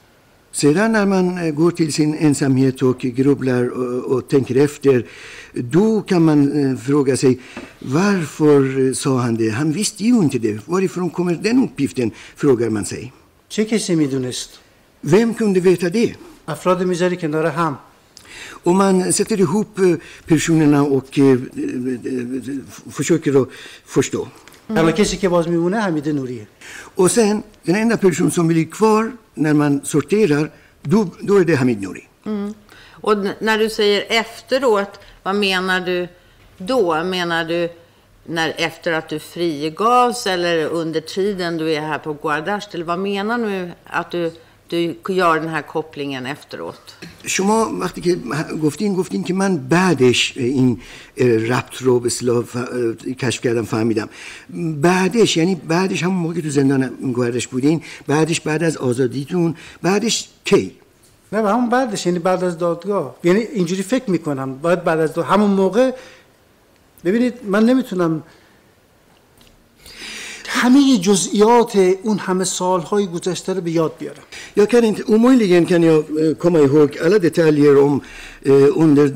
Sedan 0.51 0.91
när 0.91 1.05
man 1.05 1.37
eh, 1.37 1.51
går 1.53 1.71
till 1.71 1.93
sin 1.93 2.13
ensamhet 2.15 2.81
och 2.81 2.99
grubblar 2.99 3.63
och, 3.69 4.11
och 4.11 4.27
tänker 4.27 4.55
efter, 4.55 5.05
då 5.53 6.01
kan 6.01 6.25
man 6.25 6.39
eh, 6.71 6.77
fråga 6.77 7.17
sig 7.17 7.39
varför 7.79 8.87
eh, 8.87 8.93
sa 8.93 9.17
han 9.19 9.35
det? 9.35 9.49
Han 9.49 9.71
visste 9.71 10.03
ju 10.03 10.17
inte 10.17 10.39
det. 10.39 10.67
Varifrån 10.67 11.09
kommer 11.09 11.33
den 11.35 11.63
uppgiften? 11.63 12.11
frågar 12.35 12.69
man 12.69 12.85
sig. 12.85 13.13
چه 13.49 13.65
کسی 13.65 13.95
میدونست 13.95 14.59
Vem 15.01 15.33
kunde 15.33 15.59
veta 15.59 15.89
det? 15.89 16.15
افراد 16.47 16.83
میذاری 16.83 17.15
کنار 17.15 17.45
هم 17.45 17.77
Och 18.63 18.75
man 18.75 19.13
sätter 19.13 19.39
ihop 19.39 19.79
eh, 19.79 19.95
personerna 20.25 20.83
och 20.83 21.19
eh, 21.19 21.25
eh, 21.25 21.37
försöker 22.91 23.41
att 23.41 23.49
förstå. 23.85 24.27
تنها 24.67 24.91
کسی 24.91 25.17
که 25.17 25.29
باز 25.29 25.47
میمونه 25.47 25.79
حمید 25.81 26.09
نوریه 26.09 26.47
Och 26.97 27.11
sen, 27.11 27.43
den 27.65 27.75
enda 27.75 27.97
person 27.97 28.31
som 28.31 28.47
blir 28.47 28.65
kvar 28.77 29.11
när 29.33 29.53
man 29.53 29.81
sorterar, 29.85 30.51
då, 30.81 30.99
då 31.21 31.33
är 31.37 31.45
det 31.45 31.55
Hamid 31.55 31.81
Nouri. 31.81 32.03
Och 33.05 33.13
n- 33.13 33.33
när 33.39 33.57
du 33.57 33.69
säger 33.69 34.05
efteråt, 34.09 34.99
vad 35.23 35.35
menar 35.35 35.79
du 35.81 36.07
då? 36.57 37.03
Menar 37.03 37.43
du 37.45 37.69
när, 38.25 38.53
efter 38.57 38.91
att 38.91 39.09
du 39.09 39.19
frigavs 39.19 40.27
eller 40.27 40.65
under 40.81 41.01
tiden 41.01 41.57
du 41.57 41.73
är 41.73 41.81
här 41.81 41.97
på 41.99 42.13
Guardasht? 42.13 42.73
Eller 42.75 42.85
vad 42.85 42.99
menar 42.99 43.37
du 43.37 43.71
att 43.85 44.11
du, 44.11 44.31
du 44.72 45.12
gör 45.22 45.36
den 45.44 45.48
här 45.56 45.62
kopplingen 45.74 46.24
efteråt? 46.26 46.84
شما 47.26 47.70
وقتی 47.80 48.00
که 48.00 48.16
گفتین 48.62 48.94
گفتین 48.94 49.24
که 49.24 49.34
من 49.34 49.56
بعدش 49.56 50.32
این 50.36 50.80
ربط 51.50 51.76
رو 51.80 52.00
به 52.00 52.06
اصطلاح 52.06 52.44
ف- 52.44 53.14
کشف 53.22 53.40
کردم 53.40 53.64
فهمیدم. 53.64 54.08
بعدش 54.80 55.36
یعنی 55.36 55.54
بعدش 55.54 56.02
همون 56.02 56.16
موقع 56.16 56.34
که 56.34 56.42
تو 56.42 56.50
زندان 56.50 56.82
گوهردش 57.16 57.46
بودین 57.48 57.82
بعدش 58.06 58.40
بعد 58.40 58.62
از 58.62 58.76
آزادیتون 58.76 59.54
بعدش 59.82 60.28
کی؟ 60.44 60.72
نه 61.32 61.42
و 61.42 61.46
همون 61.46 61.68
بعدش 61.68 62.06
یعنی 62.06 62.18
بعد 62.18 62.44
از 62.44 62.58
دادگاه. 62.58 63.16
یعنی 63.24 63.40
اینجوری 63.40 63.82
فکر 63.82 64.10
می‌کنم. 64.10 64.58
باید 64.58 64.84
بعد 64.84 65.00
از 65.00 65.14
داد... 65.14 65.24
همون 65.24 65.50
موقع 65.50 65.92
ببینید 67.04 67.34
من 67.44 67.66
نمی‌تونم 67.66 68.22
همه 70.60 70.98
جزئیات 70.98 71.76
اون 72.02 72.18
همه 72.18 72.44
سالهای 72.44 73.06
گذشته 73.06 73.52
رو 73.54 73.60
به 73.60 73.70
یاد 73.70 73.92
بیارم. 73.98 74.22
یا 74.56 74.66
کنین 74.66 74.96
اموی 75.08 75.36
لگن 75.36 75.64
کن 75.64 75.82
یا 75.82 76.04
کمای 76.42 76.66
حک 76.66 76.98
علا 76.98 77.18
دتالیر 77.18 77.78
ام 77.78 78.00
اون 78.76 78.94
در 78.94 79.06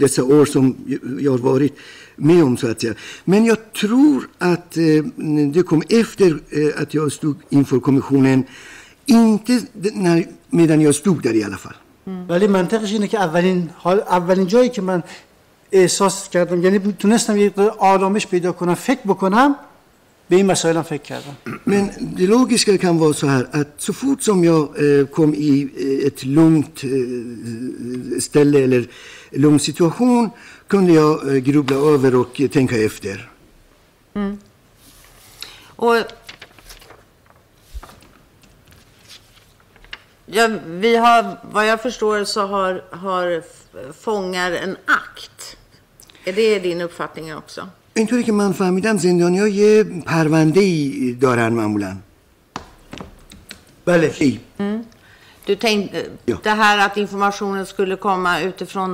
دسا 0.00 0.22
اور 0.22 0.46
سم 0.46 0.74
یار 1.18 1.40
وارید 1.40 1.72
می 2.18 2.40
ام 2.40 2.56
من 3.26 3.44
یا 3.44 3.56
ترور 3.74 4.28
ات 4.40 4.78
ده 5.54 5.62
کم 5.62 5.80
افتر 5.90 6.40
ات 6.80 6.94
یا 6.94 7.06
استوگ 7.06 7.36
اینفور 7.50 7.80
کمیخونن 7.80 8.44
اینته 9.06 9.58
میدن 10.52 10.80
یا 10.80 10.88
استوگ 10.88 11.20
در 11.20 11.30
علا 11.30 11.56
فر 11.56 11.74
ولی 12.28 12.46
منطقش 12.46 12.92
اینه 12.92 13.08
که 13.08 13.18
اولین, 13.18 13.70
اولین 13.86 14.46
جایی 14.46 14.68
که 14.68 14.82
من 14.82 15.02
احساس 15.71 16.29
کردم 16.29 16.63
یعنی 16.63 16.79
تونستم 16.99 17.37
یک 17.37 17.51
مقدار 17.59 17.75
آرامش 17.79 18.27
پیدا 18.27 18.51
کنم 18.51 18.73
فکر 18.75 18.99
بکنم 19.05 19.55
به 20.29 20.35
این 20.35 20.45
مسائلم 20.45 20.81
فکر 20.81 21.01
کردم 21.03 21.35
Men 21.65 21.83
det 22.17 22.27
logiska 22.27 22.77
kan 22.77 22.97
vara 22.97 23.13
så 23.13 23.27
här 23.27 23.47
att 23.59 23.67
så 23.77 23.93
fort 23.93 24.21
som 24.23 24.43
jag 24.43 24.63
eh, 24.83 25.05
kom 25.17 25.33
i 25.33 25.53
eh, 25.77 26.07
ett 26.07 26.23
lugnt 26.37 26.83
eh, 26.83 28.19
ställe 28.27 28.59
eller 28.63 28.83
lugn 29.31 29.59
situation 29.59 30.29
kunde 30.67 30.91
jag 30.93 31.13
eh, 31.27 31.35
grubbla 31.49 31.77
över 31.93 32.11
och 32.15 32.41
eh, 32.41 32.47
tänka 32.57 32.77
efter. 32.89 33.29
Och 35.85 35.95
ja, 40.37 40.45
vi 40.83 40.95
har, 41.05 41.21
vad 41.55 41.67
jag 41.71 41.79
förstår 41.81 42.23
så 42.23 42.41
har, 42.53 42.83
har 42.91 43.27
f- 43.31 43.95
fångar 44.05 44.51
en 44.51 44.77
akt. 45.01 45.30
Är 46.24 46.32
det 46.32 46.58
din 46.58 46.80
uppfattning 46.80 47.34
också? 47.36 47.60
اینطوری 47.94 48.22
که 48.24 48.32
من 48.32 48.52
فهمیدم 48.52 48.96
زندانیا 48.96 49.48
یه 49.48 49.84
پرونده 50.06 50.60
ای 50.60 51.16
دارن 51.20 51.48
معمولا 51.52 51.96
بله 53.86 54.12
ای 54.20 54.38
Du 55.46 55.56
tänkte, 55.56 55.98
Ja. 56.26 56.36
det 56.44 56.50
här 56.50 56.78
att 56.86 56.96
informationen 56.96 57.66
skulle 57.66 57.96
komma 57.96 58.40
utifrån 58.40 58.90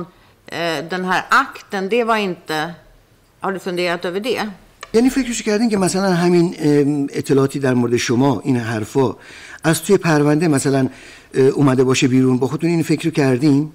eh, 0.47 0.79
den 0.89 1.05
här 1.05 1.23
akten, 1.29 1.89
det 1.89 2.03
var 2.03 2.17
inte... 2.17 2.73
Har 3.39 3.51
du 3.51 3.59
funderat 3.59 4.05
över 4.05 4.19
det? 4.19 4.47
یعنی 4.93 5.09
فکرش 5.09 5.41
کردین 5.41 5.69
که 5.69 5.77
مثلا 5.77 6.13
همین 6.13 6.55
اطلاعاتی 7.13 7.59
در 7.59 7.73
مورد 7.73 7.97
شما 7.97 8.41
این 8.43 8.57
حرفا 8.57 9.15
از 9.63 9.83
توی 9.83 9.97
پرونده 9.97 10.47
مثلا 10.47 10.89
اومده 11.53 11.83
باشه 11.83 12.07
بیرون 12.07 12.37
با 12.37 12.47
خودتون 12.47 12.69
این 12.69 12.83
فکر 12.83 13.09
کردین 13.09 13.71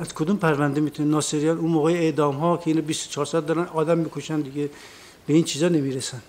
از 0.00 0.14
کدوم 0.14 0.36
پرونده 0.36 0.80
می‌تونه 0.80 1.10
ناصریان 1.10 1.58
اون 1.58 1.70
موقع 1.70 1.92
اعدام 1.92 2.34
ها 2.36 2.56
که 2.56 2.70
اینو 2.70 2.82
24 2.82 3.26
ساعت 3.26 3.46
دارن 3.46 3.66
آدم 3.74 3.98
می‌کشن 3.98 4.40
دیگه 4.40 4.70
به 5.26 5.34
این 5.34 5.44
چیزا 5.44 5.68
نمی‌رسن 5.68 6.20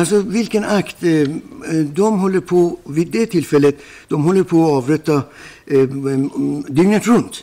Alltså 0.00 0.16
vilken 0.38 0.64
akt? 0.78 0.98
eh, 1.02 1.22
eh, 1.72 1.84
De 1.98 2.06
håller 2.24 2.40
på, 2.40 2.78
vid 2.96 3.08
det 3.14 3.26
tillfället, 3.26 3.74
de 4.10 4.16
håller 4.22 4.42
på 4.42 4.56
att 4.64 4.72
avrätta 4.78 5.16
eh, 5.66 5.80
mm, 5.80 6.64
dygnet 6.68 7.04
runt. 7.06 7.34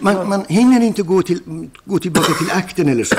Man, 0.00 0.28
man 0.28 0.42
hinner 0.48 0.80
inte 0.90 1.02
gå, 1.02 1.22
till, 1.22 1.40
gå 1.84 1.98
tillbaka 1.98 2.32
till 2.40 2.50
akten 2.50 2.88
eller 2.88 3.04
så. 3.04 3.16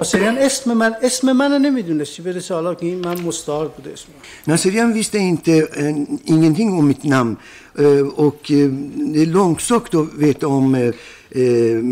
ناصریان 0.00 0.38
اسم 0.38 0.72
من 0.74 0.94
اسم 1.02 1.32
منو 1.32 1.58
نمیدونست 1.58 2.12
چی 2.12 2.22
برسه 2.22 2.54
حالا 2.54 2.74
که 2.74 2.86
این 2.86 2.98
من 3.04 3.20
مستعار 3.20 3.68
بوده 3.68 3.92
اسم 3.92 4.06
من. 4.12 4.56
Nasserian 4.56 4.92
visste 4.94 5.18
inte 5.18 5.52
eh, 5.52 5.94
ingenting 6.34 6.68
om 6.78 6.84
mitt 6.92 7.04
namn 7.04 7.36
eh, 7.78 7.84
och 8.24 8.50
eh, 8.50 8.68
det 9.14 9.22
är 9.22 9.26
långsökt 9.26 9.94
att 9.94 10.08
veta 10.14 10.46
om 10.48 10.74
eh, 10.74 10.80
eh, 10.82 11.42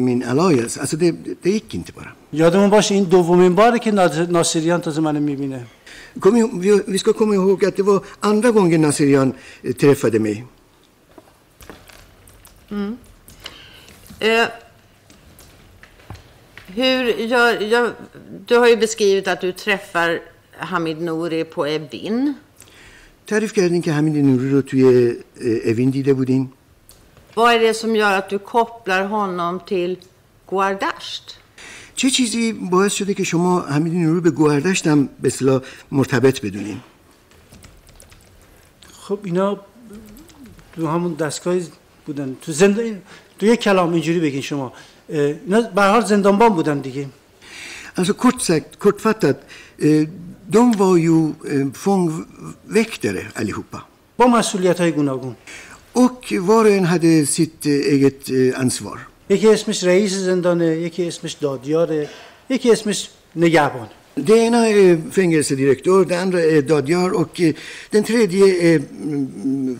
min 0.06 0.24
alias. 0.24 0.78
Alltså 0.78 0.96
det, 0.96 1.14
det 1.42 1.50
gick 1.50 1.74
inte 1.74 1.92
bara. 1.92 2.12
یادمون 2.32 2.70
باشه 2.70 2.94
این 2.94 3.04
دومین 3.04 3.54
باره 3.54 3.78
که 3.78 3.90
ناز- 3.92 4.30
ناصریان 4.30 4.80
تازه 4.80 5.00
منو 5.00 5.20
میبینه 5.20 5.66
Kom 6.20 6.36
ihåg, 6.36 6.50
vi, 6.60 6.80
vi 6.86 6.98
ska 6.98 7.12
komma 7.12 7.34
ihåg 7.34 7.64
att 7.64 7.76
det 7.76 7.82
var 7.82 8.00
andra 8.20 8.50
gången 8.50 8.80
Nasserian 8.80 9.32
eh, 9.62 9.72
träffade 9.72 10.18
mig. 10.18 10.44
Eh, 14.20 14.46
hur 16.75 17.03
gör, 17.05 17.61
jag, 17.61 17.91
du 18.45 18.57
har 18.57 18.67
ju 18.67 18.75
beskrivit 18.75 19.27
att 19.27 19.41
du 19.41 19.51
träffar 19.51 20.21
Hamid 20.57 21.01
Nouri 21.01 21.43
på 21.43 21.65
Evin. 21.65 22.35
تعریف 23.27 23.53
کردین 23.53 23.81
که 23.81 23.91
همین 23.91 24.25
نوری 24.25 24.49
رو 24.49 24.61
توی 24.61 25.13
اوین 25.65 25.89
دیده 25.89 26.13
بودین 26.13 26.49
Vad 27.35 27.53
är 27.53 27.59
det 27.59 27.73
som 27.73 27.95
gör 27.95 28.13
att 28.17 28.29
du 28.29 28.39
kopplar 28.39 29.03
honom 29.03 29.59
till 29.59 29.97
Guardasht? 30.47 31.37
چه 31.95 32.09
چیزی 32.09 32.53
باعث 32.53 32.93
شده 32.93 33.13
که 33.13 33.23
شما 33.23 33.59
همین 33.59 34.03
نوری 34.03 34.21
به 34.21 34.31
گوهردشت 34.31 34.87
هم 34.87 35.09
به 35.21 35.27
اصطلاح 35.27 35.61
مرتبط 35.91 36.41
بدونین 36.41 36.79
خب 38.91 39.19
اینا 39.23 39.59
تو 40.75 40.87
همون 40.87 41.13
دستگاه 41.13 41.55
بودن 42.05 42.37
تو 42.41 42.51
زندان 42.51 43.01
تو 43.39 43.45
یک 43.45 43.59
کلام 43.59 43.93
اینجوری 43.93 44.19
بگین 44.19 44.41
شما 44.41 44.73
اینا 45.09 45.61
به 45.75 45.81
حال 45.81 46.05
زندانبان 46.05 46.49
بودن 46.49 46.79
دیگه 46.79 47.05
Alltså 47.99 48.13
kort 48.13 48.41
sagt, 48.41 48.69
kortfattat, 48.79 49.37
eh, 49.79 50.07
de 50.55 50.71
var 50.77 50.97
ju 50.97 51.17
eh, 51.51 51.67
fångväktare 51.73 53.23
allihopa. 53.35 53.79
با 54.17 54.27
مسئولیت 54.27 54.79
های 54.81 54.91
گوناگون 54.91 55.35
Och 55.93 56.33
var 56.39 56.65
och 56.65 56.71
en 56.71 56.85
hade 56.85 57.25
sitt 57.25 57.65
eh, 57.65 57.71
eget 57.93 58.29
eh, 58.29 58.59
ansvar. 58.59 58.97
یکی 59.29 59.47
اسمش 59.47 59.83
رئیس 59.83 60.13
زندانه 60.13 60.65
یکی 60.65 61.07
اسمش 61.07 61.33
دادیاره 61.33 62.09
یکی 62.49 62.71
اسمش 62.71 63.09
نگهبانه 63.35 63.89
Det 64.15 64.37
ena 64.37 64.67
är 64.67 65.01
fängelsedirektör, 65.11 66.05
det 66.05 66.21
andra 66.21 66.41
är 66.41 66.61
dadjar 66.61 67.09
och 67.21 67.41
eh, 67.41 67.53
den 67.91 68.03
tredje 68.03 68.45
är 68.73 68.81
mm, 69.03 69.79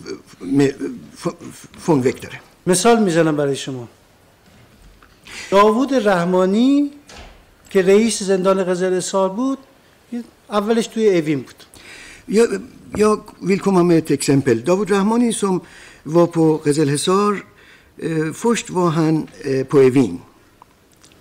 fångväktare. 1.78 2.40
مثال 2.66 2.98
می‌زنم 3.02 3.36
برای 3.36 3.56
شما 3.56 3.88
داوود 5.50 5.94
رحمانی 5.94 6.90
که 7.70 7.82
رئیس 7.82 8.22
زندان 8.22 8.64
قزل 8.64 9.00
سار 9.00 9.28
بود 9.28 9.58
اولش 10.50 10.86
توی 10.86 11.18
اوین 11.18 11.40
بود. 11.40 11.54
یا 12.28 12.46
یا 12.96 13.24
ویلکوم 13.42 13.76
هم 13.76 13.90
ات 13.90 14.10
اکسمپل 14.10 14.58
داوود 14.58 14.92
رحمانی 14.92 15.32
سوم 15.32 15.60
و 16.06 16.26
پو 16.26 16.56
قزل 16.56 16.88
حصار 16.90 17.44
فشت 18.34 18.70
واهن 18.70 19.26
پو 19.68 19.78
اوین. 19.78 20.18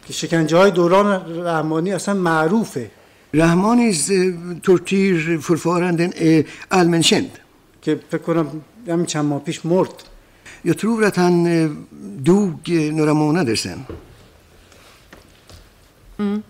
که 0.07 0.14
شکنجه 0.14 0.57
های 0.57 0.72
دوران 0.72 1.07
رحمانی 1.45 1.93
اصلا 1.93 2.14
معروفه. 2.14 2.91
رحمانی 3.34 3.88
از 3.88 4.11
تورتیر 4.64 5.38
فرفارندن 5.41 6.10
المنشند 6.72 7.39
که 7.81 7.99
فکر 8.11 8.22
کنم 8.22 8.61
همین 8.88 9.06
چند 9.06 9.26
ماه 9.26 9.43
پیش 9.43 9.65
مرد. 9.65 9.93
یا 10.65 10.73
تروبرتن 10.73 11.65
دوگ 12.26 12.72
نورمونه 12.72 13.43
درسن. 13.43 13.85
Eh. 16.20 16.44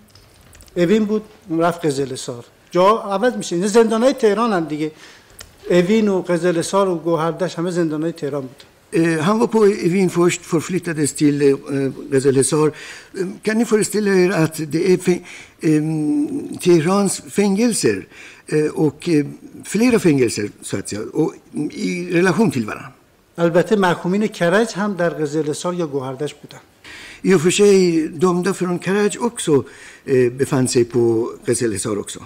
اوین 0.75 1.05
بود 1.05 1.23
رفت 1.59 1.85
قزل 1.85 2.15
سار 2.15 2.45
جا 2.71 2.87
عوض 2.97 3.33
میشه 3.33 3.55
این 3.55 3.67
زندان 3.67 4.03
های 4.03 4.13
تهران 4.13 4.53
هم 4.53 4.65
دیگه 4.65 4.91
اوین 5.69 6.07
و 6.07 6.21
قزل 6.21 6.61
سار 6.61 6.89
و 6.89 6.95
گوهردش 6.95 7.55
همه 7.55 7.71
زندان 7.71 8.03
های 8.03 8.11
تهران 8.11 8.41
بود 8.41 8.63
Eh, 8.91 9.19
han 9.27 9.39
var 9.39 9.47
på 9.47 9.67
Evin 9.67 10.09
först, 10.09 10.41
förflyttades 10.41 11.13
till 11.13 11.41
eh. 11.41 11.49
Eh, 11.49 12.71
Kan 13.43 13.57
ni 13.57 13.65
föreställa 13.65 14.11
er 14.15 14.31
att 14.31 14.55
det 14.71 14.93
är 14.93 15.09
eh, 15.09 15.19
Teherans 16.59 17.21
fängelser 17.29 18.07
eh, 18.47 18.65
och 18.85 19.09
eh, 19.09 19.25
flera 19.63 19.99
fängelser 19.99 20.49
så 20.61 20.77
att 20.77 20.89
säga, 20.89 21.01
och 21.13 21.33
i 21.71 22.09
relation 22.11 22.51
till 22.51 22.65
varandra. 22.65 22.93
البته 23.37 23.75
محکومین 23.75 24.27
کرج 24.27 24.73
هم 24.75 24.93
در 24.93 25.09
قزل 25.09 25.53
سار 25.53 25.73
یا 25.73 25.87
گوهردش 25.87 26.33
بودن 26.33 26.59
I 27.21 27.33
och 27.33 27.41
för 27.41 27.51
sig, 27.51 28.07
dömda 28.07 28.53
från 28.53 28.79
Karaj 28.79 29.17
också 29.19 29.65
eh, 30.05 30.31
befann 30.31 30.67
sig 30.67 30.85
på 30.85 31.31
Ghazel 31.45 31.71
Hesar 31.73 31.97
också. 31.99 32.19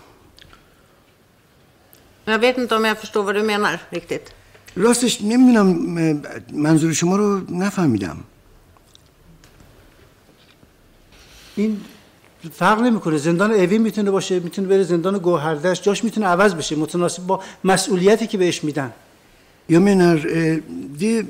Jag 2.26 2.40
vet 2.40 2.57
inte 2.57 2.76
om 2.76 2.86
jag 2.86 2.98
förstår 2.98 3.24
vad 3.24 3.36
du 3.36 3.44
menar 3.44 3.82
riktigt. 3.90 4.32
راستش 4.76 5.22
نمی‌دونم 5.22 5.68
منظور 6.52 6.94
شما 6.94 7.18
رو 7.18 7.41
نفهمیدم 7.49 8.18
این 11.56 11.82
فرق 12.53 12.80
نمی‌کنه 12.82 13.18
زندان 13.18 13.52
اوین 13.52 13.82
می‌تونه 13.82 14.11
باشه 14.11 14.40
می‌تونه 14.40 14.68
بره 14.68 14.84
زندان 14.84 15.18
گوهردش 15.18 15.82
جاش 15.82 16.03
می‌تونه 16.03 16.28
عوض 16.28 16.53
بشه 16.53 16.76
متناسب 16.76 17.28
با 17.28 17.44
مسئولیتی 17.64 18.28
که 18.28 18.38
بهش 18.38 18.64
میدن 18.64 18.91
Jag 19.70 19.82
menar, 19.82 20.18
eh, 20.18 20.57
det 21.02 21.26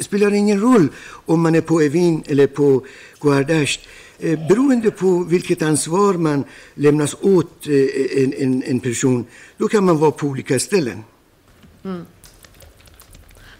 spelar 0.00 0.30
ingen 0.32 0.60
roll 0.60 0.88
om 1.26 1.40
man 1.42 1.54
är 1.54 1.60
på 1.60 1.80
Evin 1.80 2.22
eller 2.26 2.46
på 2.46 2.82
Goardasht. 3.18 3.80
Eh, 4.18 4.38
beroende 4.48 4.90
på 4.90 5.10
vilket 5.34 5.62
ansvar 5.62 6.12
man 6.14 6.44
lämnas 6.74 7.12
åt 7.20 7.66
eh, 7.66 8.22
en, 8.22 8.32
en, 8.44 8.62
en 8.62 8.80
person, 8.80 9.24
då 9.58 9.68
kan 9.68 9.84
man 9.84 9.98
vara 9.98 10.10
på 10.10 10.26
olika 10.26 10.58
ställen. 10.58 10.98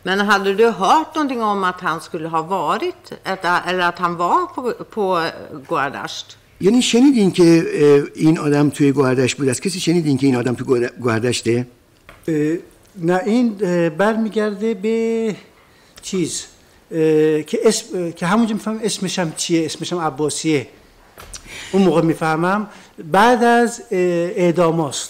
Men 0.03 0.19
hade 0.21 0.55
du 0.55 0.67
hört 0.71 1.15
någonting 1.15 1.43
om 1.43 1.65
att 1.65 1.81
han 1.81 2.01
skulle 2.01 2.29
ha 2.29 2.43
varit, 2.43 3.03
ett- 3.25 3.45
eller 3.69 3.85
att 3.91 3.99
han 3.99 4.17
var 4.17 4.47
på, 4.55 4.73
på 4.95 5.05
Guardasht? 5.69 6.37
یعنی 6.63 6.83
شنیدین 6.83 7.31
که 7.31 7.65
اه، 7.73 8.03
این 8.15 8.39
آدم 8.39 8.71
توی 8.71 8.93
گوهردشت 8.93 9.37
بود 9.37 9.49
از 9.49 9.61
کسی 9.61 9.81
شنیدین 9.81 10.19
که 10.19 10.27
این 10.27 10.37
آدم 10.37 10.55
توی 10.55 10.67
گوهر- 10.67 10.93
گوهردشته 11.01 11.67
اه، 12.29 12.57
نه 12.97 13.21
این 13.27 13.57
اه، 13.63 13.89
برمیگرده 13.91 14.75
به 14.75 15.37
چیز 16.06 16.46
که 17.50 17.60
اسم 17.64 18.12
که 18.12 18.26
همونجا 18.26 18.54
می‌فهمم 18.54 18.80
اسمش 18.84 19.20
هم 19.20 19.34
چیه 19.38 19.66
اسمش 19.66 19.94
هم 19.94 20.00
عباسیه 20.00 20.68
اون 21.72 21.84
موقع 21.84 22.02
می‌فهمم 22.02 22.68
بعد 23.12 23.44
از 23.44 23.82
اه، 23.92 23.98
اعداماست 24.44 25.10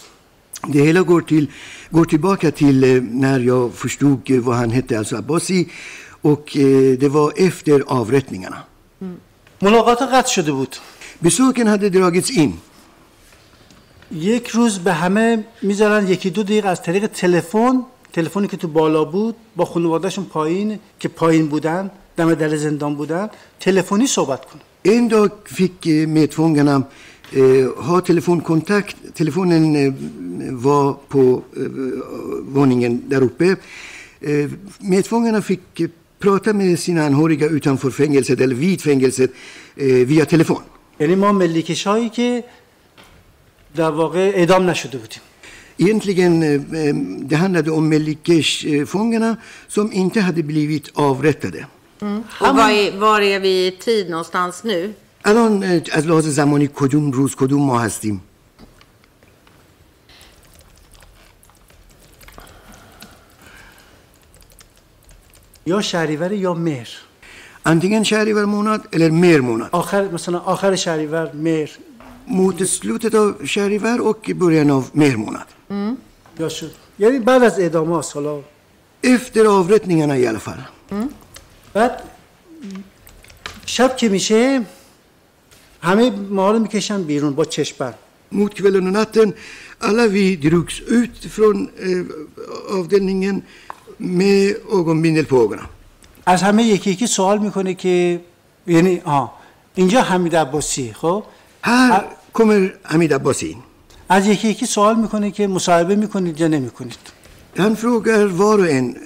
Det 0.74 0.82
hela 0.90 1.02
går, 1.12 1.22
till, 1.32 1.46
går 1.92 2.06
tillbaka 2.14 2.48
till 2.62 2.78
eh, 2.84 3.02
när 3.26 3.40
jag 3.40 3.74
förstod 3.84 4.20
eh, 4.32 4.40
vad 4.48 4.56
han 4.62 4.72
hette, 4.78 4.98
alltså 4.98 5.16
Abbasi. 5.16 5.60
Och 6.30 6.58
eh, 6.58 6.98
det 7.02 7.10
var 7.18 7.34
efter 7.48 7.78
avrättningarna. 7.88 8.60
ملاقات 9.62 10.02
قطع 10.02 10.32
شده 10.32 10.52
بود 10.52 10.76
Besöken 11.22 11.68
hade 11.68 11.90
dragits 11.90 12.30
in. 12.30 12.54
یک 14.12 14.48
روز 14.48 14.80
به 14.80 14.94
همه 14.94 15.44
می‌ذارن 15.62 16.08
یکی 16.08 16.30
دو 16.30 16.44
دقیقه 16.44 16.70
از 16.70 16.82
طریق 16.82 17.08
تلفن 17.08 17.84
تلفنی 18.16 18.48
که 18.48 18.58
تو 18.58 18.68
بالا 18.68 19.04
بود 19.06 19.36
با 19.56 19.66
خانوادهشون 19.66 20.26
پایین 20.26 20.80
که 21.00 21.08
پایین 21.08 21.48
بودن 21.48 21.92
دم 22.18 22.34
در 22.34 22.56
زندان 22.56 22.96
بودن 22.96 23.30
تلفنی 23.60 24.08
صحبت 24.08 24.46
کنن 24.46 24.62
En 24.96 25.08
dag 25.10 25.32
fick 25.58 25.78
eh, 25.88 26.08
medfångarna 26.18 26.76
eh, 27.34 27.66
ha 27.88 27.96
telefonkontakt. 28.12 28.96
Telefonen 29.20 29.64
eh, 29.76 29.94
var 30.66 30.86
på 31.14 31.22
eh, 31.58 31.70
våningen 32.58 32.94
där 33.12 33.24
uppe. 33.30 33.48
Eh, 34.30 34.50
medfångarna 34.94 35.42
fick 35.42 35.66
eh, 35.80 35.90
prata 36.20 36.54
med 36.54 36.80
sina 36.80 37.02
anhöriga 37.10 37.48
utanför 37.58 37.90
fängelset 38.00 38.40
eller 38.42 38.56
vid 38.56 38.80
fängelset 38.82 39.32
eh, 39.76 40.06
via 40.12 40.26
telefon. 40.26 40.64
یعنی 41.00 41.16
ما 41.16 41.32
ملیکش 41.32 41.88
هایی 41.88 42.10
که 42.10 42.44
در 43.76 43.92
واقع 43.92 44.32
اعدام 44.36 44.70
نشده 44.70 44.98
بودیم 44.98 45.22
Egentligen, 45.78 46.44
eh, 46.44 46.54
eh, 46.54 46.96
det 47.30 47.36
handlade 47.36 47.72
om 47.72 47.90
Melikesh-fångarna 47.90 49.38
som 49.68 49.92
inte 49.94 50.22
hade 50.22 50.44
blivit 50.44 50.92
avrättade. 50.94 51.66
Och 52.40 52.56
var 52.56 52.70
är, 52.70 53.00
var 53.00 53.22
är 53.22 53.40
vi 53.40 53.68
i 53.68 53.72
tid 53.72 54.10
någonstans 54.10 54.64
nu? 54.64 54.94
الان 55.28 55.64
eh, 55.64 55.82
از 55.92 56.08
لحاظ 56.08 56.28
زمانی 56.28 56.68
کدوم 56.68 57.12
روز 57.12 57.36
کدوم 57.36 57.62
ماه 57.62 57.84
هستیم 57.86 58.22
یا 65.66 65.82
شهریور 65.82 66.32
یا 66.32 66.54
مهر 66.54 66.88
Antingen 67.68 68.04
شهریور 68.04 68.46
månad 68.46 68.88
eller 68.92 69.10
mer 69.10 69.42
månad. 69.42 69.70
آخر 69.72 70.12
مثلا 70.12 70.40
آخر 70.40 70.76
شهریور 70.76 71.32
مهر 71.34 71.70
Mot 72.28 72.70
slutet 72.70 73.14
av 73.14 73.46
shahrivar 73.46 74.02
och 74.02 74.30
i 74.30 74.34
början 74.34 74.72
av 74.72 74.90
mer 74.94 75.16
månad. 75.16 75.48
مم 75.70 75.98
يا 76.40 76.50
شيخ 76.50 76.72
يعني 77.00 77.20
بعد 77.20 77.44
از 77.44 77.60
اعدام‌ها 77.60 78.00
اصلا 78.00 78.42
افتراوردتن 79.04 80.00
جنایفا. 80.00 80.58
بعد 81.74 82.04
شب 83.66 83.98
که 83.98 84.10
میشه 84.10 84.62
همه 85.82 86.10
ما 86.10 86.52
رو 86.52 86.60
می‌کشن 86.60 87.04
بیرون 87.04 87.34
با 87.36 87.46
چشپن. 87.46 87.94
اولی 89.82 90.36
دروکس 90.36 90.82
اوت 90.90 91.28
فروم 91.30 91.70
اودنیگن 92.70 93.44
می 94.00 94.54
اوگ 94.70 94.88
و 94.88 94.94
مینلپوگنا. 94.94 95.66
آسام 96.28 96.60
یکی 96.60 96.90
یکی 96.92 97.08
سوال 97.08 97.38
می‌کنه 97.40 97.74
که 97.74 98.22
یعنی 98.68 98.98
ها 98.98 99.34
اینجا 99.76 100.02
حمید 100.02 100.36
عباسی 100.36 100.94
خب 100.94 101.24
Här 101.64 102.06
kom 102.34 102.70
حمید 102.84 103.14
عباسی 103.14 103.58
از 104.10 104.27
یکی 104.27 104.48
یکی 104.48 104.65
سوال 104.65 104.95
می‌کنه 104.95 105.32
که 105.32 105.48
مصاحبه 105.48 105.95
می‌کنید 105.95 106.41
یا 106.41 106.48
نمی‌کنید؟ 106.48 106.98
Han 107.58 107.76
frågar 107.76 108.26
var 108.28 108.64
och 108.64 108.84
en 108.84 108.98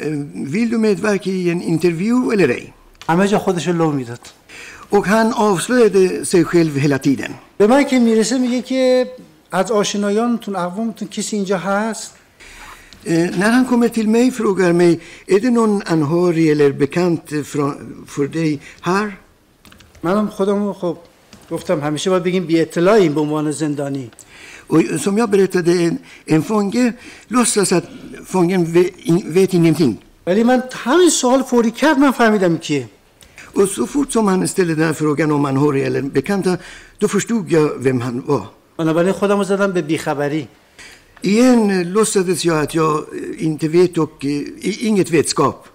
vill 0.52 0.70
du 0.70 0.78
medverka 0.78 1.26
i 1.26 1.32
یعنی 1.32 1.64
en 1.64 1.74
intervju 1.74 2.30
eller 2.30 2.42
ej 2.42 2.74
همه 3.10 3.28
جا 3.28 3.40
خودش 3.40 3.68
رو 3.68 3.74
لو 3.74 3.92
می‌داد. 3.92 4.20
Och 4.94 4.98
han 4.98 5.28
avslöjade 5.28 6.24
sig 6.24 6.44
själv 6.44 6.80
hela 6.80 6.98
tiden 6.98 7.30
به 7.58 7.68
ما 7.68 7.84
که 7.84 8.00
می‌رسه 8.00 8.38
میگه 8.38 8.62
که 8.62 9.12
از 9.52 9.72
آشنایان 9.72 10.38
تون 10.38 10.56
اقوام 10.56 10.92
تون 10.92 11.08
کسی 11.08 11.36
اینجا 11.36 11.58
هست؟ 11.58 12.14
När 13.08 13.52
han 13.52 13.66
kommer 13.70 13.90
till 13.90 14.06
mig 14.06 14.32
frågar 14.32 14.72
mig 14.72 15.00
är 15.28 15.37
det 15.37 15.50
någon 15.50 15.84
anhörig 15.86 16.30
eller 16.30 16.72
bekant 16.72 17.42
för 17.42 17.76
فرده 18.08 18.60
هر 18.82 19.12
من 20.04 20.18
هم 20.18 20.28
خودمو 20.28 20.74
خوب 20.74 20.98
گفتم 21.52 21.80
همیشه 21.80 22.10
باید 22.10 22.24
بگیم 22.24 22.46
بی 22.46 22.62
اطلاعیم 22.62 23.14
به 23.14 23.22
عنوان 23.22 23.52
زندانی. 23.52 24.12
Och 24.72 24.82
som 25.06 25.18
jag 25.18 25.30
berättade, 25.30 25.72
en, 25.86 25.98
en 26.26 26.42
fånge 26.44 26.94
låtsas 27.28 27.72
att 27.72 27.86
fången 28.26 28.62
vet, 28.74 28.92
in, 29.10 29.34
vet 29.34 29.54
ingenting. 29.54 29.94
ولی 30.28 30.44
من 30.44 30.64
همین 30.74 31.10
سوال 31.10 31.44
فوری 31.44 31.72
کرد 31.72 31.98
من 32.00 32.12
فهمیدم 32.12 32.58
کیه 32.58 32.86
Och 33.54 33.68
så 33.70 33.88
fort 33.88 34.12
som 34.12 34.28
han 34.28 34.48
ställde 34.48 34.76
den 34.76 34.86
här 34.86 34.94
frågan 34.94 35.32
om 35.32 35.46
anhöriga 35.46 35.86
eller 35.86 36.02
bekanta, 36.02 36.58
då 37.00 37.08
förstod 37.08 37.52
jag 37.52 37.72
vem 37.78 38.02
han 38.02 38.24
var. 38.28 38.46
بنابراین 38.78 39.12
خودم 39.14 39.38
رو 39.38 39.44
زدم 39.44 39.72
به 39.72 39.82
بیخبری 39.82 40.48
Igen 41.22 41.70
eh, 41.72 41.86
låtsades 41.86 42.46
jag 42.46 42.60
att 42.64 42.76
jag 42.76 42.94
eh, 42.98 43.46
inte 43.46 43.68
vet 43.68 43.98
och 43.98 44.26
eh, 44.26 44.86
inget 44.88 45.10
vetskap. 45.12 45.68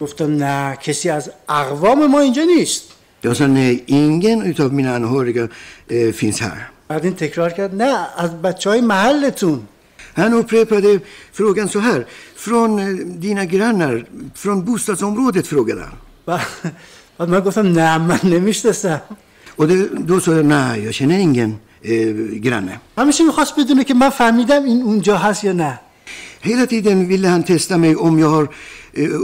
گفتم 0.00 0.30
نه 0.36 0.76
کسی 0.76 1.10
از 1.10 1.30
اقوام 1.48 2.06
ما 2.10 2.20
اینجا 2.20 2.44
نیست 2.44 2.82
Jag 3.24 3.36
sa 3.36 3.46
nej, 3.46 3.84
ingen 3.86 4.42
utav 4.42 4.72
mina 4.74 4.94
anhöriga 4.94 5.48
eh, 5.88 6.12
finns 6.12 6.40
här. 6.40 6.70
بعد 6.92 7.04
این 7.04 7.14
تکرار 7.14 7.50
کرد 7.50 7.82
نه 7.82 8.06
از 8.16 8.42
بچه 8.42 8.70
های 8.70 8.80
محلتون. 8.80 9.60
هنو 10.16 10.42
پریپده 10.42 11.02
فروگن 11.32 11.66
سو 11.66 11.80
هر 11.80 12.04
فران 12.36 12.94
دینا 13.18 13.44
گرانر 13.44 14.02
فران 14.34 14.60
بوست 14.60 14.90
از 14.90 15.02
امرودت 15.02 15.46
فروگن 15.46 15.78
هم 15.78 15.92
بعد 16.26 17.28
من 17.28 17.40
گفتم 17.40 17.66
نه 17.78 17.98
من 17.98 18.20
نمیشتستم 18.24 19.02
و 19.58 19.66
دو 20.06 20.20
سو 20.20 20.42
نه 20.42 20.78
یا 20.78 20.92
شنه 20.92 21.14
اینگن 21.14 21.52
گرانه 22.42 22.80
همیشه 22.98 23.24
می‌خواست 23.24 23.60
بدونه 23.60 23.84
که 23.84 23.94
من 23.94 24.10
فهمیدم 24.10 24.64
این 24.64 24.82
اونجا 24.82 25.16
هست 25.16 25.44
یا 25.44 25.52
نه. 25.52 25.80
هیلا 26.40 26.66
تیدن 26.66 26.98
ویلی 26.98 27.26
هن 27.26 27.42
تستم 27.42 27.82
ای 27.82 27.92
اومی 27.92 28.22
هار 28.22 28.54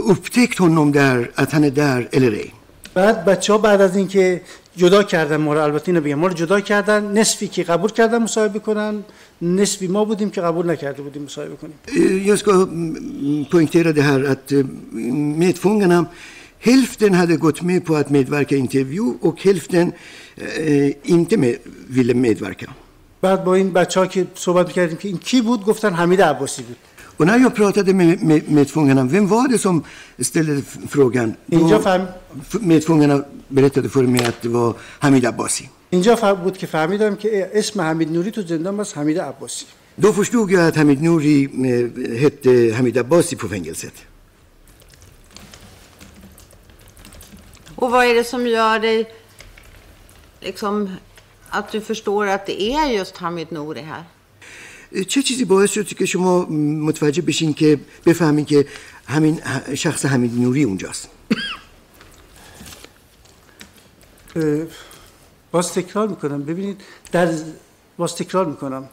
اپتکت 0.09 0.61
هنم 0.61 0.91
در 0.91 1.29
اتن 1.37 1.61
در 1.61 2.07
الری 2.13 2.51
بعد 2.93 3.25
بچه 3.25 3.53
ها 3.53 3.59
بعد 3.59 3.81
از 3.81 3.95
اینکه 3.95 4.41
جدا 4.79 5.03
کردن 5.03 5.37
ما 5.37 5.53
رو 5.53 5.63
البته 5.63 5.89
اینو 5.89 6.01
بگم 6.01 6.19
ما 6.23 6.27
رو 6.27 6.33
جدا 6.33 6.59
کردن 6.61 7.01
نصفی 7.17 7.47
که 7.47 7.63
قبول 7.63 7.91
کردن 7.91 8.17
مصاحبه 8.17 8.59
کنن 8.59 9.03
نصفی 9.41 9.87
ما 9.87 10.05
بودیم 10.05 10.29
که 10.29 10.41
قبول 10.41 10.69
نکرده 10.71 11.01
بودیم 11.01 11.23
مصاحبه 11.23 11.55
کنیم 11.55 11.77
Jag 12.31 12.37
ska 12.39 12.51
poängtera 13.53 13.89
det 13.99 14.01
här 14.09 14.21
att 14.33 14.47
medfångarna, 15.43 15.99
hälften 16.69 17.13
hade 17.21 17.35
gått 17.45 17.59
med 17.69 17.79
på 17.87 17.93
att 18.01 18.09
medverka 18.17 18.55
i 18.55 18.59
intervju 18.67 19.05
och 19.27 19.37
hälften 19.47 19.85
eh, 20.35 21.15
inte 21.15 21.37
med, 21.37 21.55
ville 21.97 22.13
medverka. 22.13 22.69
بعد 23.21 23.43
با 23.43 23.55
این 23.55 23.73
بچه 23.73 23.99
ها 23.99 24.07
که 24.07 24.27
صحبت 24.35 24.67
می‌کردیم 24.67 24.97
که 24.97 25.07
این 25.07 25.17
کی 25.17 25.41
بود 25.41 25.65
گفتن 25.65 25.93
حمید 25.93 26.21
عباسی 26.21 26.63
بود 26.63 26.77
Och 27.18 27.26
när 27.26 27.38
jag 27.38 27.54
pratade 27.54 27.94
med, 27.94 28.22
med 28.22 28.50
medfångarna, 28.50 29.04
vem 29.04 29.26
var 29.28 29.48
det 29.48 29.58
som 29.58 29.84
ställde 30.18 30.52
f- 30.58 30.78
frågan? 30.88 31.34
اینجا 31.52 31.76
Då, 31.76 31.82
فهم... 31.82 32.06
f- 32.48 32.56
medfångarna 32.60 33.24
berättade 33.48 33.88
för 33.88 34.02
mig 34.02 34.24
att 34.26 34.42
det 34.42 34.48
var 34.48 34.74
Hamid 34.98 35.26
Abbasi. 35.26 35.68
اینجا 35.90 36.16
فهم 36.16 36.34
بود 36.44 36.56
که 36.58 36.66
فهمیدم 36.66 37.14
که 37.16 37.50
اسم 37.54 37.80
حمید 37.80 38.12
نوری 38.12 38.30
تو 38.30 38.42
زندان 38.42 38.76
بس 38.76 38.94
حمید 38.96 39.18
عباسی 39.18 39.66
Då 39.96 40.12
förstod 40.12 40.50
jag 40.50 40.66
att 40.68 40.76
Hamid 40.76 41.00
Nouri 41.02 41.38
eh, 41.44 42.18
hette 42.22 42.50
Hamid 42.76 42.98
Abbasi 42.98 43.36
på 43.36 43.48
fängelset. 43.48 43.92
Och 47.74 47.90
vad 47.90 48.04
är 48.06 48.14
det 48.14 48.24
som 48.24 48.46
gör 48.46 48.78
dig 48.78 48.98
liksom 50.40 50.90
att 51.48 51.72
du 51.72 51.80
förstår 51.80 52.26
att 52.26 52.46
det 52.46 52.62
är 52.62 52.86
just 52.90 53.16
Hamid 53.16 53.52
Nouri 53.52 53.80
här? 53.82 54.04
چه 55.07 55.21
چیزی 55.21 55.45
باعث 55.45 55.71
شد 55.71 55.87
که 55.87 56.05
شما 56.05 56.45
متوجه 56.89 57.21
بشین 57.21 57.53
که 57.53 57.79
بفهمین 58.05 58.45
که 58.45 58.65
همین 59.07 59.41
شخص 59.75 60.05
حمید 60.05 60.41
نوری 60.41 60.63
اونجاست؟ 60.63 61.09
باز 65.51 65.73
تکرار 65.73 66.07
می‌کنم. 66.07 66.43
ببینید 66.43 66.81
در 67.11 67.27
باز 67.97 68.15
تکرار 68.15 68.45
می‌کنم. 68.45 68.89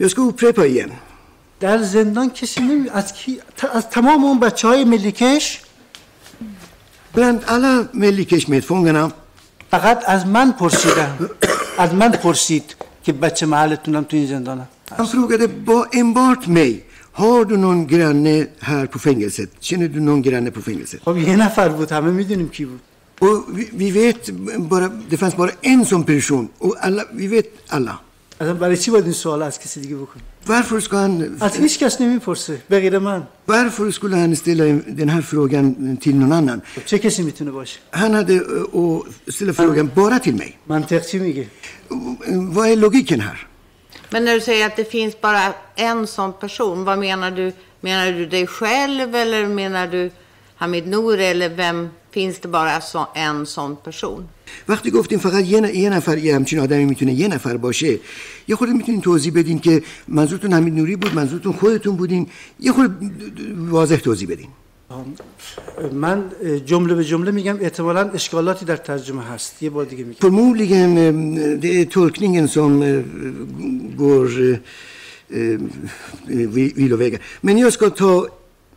upprepa 0.00 0.64
igen. 0.66 0.90
در 1.60 1.82
زندان 1.82 2.30
کسی 2.30 2.60
نمی... 2.60 2.88
از, 2.88 3.12
کی... 3.12 3.40
از 3.72 3.90
تمام 3.90 4.24
اون 4.24 4.40
بچه 4.40 4.68
های 4.68 4.84
ملیکش 4.84 5.60
Bland 7.14 7.40
alla 7.46 7.72
Melikes-medfångarna 7.94 9.12
فقط 9.70 10.02
از 10.06 10.26
من 10.26 10.52
پرسیدن. 10.52 11.30
از 11.78 11.94
من 11.94 12.12
پرسید 12.12 12.74
که 13.04 13.12
بچه 13.12 13.46
محلتونم 13.46 14.04
تو 14.04 14.16
این 14.16 14.26
زندانم 14.26 14.68
han 14.97 15.07
frågade 15.07 15.47
ba, 15.47 15.85
enbart 15.91 16.47
mig. 16.47 16.83
Har 17.11 17.45
du 17.45 17.57
någon 17.57 17.87
granne 17.87 18.47
här 18.59 18.85
på 18.85 18.99
fängelset? 18.99 19.49
Känner 19.59 19.87
du 19.87 19.99
någon 19.99 20.21
granne 20.21 20.51
på 20.51 20.61
fängelset? 20.61 21.01
خب 21.05 21.17
یه 21.17 21.35
نفر 21.35 21.69
بود 21.69 21.91
همه 21.91 22.11
میدونیم 22.11 22.49
کی 22.49 22.65
بود 22.65 22.79
Och 23.19 23.57
vi, 23.57 23.63
vi 23.73 23.91
vet 23.91 24.29
bara, 24.71 24.87
det 25.09 25.17
fanns 25.17 25.35
bara 25.35 25.51
en 25.61 25.85
sån 25.85 26.03
person. 26.03 26.49
Och 26.59 26.75
alla, 26.87 27.03
vi 27.13 27.27
vet 27.27 27.45
alla. 27.67 27.99
اصلا 28.41 28.53
برای 28.53 28.77
چی 28.77 28.91
باید 28.91 29.03
این 29.03 29.13
سوال 29.13 29.41
از 29.43 29.59
کسی 29.59 29.79
دیگه 29.81 29.95
بکنیم 29.95 30.23
Varför, 30.47 30.79
ska 30.79 30.97
han, 30.97 31.37
از 31.41 31.55
هیچ 31.55 31.79
کس 31.79 32.01
نمیپرسه 32.01 32.61
به 32.69 32.79
غیر 32.79 32.99
من 32.99 33.23
varför 33.47 33.91
skulle 33.91 34.15
han 34.15 34.35
ställa 34.35 34.63
den 35.01 35.09
här 35.09 35.21
frågan 35.21 35.97
till 36.01 36.15
någon 36.15 36.31
annan? 36.31 36.61
خب 36.75 36.85
چه 36.85 36.97
کسی 36.99 37.23
میتونه 37.23 37.51
باشه 37.51 37.79
Han 37.91 38.13
hade 38.13 38.33
eh, 38.35 38.41
att 39.27 39.33
ställa 39.33 39.53
frågan 39.53 39.91
bara 39.95 40.19
till 40.19 40.35
mig. 40.35 40.57
منطق 40.69 41.05
چی 41.05 41.19
میگه 41.19 41.45
Vad 42.55 42.67
är 42.69 42.75
logiken 42.75 43.19
här? 43.19 43.47
Men 44.12 44.24
när 44.24 44.34
du 44.34 44.40
säger 44.40 44.66
att 44.66 44.76
det 44.76 44.84
finns 44.84 45.20
bara 45.20 45.54
en 45.74 46.06
sån 46.06 46.32
person, 46.32 46.84
vad 46.84 46.98
menar 46.98 47.30
du? 47.30 47.52
Menar 47.80 48.12
du 48.12 48.26
dig 48.26 48.46
själv 48.46 49.14
eller 49.14 49.46
menar 49.46 49.86
du 49.86 50.10
Hamid 50.56 50.86
Nouri 50.86 51.26
eller 51.26 51.48
vem? 51.48 51.88
Finns 52.10 52.38
det 52.38 52.48
bara 52.48 52.80
så, 52.80 53.08
en 53.14 53.46
sån 53.46 53.76
person? 53.76 54.28
وقتی 54.68 54.90
گفتیم 54.90 55.18
فقط 55.18 55.44
یه, 55.44 55.76
یه 55.76 55.90
نفر 55.90 56.18
یه 56.18 56.34
همچین 56.34 56.58
آدمی 56.58 56.84
می‌تونه 56.84 57.12
یه 57.12 57.28
نفر 57.28 57.56
باشه 57.56 57.98
یه 58.48 58.56
خورده 58.56 58.72
می‌تونین 58.72 59.00
توضیح 59.00 59.32
بدین 59.34 59.58
که 59.58 59.82
منظورتون 60.08 60.52
حمید 60.52 60.74
نوری 60.74 60.96
بود 60.96 61.14
منظورتون 61.14 61.52
خودتون 61.52 61.96
بودین 61.96 62.26
یه 62.60 62.72
خورده 62.72 62.94
واضح 63.56 63.96
توضیح 63.96 64.28
بدین 64.28 64.48
من 65.92 66.18
جمله 66.66 66.94
به 66.94 67.04
جمله 67.04 67.30
میگم 67.30 67.56
احتمالا 67.60 68.10
اشکالاتی 68.10 68.64
در 68.64 68.76
ترجمه 68.76 69.22
هست 69.22 69.62
یه 69.62 69.70
بار 69.70 69.84
دیگه 69.84 70.04
میگم 70.04 70.20
Förmodligen 70.20 70.90
eh, 70.96 71.60
det 71.62 71.80
är 71.80 71.84
tolkningen 71.84 72.48
som 72.48 72.82
eh, 72.82 73.02
går 73.96 74.26
eh, 74.40 74.58
eh, 75.38 75.58
vi- 76.56 76.72
vilovägar. 76.76 77.20
Men 77.46 77.58
jag 77.58 77.72
ska 77.72 77.90
ta 77.90 78.26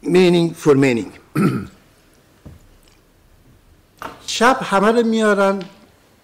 mening 0.01 0.53
för 0.53 0.75
mening. 0.75 1.09
شب 4.27 4.57
همه 4.61 4.91
رو 4.91 5.03
میارن 5.07 5.59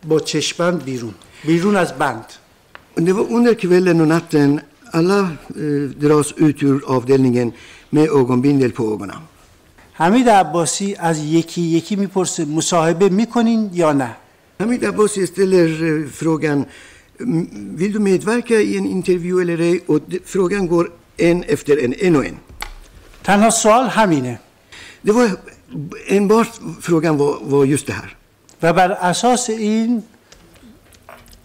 با 0.07 0.19
چشم‌بند 0.19 0.83
بیرون 0.83 1.13
بیرون 1.45 1.75
از 1.75 1.93
بند 1.97 2.25
Det 2.95 3.13
var 3.13 3.25
under 3.37 3.53
kvällen 3.53 4.01
och 4.01 4.07
natten 4.07 4.61
alla 4.93 5.19
eh, 5.21 5.89
dras 6.03 6.29
ut 6.37 6.63
ur 6.63 6.77
avdelningen 6.95 7.51
med 7.95 8.07
ögonbindel 8.09 8.71
på 8.71 8.83
ögonen. 8.93 9.21
حمید 10.01 10.29
عباسی 10.29 10.95
از 10.99 11.19
یکی 11.19 11.61
یکی 11.61 11.95
می‌پرسه 11.95 12.45
مصاحبه 12.45 13.09
می‌کنین 13.09 13.69
یا 13.73 13.93
نه؟ 13.93 14.15
حمید 14.61 14.85
عباسی 14.85 15.23
ställer 15.23 16.05
frågan 16.07 16.65
vill 17.75 17.91
du 17.91 17.99
medverka 17.99 18.51
i 18.51 18.79
en 18.79 18.85
intervju 18.85 19.37
eller 19.37 19.39
ej 19.39 19.81
frågan 20.25 20.65
går 20.65 20.91
en 21.19 21.45
efter 21.49 21.77
en 21.79 21.93
en 21.99 22.15
en. 22.15 22.37
تنها 23.23 23.49
سوال 23.49 23.87
همینه. 23.87 24.39
Då 25.05 25.27
ان 26.07 26.27
بار 26.27 26.47
فروگان 26.81 27.17
و 27.17 27.23
و 27.23 27.77
هر 27.89 28.15
و 28.63 28.73
بر 28.73 28.91
اساس 28.91 29.49
این 29.49 30.03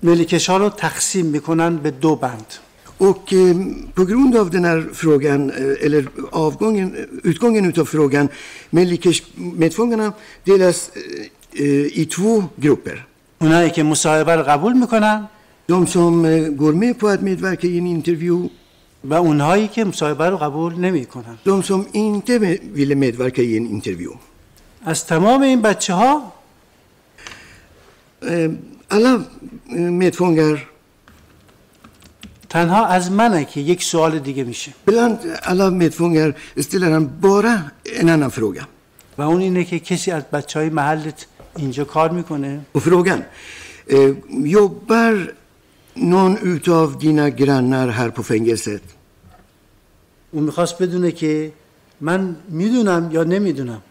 ملکشا 0.02 0.56
رو 0.56 0.68
تقسیم 0.68 1.26
می‌کنن 1.26 1.76
به 1.76 1.90
دو 1.90 2.16
بند. 2.16 2.54
Och 2.98 3.32
eh, 3.32 3.56
på 3.94 4.04
grund 4.04 4.36
av 4.36 4.50
den 4.50 4.64
här 4.64 4.88
frågan, 4.92 5.50
eh, 5.50 5.84
eller 5.86 6.08
avgången, 6.30 6.94
eh, 6.96 7.30
utgången 7.30 7.64
utav 7.64 7.84
frågan, 7.84 8.28
medfångarna 9.62 10.12
delas 10.44 10.90
eh, 10.94 11.62
eh, 11.64 12.00
i 12.00 12.06
två 12.06 12.44
grupper. 12.56 13.06
اونایی 13.40 13.70
که 13.70 13.82
مصاحبه 13.82 14.36
رو 14.36 14.42
قبول 14.42 14.72
می‌کنن 14.72 15.28
De 15.68 15.86
som 15.86 16.24
eh, 16.24 16.48
går 16.48 16.72
med 16.72 16.98
på 16.98 17.08
att 17.08 17.22
medverka 17.22 17.66
i 17.66 17.78
en 17.78 17.86
intervju, 17.86 18.48
و 19.04 19.14
اونهایی 19.14 19.68
که 19.68 19.84
مصاحبه 19.84 20.30
رو 20.30 20.36
قبول 20.36 20.74
نمی‌کنن 20.74 21.38
de 21.44 21.62
som 21.62 21.86
inte 21.92 22.38
ville 22.72 22.94
medverka 22.94 23.42
i 23.42 23.56
en 23.56 23.66
intervju. 23.66 24.12
از 24.84 25.06
تمام 25.06 25.42
این 25.42 25.62
بچه 25.62 25.94
ها 25.94 26.32
Eh, 28.22 28.50
alla 28.88 29.12
eh, 29.68 29.90
medfångar, 30.02 30.56
تنها 32.48 32.86
از 32.86 33.12
منه 33.12 33.44
که 33.44 33.60
یک 33.60 33.82
سوال 33.82 34.18
دیگه 34.18 34.44
میشه. 34.44 34.72
بلند 34.86 35.18
الا 35.42 35.70
میتفونگر 35.70 36.34
استیلرن 36.56 37.06
باره 37.06 37.72
این 37.84 38.10
انا 38.10 38.28
فروگه 38.28 38.62
و 39.18 39.22
اون 39.22 39.40
اینه 39.40 39.64
که 39.64 39.78
کسی 39.78 40.10
از 40.10 40.22
بچه 40.32 40.58
های 40.58 40.68
محلت 40.68 41.26
اینجا 41.56 41.84
کار 41.84 42.10
می‌کنه؟ 42.10 42.60
و 42.74 42.78
فروگن 42.78 43.26
یو 44.30 44.68
بر 44.68 45.32
نون 45.96 46.36
اوتاو 46.36 46.94
دینا 46.94 47.28
گرنر 47.28 47.90
هر 47.90 48.08
پو 48.08 48.22
فنگست 48.22 48.80
اون 50.30 50.44
می‌خواست 50.44 50.82
بدونه 50.82 51.12
که 51.12 51.52
من 52.00 52.36
می‌دونم 52.48 53.08
یا 53.12 53.24
نمی‌دونم. 53.24 53.82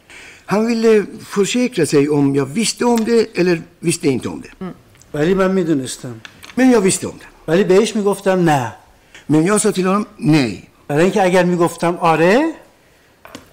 Han 0.47 0.65
ville 0.65 1.05
försäkra 1.25 1.79
sig 1.79 2.05
om 2.05 2.35
jag 2.35 2.45
visste 2.45 2.85
om 2.85 2.95
det 2.95 3.29
eller 3.35 3.59
visste 3.83 4.07
inte 4.07 4.27
om 4.27 4.39
det. 4.39 4.49
ولی 5.13 5.33
من 5.33 5.51
می‌دونستم. 5.51 6.15
Men 6.57 6.69
jag 6.69 6.81
visste 6.81 7.07
om 7.07 7.17
det. 7.17 7.34
ولی 7.47 7.63
بهش 7.63 7.95
می‌گفتم 7.95 8.49
نه 8.49 8.75
Men 9.29 9.45
jag 9.45 9.77
sa 9.77 9.82
till 9.82 9.93
honom 9.93 10.05
nej 10.19 10.63
برای 10.87 11.03
اینکه 11.03 11.23
اگر 11.23 11.43
می‌گفتم 11.43 11.97
آره 11.97 12.51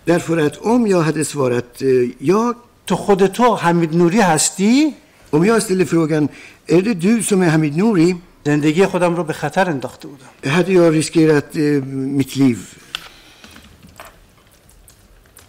därför 0.07 0.19
att 0.19 0.59
om 0.59 0.87
jag 0.87 1.03
hade 1.03 1.37
svarat 1.37 1.83
ja 2.21 2.55
تو 2.87 2.97
خود 2.97 3.27
تو 3.27 3.55
حمید 3.55 3.97
نوری 3.97 4.21
هستی؟ 4.21 4.95
Om 5.33 5.45
jag 5.45 5.71
ställt 5.71 6.00
frågan 6.00 6.29
är 6.69 6.77
det 6.77 6.89
du 6.89 7.23
som 7.23 7.43
حمید 7.43 7.79
نوری؟ 7.79 8.23
زندگی 8.45 8.87
خودم 8.87 9.17
رو 9.17 9.25
به 9.25 9.33
خطر 9.33 9.71
انداخته 9.71 10.09
بودم 10.09 10.57
hade 10.57 10.69
jag 10.69 10.89
riskerat 10.89 11.57
mitt 11.57 12.14
liv 12.14 12.57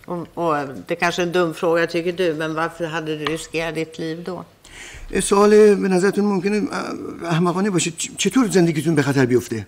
Och, 0.08 0.28
och, 0.34 0.56
det 0.88 0.94
är 0.94 0.96
kanske 0.96 1.22
är 1.22 1.26
en 1.26 1.32
dum 1.32 1.54
fråga 1.54 1.88
tycker 1.88 2.12
du, 2.12 2.34
men 2.34 2.56
varför 2.56 2.86
hade 2.86 3.18
du 3.18 3.26
riskerat 3.26 3.76
ditt 3.76 4.00
liv 4.00 4.24
då? 4.24 4.46
سوال 5.20 5.76
به 5.76 5.88
نظرتون 5.88 6.26
ممکنه 6.26 6.62
احمقانه 7.26 7.70
باشه 7.70 7.92
چطور 8.18 8.48
زندگیتون 8.50 8.96
به 8.96 9.02
خطر 9.02 9.26
بیفته؟ 9.26 9.68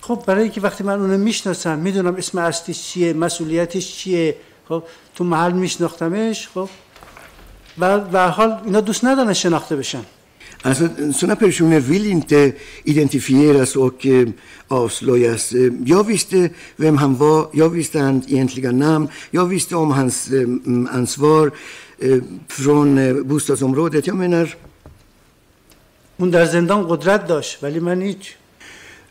خب 0.00 0.22
برای 0.26 0.42
اینکه 0.42 0.60
وقتی 0.60 0.84
من 0.84 1.00
اونو 1.00 1.18
می‌شناسم 1.18 1.78
می‌دونم 1.78 2.14
اسم 2.14 2.38
اصلیش 2.38 2.82
چیه 2.82 3.12
مسئولیتش 3.12 3.96
چیه 3.96 4.36
خب 4.68 4.82
تو 5.14 5.24
محل 5.24 5.52
میشناختمش 5.52 6.48
خب. 6.54 6.68
و 7.78 7.98
به 7.98 8.20
حال 8.20 8.58
اینا 8.64 8.80
دوست 8.80 9.04
ندارن 9.04 9.32
شناخته 9.32 9.76
بشن. 9.76 10.04
Alltså, 10.64 10.84
sådana 11.12 11.36
personer 11.36 11.80
vill 11.80 12.06
inte 12.06 12.52
identifieras 12.84 13.76
och 13.76 14.06
eh, 14.06 14.28
avslöjas. 14.68 15.52
Eh, 15.52 15.72
Jag 15.84 16.04
visste 16.04 16.50
vem 16.78 16.96
han 16.96 17.14
var, 17.14 17.50
jag 17.52 17.70
visste 17.70 17.98
hans 18.00 18.26
egentliga 18.28 18.72
namn, 18.72 19.08
jag 19.30 19.46
visste 19.46 19.76
om 19.76 19.90
hans 19.90 20.16
eh, 20.32 20.46
ansvar 20.98 21.46
eh, 21.46 21.52
från 22.48 22.98
eh, 22.98 23.14
bostadsområdet. 23.14 24.06
Jag 24.06 24.16
menar, 24.16 24.56
اون 26.20 26.30
در 26.30 26.44
زندان 26.44 26.88
قدرت 26.88 27.26
داشت 27.26 27.62
ولی 27.62 27.80
من 27.80 28.02
هیچ 28.02 28.34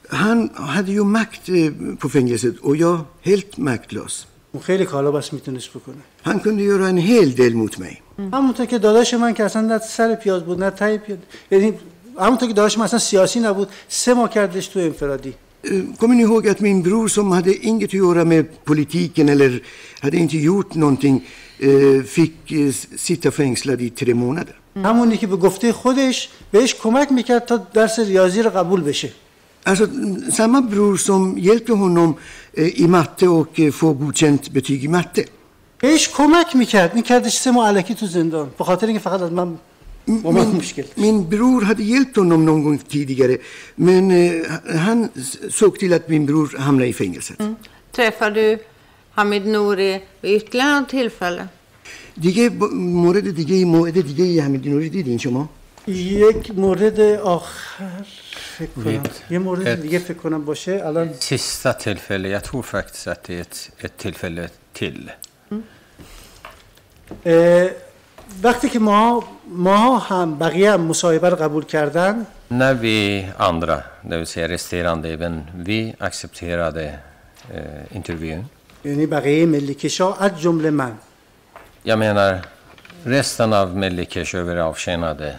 han 0.09 0.49
hade 0.75 0.91
ju 0.91 1.03
makt 1.03 1.49
eh, 1.49 1.71
på 1.99 2.09
fängelset 2.09 2.57
och 2.57 2.75
jag 2.77 2.99
helt 3.21 3.57
maktlös. 3.57 4.25
اون 4.51 4.63
خیلی 4.63 4.85
کالا 4.85 5.11
بس 5.11 5.33
می‌تونست 5.33 5.69
بکنه 5.69 6.01
Han 6.23 6.39
kunde 6.39 6.63
göra 6.63 6.87
en 6.89 6.97
hel 6.97 7.35
del 7.35 7.53
mot 7.53 7.77
mig. 7.79 8.01
همونطور 8.33 8.65
که 8.65 8.77
داداش 8.79 9.13
من 9.13 9.33
که 9.33 9.43
اصلا 9.43 9.61
نه 9.61 9.77
سر 9.77 10.15
پیاز 10.15 10.43
بود 10.43 10.63
نه 10.63 10.69
تای 10.69 10.97
پیاز 10.97 11.17
یعنی 11.51 11.73
همونطور 12.19 12.47
که 12.49 12.53
داداش 12.53 12.77
من 12.77 12.83
اصلا 12.83 12.99
سیاسی 12.99 13.39
نبود 13.39 13.67
سه 13.87 14.13
ماه 14.13 14.29
کردش 14.29 14.67
تو 14.67 14.79
انفرادی 14.79 15.33
Eh, 15.63 15.69
Kommer 15.99 16.15
ni 16.15 16.21
ihåg 16.21 16.47
att 16.47 16.59
min 16.59 16.81
bror 16.87 17.07
som 17.07 17.31
hade 17.31 17.53
inget 17.69 17.89
att 17.89 17.93
göra 17.93 18.23
med 18.25 18.45
politiken 18.65 19.29
eller 19.29 19.51
hade 20.01 20.17
inte 20.17 20.37
gjort 20.37 20.75
någonting 20.75 21.15
eh, 21.15 21.46
fick 22.15 22.51
eh, 22.51 22.71
sitta 22.95 23.31
fängslad 23.31 23.81
i 23.81 23.89
tre 23.89 24.13
månader? 24.13 24.55
همونی 24.83 25.17
که 25.17 25.27
به 25.27 25.35
گفته 25.35 25.73
خودش 25.73 26.29
بهش 26.51 26.75
کمک 26.75 27.11
می‌کرد 27.11 27.45
تا 27.45 27.57
درس 27.57 27.99
ریاضی 27.99 28.41
رو 28.41 28.49
قبول 28.49 28.81
بشه 28.81 29.11
Alltså 29.65 29.85
mm, 29.85 30.31
samma 30.31 30.61
bror 30.61 30.97
som 30.97 31.37
hjälpte 31.37 31.73
honom 31.73 32.15
eh, 32.53 32.81
i 32.83 32.87
matte 32.87 33.27
och 33.27 33.59
eh, 33.59 33.71
få 33.71 33.93
godkänt 33.93 34.49
betyg 34.51 34.83
i 34.83 34.87
matte. 34.87 35.25
بهش 35.79 36.09
کمک 36.09 36.55
می‌کرد 36.55 36.91
این 36.93 37.03
کردش 37.03 37.37
سه 37.37 37.51
ماه 37.51 37.67
علکی 37.67 37.95
تو 37.95 38.05
زندان 38.05 38.49
به 38.57 38.63
خاطر 38.63 38.87
اینکه 38.87 39.01
فقط 39.01 39.21
از 39.21 39.31
من 39.31 39.57
با 40.07 40.31
من 40.31 40.51
Min, 40.51 40.55
مشکل 40.55 40.83
min 40.97 41.29
bror 41.29 41.61
hade 41.65 41.83
hjälpt 41.83 42.15
honom 42.17 42.45
någon 42.45 42.63
gång 42.63 42.77
tidigare 42.77 43.37
men 43.77 44.11
eh, 44.11 44.77
han 44.77 45.09
såg 45.49 45.79
till 45.79 45.93
att 45.93 46.09
min 46.09 46.25
bror 46.25 46.47
hamnade 46.57 46.87
i 46.87 46.93
fängelset. 46.93 47.37
Träffar 47.91 48.31
du 48.31 48.59
Hamid 49.16 49.44
Nouri 49.46 49.92
vid 50.22 50.32
ytterligare 50.42 50.80
något 50.80 50.88
tillfälle? 50.88 51.44
دیگه 52.20 52.48
با- 52.50 52.68
مورد 52.74 53.34
دیگه 53.34 53.64
موعد 53.64 54.00
دیگه 54.00 54.24
ای 54.24 54.40
حمید 54.40 54.68
نوری 54.68 54.88
دیدین 54.88 55.18
شما؟ 55.18 55.48
یک 55.86 56.50
مورد 56.56 57.00
آخر 57.20 58.04
فکر 58.58 58.70
کنم 58.70 58.94
یک. 58.94 59.00
یه 59.30 59.38
مورد 59.38 59.68
ات. 59.68 59.78
دیگه 59.80 59.98
فکر 59.98 60.14
کنم 60.18 60.44
باشه 60.44 60.80
الان 60.84 61.10
Sista 61.20 61.72
tillfälle, 61.72 62.28
jag 62.28 62.44
tror 62.44 62.62
faktiskt 62.62 63.08
att 63.08 63.22
det 63.24 63.34
är 63.36 63.40
ett, 63.40 63.70
ett 63.84 63.96
tillfälle 63.98 64.48
till. 64.74 65.10
اه، 67.26 67.70
وقتی 68.42 68.68
که 68.68 68.78
ما 68.78 69.24
ما 69.48 69.98
هم 69.98 70.38
بقیه 70.38 70.72
هم 70.72 70.80
مصاحبه 70.80 71.28
رو 71.28 71.36
قبول 71.36 71.64
کردن 71.64 72.26
När 72.50 72.74
vi 72.74 73.26
andra, 73.38 73.82
det 74.08 74.16
vill 74.16 74.26
säga 74.26 74.48
resterande, 74.48 75.08
även 75.16 75.34
vi 75.68 75.94
accepterade 76.08 76.98
eh, 77.54 77.96
intervjun. 77.96 78.44
یعنی 78.87 79.05
بقیه 79.05 79.45
ملی 79.45 79.73
کشا 79.73 80.13
از 80.13 80.31
جمله 80.41 80.69
من 80.69 80.93
Jag 81.85 81.99
menar, 81.99 82.33
resten 83.05 83.49
av 83.61 83.67
Melikers 83.83 84.33
överavtjänade, 84.41 85.29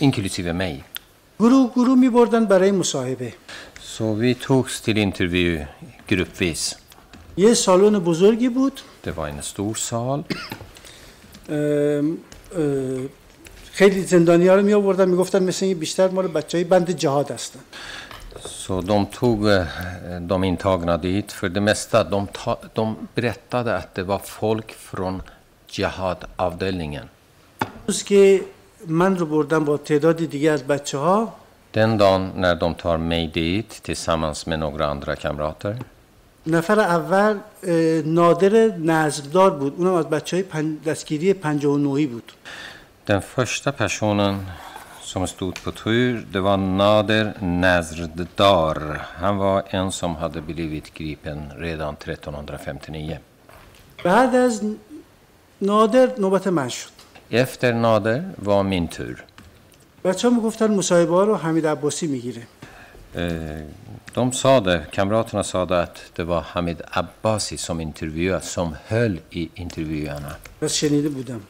inklusive 0.00 0.52
mig. 0.52 0.84
گروه 1.40 1.70
گروه 1.76 1.98
می 1.98 2.08
بردن 2.10 2.44
برای 2.44 2.70
مصاحبه 2.70 3.32
Så 3.96 4.04
vi 4.14 4.34
togs 4.34 4.80
till 4.84 4.96
intervju 4.98 5.66
gruppvis. 6.10 6.74
یه 7.36 7.54
سالن 7.54 7.98
بزرگی 7.98 8.48
بود 8.48 8.80
Det 9.06 9.10
var 9.10 9.28
en 9.28 9.42
stor 9.42 9.74
sal. 9.88 10.24
ام، 11.50 12.18
اه، 12.56 13.08
خیلی 13.72 14.02
زندانی 14.02 14.48
ها 14.48 14.54
رو 14.54 14.62
می 14.62 14.72
آوردن 14.74 15.08
می 15.08 15.16
گفتن 15.16 15.42
مثل 15.42 15.66
این 15.66 15.78
بیشتر 15.78 16.08
مال 16.08 16.26
بچه 16.28 16.58
های 16.58 16.64
بند 16.64 16.90
جهاد 16.90 17.30
هستن 17.30 17.60
Så 18.65 18.81
de 18.81 19.05
tog 19.05 19.49
eh, 19.49 19.65
de 20.21 20.43
intagna 20.43 20.97
dit. 20.97 21.31
För 21.31 21.49
det 21.49 21.61
mesta, 21.61 22.03
de, 22.03 22.27
ta, 22.27 22.57
de 22.73 23.07
berättade 23.15 23.75
att 23.77 23.95
det 23.95 24.03
var 24.03 24.19
folk 24.19 24.71
från 24.73 25.21
Jihad-avdelningen. 25.69 27.07
روز 27.87 28.03
که 28.03 28.41
من 28.87 29.17
رو 29.17 29.25
بردن 29.25 29.65
با 29.65 29.77
تعدادی 29.77 30.27
دیگه 30.27 30.51
از 30.51 30.63
بچه 30.63 30.97
ها 30.97 31.33
Den 31.73 31.97
dagen 31.97 32.31
när 32.35 32.55
de 32.55 32.75
tar 32.75 32.97
mig 32.97 33.27
dit 33.27 33.69
tillsammans 33.83 34.47
med 34.47 34.59
några 34.59 34.85
andra 34.87 35.15
kamrater. 35.15 35.75
نفر 36.47 36.79
اول 36.79 37.37
اه، 37.63 37.73
نادر 38.05 38.53
نظمدار 38.77 39.49
بود 39.51 39.73
اونم 39.77 39.93
از 39.93 40.05
بچه 40.09 40.37
های 40.37 40.43
پن... 40.43 40.77
دستگیری 40.85 41.33
59 41.33 42.07
بود 42.07 42.31
Den 43.07 43.21
första 43.21 43.71
personen 43.71 44.35
som 45.05 45.27
stod 45.27 45.55
på 45.63 45.71
tur, 45.71 46.25
det 46.33 46.39
var 46.39 46.57
Nader 46.57 47.33
Nazrdar. 47.41 49.07
Han 49.21 49.37
var 49.37 49.63
en 49.69 49.91
som 49.91 50.15
hade 50.15 50.41
blivit 50.41 50.93
gripen 50.93 51.51
redan 51.57 51.93
1359. 51.95 53.19
بعد 54.05 54.35
از 54.35 54.61
نادر 55.61 56.11
نوبت 56.19 56.47
من 56.47 56.69
شد 56.69 56.89
Efter 57.31 57.73
Nader 57.73 58.21
var 58.37 58.63
min 58.63 58.87
tur. 58.87 59.23
بچه 60.03 60.29
ها 60.29 60.35
میگفتن 60.35 60.71
مصاحبه 60.75 61.11
ها 61.15 61.23
رو 61.23 61.35
حمید 61.35 61.67
عباسی 61.67 62.07
میگیره 62.07 62.41
Eh, 63.15 63.65
De 64.13 64.31
sa 64.31 64.59
det, 64.59 64.79
kamraterna 64.91 65.43
sa 65.43 65.65
det 65.65 65.79
att 65.83 65.97
det 66.15 66.23
var 66.23 66.41
Hamid 66.41 66.81
Abbasi 66.91 67.57
som 67.57 67.79
intervjuade, 67.81 68.41
som 68.45 68.75
höll 68.87 69.19
i 69.29 69.49
intervjuerna. 69.55 70.31
بس 70.61 70.73
شنیده 70.75 71.09
بودم 71.09 71.41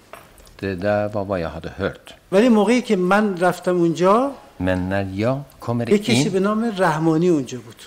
Det 0.60 0.76
där 0.76 1.08
var 1.10 1.26
vad 1.26 1.40
jag 1.40 1.50
hade 1.50 1.70
hört. 1.70 2.14
ولی 2.33 2.49
موقعی 2.49 2.83
که 2.83 2.97
من 2.97 3.37
رفتم 3.39 3.77
اونجا 3.77 4.33
Men 4.59 4.89
när 4.89 5.07
jag 5.15 5.39
kommer 5.61 5.91
یه 5.91 5.99
کسی 5.99 6.29
به 6.29 6.39
in, 6.39 6.43
نام 6.43 6.65
رحمانی 6.79 7.29
اونجا 7.29 7.59
بود. 7.59 7.83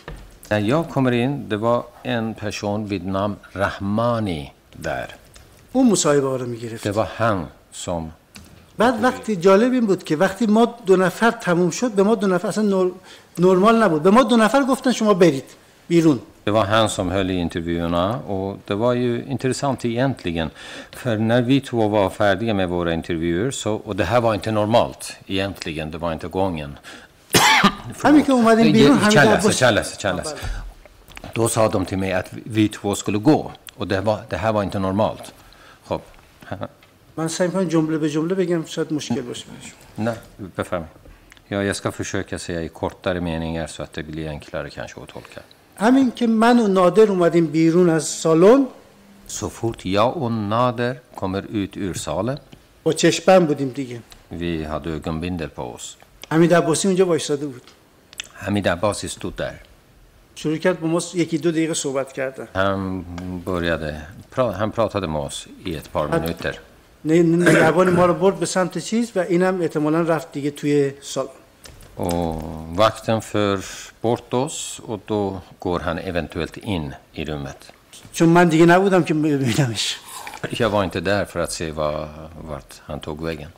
när 0.52 0.60
jag 0.60 0.90
kommer 0.90 1.11
in, 1.11 1.49
det 1.49 1.57
var 1.57 1.84
en 2.03 2.34
person 2.34 2.88
vid 2.88 3.06
namn 3.06 3.36
Rahmani 3.56 4.52
där. 4.84 5.07
اون 5.74 5.91
مصاحبه 5.91 6.28
ها 6.28 6.36
رو 6.36 6.45
می‌گرفت. 6.45 6.84
Det 6.88 6.91
var 6.91 7.07
han 7.20 7.48
som 7.86 8.11
بعد 8.78 9.03
وقتی 9.03 9.36
جالب 9.36 9.72
این 9.72 9.86
بود 9.86 10.03
که 10.03 10.16
وقتی 10.16 10.48
ما 10.48 10.66
دو 10.86 10.95
نفر 10.95 11.32
تموم 11.32 11.70
شد 11.70 11.91
به 11.91 12.03
ما 12.03 12.16
دو 12.16 12.28
نفر 12.28 12.48
اصلا 12.48 12.64
نور... 12.64 12.91
نرمال 13.40 13.84
نبود. 13.84 14.03
به 14.03 14.10
ما 14.10 14.24
دو 14.24 14.38
نفر 14.38 14.64
گفتن 14.64 14.91
شما 14.91 15.14
برید. 15.14 15.44
بیرون 15.89 16.21
Det 16.45 16.51
var 16.51 16.65
han 16.65 16.89
som 16.89 17.11
höll 17.11 17.31
i 17.31 17.35
intervjuerna 17.35 18.19
och 18.19 18.59
det 18.65 18.75
var 18.75 18.93
ju 18.93 19.25
intressant 19.29 19.85
egentligen. 19.85 20.51
För 20.91 21.16
när 21.19 21.43
vi 21.43 21.61
två 21.61 21.89
var 21.89 22.11
färdiga 22.11 22.55
med 22.55 22.69
våra 22.69 22.93
intervjuer, 22.93 23.51
så, 23.51 23.75
och 23.75 23.97
det 23.97 24.05
här 24.05 24.21
var 24.21 24.35
inte 24.35 24.51
normalt 24.51 25.16
egentligen, 25.27 25.91
det 25.91 25.99
var 25.99 26.12
inte 26.12 26.29
gången. 26.29 26.77
همین 28.05 28.23
که 28.23 28.33
اومدیم 28.33 28.73
بیرون 28.73 28.99
حمید 28.99 29.12
Källas, 29.12 29.45
عباسی 29.45 29.59
källas, 29.59 29.99
källas. 29.99 30.35
Då 31.35 31.49
sa 31.49 31.69
de 31.69 31.85
till 31.87 31.99
mig 31.99 32.12
att 32.12 32.29
vi 32.33 32.69
två 32.69 32.95
skulle 32.95 33.19
gå 33.19 33.53
och 33.77 33.89
det, 33.89 34.01
var, 34.01 34.21
det 34.29 34.37
här 34.37 34.53
var 34.53 34.62
inte 34.62 34.79
normalt. 34.79 35.33
خب. 35.85 36.01
من 37.16 37.29
سعی 37.29 37.47
می‌کنم 37.47 37.65
جمله 37.65 37.99
به 37.99 38.11
جمله 38.11 38.35
بگم 38.35 38.65
شاید 38.66 38.93
مشکل 38.93 39.23
باشه 39.23 39.45
برشون. 39.47 39.79
Nej, 39.95 40.15
befär 40.37 40.79
mig. 40.79 40.89
Ja, 41.49 41.62
jag 41.62 41.77
ska 41.77 41.93
försöka 41.93 42.39
säga 42.39 42.62
i 42.62 42.69
kortare 42.69 43.21
meningar 43.21 43.66
så 43.66 43.83
att 43.83 43.93
det 43.93 44.03
blir 44.03 44.29
enklare 44.29 44.71
kanske 44.71 45.01
att 45.01 45.09
tolka. 45.09 45.41
همین 45.80 46.12
که 46.12 46.28
من 46.28 46.60
و 46.60 46.68
نادر 46.68 47.12
اومدیم 47.12 47.48
بیرون 47.48 47.90
از 47.90 48.04
سالن 48.04 48.68
fort 49.30 49.86
jag 49.86 50.18
och 50.18 50.32
Nader 50.32 50.96
kommer 51.16 51.44
ut 51.52 51.78
ur 51.78 51.94
salen, 51.94 52.40
با 52.84 52.94
چشپن 52.94 53.46
بودیم 53.46 53.70
دیگه 53.70 54.00
vi 54.32 54.64
hade 54.64 54.90
ögonbindel 54.90 55.50
på 55.50 55.62
oss. 55.62 55.96
حمید 56.32 56.54
عباسی 56.54 56.88
اونجا 56.88 57.06
وایساده 57.06 57.46
بود 57.48 57.62
Hamid 58.46 58.66
Abbasi 58.68 59.08
stod 59.08 59.34
där. 59.38 59.54
شروع 60.36 60.58
کرد 60.58 60.80
با 60.80 60.88
ما 60.88 61.02
یکی 61.14 61.38
دو 61.38 61.52
دقیقه 61.52 61.74
صحبت 61.74 62.14
کردن 62.14 62.48
Han, 62.56 63.06
började, 63.46 64.02
pra, 64.36 64.52
han 64.52 64.72
pratade 64.72 65.08
med 65.08 65.22
oss 65.22 65.48
i 65.66 65.76
ett 65.76 65.94
par 65.94 66.08
minuter. 66.08 66.56
نگهبان 67.06 67.90
ما 67.90 68.06
رو 68.06 68.14
برد 68.14 68.40
به 68.40 68.46
سمت 68.46 68.78
چیز 68.78 69.12
و 69.16 69.20
اینم 69.20 69.62
احتمالا 69.62 70.02
رفت 70.02 70.32
دیگه 70.32 70.52
توی 70.52 70.92
سالن 71.02 71.30
Och 71.99 72.43
vakten 72.77 73.23
för 73.23 73.61
bort 74.01 74.35
oss 74.35 74.81
och 74.87 75.01
då 75.07 75.41
går 75.59 75.81
han 75.81 75.99
eventuellt 75.99 76.57
in 76.57 76.95
i 77.12 77.25
rummet. 77.25 77.73
چون 78.12 78.29
من 78.29 78.49
دیگه 78.49 78.66
نبودم 78.66 79.03
که 79.05 79.15
ببینمش 79.15 79.97
Jag 80.51 80.71
var 80.71 80.85
inte 80.85 81.01
där 81.01 81.25
för 81.25 81.41
att 81.41 81.53
se 81.53 81.71
vad, 81.71 82.09
vart 82.49 82.73
han 82.87 83.01
tog 83.01 83.23
vägen. 83.25 83.51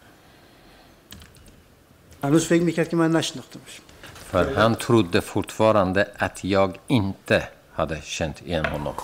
هنوز 2.23 2.47
فکر 2.47 2.63
میکرد 2.63 2.89
که 2.89 2.97
من 2.97 3.11
نشناختمش 3.13 3.81
För 4.31 4.55
han 4.55 4.75
trodde 4.75 5.21
fortfarande 5.21 6.09
att 6.19 6.45
jag 6.45 6.79
inte 6.87 7.49
hade 7.73 8.01
känt 8.03 8.43
igen 8.43 8.65
honom. 8.67 8.95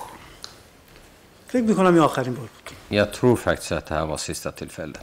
فکر 1.48 1.62
میکنم 1.62 1.94
این 1.94 1.98
آخرین 2.02 2.34
بار 2.34 2.44
بود 2.46 2.76
Jag 2.90 3.12
tror 3.12 3.36
faktiskt 3.36 3.72
att 3.72 3.86
det 3.86 3.94
här 3.94 4.06
var 4.06 4.16
sista 4.16 4.52
tillfället. 4.52 5.00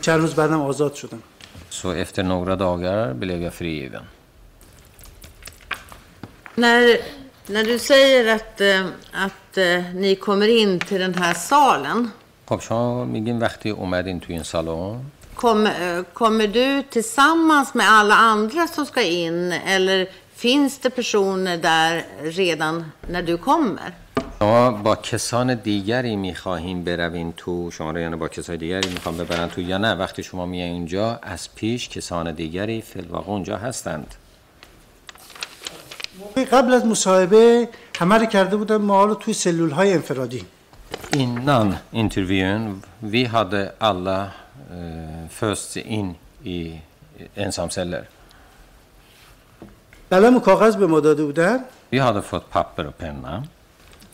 چند 0.00 0.20
روز 0.20 0.34
بعدم 0.34 0.60
آزاد 0.60 0.94
شدم 0.94 1.22
Så 1.69 1.91
efter 1.91 2.23
några 2.23 2.55
dagar 2.55 3.13
blev 3.13 3.41
jag 3.41 3.53
frigiven. 3.53 4.03
När, 6.55 6.97
när 7.47 7.63
du 7.63 7.79
säger 7.79 8.35
att, 8.35 8.61
eh, 8.61 8.85
att 9.11 9.57
eh, 9.57 9.95
ni 9.95 10.15
kommer 10.15 10.47
in 10.47 10.79
till 10.79 11.01
den 11.01 11.15
här 11.15 11.33
salen. 11.33 12.11
Kopsan. 12.45 13.11
Kom, 15.35 15.65
eh, 15.65 16.03
kommer 16.13 16.47
du 16.47 16.83
tillsammans 16.83 17.73
med 17.73 17.89
alla 17.89 18.15
andra 18.15 18.67
som 18.67 18.85
ska 18.85 19.01
in 19.01 19.51
eller 19.51 20.09
finns 20.35 20.79
det 20.79 20.89
personer 20.89 21.57
där 21.57 22.05
redan 22.21 22.91
när 23.09 23.21
du 23.21 23.37
kommer? 23.37 23.93
شما 24.39 24.71
با 24.71 24.95
کسان 24.95 25.55
دیگری 25.55 26.15
می‌خواهیم 26.15 26.83
بروین 26.83 27.33
تو 27.37 27.71
شما 27.71 27.91
رو 27.91 27.99
یعنی 27.99 28.15
با 28.15 28.27
کسان 28.27 28.55
دیگری 28.55 28.89
می‌خوام 28.89 29.17
ببرن 29.17 29.49
تو 29.49 29.61
یا 29.61 29.77
نه؟ 29.77 29.93
وقتی 29.93 30.23
شما 30.23 30.45
میایین 30.45 30.73
اونجا 30.73 31.19
از 31.21 31.55
پیش 31.55 31.89
کسان 31.89 32.31
دیگری 32.31 32.81
فی 32.81 32.99
الواقع 32.99 33.29
اونجا 33.29 33.57
هستند. 33.57 34.15
قبل 36.51 36.73
از 36.73 36.85
مصاحبه 36.85 37.69
همه 37.99 38.15
رو 38.17 38.25
کرده 38.25 38.55
بودن 38.55 38.77
ما 38.77 39.05
رو 39.05 39.15
توی 39.15 39.33
سلول 39.33 39.69
های 39.69 39.93
انفرادی 39.93 40.45
Innan 41.13 41.79
intervjun, 41.93 42.83
vi 43.01 43.25
hade 43.25 43.73
alla 43.79 44.19
eh, 44.71 45.29
fösts 45.29 45.75
in 45.75 46.15
i 46.45 46.81
ensamceller. 47.35 48.07
قلم 50.11 50.37
و 50.37 50.39
کاغذ 50.39 50.75
به 50.75 50.87
ما 50.87 50.99
داده 50.99 51.23
بودن. 51.23 51.59
Vi 51.93 51.99
hade 51.99 52.21
fått 52.21 52.49
papper 52.49 52.87
och 52.87 52.97
penna. 52.97 53.43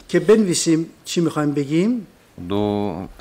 که 0.07 0.19
بنویسیم 0.19 0.89
چی 1.05 1.21
می‌خوایم 1.21 1.53
بگیم 1.53 2.07
Då 2.49 2.63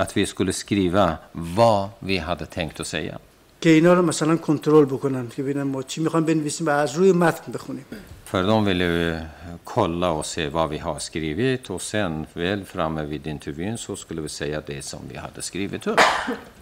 att 0.03 0.17
vi 0.17 0.27
skulle 0.27 0.53
skriva 0.53 1.07
vad 1.35 1.89
vi 2.01 2.19
hade 2.19 2.47
tänkt 2.47 2.81
att 2.81 2.87
säga. 2.87 3.19
که 3.61 3.71
اینا 3.71 3.95
رو 3.95 4.03
مثلا 4.03 4.37
کنترل 4.37 4.85
بکنن 4.85 5.29
که 5.29 5.43
ببینن 5.43 5.63
ما 5.63 5.83
چی 5.83 6.01
می‌خوایم 6.01 6.27
بنویسیم 6.27 6.67
و 6.67 6.71
از 6.71 6.95
روی 6.95 7.13
متن 7.13 7.53
بخونیم 7.53 7.85
För 8.33 8.43
de 8.43 8.65
ville 8.65 8.85
ju 8.85 9.19
kolla 9.65 10.11
och 10.11 10.27
se 10.27 10.49
vad 10.49 10.69
vi 10.71 10.79
har 10.79 10.99
skrivit 10.99 11.71
och 11.71 11.83
sen 11.83 12.27
väl 12.35 12.65
framme 12.65 13.05
vid 13.05 13.27
intervjun 13.27 13.79
så 13.79 13.97
skulle 13.97 14.21
vi 14.21 14.29
säga 14.29 14.61
det 14.61 14.83
som 14.83 15.01
vi 15.09 15.17
hade 15.17 15.43
skrivit 15.43 15.87
upp. 15.87 16.01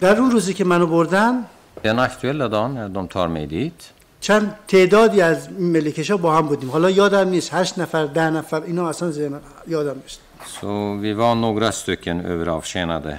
در 0.00 0.16
اون 0.18 0.30
روزی 0.30 0.54
که 0.54 0.64
منو 0.64 0.86
بردن 0.86 1.44
Den 1.82 1.98
aktuella 1.98 2.48
dagen 2.48 2.74
när 2.74 2.88
de 2.88 3.08
tar 3.08 3.28
mig 3.28 3.46
dit 3.46 3.92
چند 4.24 4.54
تعدادی 4.68 5.20
از 5.20 5.52
ملکش 5.52 6.10
ها 6.10 6.16
با 6.16 6.36
هم 6.36 6.46
بودیم 6.46 6.70
حالا 6.70 6.90
یادم 6.90 7.28
نیست 7.28 7.54
هشت 7.54 7.78
نفر 7.78 8.06
ده 8.06 8.30
نفر 8.30 8.62
اینا 8.62 8.88
اصلا 8.88 9.10
ذهن 9.10 9.40
یادم 9.66 9.96
نیست 10.02 10.20
så 10.60 10.96
vi 11.04 11.12
var 11.12 11.34
några 11.34 11.72
stycken 11.72 12.26
överavtjänade. 12.32 13.18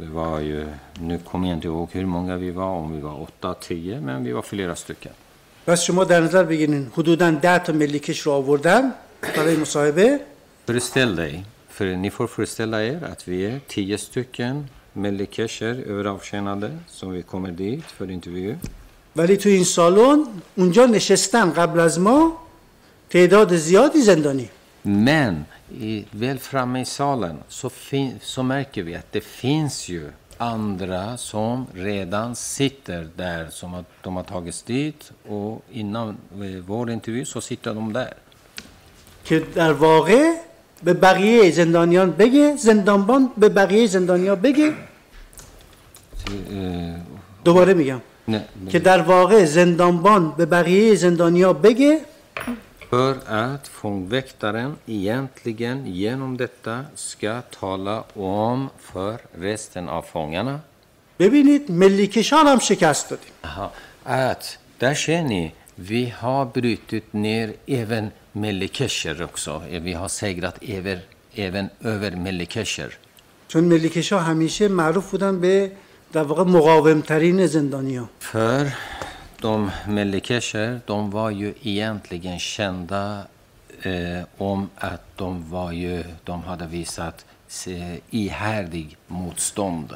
Det 0.00 0.10
var 0.20 0.40
ju, 0.40 0.66
nu 1.00 1.18
kommer 1.18 1.48
jag 1.48 1.56
inte 1.56 1.68
ihåg 1.68 1.88
hur 1.92 2.06
många 2.06 2.36
vi 2.36 2.50
var, 2.50 2.70
om 2.82 2.92
vi 2.94 3.00
var 3.00 3.22
åtta, 3.22 3.54
tio, 3.54 4.00
men 4.00 4.24
vi 4.24 4.32
var 4.32 4.42
flera 4.42 4.76
stycken. 4.76 5.12
بس 5.66 5.82
شما 5.82 6.04
در 6.04 6.20
نظر 6.20 6.44
بگیرین 6.44 6.90
حدودا 6.96 7.30
ده 7.30 7.58
تا 7.58 7.72
ملکش 7.72 8.20
رو 8.20 8.32
آوردن 8.32 8.92
برای 9.36 9.56
مصاحبه 9.56 10.20
Föreställ 10.66 11.16
dig, 11.16 11.44
för 11.68 11.84
ni 11.96 12.10
får 12.10 12.26
föreställa 12.26 12.84
er 12.84 13.04
att 13.12 13.28
vi 13.28 13.46
är 13.46 13.60
tio 13.68 13.98
stycken 13.98 14.68
melikesher 14.92 15.74
överavtjänade 15.86 16.78
som 16.86 17.12
vi 17.12 17.22
kommer 17.22 17.50
dit 17.50 17.84
för 17.84 18.10
intervju. 18.10 18.56
ولی 19.16 19.36
تو 19.36 19.48
این 19.48 19.64
سالن 19.64 20.24
اونجا 20.56 20.86
نشستن 20.86 21.52
قبل 21.52 21.80
از 21.80 22.00
ما 22.00 22.32
تعداد 23.10 23.56
زیادی 23.56 24.00
زندانی 24.00 24.48
Men 24.84 25.46
i, 25.80 26.04
väl 26.12 26.38
framme 26.38 26.80
i 26.80 26.84
salen 26.84 27.36
så, 27.48 27.68
fin, 27.70 28.20
så 28.22 28.42
märker 28.42 28.82
vi 28.82 28.94
att 28.94 29.12
det 29.12 29.24
finns 29.24 29.88
ju 29.88 30.10
andra 30.38 31.16
som 31.16 31.66
redan 31.74 32.36
sitter 32.36 33.08
där, 33.16 33.48
som 33.50 33.72
har, 33.72 33.84
de 34.02 34.16
har 34.16 34.22
tagits 34.22 34.62
dit 34.62 35.12
och 35.28 35.64
innan 35.72 36.08
eh, 36.08 36.60
vår 36.66 36.90
intervju 36.90 37.24
så 37.24 37.40
sitter 37.40 37.74
de 37.74 37.92
där. 37.92 38.14
که 39.24 39.42
در 39.54 39.72
واقع 39.72 40.34
به 40.84 40.94
بقیه 40.94 41.50
زندانیان 41.50 42.10
بگه 42.10 42.56
زندانبان 42.56 43.30
به 43.36 43.48
بقیه 43.48 43.86
زندانیان 43.86 44.40
بگه 44.40 44.74
Eh, 46.24 46.30
دوباره 47.44 47.74
میگم 47.74 48.00
nej, 48.28 48.40
که 48.68 48.78
در 48.78 49.02
واقع 49.02 49.44
زندانبان 49.44 50.30
به 50.30 50.46
بقیه 50.46 50.94
زندانیا 50.94 51.52
بگه 51.52 52.00
För 52.90 53.14
att 53.26 53.68
fångväktaren 53.68 54.76
egentligen 54.86 55.86
genom 55.86 56.36
detta 56.36 56.84
ska 56.94 57.42
tala 57.60 58.04
om 58.14 58.70
för 58.78 59.18
resten 59.34 59.88
av 59.88 60.02
fångarna 60.02 60.60
ببینید 61.18 61.70
ملیکشان 61.70 62.46
هم 62.46 62.58
شکست 62.58 63.10
دادیم 63.10 63.32
att 64.04 64.58
där 64.78 64.94
ser 64.94 65.22
ni, 65.22 65.52
vi 65.76 66.12
har 66.20 66.44
brutit 66.44 67.12
ner 67.12 67.52
även 67.66 68.10
melikesher 68.32 69.22
också. 69.22 69.62
Vi 69.70 69.92
har 69.92 70.08
segrat 70.08 70.56
även, 70.62 70.98
även 71.34 71.70
över 71.84 72.10
melikesher. 72.10 72.90
چون 73.48 73.64
ملیکشا 73.64 74.18
همیشه 74.18 74.68
معروف 74.68 75.10
بودن 75.10 75.40
به 75.40 75.70
در 76.13 76.23
واقع 76.23 76.43
مقاومترین 76.43 77.47
زندانیا 77.47 78.09
För 78.19 78.67
de 79.41 79.71
melikesher, 79.87 80.81
de 80.85 81.11
var 81.11 81.29
ju 81.29 81.53
egentligen 81.63 82.39
kända 82.39 83.27
eh, 83.81 84.23
om 84.37 84.69
att 84.75 85.01
de, 85.17 85.49
var 85.49 85.71
ju, 85.71 86.03
de 86.23 86.43
hade 86.43 86.65
visat 86.65 87.25
eh, 87.67 87.95
ihärdig 88.09 88.97
motstånd. 89.07 89.93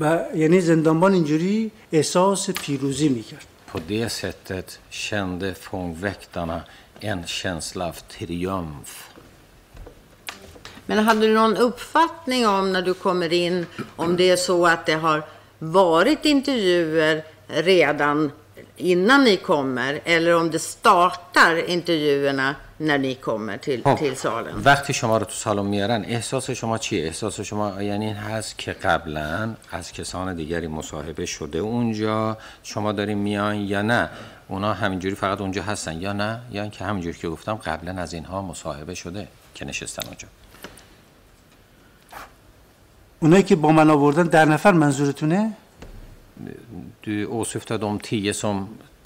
و 0.00 0.24
یعنی 0.34 0.60
زندانبان 0.60 1.12
اینجوری 1.12 1.70
احساس 1.92 2.50
پیروزی 2.50 3.08
میکرد 3.08 3.46
På 3.72 3.78
det 3.88 4.08
sättet 4.08 4.80
kände 4.90 5.54
fångväktarna 5.54 6.60
en 7.00 7.26
känsla 7.26 7.88
av 7.88 7.92
triumf. 7.92 9.09
Men 10.91 10.99
hade 10.99 11.27
du 11.27 11.33
någon 11.33 11.57
uppfattning 11.57 12.47
om 12.47 12.73
när 12.73 12.81
du 12.81 12.93
kommer 12.93 13.33
in 13.33 13.65
om 13.95 14.15
det 14.15 14.29
är 14.29 14.35
så 14.35 14.67
att 14.67 14.85
det 14.85 14.93
har 14.93 15.23
varit 15.59 16.25
intervjuer 16.25 17.23
redan 17.47 18.31
innan 18.77 19.23
ni 19.23 19.37
kommer 19.37 20.01
eller 20.05 20.35
om 20.35 20.51
det 20.51 20.59
startar 20.59 21.69
intervjuerna 21.69 22.55
när 22.77 22.97
ni 22.97 23.15
kommer 23.15 23.57
till, 23.57 23.83
خب، 23.83 23.97
till 23.97 24.15
salen? 24.15 24.63
وقتی 24.65 24.93
شما 24.93 25.17
رو 25.17 25.25
تو 25.25 25.31
سالن 25.31 25.65
میارن 25.65 26.05
احساس 26.05 26.51
شما 26.51 26.77
چیه؟ 26.77 27.05
احساس 27.05 27.41
شما 27.41 27.81
یعنی 27.81 28.05
این 28.05 28.15
هست 28.15 28.57
که 28.57 28.71
قبلا 28.73 29.55
از 29.71 29.91
کسان 29.91 30.35
دیگری 30.35 30.67
مصاحبه 30.67 31.25
شده 31.25 31.59
اونجا 31.59 32.37
شما 32.63 32.91
دارین 32.91 33.17
میان 33.17 33.55
یا 33.55 33.81
نه؟ 33.81 34.09
اونا 34.47 34.73
همینجوری 34.73 35.15
فقط 35.15 35.41
اونجا 35.41 35.63
هستن 35.63 36.01
یا 36.01 36.13
نه؟ 36.13 36.39
یا 36.51 36.61
اینکه 36.61 36.85
همینجوری 36.85 37.17
که 37.17 37.29
گفتم 37.29 37.55
قبلا 37.55 38.01
از 38.01 38.13
اینها 38.13 38.41
مصاحبه 38.41 38.95
شده 38.95 39.27
که 39.55 39.65
نشستن 39.65 40.07
اونجا. 40.07 40.27
اونایی 43.20 43.42
که 43.42 43.56
با 43.56 43.72
من 43.72 43.90
آوردن 43.90 44.22
در 44.26 44.44
نفر 44.44 44.72
منظورتونه 44.72 45.52
Du 47.04 47.26
åsyftar 47.40 47.78
de 47.78 47.98
tio 47.98 48.32
som 48.34 48.56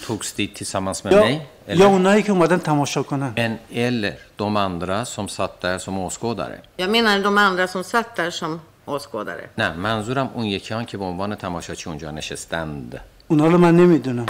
togs 0.06 0.28
dit 0.38 0.54
tillsammans 0.54 1.04
med 1.04 1.12
یا, 1.12 1.22
mig? 1.24 1.40
یا 1.68 1.74
Eller? 1.74 1.82
اونایی 1.82 2.22
که 2.22 2.32
اومدن 2.32 2.58
تماشا 2.58 3.02
کنن 3.02 3.32
Men, 3.36 3.58
eller 3.76 4.12
de 4.38 4.56
andra 4.56 5.04
som 5.04 5.28
satt 5.28 5.60
där 5.60 5.78
som 5.78 5.98
åskådare? 5.98 6.58
Jag 6.76 6.90
menar 6.90 7.18
de 7.18 7.38
andra 7.38 7.68
som 7.68 7.84
satt 7.84 8.16
där 8.16 8.30
som 8.30 8.60
åskådare. 8.86 9.48
نه 9.58 9.72
منظورم 9.76 10.30
اون 10.34 10.44
یکیان 10.46 10.84
که 10.84 10.98
به 10.98 11.04
عنوان 11.04 11.34
تماشاچی 11.34 11.88
اونجا 11.88 12.10
نشستند 12.10 13.00
اونا 13.28 13.46
رو 13.46 13.58
من 13.58 13.76
نمیدونم 13.76 14.26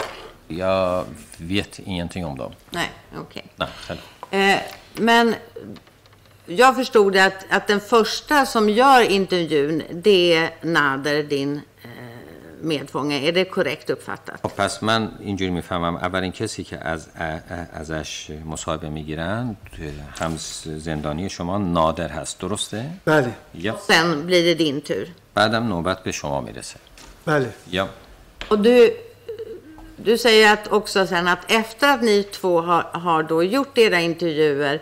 Jag 0.50 1.04
vet 1.38 1.78
ingenting 1.78 2.24
om 2.24 2.36
dem. 2.38 2.52
Nej, 2.70 2.90
okej. 3.22 3.44
Nej, 3.58 3.68
själv. 3.86 3.98
Eh, 4.30 4.60
men 5.00 5.34
jag 6.46 6.76
förstod 6.76 7.16
att, 7.16 7.46
att 7.50 7.66
den 7.66 7.80
första 7.80 8.46
som 8.46 8.68
gör 8.68 9.00
intervjun, 9.00 9.82
det 9.92 10.34
är 10.34 10.50
Nader, 10.62 11.22
din 11.22 11.56
eh, 11.56 11.90
medfånge. 12.60 13.28
Är 13.28 13.32
det 13.32 13.44
korrekt 13.44 13.90
uppfattat? 13.90 14.40
خب 14.42 14.48
پس 14.56 14.82
من 14.82 15.08
اینجوری 15.20 15.50
میفهمم 15.50 15.96
اولین 15.96 16.32
کسی 16.32 16.64
که 16.64 16.78
از 16.78 17.08
ازش 17.72 18.30
مصاحبه 18.44 18.88
میگیرن 18.88 19.56
هم 20.20 20.36
زندانی 20.78 21.28
شما 21.30 21.58
نادر 21.58 22.08
هست 22.08 22.40
درسته؟ 22.40 22.84
بله 23.04 23.30
یا 23.54 23.76
Sen 23.88 24.26
blir 24.26 24.44
det 24.44 24.54
din 24.54 24.80
tur. 24.80 25.08
بعدم 25.34 25.68
نوبت 25.68 26.02
به 26.02 26.12
شما 26.12 26.40
میرسه 26.40 26.76
بله 27.26 27.52
یا 27.70 27.88
Och 28.48 28.58
du, 28.58 28.90
du 29.96 30.18
säger 30.18 30.52
att 30.52 30.72
också 30.72 31.06
sen 31.06 31.28
att 31.28 31.50
efter 31.52 31.94
att 31.94 32.02
ni 32.02 32.22
två 32.22 32.60
har, 32.60 32.82
har 32.82 33.22
då 33.22 33.42
gjort 33.44 33.78
era 33.78 34.00
intervjuer 34.00 34.80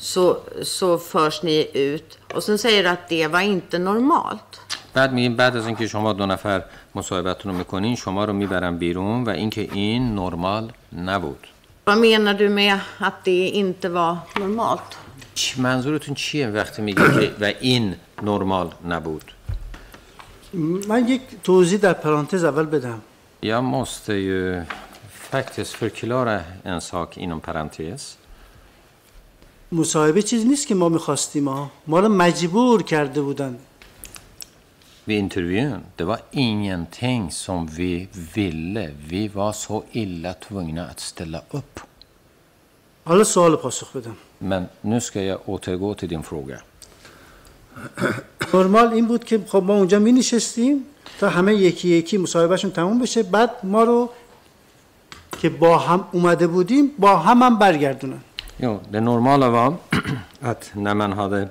så, 0.00 0.36
så 0.62 0.98
förs 0.98 1.42
ni 1.42 1.68
ut. 1.74 2.18
Och 2.34 2.42
sen 2.42 2.58
säger 2.58 2.82
du 2.82 2.88
att 2.88 3.08
det 3.08 3.26
var 3.26 3.40
inte 3.40 3.78
normalt. 3.78 4.60
بعد 4.94 5.12
میگیم 5.12 5.36
بعد 5.36 5.56
از 5.56 5.66
اینکه 5.66 5.86
شما 5.86 6.12
دو 6.12 6.26
نفر 6.26 6.64
مصاحبتتون 6.94 7.52
رو 7.52 7.58
می‌کنین 7.58 7.96
شما 7.96 8.24
رو 8.24 8.32
می‌برن 8.32 8.78
بیرون 8.78 9.24
و 9.24 9.30
اینکه 9.30 9.60
این 9.72 10.14
نرمال 10.14 10.72
نبود 10.92 11.46
Vad 11.86 11.98
menar 11.98 12.34
du 12.34 12.48
med 12.48 12.78
att 12.98 13.24
det 13.24 13.48
inte 13.48 13.88
var 13.88 14.16
normalt? 14.40 14.96
چی 15.34 15.60
منظورتون 15.60 16.14
چیه 16.14 16.48
وقتی 16.48 16.82
میگه 16.82 17.02
که 17.02 17.32
و 17.40 17.44
این 17.60 17.94
نرمال 18.22 18.70
نبود 18.88 19.32
من 20.88 21.08
یک 21.08 21.22
توضیح 21.42 21.78
در 21.78 21.92
پرانتز 21.92 22.44
اول 22.44 22.64
بدم 22.64 23.02
Jag 23.42 23.64
måste 23.64 24.14
ju 24.14 24.62
faktiskt 25.30 25.72
förklara 25.72 26.40
en 26.64 26.80
sak 26.80 27.18
inom 27.18 27.40
parentes. 27.40 28.16
مصاحبه 29.72 30.22
چیزی 30.22 30.48
نیست 30.48 30.66
که 30.66 30.74
ما 30.74 30.88
می‌خواستیم 30.88 31.48
ها 31.48 31.70
ما 31.86 32.00
رو 32.00 32.08
مجبور 32.08 32.82
کرده 32.82 33.20
بودن 33.20 33.58
Vid 35.08 35.18
intervjun, 35.18 35.80
det 35.96 36.04
var 36.04 36.20
ingenting 36.48 37.30
som 37.30 37.66
vi 37.78 38.08
ville. 38.34 38.84
Vi 39.12 39.28
var 39.28 39.52
så 39.52 39.76
illa 39.92 40.32
tvungna 40.34 40.82
att 40.86 41.00
ställa 41.00 41.42
upp. 41.50 41.80
حالا 43.04 43.24
سوال 43.24 43.56
پاسخ 43.56 43.96
بدم 43.96 44.16
Men 44.40 44.62
nu 44.80 45.00
ska 45.00 45.22
jag 45.22 45.48
återgå 45.48 45.94
till 45.94 46.08
din 46.08 46.22
fråga. 46.22 46.58
نرمال 48.54 48.88
این 48.92 49.06
بود 49.06 49.24
که 49.24 49.40
خب 49.48 49.62
ما 49.66 49.74
اونجا 49.74 49.98
می 49.98 50.12
نشستیم 50.12 50.84
تا 51.20 51.28
همه 51.28 51.54
یکی 51.54 51.88
یکی 51.88 52.18
مصاحبهشون 52.18 52.70
تموم 52.70 52.98
بشه 52.98 53.22
بعد 53.22 53.50
ما 53.62 53.84
رو 53.84 54.10
که 55.42 55.48
با 55.48 55.78
هم 55.78 56.04
اومده 56.12 56.46
بودیم 56.46 56.90
با 56.98 57.16
هم 57.16 57.42
هم 57.42 57.58
برگردونن 57.58 58.20
Jo, 58.59 58.79
det 58.89 59.01
normala 59.01 59.49
var 59.49 59.75
att 60.41 60.71
när 60.73 60.93
man 60.93 61.13
hade 61.13 61.49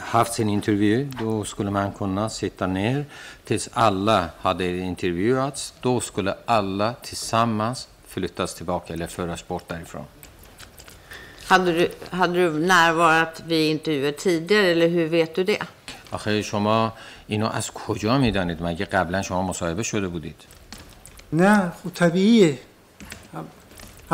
haft 0.00 0.32
sin 0.32 0.48
intervju, 0.48 1.08
då 1.20 1.44
skulle 1.44 1.70
man 1.70 1.92
kunna 1.92 2.28
sitta 2.28 2.66
ner 2.66 3.04
tills 3.44 3.68
alla 3.72 4.28
hade 4.40 4.76
intervjuats. 4.78 5.74
Då 5.82 6.00
skulle 6.00 6.34
alla 6.44 6.94
tillsammans 7.02 7.88
flyttas 8.06 8.54
tillbaka 8.54 8.92
eller 8.94 9.06
föras 9.06 9.48
bort 9.48 9.68
därifrån. 9.68 10.04
Hade 11.46 11.72
du, 11.72 11.88
hade 12.10 12.32
du 12.32 12.50
närvarat 12.66 13.42
vid 13.46 13.70
intervjuer 13.70 14.12
tidigare 14.12 14.66
eller 14.66 14.88
hur 14.88 15.06
vet 15.06 15.34
du 15.34 15.44
det? 15.44 15.58
آخه 16.10 16.42
شما 16.42 16.92
اینو 17.26 17.46
از 17.46 17.70
کجا 17.70 18.18
میدانید 18.18 18.62
مگه 18.62 18.84
قبلا 18.84 19.22
شما 19.22 19.42
مصاحبه 19.42 19.82
شده 19.82 20.08
بودید 20.08 20.36
نه 21.32 21.72
خب 21.84 21.90
طبیعیه 21.94 22.48
هم- 22.52 22.58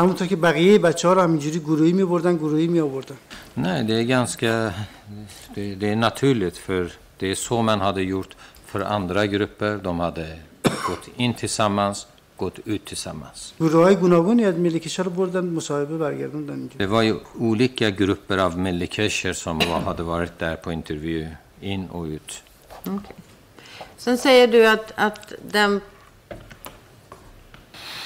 همونطور 0.00 0.26
که 0.26 0.36
بقیه 0.36 0.78
بچه 0.78 1.08
ها 1.08 1.14
رو 1.14 1.20
همینجوری 1.20 1.58
گروهی 1.58 1.92
می 1.92 2.04
بردن 2.04 2.36
گروهی 2.36 2.66
می 2.66 2.80
آوردن 2.80 3.16
Nej, 3.56 3.84
det 3.84 3.94
är 3.94 4.02
ganska... 4.02 4.72
Det, 5.54 5.74
det 5.74 5.88
är 5.92 5.96
naturligt 5.96 6.56
för 6.56 6.92
det 7.18 7.26
är 7.30 7.34
så 7.34 7.62
man 7.62 7.80
hade 7.80 8.02
gjort 8.02 8.32
för 8.66 8.80
andra 8.80 9.26
grupper. 9.26 9.72
De 9.76 10.00
hade 10.00 10.26
gått 10.88 11.04
in 11.16 11.34
tillsammans, 11.34 12.06
gått 12.36 12.58
ut 12.72 12.84
tillsammans. 12.84 13.54
گروه 13.60 13.84
های 13.84 13.96
گوناگونی 13.96 14.44
از 14.44 14.54
ملیکشا 14.54 15.02
رو 15.02 15.10
بردن 15.10 15.44
مصاحبه 15.44 15.96
برگردوندن 15.98 16.54
اینجا 16.54 16.76
Det 16.78 16.86
var 16.86 17.02
ju 17.02 17.14
olika 17.38 17.90
grupper 17.90 18.38
av 18.38 18.58
melikesher 18.58 19.32
som 19.32 19.58
var, 19.58 19.80
hade 19.80 20.02
varit 20.02 20.38
där 20.38 20.56
på 20.56 20.72
intervju, 20.72 21.28
in 21.60 21.88
och 21.96 22.04
ut. 22.04 22.42
Sen 23.96 24.18
säger 24.18 24.46
du 24.48 24.66
att, 24.66 24.92
att 24.96 25.32
den 25.52 25.80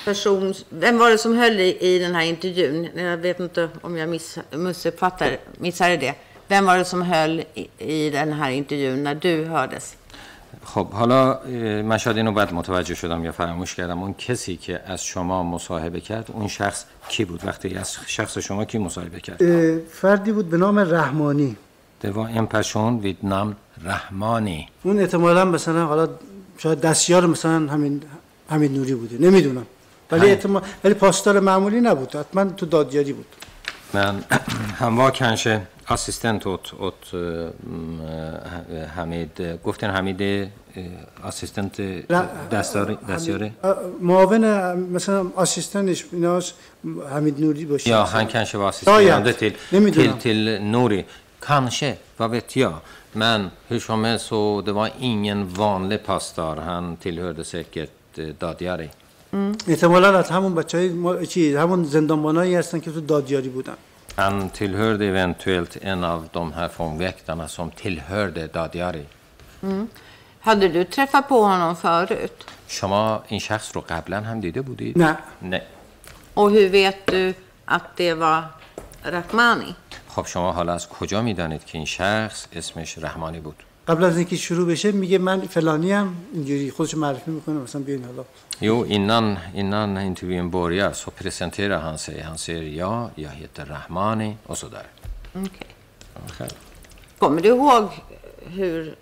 person... 0.04 0.54
Vem 0.70 0.98
var 0.98 1.10
det 1.10 1.18
som 1.18 1.32
höll 1.36 1.60
i, 1.60 1.70
i 1.90 1.98
den 1.98 2.14
här 2.14 2.24
intervjun? 2.34 2.88
Jag 2.96 3.16
vet 3.16 3.40
inte 3.40 3.68
om 3.82 3.96
jag 3.96 4.08
miss, 4.08 4.38
missuppfattar, 4.52 5.30
missade 5.58 5.96
det. 5.96 6.14
Vem 6.48 6.64
var 6.66 6.78
det 6.78 6.84
som 6.84 7.02
höll 7.02 7.34
i, 7.54 7.68
i 7.78 8.10
den 8.10 8.32
här 8.32 8.50
intervjun 8.50 9.02
när 9.04 9.14
du 9.14 9.44
hördes? 9.44 9.96
خب 10.62 10.86
حالا 10.92 11.40
من 11.82 11.98
شاید 11.98 12.16
اینو 12.16 12.32
بعد 12.32 12.54
متوجه 12.54 12.94
شدم 12.94 13.24
یا 13.24 13.32
فراموش 13.32 13.74
کردم 13.74 14.02
اون 14.02 14.14
کسی 14.14 14.56
که 14.56 14.80
از 14.86 15.04
شما 15.04 15.42
مصاحبه 15.42 16.00
کرد 16.00 16.26
اون 16.32 16.48
شخص 16.48 16.84
کی 17.08 17.24
بود 17.24 17.40
وقتی 17.44 17.74
از 17.74 17.96
شخص 18.06 18.38
شما 18.38 18.64
کی 18.64 18.78
مصاحبه 18.78 19.20
کرد 19.20 19.40
فردی 19.90 20.32
بود 20.32 20.50
به 20.50 20.56
نام 20.56 20.78
رحمانی 20.78 21.56
Det 22.04 22.10
var 22.10 22.28
en 22.40 22.46
person 22.56 22.90
vid 23.02 23.18
namn 23.22 23.56
Rahmani. 23.84 24.68
اون 24.82 25.00
احتمالا 25.00 25.44
مثلا 25.44 25.86
حالا 25.86 26.08
شاید 26.58 26.80
دستیار 26.80 27.26
مثلا 27.26 27.72
همین 27.72 28.02
همین 28.50 28.74
نوری 28.74 28.94
بوده 28.94 29.18
نمی‌دونم 29.18 29.66
ولی 30.10 30.30
اتما... 30.30 30.62
ولی 30.84 30.94
پاسدار 30.94 31.40
نبود. 31.40 32.16
حتما 32.16 32.44
تو 32.44 32.66
دادیاری 32.66 33.12
بود. 33.12 33.26
من 33.94 34.24
هموا 34.82 35.10
کنشه 35.10 35.60
اسیستنت 35.88 36.46
اوت 36.46 36.74
اوت 36.74 37.14
حمید 38.96 39.60
گفتن 39.64 39.90
حمید 39.90 40.50
اسیستنت 41.24 41.80
دستار 42.50 42.98
دستیاره؟ 43.08 43.52
معاون 44.00 44.72
مثلا 44.74 45.26
اسیستنتش 45.38 46.04
ایناش 46.12 46.54
حمید 47.14 47.40
نوری 47.40 47.64
باشه. 47.64 47.90
یا 47.90 48.04
هن 48.04 48.26
کنشه 48.28 48.58
اسیستنت 48.58 49.30
تل 49.30 49.50
تل 49.90 50.12
تل 50.12 50.58
نوری. 50.58 51.04
کنشه 51.48 51.96
و 52.20 52.24
وتیا 52.24 52.82
من 53.14 53.50
هشومه 53.70 54.16
سو 54.16 54.62
دوا 54.66 54.84
اینن 54.84 55.42
وانلی 55.42 55.96
پاستار 55.96 56.60
هن. 56.60 56.96
تلهرده 57.00 57.42
سکت 57.42 57.88
دادیاری. 58.40 58.90
احتمالا 59.68 60.18
از 60.18 60.30
همون 60.30 60.54
بچه 60.54 60.78
های 60.78 60.88
ما... 60.88 61.24
چی 61.24 61.54
همون 61.56 61.84
زندانبانایی 61.84 62.54
هستن 62.54 62.80
که 62.80 62.90
تو 62.90 63.00
دادیاری 63.00 63.48
بودن 63.48 63.76
Han 64.16 64.50
tillhörde 64.50 65.04
eventuellt 65.06 65.76
en 65.82 66.04
av 66.04 66.28
de 66.32 66.52
här 66.52 66.68
fångväktarna 66.68 67.48
som 67.48 67.70
tillhörde 67.70 68.46
Dadjari. 68.46 69.06
Hade 70.40 70.68
du 70.68 70.84
träffat 70.84 71.28
på 71.28 71.42
honom 71.42 71.76
förut? 71.76 72.44
شما 72.68 73.22
این 73.28 73.40
شخص 73.40 73.76
رو 73.76 73.84
قبلا 73.88 74.20
هم 74.20 74.40
دیده 74.40 74.62
بودید؟ 74.62 74.98
نه 74.98 75.18
نه. 75.42 75.62
Och 76.34 76.50
hur 76.50 76.68
vet 76.68 77.06
du 77.06 77.34
att 77.66 77.96
det 77.96 78.14
var 78.14 78.44
Rahmani? 79.04 79.74
خب 80.08 80.26
شما 80.26 80.52
حالا 80.52 80.72
از 80.72 80.88
کجا 80.88 81.22
می‌دانید 81.22 81.64
که 81.64 81.78
این 81.78 81.86
شخص 81.86 82.46
اسمش 82.52 82.98
رحمانی 82.98 83.40
بود؟ 83.40 83.56
قبل 83.88 84.04
از 84.04 84.16
اینکه 84.16 84.36
شروع 84.36 84.68
بشه 84.68 84.92
میگه 84.92 85.18
من 85.18 85.40
فلانی 85.40 85.92
هم 85.92 86.16
اینجوری 86.32 86.70
خودش 86.70 86.94
معرفی 86.94 87.30
می‌کنه 87.30 87.54
مثلا 87.54 87.82
بیاین 87.82 88.04
حالا 88.04 88.24
Jo, 88.60 88.84
innan, 88.86 89.38
innan 89.54 89.90
intervjun 90.10 90.50
börjar 90.50 90.92
så 90.92 91.10
presenterar 91.10 91.80
han 91.80 91.98
sig. 91.98 92.22
Han 92.22 92.38
säger 92.38 92.62
ja, 92.62 93.10
jag 93.16 93.30
heter 93.30 93.64
Rahmani 93.66 94.36
och 94.46 94.58
sådär. 94.58 94.86
Okej. 95.34 95.68
Han 96.14 96.28
själv. 96.36 96.56
Kommer 97.20 97.40
du 97.42 97.48
ihåg 97.48 97.84
hur, 98.56 98.94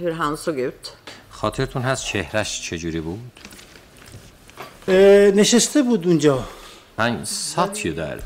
hur 0.00 0.10
han 0.10 0.36
såg 0.36 0.58
ut? 0.58 0.92
خاطرتون 1.30 1.82
هست 1.82 2.04
چهرش 2.04 2.70
چجوری 2.70 3.00
بود؟ 3.00 3.32
نشسته 5.40 5.82
بود 5.82 6.06
اونجا 6.06 6.44
Han 6.98 7.24
satt 7.24 7.84
ju 7.84 7.92
där. 7.92 8.22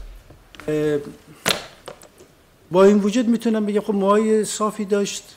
با 2.71 2.85
این 2.85 2.99
وجود 2.99 3.29
می‌تونم 3.29 3.67
بگم 3.67 3.81
خب 3.81 3.95
موهای 3.95 4.45
صافی 4.45 4.85
داشت 4.85 5.37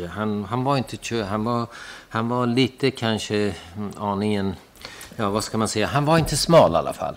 Han, 0.00 0.44
han 0.44 0.64
var 0.64 0.76
inte 0.76 0.96
tjock. 0.96 1.26
Han 1.26 1.44
var, 1.44 1.66
han 2.08 2.28
var 2.28 2.46
lite 2.46 2.90
kanske 2.90 3.54
mm, 3.76 3.90
aningen, 3.98 4.54
ja 5.16 5.30
vad 5.30 5.44
ska 5.44 5.58
man 5.58 5.68
säga? 5.68 5.86
Han 5.86 6.04
var 6.04 6.18
inte 6.18 6.36
smal 6.36 6.72
i 6.72 6.76
alla 6.76 6.92
fall. 6.92 7.16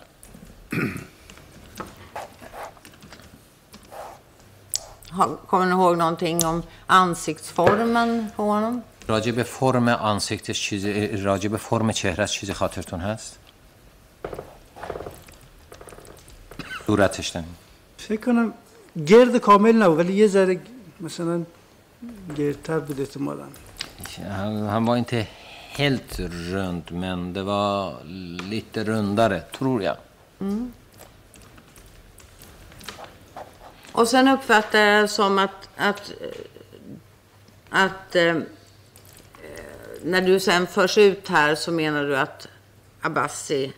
Kommer 5.48 5.66
du 5.66 5.72
ihåg 5.72 5.98
någonting 5.98 6.46
om 6.46 6.64
ansiktsformen 6.88 8.28
på 8.36 8.44
honom? 8.44 8.82
راجع 9.10 9.32
به 9.32 9.44
فرم 9.44 9.88
ansiktش 9.88 10.62
چیزی 10.62 11.08
راجع 11.08 11.50
به 11.50 11.58
فرم 11.58 11.92
چهرهش 11.92 12.32
چیزی 12.32 12.54
خاطرتون 12.54 13.00
هست؟ 13.00 13.40
صورتش 16.86 17.34
فکر 17.98 18.22
کنم 18.22 18.54
گرد 19.08 19.38
کامل 19.38 19.76
نبود 19.76 19.98
ولی 19.98 20.14
یه 20.14 20.28
ذره 20.28 20.60
مثلا 21.00 21.46
Han, 24.30 24.58
han 24.68 24.86
var 24.86 24.98
inte 24.98 25.28
helt 25.70 26.20
rund, 26.20 26.92
men 26.92 27.34
det 27.34 27.44
var 27.44 28.04
lite 28.50 28.84
rundare, 28.84 29.42
tror 29.42 29.84
jag. 29.84 29.96
Och 33.92 34.08
sen 34.08 34.28
uppfattar 34.28 34.80
jag 34.80 35.04
det 35.04 35.08
som 35.08 35.40
att, 35.40 35.70
att, 35.76 36.12
att 37.70 38.16
eh, 38.16 38.38
när 40.04 40.22
du 40.22 40.40
sen 40.40 40.68
förs 40.68 40.98
ut 40.98 41.28
här 41.28 41.56
så 41.56 41.72
menar 41.72 42.04
du 42.04 42.18
att 42.18 42.48
Abbasi, 43.02 43.74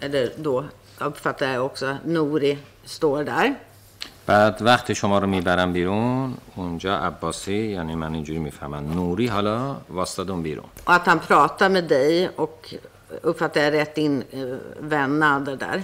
eller 0.00 0.32
då 0.36 0.64
uppfattar 0.98 1.52
jag 1.52 1.66
också 1.66 1.96
Nouri, 2.04 2.58
står 2.84 3.24
där. 3.24 3.54
بعد 4.26 4.62
وقتی 4.62 4.94
شما 4.94 5.18
رو 5.18 5.26
می‌برن 5.26 5.72
بیرون 5.72 6.34
اونجا 6.56 6.96
عباسی 6.98 7.54
یعنی 7.54 7.94
من 7.94 8.14
اینجوری 8.14 8.38
می‌فهمم 8.38 8.92
نوری 8.92 9.26
حالا 9.26 9.76
واسطاد 9.90 10.30
اون 10.30 10.42
بیرون 10.42 10.66
Och 10.86 10.94
att 10.94 11.06
han 11.06 11.18
pratar 11.18 11.68
med 11.68 11.84
dig 11.84 12.30
och 12.36 12.74
uppfattar 13.22 13.60
jag 13.60 13.72
rätt 13.72 13.98
in 13.98 14.22
eh, 14.32 14.40
vän 14.80 15.18
Nader 15.18 15.56
där. 15.56 15.82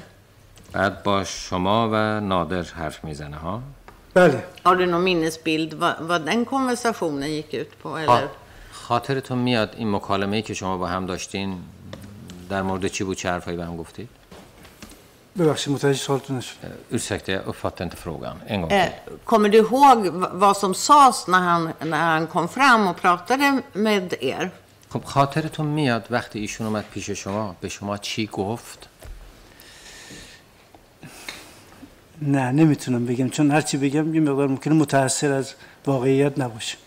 بعد 0.72 1.02
با 1.02 1.24
شما 1.24 1.88
و 1.92 2.20
نادر 2.20 2.62
حرف 2.62 3.04
می‌زنه 3.04 3.36
ها 3.36 3.62
بله 4.14 4.44
Har 4.64 4.76
du 4.76 4.86
någon 4.86 5.04
minnesbild 5.04 5.74
vad, 5.74 5.94
vad 6.00 6.20
den 6.26 6.44
konversationen 6.44 7.30
gick 7.30 7.54
ut 7.54 7.82
på? 7.82 7.98
Eller? 7.98 8.28
خاطرتون 8.72 9.38
میاد 9.38 9.74
این 9.76 9.90
مکالمه 9.90 10.36
ای 10.36 10.42
که 10.42 10.54
شما 10.54 10.76
با 10.76 10.86
هم 10.86 11.06
داشتین 11.06 11.58
در 12.48 12.62
مورد 12.62 12.86
چی 12.86 13.04
بود 13.04 13.16
چه 13.16 13.30
حرفایی 13.30 13.56
به 13.56 13.64
هم 13.64 13.76
گفتید 13.76 14.08
Ursäkta, 16.89 17.31
jag 17.31 17.45
uppfattade 17.45 17.83
inte 17.83 17.97
frågan. 17.97 18.35
En 18.47 18.61
gång 18.61 18.71
Eh, 18.71 18.83
till. 18.85 19.13
kommer 19.23 19.49
du 19.49 19.57
ihåg 19.57 19.97
v- 20.07 20.27
vad 20.31 20.57
som 20.57 20.73
sades 20.73 21.27
när 21.27 21.39
han, 21.39 21.73
när 21.83 21.97
han 22.13 22.27
kom 22.27 22.47
fram 22.47 22.87
och 22.87 22.97
pratade 23.01 23.61
med 23.73 24.13
er? 24.21 24.49
خب 24.89 25.03
خاطرتون 25.05 25.65
میاد 25.65 26.03
وقتی 26.09 26.39
ایشون 26.39 26.67
اومد 26.67 26.83
پیش 26.93 27.09
شما 27.11 27.55
به 27.61 27.69
شما 27.69 27.97
چی 27.97 28.25
گفت 28.31 28.89
نه 32.21 32.51
نمیتونم 32.51 33.05
بگم 33.05 33.29
چون 33.29 33.51
هرچی 33.51 33.77
بگم 33.77 34.15
یه 34.15 34.21
مقدار 34.21 34.47
ممکنه 34.47 34.73
متاثر 34.73 35.31
از 35.31 35.53
واقعیت 35.85 36.39
نباشه 36.39 36.77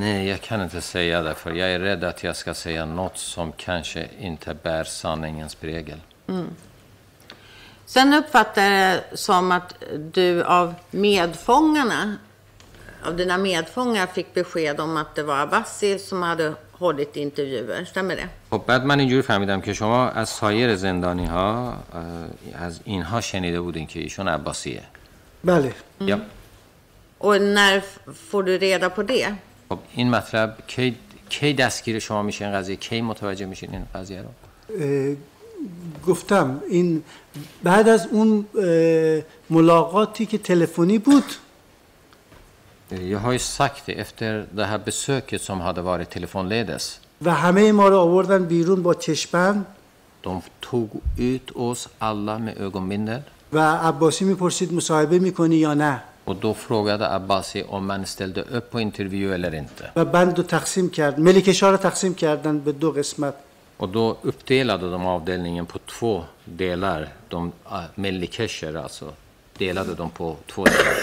Nej, 0.00 0.26
jag 0.28 0.40
kan 0.40 0.60
inte 0.62 0.80
säga 0.80 1.22
det 1.22 1.34
för 1.34 1.50
jag 1.50 1.68
är 1.72 1.78
rädd 1.78 2.04
att 2.04 2.22
jag 2.24 2.36
ska 2.36 2.54
säga 2.54 2.84
något 2.86 3.18
som 3.18 3.52
kanske 3.52 4.08
inte 4.20 4.54
bär 4.54 4.84
sanningens 4.84 5.54
prägel. 5.54 6.00
Sen 7.93 8.13
uppfattar 8.13 8.63
jag 8.63 8.97
det 9.11 9.17
som 9.17 9.51
att 9.51 9.73
du 10.13 10.43
av 10.43 10.73
medfångarna, 10.91 12.17
av 13.05 13.15
dina 13.15 13.37
medfångar 13.37 14.05
fick 14.07 14.33
besked 14.33 14.79
om 14.79 14.97
att 14.97 15.15
det 15.15 15.23
var 15.23 15.39
Abbasi 15.39 15.99
som 15.99 16.21
hade 16.21 16.53
hållit 16.71 17.15
intervjuer. 17.15 17.85
Stämmer 17.85 18.15
det? 18.15 18.27
خب 18.49 18.63
بعد 18.67 18.85
من 18.85 18.99
اینجوری 18.99 19.21
فهمیدم 19.21 19.61
که 19.61 19.73
شما 19.73 20.09
از 20.09 20.29
سایر 20.29 20.75
زندانی 20.75 21.25
ها 21.25 21.73
از 22.53 22.79
اینها 22.83 23.21
شنیده 23.21 23.61
بودین 23.61 23.87
که 23.87 23.99
ایشون 23.99 24.27
عباسیه 24.27 24.83
بله 25.43 25.73
یا 26.01 26.19
Och 27.19 27.41
när 27.41 27.81
får 28.29 28.43
du 28.43 28.57
reda 28.57 28.89
på 28.89 29.03
det? 29.03 29.27
خب 29.69 29.79
این 29.95 30.09
مطلب 30.09 30.57
کی 30.67 30.95
کی 31.29 31.53
دستگیر 31.53 31.99
شما 31.99 32.21
میشه 32.21 32.45
این 32.45 32.53
قضیه 32.53 32.75
کی 32.75 33.01
متوجه 33.01 33.45
میشین 33.45 33.71
این 33.71 33.85
قضیه 33.95 34.21
رو 34.21 34.29
گفتم 36.09 36.61
این 36.69 37.03
بعد 37.63 37.89
از 37.89 38.07
اون 38.11 38.45
ملاقاتی 39.49 40.25
که 40.25 40.37
تلفنی 40.37 40.97
بود. 40.97 41.23
یه 42.91 43.17
های 43.17 43.37
سکت 43.37 43.85
افتر 43.87 44.41
ده 44.41 44.65
ها 44.65 44.77
بسوک 44.77 45.37
سم 45.37 45.57
هاده 45.57 45.81
واره 45.81 46.05
تلفن 46.05 46.45
لیدس 46.45 46.97
و 47.21 47.33
همه 47.33 47.71
ما 47.71 47.87
رو 47.87 47.97
آوردن 47.97 48.45
بیرون 48.45 48.83
با 48.83 48.93
چشمن 48.93 49.65
دوم 50.23 50.43
توگ 50.61 50.89
ut 51.17 51.51
oss 51.53 51.87
alla 52.01 52.37
med 52.37 52.51
ögonbindel 52.51 53.19
و 53.53 53.59
عباسی 53.75 54.25
می‌پرسید 54.25 54.73
مصاحبه 54.73 55.19
می‌کنی 55.19 55.55
یا 55.55 55.73
نه؟ 55.73 56.03
och 56.27 56.33
då 56.33 56.53
frågade 56.53 57.03
عباسی 57.03 57.59
om 57.59 57.79
man 57.79 58.01
ställde 58.01 58.57
upp 58.57 58.63
på 58.69 58.77
intervju 58.77 59.31
eller 59.31 59.55
inte 59.55 59.91
و 59.95 60.05
بند 60.05 60.45
تقسیم 60.45 60.89
کرد. 60.89 61.19
ملی‌کش‌ها 61.19 61.49
رو 61.49 61.77
تقسیم 61.77 62.13
کردن 62.13 62.59
به 62.59 62.71
دو 62.71 62.91
قسمت. 62.91 63.33
Och 63.79 63.89
då 63.89 64.17
uppdelade 64.21 64.91
de 64.91 65.05
avdelningen 65.05 65.65
på 65.65 65.79
två 65.79 66.23
delar. 66.45 67.09
De 67.27 67.51
ah, 67.63 67.81
mellikesher 67.95 68.75
alltså, 68.75 69.13
delade 69.57 69.95
de 69.95 70.09
på 70.09 70.35
två 70.47 70.63
delar. 70.65 70.93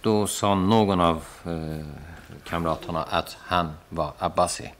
Då 0.00 0.26
sa 0.26 0.54
någon 0.54 1.00
av 1.00 1.16
eh, 1.44 1.86
kamraterna 2.44 3.02
att 3.02 3.36
han 3.40 3.72
var 3.88 4.12
Abbasi. 4.18 4.72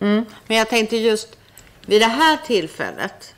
Mm. 0.00 0.24
Men 0.46 0.56
jag 0.56 0.68
tänkte 0.68 0.96
just 0.96 1.36
vid 1.86 2.00
det 2.00 2.06
här 2.06 2.36
tillfället, 2.46 3.34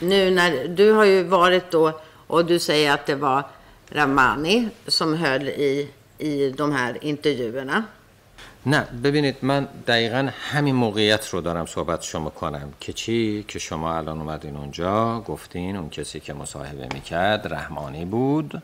nu 0.00 0.30
när 0.30 0.68
du 0.68 0.92
har 0.92 1.04
ju 1.04 1.22
varit 1.22 1.70
då 1.70 2.00
och 2.26 2.44
du 2.44 2.58
säger 2.58 2.94
att 2.94 3.06
det 3.06 3.14
var 3.14 3.44
Ramani 3.88 4.68
som 4.86 5.14
höll 5.14 5.48
i, 5.48 5.90
i 6.18 6.50
de 6.50 6.72
här 6.72 7.04
intervjuerna. 7.04 7.84
نه 8.66 8.80
ببینید 9.04 9.36
من 9.42 9.68
دقیقا 9.86 10.28
همین 10.50 10.74
موقعیت 10.74 11.28
رو 11.28 11.40
دارم 11.40 11.66
صحبت 11.66 12.02
شما 12.02 12.30
کنم 12.30 12.72
که 12.80 12.92
چی 12.92 13.44
که 13.48 13.58
شما 13.58 13.96
الان 13.96 14.18
اومدین 14.18 14.56
اونجا 14.56 15.20
گفتین 15.20 15.76
اون 15.76 15.90
کسی 15.90 16.20
که 16.20 16.34
مصاحبه 16.34 16.88
می‌کرد 16.94 17.52
رحمانی 17.54 18.04
بود 18.04 18.62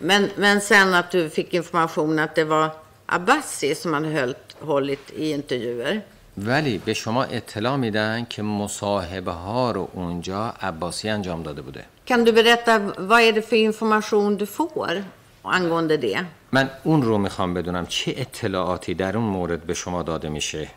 Men, 0.00 0.30
men 0.36 0.60
sen 0.60 0.94
att 0.94 1.10
du 1.10 1.30
fick 1.30 1.54
information 1.54 2.18
att 2.18 2.34
det 2.34 2.44
var 2.44 2.70
Abbasi 3.06 3.74
som 3.74 3.94
hade 3.94 4.08
hölt, 4.08 4.56
hållit 4.60 5.10
i 5.10 5.30
intervjuer. 5.30 6.02
ولی 6.38 6.78
به 6.78 6.94
شما 6.94 7.24
اطلاع 7.24 7.76
میدن 7.76 8.26
که 8.30 8.42
مصاحبه 8.42 9.32
ها 9.32 9.70
رو 9.70 9.88
اونجا 9.92 10.54
عباسی 10.60 11.08
انجام 11.08 11.42
داده 11.42 11.62
بوده 11.62 11.84
Kan 12.06 12.24
du 12.24 12.32
berätta 12.32 12.78
vad 12.98 13.20
är 13.20 13.32
det 13.32 13.42
för 13.42 13.56
information 13.56 14.36
du 14.36 14.46
får 14.46 15.04
angående 15.42 15.96
det? 15.96 16.24
من 16.52 16.70
اون 16.84 17.02
رو 17.02 17.18
می‌خوام 17.18 17.54
بدونم 17.54 17.86
چه 17.86 18.14
اطلاعاتی 18.16 18.94
در 18.94 19.16
اون 19.16 19.26
مورد 19.26 19.66
به 19.66 19.74
شما 19.74 20.02
داده 20.02 20.28
میشه. 20.28 20.68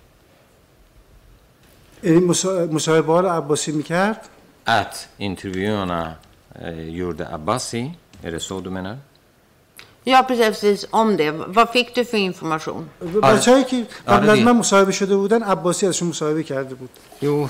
این 2.03 2.25
مصاحبه 2.71 3.13
ها 3.13 3.19
رو 3.19 3.29
عباسی 3.29 3.71
می‌کرد؟ 3.71 4.29
ات 4.67 5.07
انترویو 5.19 5.73
اونا 5.73 6.15
یورد 6.75 7.23
عباسی 7.23 7.91
ارسود 8.23 8.67
منر 8.67 8.95
یا 10.05 10.21
پیزفزیز 10.21 10.85
ام 10.93 11.15
ده 11.15 11.31
و 11.31 11.65
فکر 11.65 11.91
تو 11.91 12.03
فی 12.03 12.25
انفرماشون 12.25 12.89
بچه 13.23 13.51
هایی 13.51 13.63
که 13.63 13.85
قبل 14.07 14.29
آره 14.29 14.39
از 14.39 14.45
من 14.45 14.51
مصاحبه 14.51 14.91
شده 14.91 15.15
بودن 15.15 15.43
عباسی 15.43 15.87
ازشون 15.87 16.07
مصاحبه 16.07 16.43
کرده 16.43 16.75
بود. 16.75 16.89
یو 17.21 17.47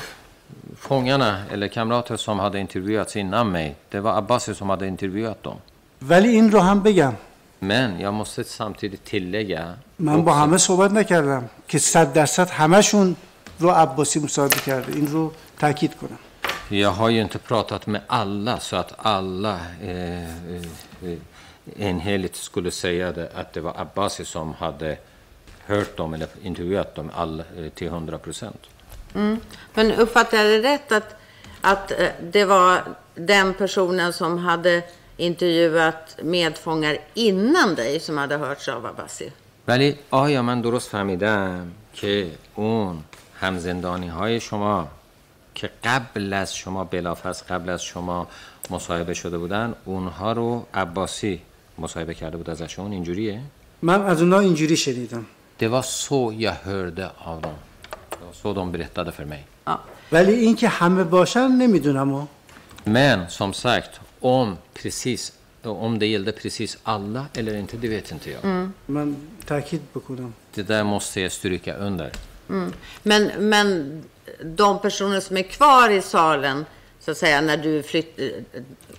فونگانا 0.77 1.37
اله 1.51 1.67
کمرات 1.67 2.15
سم 2.15 2.37
هاده 2.37 2.59
انترویو 2.59 2.99
ات 2.99 3.17
این 3.17 3.33
نمی 3.33 3.75
ده 3.91 4.01
و 4.01 4.07
عباسی 4.07 4.53
سم 4.53 4.67
هاده 4.67 4.85
انترویو 4.85 5.29
ات 5.29 5.37
ولی 6.01 6.27
این 6.27 6.51
رو 6.51 6.59
هم 6.59 6.83
بگم. 6.83 7.13
Men 7.60 8.00
jag 8.00 8.14
måste 8.14 8.44
samtidigt 8.44 9.04
tillägga 9.04 9.74
من 9.98 10.24
با 10.24 10.32
också- 10.32 10.40
همه 10.40 10.56
صحبت 10.58 10.90
نکردم 10.90 11.50
که 11.68 11.78
صد 11.78 12.12
درصد 12.12 12.50
همشون 12.50 13.16
رو 13.58 13.70
عباسی 13.70 14.20
مصاحبه 14.20 14.56
کرده 14.66 14.92
این 14.92 15.06
رو 15.06 15.32
تاکید 15.58 15.94
کنم 15.94 16.18
Jag 16.70 16.90
har 16.90 17.08
ju 17.08 17.20
inte 17.20 17.38
pratat 17.38 17.86
med 17.86 18.00
alla 18.06 18.60
så 18.60 18.76
att 18.76 18.92
alla 18.98 19.60
eh, 19.82 20.24
eh, 20.24 21.18
enheligt 21.78 22.36
skulle 22.36 22.70
säga 22.70 23.12
det, 23.12 23.30
att 23.34 23.52
det 23.52 23.60
var 23.60 23.74
Abbasi 23.80 24.24
som 24.24 24.54
hade 24.54 24.96
hört 25.66 25.96
dem 25.96 26.14
eller 26.14 26.28
intervjuat 26.42 26.94
dem 26.94 27.10
all, 27.14 27.40
eh, 27.40 27.68
till 27.74 27.86
100 27.86 28.18
procent. 28.18 28.62
Men 29.74 29.92
uppfattar 29.92 30.38
jag 30.38 30.46
det 30.46 30.68
rätt 30.68 30.92
att, 30.92 31.14
att 31.60 31.90
eh, 31.90 32.08
det 32.32 32.44
var 32.44 32.82
den 33.14 33.54
personen 33.54 34.12
som 34.12 34.38
hade 34.38 34.82
intervjuat 35.27 36.01
medfångar 36.23 36.95
innan 37.27 37.69
dig 37.75 37.99
som 37.99 38.17
hade 38.17 38.37
hörts 38.37 38.67
av 38.69 38.85
Abbasi? 38.85 39.31
ولی 39.67 39.95
آیا 40.11 40.41
من 40.41 40.61
درست 40.61 40.89
فهمیدم 40.89 41.71
که 41.93 42.31
اون 42.55 43.03
همزندانی 43.39 44.07
های 44.07 44.39
شما 44.39 44.87
که 45.55 45.69
قبل 45.83 46.33
از 46.33 46.55
شما 46.55 46.83
بلافاصله 46.83 47.47
قبل 47.57 47.69
از 47.69 47.83
شما 47.83 48.27
مصاحبه 48.69 49.13
شده 49.13 49.37
بودن 49.37 49.73
اونها 49.85 50.31
رو 50.31 50.65
عباسی 50.73 51.41
مصاحبه 51.79 52.13
کرده 52.13 52.37
بود 52.37 52.49
ازشون 52.49 52.91
اینجوریه؟ 52.91 53.41
من 53.81 54.01
از 54.01 54.21
اونا 54.21 54.39
اینجوری 54.39 54.77
شنیدم 54.77 55.25
Det 55.59 55.67
var 55.67 55.81
så 55.81 56.33
jag 56.37 56.53
hörde 56.53 57.11
av 57.17 57.41
dem. 57.41 57.55
Det 58.09 58.25
var 58.25 58.33
så 58.33 58.53
de 58.53 58.71
berättade 58.71 59.11
för 59.11 59.25
mig. 59.25 59.43
Ja. 59.67 59.79
ولی 60.11 60.31
اینکه 60.33 60.67
همه 60.67 61.03
باشن 61.03 61.47
نمی‌دونم 61.47 62.13
و 62.13 62.27
Men 62.85 63.29
som 63.29 63.53
sagt, 63.53 63.99
om 64.20 64.56
precis 64.74 65.32
om 65.62 65.98
det 65.98 66.06
gällde 66.06 66.32
precis 66.32 66.78
alla 66.82 67.26
eller 67.34 67.54
inte, 67.56 67.76
det 67.76 67.88
vet 67.88 68.12
inte 68.12 68.30
jag. 68.30 68.70
من 68.86 69.16
تاکید 69.46 69.80
بکنم 69.94 70.34
Det 70.54 70.62
där 70.62 70.84
måste 70.84 71.20
jag 71.20 71.32
stryka 71.32 71.74
under. 71.74 72.12
Men, 73.02 73.30
men 73.38 74.02
de 74.42 74.78
personer 74.78 75.20
som 75.20 75.36
är 75.36 75.42
kvar 75.42 75.90
i 75.90 76.02
salen, 76.02 76.64
så 77.00 77.10
att 77.10 77.16
säga, 77.16 77.40
när 77.40 77.56
du 77.56 77.82
flytt, 77.82 78.18
eh, 78.18 78.28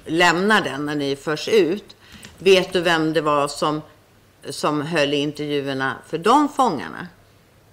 lämnar 0.06 0.62
den, 0.62 0.86
när 0.86 0.96
ni 0.96 1.16
förs 1.16 1.48
ut, 1.48 1.96
vet 2.38 2.74
du 2.74 2.82
vem 2.82 3.14
det 3.14 3.22
var 3.22 3.48
som, 3.48 3.82
som 4.50 4.82
höll 4.82 5.14
i 5.14 5.18
intervjuerna 5.18 5.96
för 6.08 6.18
de 6.18 6.50
fångarna? 6.50 7.08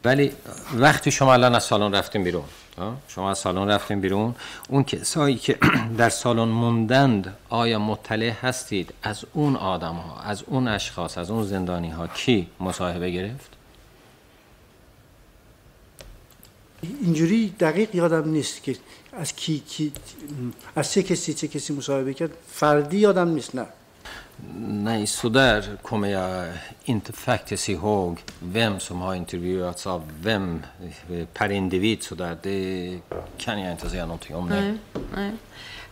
ولی 0.04 0.32
وقتی 0.74 1.10
شما 1.10 1.34
الان 1.34 1.54
از 1.54 1.64
سالن 1.64 1.94
رفتین 1.94 2.24
بیرون 2.24 2.44
شما 3.07 3.31
از 3.31 3.37
سالن 3.37 3.67
رفتیم 3.67 4.01
بیرون؟ 4.01 4.35
اون 4.69 4.83
کسایی 4.83 5.35
که 5.35 5.57
در 5.97 6.09
سالن 6.09 6.47
موندند 6.47 7.37
آیا 7.49 7.79
مطلع 7.79 8.29
هستید 8.41 8.93
از 9.03 9.25
اون 9.33 9.55
آدم 9.55 9.95
ها 9.95 10.21
از 10.21 10.43
اون 10.47 10.67
اشخاص 10.67 11.17
از 11.17 11.31
اون 11.31 11.43
زندانی 11.43 11.89
ها 11.89 12.07
کی 12.07 12.47
مصاحبه 12.59 13.11
گرفت؟ 13.11 13.57
اینجوری 17.01 17.49
دقیق 17.59 17.95
یادم 17.95 18.29
نیست 18.29 18.63
که 18.63 18.75
از 19.13 19.35
کی, 19.35 19.59
کی 19.59 19.91
از 20.75 20.91
چه 20.93 21.03
کسی 21.03 21.33
چه 21.33 21.47
کسی 21.47 21.73
مصاحبه 21.73 22.13
کرد. 22.13 22.31
فردی 22.47 22.97
یادم 22.97 23.27
نیست 23.27 23.55
نه. 23.55 23.65
Nej, 24.68 25.06
så 25.06 25.28
där 25.28 25.76
kommer 25.82 26.08
jag 26.08 26.52
inte 26.84 27.12
faktiskt 27.12 27.68
ihåg 27.68 28.22
vem 28.40 28.80
som 28.80 29.00
har 29.00 29.14
intervjuats 29.14 29.86
av 29.86 30.10
vem 30.22 30.62
per 31.32 31.52
individ. 31.52 32.02
Så 32.02 32.14
där. 32.14 32.36
Det 32.42 32.98
kan 33.38 33.60
jag 33.60 33.72
inte 33.72 33.90
säga 33.90 34.06
någonting 34.06 34.36
om. 34.36 34.48
Nej. 34.48 34.78
Nej. 35.14 35.32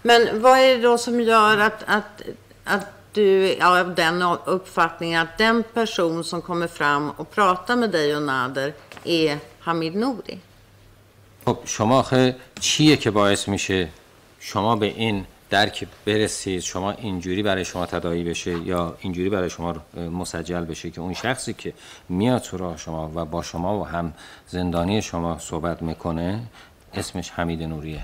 Men 0.02 0.42
vad 0.42 0.59
är 0.59 0.76
det 0.76 0.82
då 0.82 0.98
som 0.98 1.20
gör 1.20 1.59
att, 1.59 1.84
att, 1.86 2.22
att 2.64 2.86
du 3.12 3.52
är 3.52 3.80
av 3.80 3.94
den 3.94 4.22
uppfattningen 4.44 5.22
att 5.22 5.38
den 5.38 5.62
person 5.62 6.24
som 6.24 6.42
kommer 6.42 6.66
fram 6.66 7.10
och 7.10 7.30
pratar 7.30 7.76
med 7.76 7.90
dig 7.90 8.16
och 8.16 8.22
Nader 8.22 8.74
är 9.05 9.38
Hamid 9.60 9.94
Nouri? 9.94 10.38
خب 11.44 11.59
شما 11.64 11.98
آخه 11.98 12.36
چیه 12.60 12.97
که 12.97 13.10
باعث 13.10 13.48
میشه 13.48 13.88
شما 14.40 14.76
به 14.76 14.86
این 14.86 15.26
درک 15.56 15.88
برسید 16.06 16.60
شما 16.60 16.91
اینجوری 16.91 17.44
برای 17.44 17.65
شما 17.65 17.86
تدایی 17.86 18.23
بشه 18.23 18.68
یا 18.68 18.95
اینجوری 18.99 19.30
برای 19.30 19.49
شما 19.49 19.76
مسجل 20.22 20.65
بشه 20.65 20.91
که 20.91 21.02
اون 21.02 21.14
شخصی 21.14 21.53
که 21.53 21.73
میاد 22.10 22.41
تو 22.41 22.57
راه 22.57 22.77
شما 22.77 23.11
و 23.15 23.26
با 23.26 23.41
شما 23.41 23.80
و 23.80 23.84
هم 23.88 24.14
زندانی 24.48 25.02
شما 25.02 25.38
صحبت 25.40 25.82
می‌کنه 25.82 26.40
اسمش 26.94 27.30
حمید 27.30 27.64
نوریه. 27.64 28.03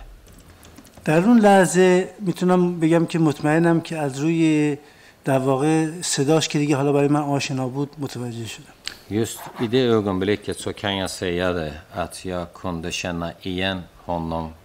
در 1.06 1.20
اون 1.20 1.40
لحظه 1.40 2.10
می‌تونم 2.20 2.80
بگم 2.80 3.06
که 3.06 3.20
مطمئنم 3.20 3.82
که 3.82 3.98
از 3.98 4.20
روی 4.20 4.78
در 5.26 5.40
واقع 5.40 6.02
صداش 6.02 6.48
که 6.48 6.60
دیگه 6.60 6.76
حالا 6.76 6.94
برای 6.94 7.08
من 7.08 7.22
آشنا 7.22 7.68
بود 7.68 7.90
متوجه 8.00 8.46
شدم. 8.46 8.74
Just 9.12 9.40
i 9.60 9.68
det 9.68 9.84
ögonblicket 10.00 10.58
så 10.60 10.74
kan 10.74 10.94
jag 11.04 11.10
säga 11.10 11.48
det 11.54 11.74
att 12.04 12.26
jag 12.26 12.54
kunde 12.54 12.92
känna 12.92 13.30
igen 13.42 13.78
honom. 14.06 14.61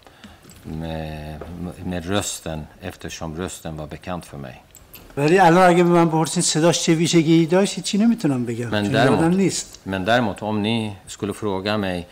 med, 0.65 1.41
med 1.85 2.05
rösten 2.05 2.67
eftersom 2.81 3.37
rösten 3.37 3.77
var 3.77 3.87
bekant 3.87 4.25
för 4.25 4.37
mig. 4.37 4.63
ولی 5.17 5.39
الان 5.39 5.69
اگه 5.69 5.83
به 5.83 5.89
من 5.89 6.07
بپرسین 6.07 6.43
صداش 6.43 6.83
چه 6.83 6.95
ویژگی 6.95 7.45
داشت 7.45 7.79
چی 7.79 7.97
نمیتونم 7.97 8.45
بگم 8.45 8.69
Men 8.69 8.85
چون 8.85 8.91
یادم 8.91 9.31
däremot, 9.31 9.37
نیست 9.37 9.79
men 9.85 10.05
däremot 10.05 10.41
om 10.41 10.61
ni 10.61 10.95
skulle 11.07 11.33
fråga 11.33 11.77
mig 11.77 12.07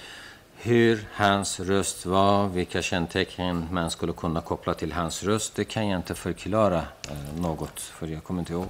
hur 0.63 1.07
hans 1.13 1.59
röst 1.59 2.05
var, 2.05 2.47
vilka 2.47 2.81
kännetecken 2.81 3.67
man 3.71 3.91
skulle 3.91 4.13
kunna 4.13 4.41
koppla 4.41 4.73
till 4.73 4.91
hans 4.91 5.23
röst, 5.23 5.55
det 5.55 5.65
kan 5.65 5.87
jag 5.87 5.99
inte 5.99 6.15
förklara 6.15 6.77
eh, 6.77 7.41
något, 7.41 7.79
för 7.79 8.07
jag 8.07 8.23
kommer 8.23 8.39
inte 8.39 8.53
ihåg. 8.53 8.67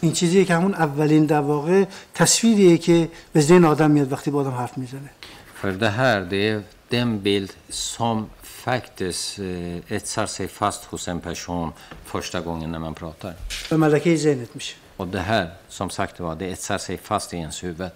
این 0.00 0.12
چیزیه 0.12 0.44
که 0.44 0.54
همون 0.54 0.74
اولین 0.74 1.26
در 1.26 1.40
واقع 1.40 1.84
تصویریه 2.14 2.78
که 2.78 3.08
به 3.32 3.40
ذهن 3.40 3.64
آدم 3.64 3.90
میاد 3.90 4.12
وقتی 4.12 4.30
با 4.30 4.40
آدم 4.40 4.50
حرف 4.50 4.78
میزنه 4.78 5.10
För 5.62 5.72
det 5.72 5.88
här, 5.88 6.20
det 6.20 6.48
är 6.48 6.62
den 6.88 7.20
bild 7.20 7.52
som 7.68 8.26
faktiskt 8.63 9.39
eh, 9.39 9.95
etsar 9.95 10.25
sig 10.25 10.47
fast 10.47 10.85
hos 10.85 11.07
en 11.07 11.19
person 11.19 11.73
första 12.05 12.41
gången 12.41 12.71
när 12.71 12.79
man 12.79 12.93
pratar. 12.93 13.33
Och 14.97 15.07
det 15.07 15.19
här, 15.19 15.49
som 15.67 15.89
sagt 15.89 16.19
var, 16.19 16.35
det 16.35 16.45
etsar 16.45 16.77
sig 16.77 16.97
fast 16.97 17.33
i 17.33 17.37
ens 17.37 17.63
huvud. 17.63 17.91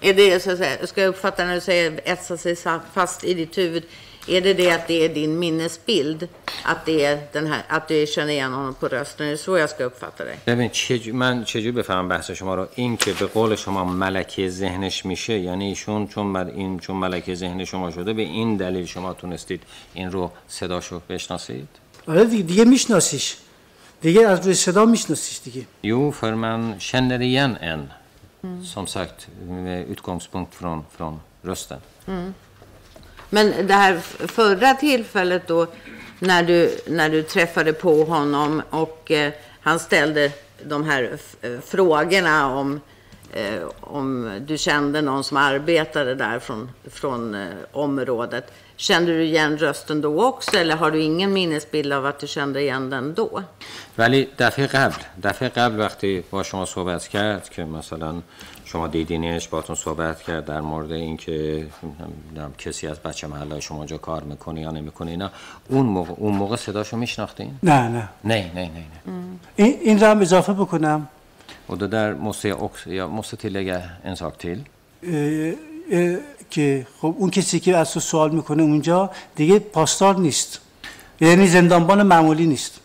Är 0.00 0.14
det, 0.14 0.42
så 0.42 0.50
att 0.50 0.58
säga, 0.58 0.86
ska 0.86 1.00
jag 1.00 1.08
uppfatta 1.08 1.44
när 1.44 1.54
du 1.54 1.60
säger 1.60 2.00
etsar 2.04 2.36
sig 2.36 2.56
fast 2.92 3.24
i 3.24 3.34
ditt 3.34 3.58
huvud? 3.58 3.84
Är 4.26 4.40
det 4.40 4.54
det 4.54 4.70
att 4.70 4.88
det 4.88 5.04
är 5.04 5.08
din 5.08 5.38
minnesbild? 5.38 6.28
Att, 6.64 6.86
det 6.86 7.04
är 7.04 7.20
den 7.32 7.46
här, 7.46 7.62
att 7.68 7.88
du 7.88 8.06
känner 8.06 8.32
igen 8.32 8.52
honom 8.52 8.74
på 8.74 8.88
rösten? 8.88 9.26
Är 9.26 9.30
det 9.30 9.36
så 9.36 9.58
jag 9.58 9.70
ska 9.70 9.84
uppfatta 9.84 10.24
dig? 10.24 10.38
ببین 10.46 10.70
چجور... 10.70 11.14
من 11.14 11.44
چجور 11.44 11.72
بفهمم 11.72 12.08
بحث 12.08 12.30
شما 12.30 12.54
رو 12.54 12.66
این 12.74 12.96
که 12.96 13.12
به 13.12 13.26
قول 13.26 13.56
شما 13.56 13.84
ملکه 13.84 14.48
ذهنش 14.48 15.04
میشه 15.04 15.38
یعنی 15.38 15.68
ایشون 15.68 16.08
چون 16.08 16.32
بر 16.32 16.46
این 16.46 16.78
چون 16.78 16.96
ملکه 16.96 17.34
ذهن 17.34 17.64
شما 17.64 17.90
شده 17.90 18.12
به 18.12 18.22
این 18.22 18.56
دلیل 18.56 18.86
شما 18.86 19.12
تونستید 19.12 19.62
این 19.94 20.12
رو 20.12 20.30
صداشو 20.48 21.00
بشناسید 21.08 21.68
آره 22.06 22.24
دیگه, 22.24 22.42
دیگه 22.42 22.64
میشناسیش 22.64 23.36
دیگه 24.00 24.28
از 24.28 24.46
روی 24.46 24.54
صدا 24.54 24.84
میشناسیش 24.84 25.40
دیگه 25.44 25.66
Jo, 25.84 26.12
för 26.20 26.34
man 26.34 26.78
känner 26.78 27.20
igen 27.20 27.56
en. 27.56 27.82
Som 28.74 28.86
sagt, 28.86 29.28
med 29.48 29.88
utgångspunkt 29.90 30.54
från, 30.54 30.84
från 30.96 31.20
rösten. 31.42 31.80
Men 33.31 33.67
det 33.67 33.73
här 33.73 33.97
förra 34.27 34.73
tillfället 34.73 35.47
då, 35.47 35.67
när 36.19 36.43
du, 36.43 36.77
när 36.87 37.09
du 37.09 37.23
träffade 37.23 37.73
på 37.73 38.03
honom 38.03 38.61
och 38.69 39.11
eh, 39.11 39.31
han 39.61 39.79
ställde 39.79 40.31
de 40.63 40.83
här 40.83 41.09
f- 41.13 41.35
eh, 41.41 41.59
frågorna 41.65 42.55
om, 42.55 42.81
eh, 43.33 43.63
om 43.81 44.31
du 44.47 44.57
kände 44.57 45.01
någon 45.01 45.23
som 45.23 45.37
arbetade 45.37 46.15
där 46.15 46.39
från, 46.39 46.69
från 46.91 47.35
eh, 47.35 47.47
området. 47.71 48.51
Kände 48.75 49.11
du 49.11 49.23
igen 49.23 49.57
rösten 49.57 50.01
då 50.01 50.23
också 50.23 50.57
eller 50.57 50.75
har 50.75 50.91
du 50.91 50.99
ingen 51.01 51.33
minnesbild 51.33 51.93
av 51.93 52.05
att 52.05 52.19
du 52.19 52.27
kände 52.27 52.61
igen 52.61 52.89
den 52.89 53.13
då? 53.13 53.43
ولی 53.97 54.27
دفعه 54.37 54.67
قبل 54.67 54.95
دفعه 55.23 55.49
قبل 55.49 55.79
وقتی 55.79 56.23
با 56.29 56.43
شما 56.43 56.65
صحبت 56.65 57.07
کرد 57.07 57.49
که 57.49 57.65
مثلا 57.65 58.21
شما 58.72 58.86
دیدینش 58.88 59.48
باتون 59.48 59.76
صحبت 59.76 60.22
کرد 60.22 60.44
در 60.44 60.60
مورد 60.60 60.92
اینکه 60.92 61.66
نمی‌دونم 61.82 62.52
کسی 62.58 62.86
از 62.86 62.98
بچه 62.98 63.26
محله 63.26 63.60
شما 63.60 63.78
اونجا 63.78 63.98
کار 63.98 64.22
می‌کنه 64.22 64.60
یا 64.60 64.70
نمی‌کنه 64.70 65.10
اینا. 65.10 65.30
اون 65.68 65.86
موقع 65.86 66.12
اون 66.16 66.34
موقع 66.34 66.56
صداشو 66.56 66.96
میشناختین؟ 66.96 67.54
نه 67.62 67.88
نه. 67.88 68.08
nej 68.24 68.56
nej 68.56 68.68
nej 68.76 68.86
nej 69.06 69.12
این, 69.56 69.78
این 69.80 70.00
رو 70.00 70.06
هم 70.06 70.20
اضافه 70.20 70.52
بکنم. 70.52 71.08
jag 73.00 73.10
måste 73.18 73.36
tillägga 73.36 73.78
en 74.04 74.16
sak 74.16 74.34
till 74.42 74.60
اه، 75.02 75.52
اه، 75.90 76.16
که 76.50 76.86
خب 77.00 77.14
اون 77.18 77.30
کسی 77.30 77.60
که 77.60 77.76
از 77.76 77.92
تو 77.92 78.00
سوال 78.00 78.30
می‌کنه 78.30 78.62
اونجا 78.62 79.10
دیگه 79.36 79.58
پاسدار 79.58 80.16
نیست. 80.16 80.60
یعنی 81.20 81.46
زندانبان 81.46 82.02
معمولی 82.02 82.46
نیست. 82.46 82.80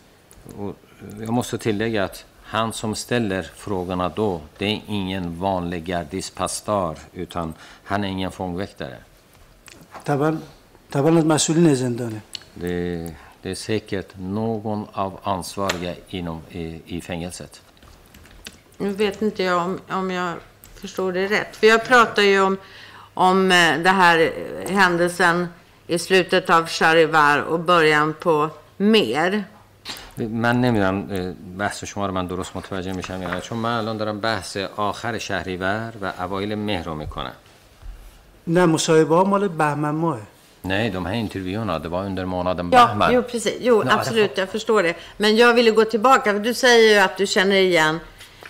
tillägga 1.64 2.02
att 2.08 2.16
han 2.48 2.72
som 2.72 2.94
ställer 2.94 3.42
frågorna 3.42 4.08
då, 4.08 4.40
det 4.58 4.66
är 4.66 4.82
ingen 4.86 5.38
vanlig 5.38 5.84
gardispastor 5.84 6.98
utan 7.12 7.54
han 7.84 8.04
är 8.04 8.08
ingen 8.08 8.32
fångväktare. 8.32 8.96
Det, 12.54 13.14
det 13.42 13.50
är 13.50 13.54
säkert 13.54 14.08
någon 14.18 14.86
av 14.92 15.20
ansvariga 15.22 15.94
inom, 16.08 16.42
i, 16.50 16.82
i 16.86 17.00
fängelset. 17.00 17.62
Nu 18.78 18.90
vet 18.90 19.22
inte 19.22 19.42
jag 19.42 19.62
om, 19.62 19.80
om 19.90 20.10
jag 20.10 20.34
förstår 20.74 21.12
det 21.12 21.26
rätt. 21.26 21.56
För 21.56 21.66
jag 21.66 21.86
pratar 21.86 22.22
ju 22.22 22.40
om, 22.40 22.56
om 23.14 23.52
eh, 23.52 23.78
det 23.78 23.90
här 23.90 24.32
händelsen 24.68 25.48
i 25.86 25.98
slutet 25.98 26.50
av 26.50 26.66
Charivar 26.66 27.38
och 27.42 27.60
början 27.60 28.14
på 28.20 28.50
Mer. 28.76 29.44
من 30.20 30.60
نمی‌دونم 30.60 31.06
بحث 31.58 31.84
شما 31.84 32.06
رو 32.06 32.12
من 32.12 32.26
درست 32.26 32.56
متوجه 32.56 32.92
میشم 32.92 33.22
یا 33.22 33.30
نه 33.34 33.40
چون 33.40 33.58
من 33.58 33.78
الان 33.78 33.96
دارم 33.96 34.20
بحث 34.20 34.56
آخر 34.76 35.18
شهریور 35.18 35.92
و 36.02 36.12
اوایل 36.20 36.54
مهر 36.54 36.84
رو 36.84 36.94
می‌کنم 36.94 37.32
نه 38.46 38.66
مصاحبه 38.66 39.14
ها 39.14 39.24
مال 39.24 39.48
بهمن 39.48 39.90
ماه 39.90 40.18
Nej, 40.64 40.90
de 40.90 41.06
här 41.06 41.14
intervjuerna, 41.14 41.78
det 41.78 41.88
var 41.88 42.04
under 42.04 42.24
månaden 42.24 42.66
Ja, 42.72 42.86
Bahman. 42.86 43.12
jo, 43.14 43.22
precis. 43.22 43.54
Jo, 43.60 43.84
Ja, 43.84 43.92
absolut, 43.92 44.38
jag 44.38 44.48
förstår 44.48 44.82
det. 44.82 44.94
Men 45.16 45.36
jag 45.36 45.54
ville 45.54 45.70
gå 45.70 45.84
tillbaka, 45.84 46.32
för 46.32 46.40
du 46.40 46.54
säger 46.54 46.94
ju 46.94 46.98
att 47.06 47.16
du 47.16 47.26
känner 47.26 47.56
igen 47.56 48.00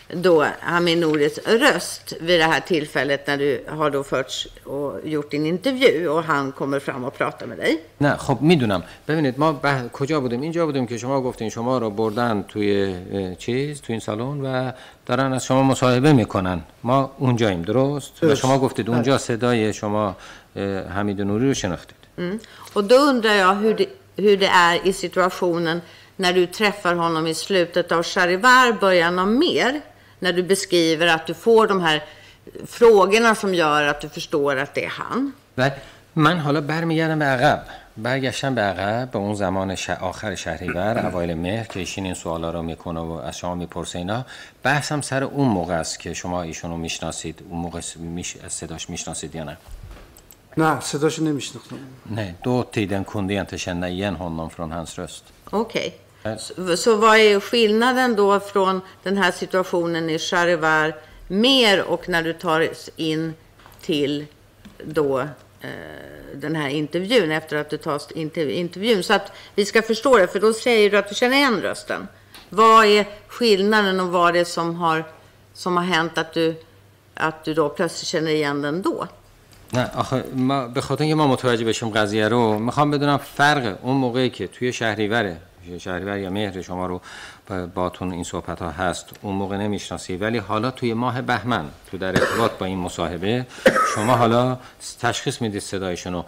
då 0.08 0.46
Hamid 0.62 0.98
Nouris 0.98 1.40
röst 1.46 2.14
vid 2.22 2.40
det 2.40 2.46
här 2.46 2.60
tillfället 2.60 3.28
när 3.28 3.38
du 3.38 3.64
har 3.68 3.90
då 3.90 4.04
förts 4.04 4.48
och 4.64 5.08
gjort 5.08 5.32
din 5.32 5.46
intervju 5.46 6.08
och 6.08 6.24
han 6.24 6.52
kommer 6.52 6.80
fram 6.80 7.04
och 7.04 7.18
pratar 7.18 7.46
med 7.48 7.58
dig. 7.58 7.78
نه 7.98 8.18
خب 8.18 8.42
میدونم 8.42 8.84
ببینید 9.08 9.40
ما 9.40 9.52
به 9.54 9.90
کجا 9.94 10.20
بودیم 10.20 10.42
اینجا 10.42 10.66
بودیم 10.66 10.88
که 10.88 10.98
شما 10.98 11.22
گفتین 11.22 11.50
شما 11.50 11.78
رو 11.78 11.90
بردن 11.90 12.46
توی 12.48 12.96
اه، 13.14 13.36
چیز 13.36 13.82
توی 13.82 13.94
این 13.94 14.00
سالن 14.00 14.42
و 14.42 14.72
دارن 15.06 15.34
از 15.34 15.46
شما 15.46 15.64
مصاحبه 15.64 16.14
میکنن 16.14 16.62
ما 16.84 17.12
اونجاییم 17.18 17.62
درست 17.62 18.24
و 18.24 18.28
درست. 18.28 18.42
شما 18.42 18.60
گفتید 18.60 18.90
اونجا 18.90 19.18
صدای 19.18 19.74
شما 19.74 20.16
اه، 20.56 20.80
حمید 20.88 21.22
نوری 21.22 21.48
رو 21.48 21.54
شناختید 21.54 21.96
Mm. 22.18 22.40
Och 22.74 22.84
då 22.84 22.96
undrar 22.96 23.34
jag 23.34 23.56
hur 23.56 23.74
det, 23.74 23.88
hur 24.18 24.38
det 24.38 24.48
är 24.48 24.88
i 24.88 24.94
situationen 24.94 25.82
när 26.16 26.34
du 26.34 26.46
träffar 26.46 26.96
honom 26.96 27.28
i 27.28 27.34
slutet 27.34 27.92
av 27.92 28.04
Charivar, 28.04 28.72
början 28.72 29.20
av 29.20 29.28
Mer. 29.28 29.82
När 30.19 30.33
du 30.33 30.43
beskriver 30.43 31.07
att 31.07 31.27
du 31.27 31.35
får 31.35 31.67
de 31.67 31.81
här 31.81 32.05
frågorna 32.67 33.35
som 33.35 33.55
gör 33.55 33.83
att 33.83 34.01
du 34.01 34.09
förstår 34.09 34.57
att 34.57 34.75
det 34.75 34.85
är 34.85 34.89
han. 34.89 35.33
من 36.15 36.39
حالا 36.39 36.61
برمیگردم 36.61 37.19
به 37.19 37.25
عقب 37.25 37.63
برگشتم 37.97 38.55
به 38.55 38.63
عقب 38.63 39.11
به 39.11 39.19
اون 39.19 39.35
زمان 39.35 39.75
ش... 39.75 39.91
آخر 39.91 40.35
شهریور 40.35 41.07
اوایل 41.07 41.35
مهر 41.35 41.65
که 41.65 41.81
ایشین 41.81 42.05
این 42.05 42.15
سوالا 42.15 42.51
رو 42.51 42.63
می‌کنه 42.63 43.01
و 43.01 43.11
از 43.13 43.39
شما 43.39 43.55
می‌پرسه 43.55 43.99
اینا 43.99 44.25
بحثم 44.63 45.01
سر 45.01 45.25
اون 45.25 45.49
موقع 45.49 45.75
است 45.75 46.01
که 46.01 46.15
شما 46.15 46.43
ایشون 46.43 46.71
رو 46.71 46.77
می‌شناسید 46.77 47.43
اون 47.49 47.61
موقع 47.61 47.81
میش... 47.97 48.37
صداش 48.49 48.91
می‌شناسید 48.91 49.35
یا 49.35 49.45
نه 49.45 49.57
نه 50.57 50.81
صداشو 50.81 51.25
نمیشناختم 51.25 51.77
Nej, 52.17 52.35
då 52.43 52.63
tiden 52.63 53.05
kunde 53.05 53.35
jag 53.35 53.43
inte 53.43 53.59
känna 53.59 53.89
igen 53.89 54.17
honom 54.17 54.51
från 54.51 54.73
hans 54.73 54.99
röst. 54.99 55.25
Okej. 55.51 56.08
Så, 56.40 56.78
så 56.78 56.96
vad 56.96 57.18
är 57.18 57.40
skillnaden 57.40 58.16
då 58.16 58.40
från 58.40 58.82
den 59.04 59.18
här 59.18 59.32
situationen 59.32 60.10
i 60.10 60.20
Charivar 60.20 60.96
mer 61.28 61.82
och 61.82 62.10
när 62.10 62.24
du 62.24 62.34
tar 62.34 62.70
in 62.96 63.34
till 63.82 64.26
då 64.84 65.20
eh, 65.20 65.70
den 66.36 66.56
här 66.56 66.70
intervjun 66.70 67.32
efter 67.32 67.58
att 67.58 67.70
du 67.70 67.78
tar 67.78 67.98
inter- 67.98 68.50
intervjun 68.50 69.04
så 69.04 69.14
att 69.14 69.32
vi 69.56 69.66
ska 69.66 69.82
förstå 69.82 70.18
det 70.18 70.28
för 70.28 70.40
då 70.40 70.54
säger 70.54 70.90
du 70.92 70.98
att 70.98 71.10
du 71.10 71.16
känner 71.16 71.38
igen 71.38 71.62
rösten. 71.62 72.08
Vad 72.50 72.86
är 72.86 73.06
skillnaden 73.28 74.00
och 74.00 74.08
vad 74.08 74.30
är 74.30 74.34
det 74.34 74.46
som 74.46 74.76
har, 74.76 75.04
som 75.54 75.78
har 75.78 75.84
hänt 75.84 76.18
att 76.18 76.34
du, 76.34 76.56
att 77.14 77.44
du 77.44 77.54
då 77.54 77.70
plötsligt 77.70 78.08
känner 78.08 78.32
igen 78.32 78.62
den 78.62 78.82
då? 78.82 79.08
نه 79.74 79.90
آخه 79.96 80.24
ما 80.36 80.68
به 80.68 80.82
خاطر 80.82 81.04
اینکه 81.04 81.16
ما 81.16 81.28
متوجه 81.28 81.66
بشیم 81.66 81.90
قضیه 81.90 82.28
رو 82.28 82.60
میخوام 82.60 82.92
بدونم 82.92 83.18
فرق 83.18 83.78
اون 83.82 83.98
موقعی 83.98 84.30
که 84.30 84.48
توی 84.48 84.74
شهریوره 84.74 85.38
شهریور 85.79 86.19
یا 86.19 86.31
مهر 86.31 86.63
شما 86.63 86.87
رو 86.87 87.01
با- 87.49 87.67
باتون 87.67 88.13
این 88.13 88.25
صحبت 88.25 88.63
ها 88.63 88.71
هست 88.71 89.07
اون 89.23 89.35
موقع 89.35 89.57
نمی‌شناسی. 89.57 90.17
ولی 90.17 90.39
حالا 90.39 90.71
توی 90.71 90.95
ماه 90.95 91.23
بهمن 91.23 91.65
تو 91.91 91.99
در 91.99 92.09
ارتباط 92.21 92.51
با 92.53 92.67
این 92.67 92.79
مصاحبه 92.79 93.47
شما 93.95 94.17
حالا 94.17 94.59
تشخیص 95.01 95.43
می‌دید 95.43 95.61
صدایشون 95.61 96.13
رو. 96.13 96.25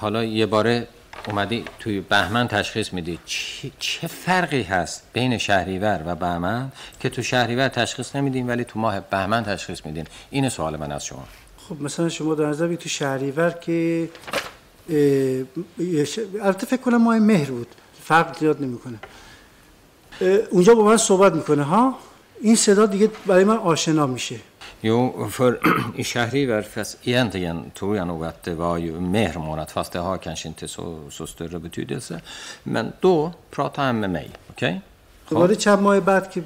حالا 0.00 0.24
یه 0.24 0.46
باره 0.46 0.86
اومدی 1.28 1.64
توی 1.78 2.00
بهمن 2.00 2.48
تشخیص 2.48 2.92
میدی. 2.92 3.18
چه, 3.26 3.70
چه 3.78 4.06
فرقی 4.06 4.62
هست 4.62 5.02
بین 5.12 5.38
شهریور 5.38 6.02
و 6.06 6.14
بهمن 6.14 6.72
که 7.00 7.08
تو 7.08 7.22
شهریور 7.22 7.68
تشخیص 7.68 8.16
نمیدین 8.16 8.46
ولی 8.46 8.64
تو 8.64 8.78
ماه 8.78 9.00
بهمن 9.00 9.44
تشخیص 9.44 9.86
میدین؟ 9.86 10.06
این 10.30 10.48
سوال 10.48 10.76
من 10.76 10.92
از 10.92 11.04
شما. 11.04 11.24
خب 11.68 11.82
مثلا 11.82 12.08
شما 12.08 12.34
در 12.34 12.46
نظر 12.46 12.74
تو 12.74 12.88
شهریور 12.88 13.50
که 13.50 14.08
البته 16.42 16.66
فکر 16.66 16.80
کنم 16.80 17.02
ماه 17.02 17.18
مهر 17.18 17.50
بود. 17.50 17.68
فرق 18.10 18.38
زیاد 18.38 18.58
نمی‌کنه 18.62 18.98
اونجا 20.50 20.74
با 20.74 20.84
من 20.84 20.96
صحبت 20.96 21.32
می‌کنه 21.32 21.62
ها 21.62 21.84
این 22.40 22.56
صدا 22.56 22.86
دیگه 22.86 23.10
برای 23.26 23.44
من 23.44 23.56
آشنا 23.56 24.06
میشه 24.06 24.40
Jo, 24.82 24.98
för 25.38 25.50
i 26.02 26.04
Shahriver, 26.10 26.62
fast 26.74 26.92
egentligen 27.10 27.56
tror 27.78 27.92
jag 27.96 28.06
nog 28.12 28.20
att 28.30 28.42
det 28.42 28.54
var 28.54 28.76
ju 28.78 28.92
mer 29.00 29.34
månad, 29.48 29.68
fast 29.70 29.92
det 29.92 29.98
har 29.98 30.16
kanske 30.18 30.46
inte 30.48 30.68
så, 30.68 30.84
så 31.10 31.26
större 31.26 31.58
betydelse. 31.58 32.20
Men 32.62 32.92
då 33.00 33.32
pratade 33.50 33.86
han 33.86 34.00
med 34.00 34.10
mig, 34.10 34.28
okej? 34.50 34.80
دوباره 35.30 35.54
چند 35.56 35.80
ماه 35.80 36.00
بعد 36.00 36.30
که 36.30 36.44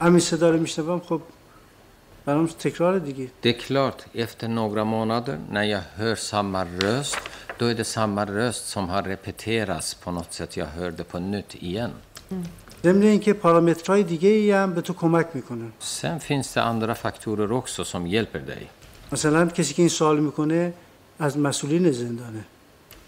همین 0.00 0.20
صدا 0.20 0.50
رو 0.50 0.58
میشنوم 0.58 1.00
خب 1.08 1.20
برام 2.24 2.46
تکرار 2.46 2.98
دیگه 2.98 3.28
Det 3.42 3.48
är 3.48 3.58
klart, 3.68 4.04
efter 4.14 4.48
några 4.48 4.84
månader 4.84 5.38
när 5.50 5.62
jag 5.62 5.80
hör 5.96 6.14
samma 6.14 6.64
röst, 6.64 7.18
då 7.59 7.65
är 7.65 7.73
det 7.75 7.83
samma 7.85 8.25
röst 8.25 8.67
som 8.69 8.89
har 8.89 9.01
repeterats 9.03 9.93
på 9.93 10.11
något 10.11 10.33
sätt. 10.33 10.57
Jag 10.57 10.65
hör 10.65 10.91
det 10.91 11.03
på 11.03 11.19
nytt 11.19 11.55
igen. 11.63 11.91
ضمن 12.83 13.01
اینکه 13.03 13.33
پارامترهای 13.33 14.03
دیگه 14.03 14.29
ای 14.29 14.51
هم 14.51 14.73
به 14.73 14.81
تو 14.81 14.93
کمک 14.93 15.27
میکنن 15.33 15.71
Sen 15.79 16.19
finns 16.19 16.53
det 16.53 16.61
andra 16.63 16.95
faktorer 16.95 17.51
också 17.51 17.83
som 17.85 18.07
hjälper 18.07 18.39
dig. 18.39 18.67
مثلا 19.11 19.45
کسی 19.47 19.73
که 19.73 19.81
این 19.81 19.89
سوال 19.89 20.19
میکنه 20.19 20.73
از 21.19 21.37
مسئولین 21.37 21.91
زندانه 21.91 22.45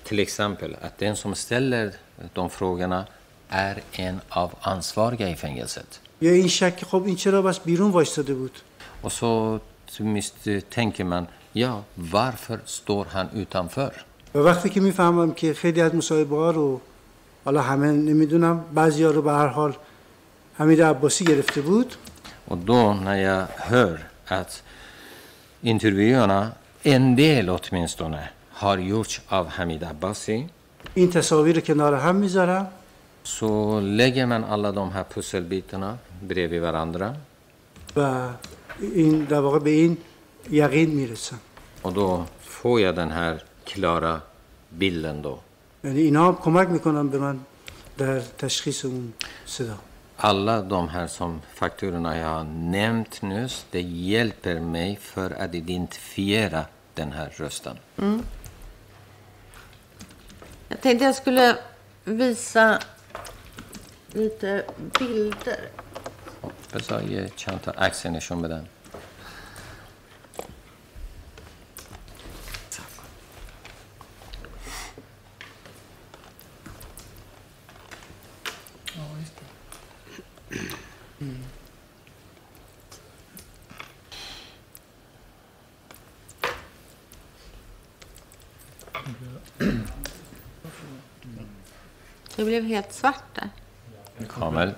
Till 0.06 0.20
exempel 0.20 0.76
att 0.82 0.98
den 0.98 1.16
som 1.16 1.36
ställer 1.36 1.92
de 2.34 2.50
frågorna 2.50 3.06
är 3.50 3.82
en 3.94 4.22
av 4.30 4.50
ansvariga 4.62 5.30
i 5.30 5.36
fängelset. 5.36 6.00
یا 6.22 6.32
این 6.32 6.48
شک 6.48 6.78
که 6.78 6.86
خب 6.86 7.04
این 7.06 7.16
چرا 7.16 7.42
بس 7.42 7.60
بیرون 7.60 7.92
وایستاده 7.92 8.34
بود 8.34 8.58
Och 9.04 9.12
så 9.12 9.60
mis- 10.00 10.62
tänker 10.70 11.04
man, 11.04 11.28
ja, 11.54 11.84
varför 11.96 12.60
står 12.66 13.06
han 13.06 13.28
utanför? 13.34 13.94
و 14.35 14.39
وقتی 14.39 14.69
که 14.69 14.81
می‌فهمم 14.81 15.33
که 15.33 15.55
خیلی 15.55 15.81
از 15.81 15.95
مصاحبه 15.95 16.37
ها 16.37 16.51
رو 16.51 16.81
حالا 17.45 17.63
همه 17.63 17.87
نمی‌دونم 17.93 18.65
بعضی 18.75 19.05
ها 19.05 19.11
رو 19.11 19.23
به 19.23 19.33
هر 19.33 19.47
حال 19.47 19.77
حمید 20.59 20.83
عباسی 20.83 21.25
گرفته 21.25 21.61
بود 21.61 21.97
Och 22.49 22.59
då 22.59 22.95
när 22.95 23.17
jag 23.17 23.47
hör 23.71 23.99
att 24.29 24.63
intervjuerna, 25.63 26.53
en 26.83 27.17
del 27.17 27.51
åtminstone, 27.51 28.29
har 28.53 28.79
gjorts 28.79 29.21
av 29.29 29.47
Hamid 29.49 29.85
Abbasi, 29.85 30.49
این 30.95 31.11
تصاویر 31.11 31.55
رو 31.55 31.61
کنار 31.61 31.95
هم 31.95 32.17
می‌ذارم 32.17 32.69
så 33.25 33.81
lägger 33.81 34.27
man 34.27 34.45
alla 34.45 34.73
de 34.73 34.91
här 34.91 35.05
pusselbitarna 35.05 35.99
bredvid 36.29 36.63
varandra 36.63 37.17
و 37.97 38.29
این 38.81 39.25
در 39.25 39.41
واقع 39.41 39.59
به 39.59 39.71
این 39.71 39.97
یقین 40.51 40.91
می‌رسم 40.91 41.39
och 41.83 41.93
då 41.93 42.25
får 42.41 42.81
jag 42.81 42.95
den 42.95 43.11
här 43.11 43.43
klara 43.66 44.22
bilden 44.70 45.22
då. 45.22 45.40
یعنی 45.84 46.02
اینا 46.02 46.28
هم 46.28 46.36
کمک 46.36 46.68
میکنن 46.70 47.10
به 47.10 47.18
من 47.18 47.40
در 47.98 48.20
تشخیص 48.20 48.86
اون 48.86 49.14
صدا 49.46 49.78
Alla 50.20 50.62
de 50.62 50.90
här 50.90 51.08
som 51.08 51.42
fakturorna 51.54 52.18
jag 52.18 52.28
har 52.28 52.44
nämnt 52.44 53.22
nyss, 53.22 53.66
det 53.72 53.82
hjälper 53.82 54.60
mig 54.60 55.00
för 55.02 55.32
att 55.32 55.56
identifiera 55.56 56.66
den 56.96 57.12
här 57.12 57.30
rösten. 57.38 57.78
Jag 60.68 60.82
tänkte 60.82 61.06
jag 61.06 61.16
skulle 61.16 61.58
visa 62.04 62.80
lite 64.14 64.66
bilder. 65.00 65.60
بذار 66.74 67.04
یه 67.04 67.30
چند 67.36 67.62
تا 67.62 67.72
عکس 67.72 68.06
نشون 68.06 68.42
بدم 68.42 68.66
Det 92.37 92.45
blev 92.45 92.65
helt 92.65 92.93
svart 92.93 93.25
där. 93.35 93.49
کامل 94.29 94.73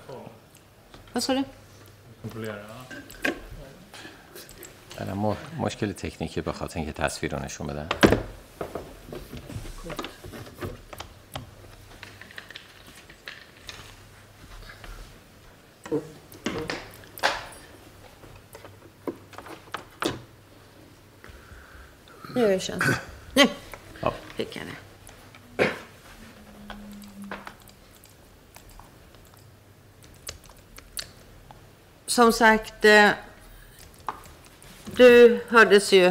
Vad 1.13 1.23
sa 1.23 1.35
du? 1.35 1.45
Kontrollera. 2.23 2.65
الان 4.99 5.19
م- 5.19 5.37
مشکل 5.59 5.93
تکنیکی 5.93 6.41
به 6.41 6.53
خاطر 6.53 6.79
اینکه 6.81 6.93
تصویر 6.93 7.37
رو 7.37 7.45
نشون 7.45 7.67
بدم 7.67 7.89
Nu 22.36 22.60
känns 22.60 22.84
det. 22.86 23.00
Nu 23.34 23.48
Ja. 24.02 24.14
fick 24.36 24.56
jag 24.56 24.66
det. 24.66 24.76
Som 32.06 32.32
sagt, 32.32 32.86
eh, 32.86 33.10
du 34.96 35.40
hördes 35.50 35.92
ju, 35.94 36.06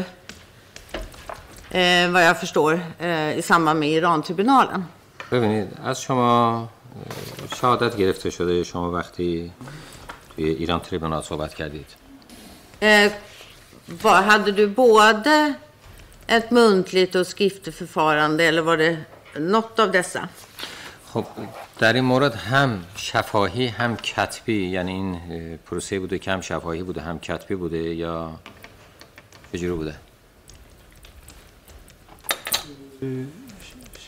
eh, 1.70 2.10
vad 2.10 2.24
jag 2.26 2.40
förstår, 2.40 2.80
eh, 2.98 3.38
i 3.38 3.42
samband 3.42 3.80
med 3.80 3.88
Iran-tribunalen. 3.90 4.82
ببینید 5.32 5.68
از 5.84 6.00
شما 6.00 6.58
اه، 6.60 6.68
شهادت 7.60 7.96
گرفته 7.96 8.30
شده 8.30 8.64
شما 8.64 8.90
وقتی 8.90 9.52
توی 10.36 10.44
ایران 10.44 10.80
تریبونال 10.80 11.22
صحبت 11.22 11.54
کردید 11.54 11.86
Eh, 12.80 13.12
vad, 14.02 14.24
hade 14.24 14.52
du 14.52 14.66
både 14.66 15.54
ett 16.27 16.51
muntligt 16.51 17.15
och 17.15 17.27
skriftligt 17.27 17.75
förfarande 17.75 18.43
eller 18.43 18.61
var 18.61 18.77
det 18.77 18.97
något 19.39 19.79
av 19.79 19.91
dessa? 19.91 20.27
خب 21.13 21.25
در 21.79 21.93
این 21.93 22.03
مورد 22.03 22.35
هم 22.35 22.83
شفاهی 22.95 23.67
هم 23.67 23.95
کتبی 23.97 24.67
یعنی 24.67 24.91
این 24.91 25.57
پروسه 25.57 25.99
بوده 25.99 26.19
که 26.19 26.31
هم 26.31 26.41
شفاهی 26.41 26.83
بوده 26.83 27.01
هم 27.01 27.19
کتبی 27.19 27.55
بوده 27.55 27.77
یا 27.77 28.39
چجوری 29.53 29.73
بوده 29.73 29.95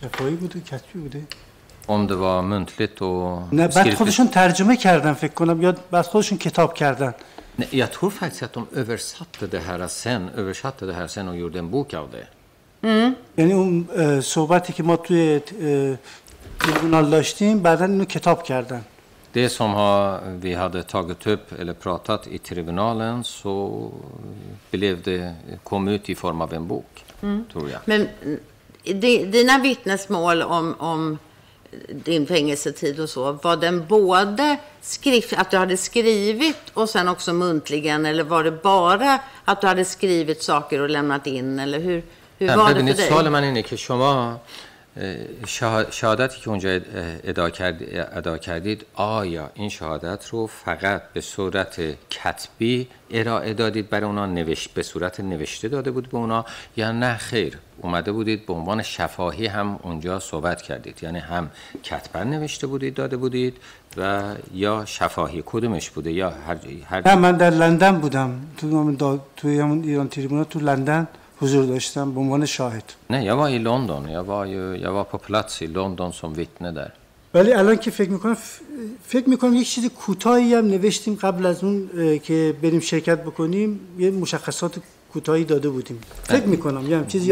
شفایی 0.01 0.35
بوده 0.35 0.59
کتبی 0.59 0.99
بوده 0.99 1.21
om 1.87 2.07
det 2.07 2.15
var 2.15 2.41
muntligt 2.41 3.01
och 3.01 3.53
نه 3.53 3.67
بعد. 3.67 3.93
خودشون 3.93 4.27
ترجمه 4.27 4.77
کردن 4.77 5.13
فکر 5.13 5.33
کنم 5.33 5.61
یا 5.61 5.75
بعد 5.91 6.05
خودشون 6.05 6.37
کتاب 6.37 6.73
کردن 6.73 7.13
Nej, 7.56 7.68
jag 7.70 7.92
tror 7.92 8.10
faktiskt 8.10 8.42
att 8.42 8.52
de 8.52 8.66
översatte 8.74 9.46
det 9.46 9.58
här 9.58 9.86
sen, 9.88 10.28
översatte 10.36 10.86
det 10.86 10.92
här 10.92 11.06
sen 11.06 11.28
och 11.28 11.36
gjorde 11.36 11.58
en 11.58 11.70
bok 11.70 11.94
av 11.94 12.08
det. 12.10 12.26
یعنی 13.36 13.52
اون 13.52 13.88
اه، 13.96 14.20
صحبتی 14.20 14.72
که 14.72 14.82
ما 14.82 14.96
توی 14.96 15.40
اه، 15.62 15.96
تریبونال 16.60 17.10
داشتیم 17.10 17.58
بعدا 17.58 17.84
اینو 17.84 18.04
کتاب 18.04 18.42
کردن 18.42 18.82
Det 19.32 19.48
som 19.48 19.70
har, 19.74 20.20
vi 20.40 20.54
hade 20.54 20.82
tagit 20.82 21.26
upp 21.26 21.52
eller 21.60 21.72
pratat 21.72 22.26
i 22.26 22.38
tribunalen 22.38 23.24
så 23.24 23.90
blev 24.70 25.02
det, 25.02 25.34
kom 25.64 25.88
ut 25.88 26.08
i 26.10 26.14
form 26.14 26.40
av 26.40 26.54
en 26.54 26.66
bok, 26.66 27.04
tror 27.52 27.70
jag. 27.70 27.80
Men 27.84 28.00
mm, 28.24 28.40
di- 28.84 29.24
dina 29.24 29.58
vittnesmål 29.58 30.42
om, 30.42 30.74
om 30.78 31.18
din 31.94 32.26
fängelsetid 32.26 33.00
och 33.00 33.08
så, 33.08 33.32
var 33.32 33.56
den 33.56 33.86
både 33.86 34.56
skrift, 34.80 35.32
att 35.32 35.50
du 35.50 35.56
hade 35.56 35.76
skrivit 35.76 36.56
och 36.74 36.88
sen 36.88 37.08
också 37.08 37.32
muntligen, 37.32 38.06
eller 38.06 38.24
var 38.24 38.44
det 38.44 38.50
bara 38.62 39.18
att 39.44 39.60
du 39.60 39.66
hade 39.66 39.84
skrivit 39.84 40.42
saker 40.42 40.80
och 40.80 40.90
lämnat 40.90 41.26
in, 41.26 41.58
eller 41.58 41.78
hur, 41.80 42.02
hur 42.38 42.46
نه، 42.46 42.56
var 42.56 42.68
det 42.68 42.74
ببینید 42.74 42.96
för 42.96 43.02
dig? 43.02 43.08
سوال 43.10 43.28
من 43.28 43.44
اینه 43.44 43.62
که 43.62 43.76
شما 43.76 44.10
اه، 44.12 44.36
شها- 44.36 44.40
شهادتی 45.91 46.41
که 46.41 46.49
اونجا 46.49 46.79
ادا, 47.23 47.49
کرد، 47.49 47.81
ادا 48.13 48.37
کردید 48.37 48.85
آیا 48.95 49.51
این 49.53 49.69
شهادت 49.69 50.29
رو 50.29 50.47
فقط 50.47 51.01
به 51.13 51.21
صورت 51.21 51.81
کتبی 52.09 52.87
ارائه 53.11 53.53
دادید 53.53 53.89
برای 53.89 54.05
اونا 54.05 54.25
نوشت 54.25 54.73
به 54.73 54.83
صورت 54.83 55.19
نوشته 55.19 55.67
داده 55.67 55.91
بود 55.91 56.09
به 56.09 56.17
اونا 56.17 56.45
یا 56.77 56.91
نه؟ 56.91 57.17
خیر 57.17 57.57
اومده 57.81 58.11
بودید 58.11 58.45
به 58.45 58.53
عنوان 58.53 58.81
شفاهی 58.83 59.47
هم 59.47 59.79
اونجا 59.83 60.19
صحبت 60.19 60.61
کردید 60.61 61.03
یعنی 61.03 61.19
هم 61.19 61.49
کتبا 61.83 62.23
نوشته 62.23 62.67
بودید 62.67 62.93
داده 62.93 63.17
بودید 63.17 63.57
و 63.97 64.23
یا 64.53 64.83
شفاهی 64.85 65.43
کدومش 65.45 65.89
بوده؟ 65.89 66.11
یا 66.11 66.29
هر, 66.29 66.57
هر 66.89 67.07
نه 67.07 67.15
من 67.15 67.37
در 67.37 67.49
لندن 67.49 67.97
بودم. 67.99 68.41
تو 68.57 68.95
دا- 68.97 69.19
توی 69.37 69.59
همون 69.59 69.83
ایران 69.83 70.07
تریبونا 70.09 70.43
تو 70.43 70.59
لندن 70.59 71.07
حضور 71.41 71.65
داشتم 71.65 72.11
به 72.11 72.19
عنوان 72.19 72.45
شاهد 72.45 72.83
Nej, 73.09 73.25
jag 73.25 73.35
var 73.35 73.49
i 73.49 73.59
London. 73.59 74.09
Jag 74.09 74.23
var, 74.23 74.45
ju, 74.45 74.77
jag 74.85 74.91
var 74.91 75.03
på 75.03 75.17
plats 75.17 75.61
i 75.61 75.67
London 75.67 76.13
som 76.13 76.33
vittne 76.33 76.71
där. 76.71 76.91
ولی 77.33 77.53
الان 77.53 77.77
که 77.77 77.91
فکر 77.91 78.09
می‌کنم 78.09 78.37
فکر 79.03 79.29
می‌کنم 79.29 79.55
یک 79.55 79.69
چیز 79.69 79.89
کوتاهی 79.89 80.53
هم 80.53 80.65
نوشتیم 80.65 81.15
قبل 81.15 81.45
از 81.45 81.63
اون 81.63 81.89
که 82.23 82.55
بریم 82.61 82.79
شرکت 82.79 83.23
بکنیم 83.23 83.79
یه 83.97 84.11
مشخصات 84.11 84.79
کوتاهی 85.13 85.43
داده 85.43 85.69
بودیم 85.69 86.01
فکر 86.23 86.45
می‌کنم 86.45 86.89
یه 86.89 86.97
هم 86.97 87.07
چیز 87.07 87.29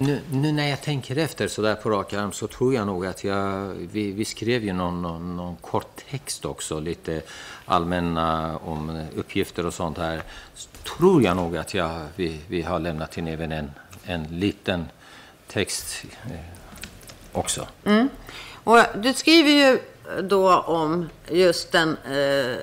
Nu, 0.00 0.20
nu 0.42 0.52
när 0.52 0.68
jag 0.68 0.80
tänker 0.82 1.16
efter 1.18 1.48
så 1.48 1.62
där 1.62 1.74
på 1.74 1.90
rak 1.90 2.12
arm 2.12 2.32
så 2.32 2.46
tror 2.46 2.74
jag 2.74 2.86
nog 2.86 3.06
att 3.06 3.24
jag, 3.24 3.74
vi, 3.92 4.12
vi 4.12 4.24
skrev 4.24 4.64
ju 4.64 4.72
någon, 4.72 5.02
någon, 5.02 5.36
någon 5.36 5.56
kort 5.70 5.90
text 6.10 6.44
också, 6.44 6.80
lite 6.80 7.22
allmänna 7.64 8.56
om 8.72 8.82
uppgifter 9.16 9.66
och 9.66 9.74
sånt 9.74 9.98
här. 9.98 10.22
Så 10.85 10.85
tror 10.97 11.23
jag 11.23 11.35
nog 11.35 11.57
att 11.57 11.73
jag, 11.73 12.07
vi, 12.15 12.39
vi 12.47 12.61
har 12.61 12.79
lämnat 12.79 13.17
in 13.17 13.27
även 13.27 13.51
en, 13.51 13.71
en 14.05 14.23
liten 14.23 14.85
text 15.47 16.03
eh, 16.25 16.31
också. 17.33 17.67
Och 18.63 18.77
du 18.95 19.13
skriver 19.13 19.49
ju 19.49 19.79
då 20.21 20.59
om 20.59 21.09
just 21.29 21.71
den, 21.71 21.89
eh, 22.05 22.57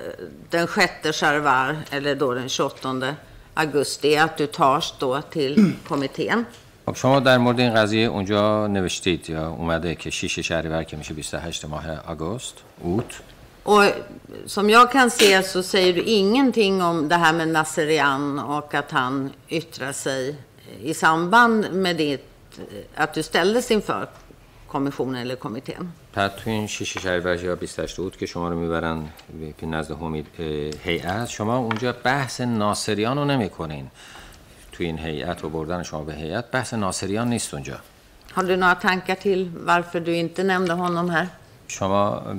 den 0.49 0.67
sjätte 0.67 1.13
Sharvar, 1.13 1.77
eller 1.91 2.15
då 2.15 2.33
den 2.33 2.49
28 2.49 3.15
augusti, 3.53 4.17
att 4.17 4.37
du 4.37 4.47
tas 4.47 4.93
då 4.99 5.21
till 5.21 5.73
kommittén. 5.87 6.45
خب 6.85 6.95
شما 6.95 7.19
در 7.19 7.37
مورد 7.37 7.59
این 7.59 7.73
قضیه 7.73 8.07
اونجا 8.07 8.67
نوشتید 8.67 9.29
یا 9.29 9.49
اومده 9.49 9.95
که 9.95 10.09
6 10.09 10.39
شهریور 10.39 10.83
که 10.83 10.97
میشه 10.97 11.13
28 11.13 11.65
ماه 11.65 11.99
آگوست 12.07 12.53
اوت 12.79 13.21
Och 13.63 13.83
som 14.45 14.69
jag 14.69 14.91
kan 14.91 15.09
se 15.11 15.43
så 15.43 15.63
säger 15.63 15.93
du 15.93 16.01
ingenting 16.01 16.81
om 16.81 17.09
det 17.09 17.15
här 17.15 17.33
med 17.33 17.47
Nasserian 17.47 18.39
och 18.39 18.73
att 18.73 18.91
han 18.91 19.29
yttrar 19.49 19.91
sig 19.91 20.35
i 20.81 20.93
samband 20.93 21.73
med 21.73 21.95
ditt, 21.97 22.25
att 22.95 23.13
du 23.13 23.23
ställdes 23.23 23.71
inför 23.71 24.07
kommissionen 24.67 25.21
eller 25.21 25.35
kommittén. 25.35 25.91
بعد 26.13 26.35
تو 26.35 26.49
این 26.49 26.67
6 26.67 26.97
شهریور 26.97 27.43
یا 27.43 27.55
28 27.55 27.99
اوت 27.99 28.17
که 28.17 28.25
شما 28.25 28.49
رو 28.49 28.55
میبرن 28.59 29.09
به 29.61 29.65
نزد 29.67 29.91
همید 29.91 30.27
اه، 30.39 30.45
هیئت 30.83 31.27
شما 31.29 31.57
اونجا 31.57 31.91
بحث 32.03 32.41
ناصریان 32.41 33.17
رو 33.17 33.25
نمیکنین 33.25 33.87
تو 34.71 34.83
این 34.83 34.97
هیئت 34.99 35.43
و 35.43 35.49
بردن 35.49 35.83
شما 35.83 36.03
به 36.03 36.13
هیئت 36.13 36.51
بحث 36.51 36.73
ناصریان 36.73 37.29
نیست 37.29 37.53
اونجا 37.53 37.77
Har 38.35 38.43
du 38.43 38.55
några 38.55 38.75
tankar 38.75 39.15
till 39.15 39.51
varför 39.65 39.99
du 39.99 40.15
inte 40.15 40.43
nämnde 40.43 40.73
honom 40.73 41.09
här? 41.09 41.27
شما 41.67 42.11
اه، 42.15 42.35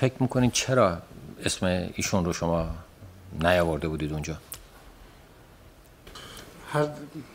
فکر 0.00 0.14
می‌کنین 0.20 0.50
چرا 0.50 0.98
اسم 1.44 1.66
ایشون 1.94 2.24
رو 2.24 2.32
شما 2.32 2.68
نیاورده 3.42 3.88
بودید 3.88 4.12
اونجا؟ 4.12 4.36
هر, 6.72 6.86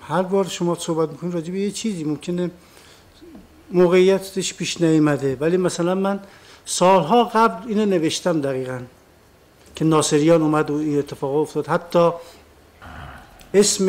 هر 0.07 0.21
بار 0.21 0.47
شما 0.47 0.75
صحبت 0.75 1.09
می‌کنید 1.09 1.33
راجع 1.33 1.51
به 1.51 1.59
یه 1.59 1.71
چیزی 1.71 2.03
ممکنه 2.03 2.51
موقعیتش 3.71 4.53
پیش 4.53 4.81
نیامده 4.81 5.37
ولی 5.39 5.57
مثلا 5.57 5.95
من 5.95 6.19
سالها 6.65 7.23
قبل 7.23 7.69
اینو 7.69 7.85
نوشتم 7.85 8.41
دقیقا 8.41 8.79
که 9.75 9.85
ناصریان 9.85 10.41
اومد 10.41 10.69
و 10.69 10.75
این 10.75 10.99
اتفاق 10.99 11.35
افتاد. 11.35 11.67
حتی 11.67 12.11
اسم 13.53 13.87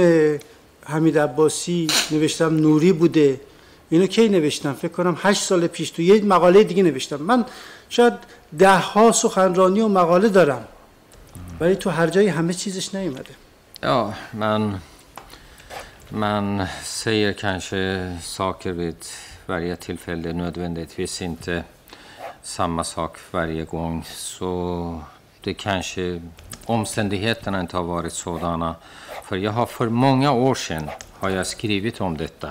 حمید 0.84 1.18
عباسی 1.18 1.86
نوشتم 2.10 2.57
نوری 2.57 2.92
بوده. 2.92 3.41
اینو 3.91 4.07
کی 4.07 4.28
نوشتم؟ 4.28 4.73
فکر 4.73 4.92
کنم 4.92 5.17
هشت 5.23 5.42
سال 5.42 5.67
پیش 5.67 5.91
تو 5.91 6.02
یه 6.02 6.25
مقاله 6.25 6.65
دیگه 6.65 6.83
نوشتم. 6.83 7.17
من 7.17 7.44
شاید 7.89 8.12
ده 8.59 8.79
ها 8.79 9.13
سخنرانی 9.13 9.81
و 9.81 9.89
مقاله 9.89 10.29
دارم 10.29 10.65
ولی 11.61 11.77
تو 11.77 11.91
هر 11.91 12.07
جایی 12.07 12.29
همه 12.29 12.55
چیزش 12.55 12.95
نیومده 12.95 13.35
Ja, 13.85 14.15
man, 14.33 14.81
man 16.09 16.67
säger 16.85 17.33
kanske 17.33 18.13
saker 18.23 18.73
vid 18.73 18.97
varje 19.47 19.77
tillfälle, 19.77 20.33
nödvändigtvis 20.33 21.23
inte 21.23 21.65
samma 22.43 22.85
sak 22.85 23.19
varje 23.31 23.65
gång. 23.65 24.05
Så 24.07 25.01
det 25.41 25.55
kanske 25.55 26.21
omständigheterna 26.67 27.61
inte 27.61 27.77
har 27.77 27.85
varit 27.85 28.13
sådana. 28.13 28.75
För 29.25 29.37
jag 29.37 29.53
har 29.53 29.67
för 29.67 29.89
många 29.89 30.33
år 30.33 30.55
sedan 30.55 30.91
har 31.19 31.31
jag 31.31 31.47
skrivit 31.47 32.01
om 32.01 32.17
detta. 32.17 32.51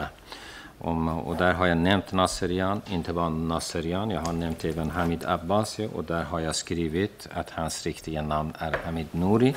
Om, 0.83 1.07
och 1.07 1.35
där 1.35 1.53
har 1.53 1.65
jag 1.65 1.77
nämnt 1.77 2.11
Nasserian, 2.11 2.81
inte 2.89 3.13
bara 3.13 3.29
Nasserian, 3.29 4.09
jag 4.09 4.21
har 4.21 4.33
nämnt 4.33 4.65
även 4.65 4.89
Hamid 4.89 5.25
Abbasi 5.25 5.89
och 5.93 6.03
där 6.03 6.23
har 6.23 6.39
jag 6.39 6.55
skrivit 6.55 7.27
att 7.33 7.49
hans 7.49 7.85
riktiga 7.85 8.21
namn 8.21 8.53
är 8.57 8.75
Hamid 8.85 9.07
Nouri. 9.11 9.55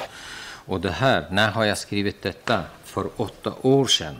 Och 0.67 0.81
det 0.81 0.91
här, 0.91 1.27
när 1.31 1.51
har 1.51 1.65
jag 1.65 1.79
skrivit 1.79 2.23
detta? 2.23 2.63
För 2.85 3.09
åtta 3.17 3.53
år 3.63 3.87
sedan. 3.87 4.17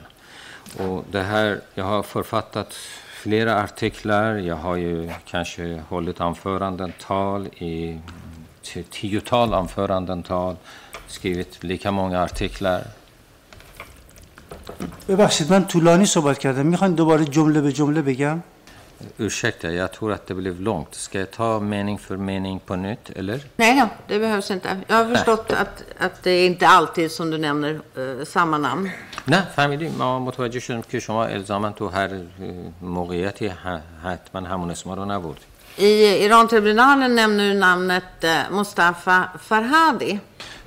Och 0.77 1.05
det 1.11 1.21
här, 1.21 1.61
jag 1.73 1.85
har 1.85 2.03
författat 2.03 2.73
flera 3.25 3.63
artiklar, 3.63 4.35
jag 4.35 4.55
har 4.55 4.75
ju 4.75 5.11
kanske 5.25 5.83
hållit 5.89 6.21
anföranden, 6.21 6.93
tal 6.99 7.47
i 7.47 7.99
tiotal 8.89 9.53
anföranden, 9.53 10.23
tal, 10.23 10.55
skrivit 11.07 11.63
lika 11.63 11.91
många 11.91 12.23
artiklar. 12.23 12.83
ببخشید 15.07 15.51
من 15.51 15.65
طولانی 15.65 16.05
صحبت 16.05 16.37
کردم 16.37 16.65
می‌خواین 16.65 16.93
دوباره 16.93 17.25
جمله 17.25 17.61
به 17.61 17.71
جمله 17.71 18.01
بگم 18.01 18.43
Ursäkta, 19.17 19.71
jag 19.71 19.91
tror 19.91 20.11
att 20.11 20.27
det 20.27 20.33
blev 20.33 20.61
långt. 20.61 20.95
Ska 20.95 21.19
jag 21.19 21.31
ta 21.31 21.59
mening 21.59 21.97
för 21.97 22.17
mening 22.17 22.59
på 22.59 22.75
nytt, 22.75 23.09
eller? 23.15 23.39
Nej 23.55 23.79
då, 23.79 23.87
det 24.07 24.19
behövs 24.19 24.51
inte. 24.51 24.77
Jag 24.87 24.95
har 24.95 25.15
förstått 25.15 25.51
att, 25.51 25.83
att 25.97 26.23
det 26.23 26.45
inte 26.45 26.67
alltid 26.67 27.11
som 27.11 27.31
du 27.31 27.37
nämner 27.37 27.79
eh, 27.97 28.25
samma 28.25 28.57
namn. 28.57 28.91
نه 29.27 29.41
فهمیدیم 29.55 29.95
ما 29.97 30.19
متوجه 30.19 30.59
شدیم 30.59 30.81
که 30.81 30.99
شما 30.99 31.25
الزاما 31.25 31.71
تو 31.71 31.87
هر 31.89 32.09
موقعیتی 32.81 33.51
حتما 34.03 34.47
همون 34.47 34.71
اسما 34.71 34.93
رو 34.93 35.05
نبردید 35.05 35.45
I 35.77 36.23
Iran-tribunalen 36.25 37.15
nämner 37.15 37.53
du 37.53 37.53
namnet 37.53 38.23
eh, 38.23 38.49
Mustafa 38.51 39.29
Farhadi 39.47 40.19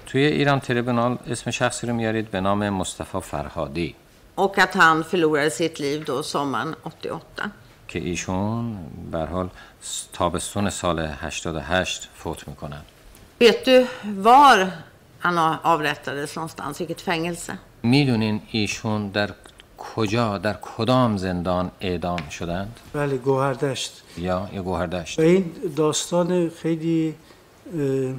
توی 0.09 0.25
ایران 0.25 0.61
تریبونال 0.61 1.19
اسم 1.31 1.51
شخصی 1.51 1.87
رو 1.87 1.95
میارید 1.95 2.31
به 2.31 2.41
نام 2.41 2.69
مصطفی 2.71 3.21
فرهادی 3.21 3.95
och 4.37 4.59
att 4.59 4.75
han 4.75 5.05
förlorade 5.05 5.51
sitt 5.51 5.81
liv 5.81 6.05
då 6.05 6.23
sommaren 6.23 6.75
88. 6.83 7.51
که 7.89 7.99
ایشون 7.99 8.79
به 9.13 9.19
حال 9.19 9.49
تابستون 10.13 10.71
سال 10.71 10.99
88 11.21 12.09
فوت 12.15 12.49
می‌کنن 12.49 12.83
Vet 13.41 13.65
du 13.67 13.87
var 14.05 14.71
han 15.19 15.39
avrättades 15.63 16.37
någonstans? 16.37 16.81
Vilket 16.81 17.01
fängelse? 17.01 17.59
می‌دونین 17.83 18.41
ایشون 18.51 19.09
در 19.09 19.31
کجا 19.79 20.39
در 20.39 20.57
کدام 20.63 21.17
زندان 21.17 21.71
اعدام 21.81 22.29
شدند 22.29 22.81
بله 22.93 23.17
گوهردشت 23.17 24.03
یا 24.19 24.49
یه 24.53 24.63
گوهردشت 24.63 25.19
و 25.19 25.23
این 25.23 25.53
داستان 25.77 26.51
خیلی 26.51 27.15
اه، 27.79 28.15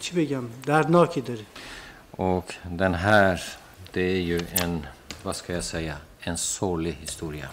چی 0.00 0.16
بگم 0.16 0.44
دردناکی 0.66 1.20
داره 1.20 1.44
Och 2.10 2.54
den 2.78 2.94
här, 2.94 3.42
det 3.92 4.00
är 4.00 4.20
ju 4.20 4.40
en, 4.62 4.86
vad 5.22 5.36
ska 5.36 5.52
jag 5.52 5.64
säga, 5.64 5.96
en 6.20 6.38
sorglig 6.38 6.92
historia. 6.92 7.48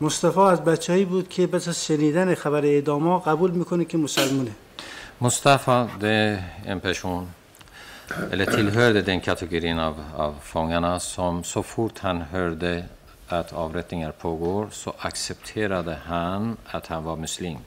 مصطفی 0.00 0.40
از 0.40 0.64
بچههایی 0.64 1.04
بود 1.04 1.28
که 1.28 1.46
پس 1.46 1.68
از 1.68 1.84
شنیدن 1.84 2.34
خبر 2.34 2.64
اعداما 2.64 3.18
قبول 3.18 3.50
می‌کنه 3.50 3.84
که 3.84 3.98
مسلمونه 3.98 4.50
Mustafa, 5.20 5.88
det 6.00 6.08
är 6.08 6.42
en 6.66 6.80
person, 6.80 7.32
eller 8.32 8.46
tillhörde 8.46 9.02
den 9.02 9.20
kategorin 9.20 9.78
av, 9.78 10.04
av 10.16 10.34
fångarna 10.42 11.00
som 11.00 11.44
så 11.44 11.62
fort 11.62 11.98
han 11.98 12.20
hörde 12.20 12.84
att 13.28 13.52
avrättningar 13.52 14.12
pågår 14.12 14.68
så 14.72 14.94
accepterade 14.98 15.98
han 16.04 16.56
att 16.66 16.86
han 16.86 17.04
var 17.04 17.16
muslim. 17.16 17.58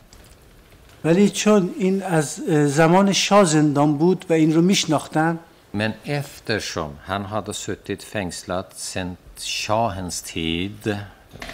ولی 1.05 1.29
چون 1.29 1.73
این 1.77 2.03
از 2.03 2.35
زمان 2.67 3.11
شاه 3.11 3.43
زندان 3.43 3.97
بود 3.97 4.25
و 4.29 4.33
این 4.33 4.53
رو 4.53 4.61
میشناختن 4.61 5.39
من 5.73 5.93
افترشون 6.05 6.91
هن 7.07 7.23
هادا 7.23 7.53
سوتیت 7.53 8.01
فنگسلت 8.01 8.65
سنت 8.75 9.17
شاهنز 9.39 10.21
تید 10.21 10.87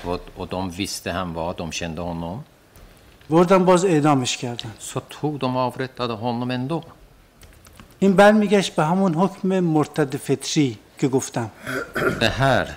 و, 0.05 0.41
و 0.41 0.45
دوم 0.45 0.71
ویسته 0.77 1.11
هم 1.11 1.33
با 1.33 1.53
دوم 1.53 1.71
شنده 1.71 2.01
هنم 2.01 2.43
بردن 3.29 3.65
باز 3.65 3.85
اعدامش 3.85 4.37
کردن. 4.37 4.71
سو 4.79 5.01
تو 5.09 5.37
دوم 5.37 5.57
آورت 5.57 5.95
داده 5.95 6.15
هنم 6.15 6.51
اندو 6.51 6.83
این 7.99 8.13
برمیگشت 8.13 8.75
به 8.75 8.83
همون 8.83 9.13
حکم 9.13 9.59
مرتد 9.59 10.15
فطری 10.15 10.77
که 10.99 11.07
گفتم. 11.07 11.51
به 12.19 12.29
هر 12.29 12.67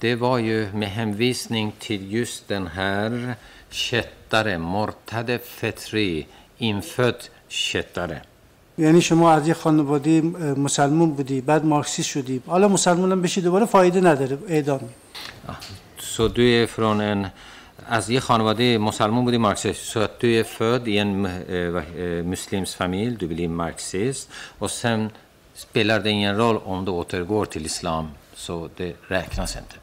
ده 0.00 0.16
var 0.16 0.38
ju 0.38 0.68
med 0.74 0.88
hänvisning 0.88 1.72
till 1.78 2.02
just 2.12 2.48
den 2.48 2.66
här 2.66 3.36
شتره 3.72 4.56
مرتد 4.56 5.36
فطری 5.36 6.26
این 6.58 6.80
فت 6.80 7.30
شتره. 7.50 8.22
یعنی 8.78 9.00
شما 9.00 9.32
از 9.32 9.48
یه 9.48 9.54
خانواده 9.54 10.20
مسلمون 10.56 11.10
بودی 11.10 11.40
بعد 11.40 11.64
مارکسیس 11.64 12.06
شدی. 12.06 12.42
حالا 12.46 12.68
مسلمون 12.68 13.12
هم 13.12 13.22
بشی 13.22 13.40
دوباره 13.40 13.66
فایده 13.66 14.00
نداره 14.00 14.38
اعدام. 14.48 14.80
سو 15.98 16.28
دو 16.28 16.66
فرون 16.66 17.00
ان 17.00 17.32
از 17.88 18.10
یه 18.10 18.20
خانواده 18.20 18.78
مسلمون 18.78 19.24
بودی 19.24 19.36
مارکسیس 19.36 19.76
سو 19.76 20.06
دو 20.20 20.42
فرد 20.42 20.86
این 20.86 21.26
مسلمس 22.22 22.76
فامیل 22.76 23.14
دو 23.14 23.28
بلی 23.28 23.46
مارکسیس 23.46 24.26
و 24.62 24.68
سم 24.68 25.10
سپیلر 25.54 25.98
دین 25.98 26.28
رول 26.28 26.56
اون 26.56 26.84
دو 26.84 26.94
اتر 26.94 27.24
گور 27.24 27.46
تیل 27.46 27.64
اسلام 27.64 28.10
سو 28.36 28.68
دو 28.76 28.84
رکنا 29.10 29.46
سنته. 29.46 29.76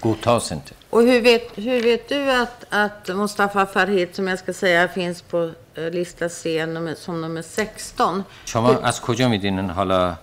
گوتا 0.00 0.38
سنته. 0.38 0.72
Och 0.93 1.01
hur 1.01 1.21
vet, 1.21 1.43
hur 1.55 1.81
vet 1.81 2.09
du 2.09 2.31
att, 2.31 2.65
att 2.69 3.07
Mustafa 3.15 3.65
Farhid, 3.65 4.15
som 4.15 4.27
jag 4.27 4.39
ska 4.39 4.53
säga 4.53 4.87
finns 4.87 5.21
på 5.21 5.51
eh, 5.75 5.89
lista 5.89 6.29
C 6.29 6.65
nummer, 6.65 6.95
som 6.95 7.21
nummer 7.21 7.41
16? 7.41 8.23
شما 8.45 8.69
از 8.83 9.01
کجا 9.01 9.27
میدینین 9.29 9.69
حالا 9.69 10.15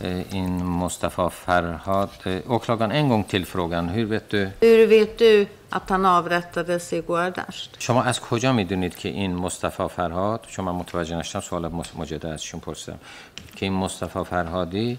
eh, 0.00 0.04
این 0.30 0.64
مصطفی 0.64 1.28
فرهاد 1.30 2.10
eh, 2.26 2.50
åklagaren 2.50 2.92
en 2.92 3.08
gång 3.08 3.24
till 3.24 3.46
frågan 3.46 3.88
hur 3.88 4.06
vet 4.06 4.30
du 4.30 4.48
Hur 4.60 4.86
vet 4.86 5.18
du 5.18 5.46
att 5.70 5.90
han 5.90 6.06
avrättades 6.06 6.92
i 6.92 7.00
Guardasht? 7.00 7.70
شما 7.78 8.02
از 8.02 8.20
کجا 8.20 8.52
میدونید 8.52 8.96
که 8.96 9.08
این 9.08 9.34
مصطفی 9.36 9.88
فرهاد 9.96 10.40
چون 10.48 10.64
من 10.64 10.72
متوجه 10.72 11.16
نشدم 11.16 11.40
سوال 11.40 11.68
مس- 11.68 11.96
مجدد 11.96 12.26
ازشون 12.26 12.60
پرسیدم 12.60 12.98
که 13.56 13.66
این 13.66 13.72
مصطفی 13.72 14.24
فرهادی 14.24 14.98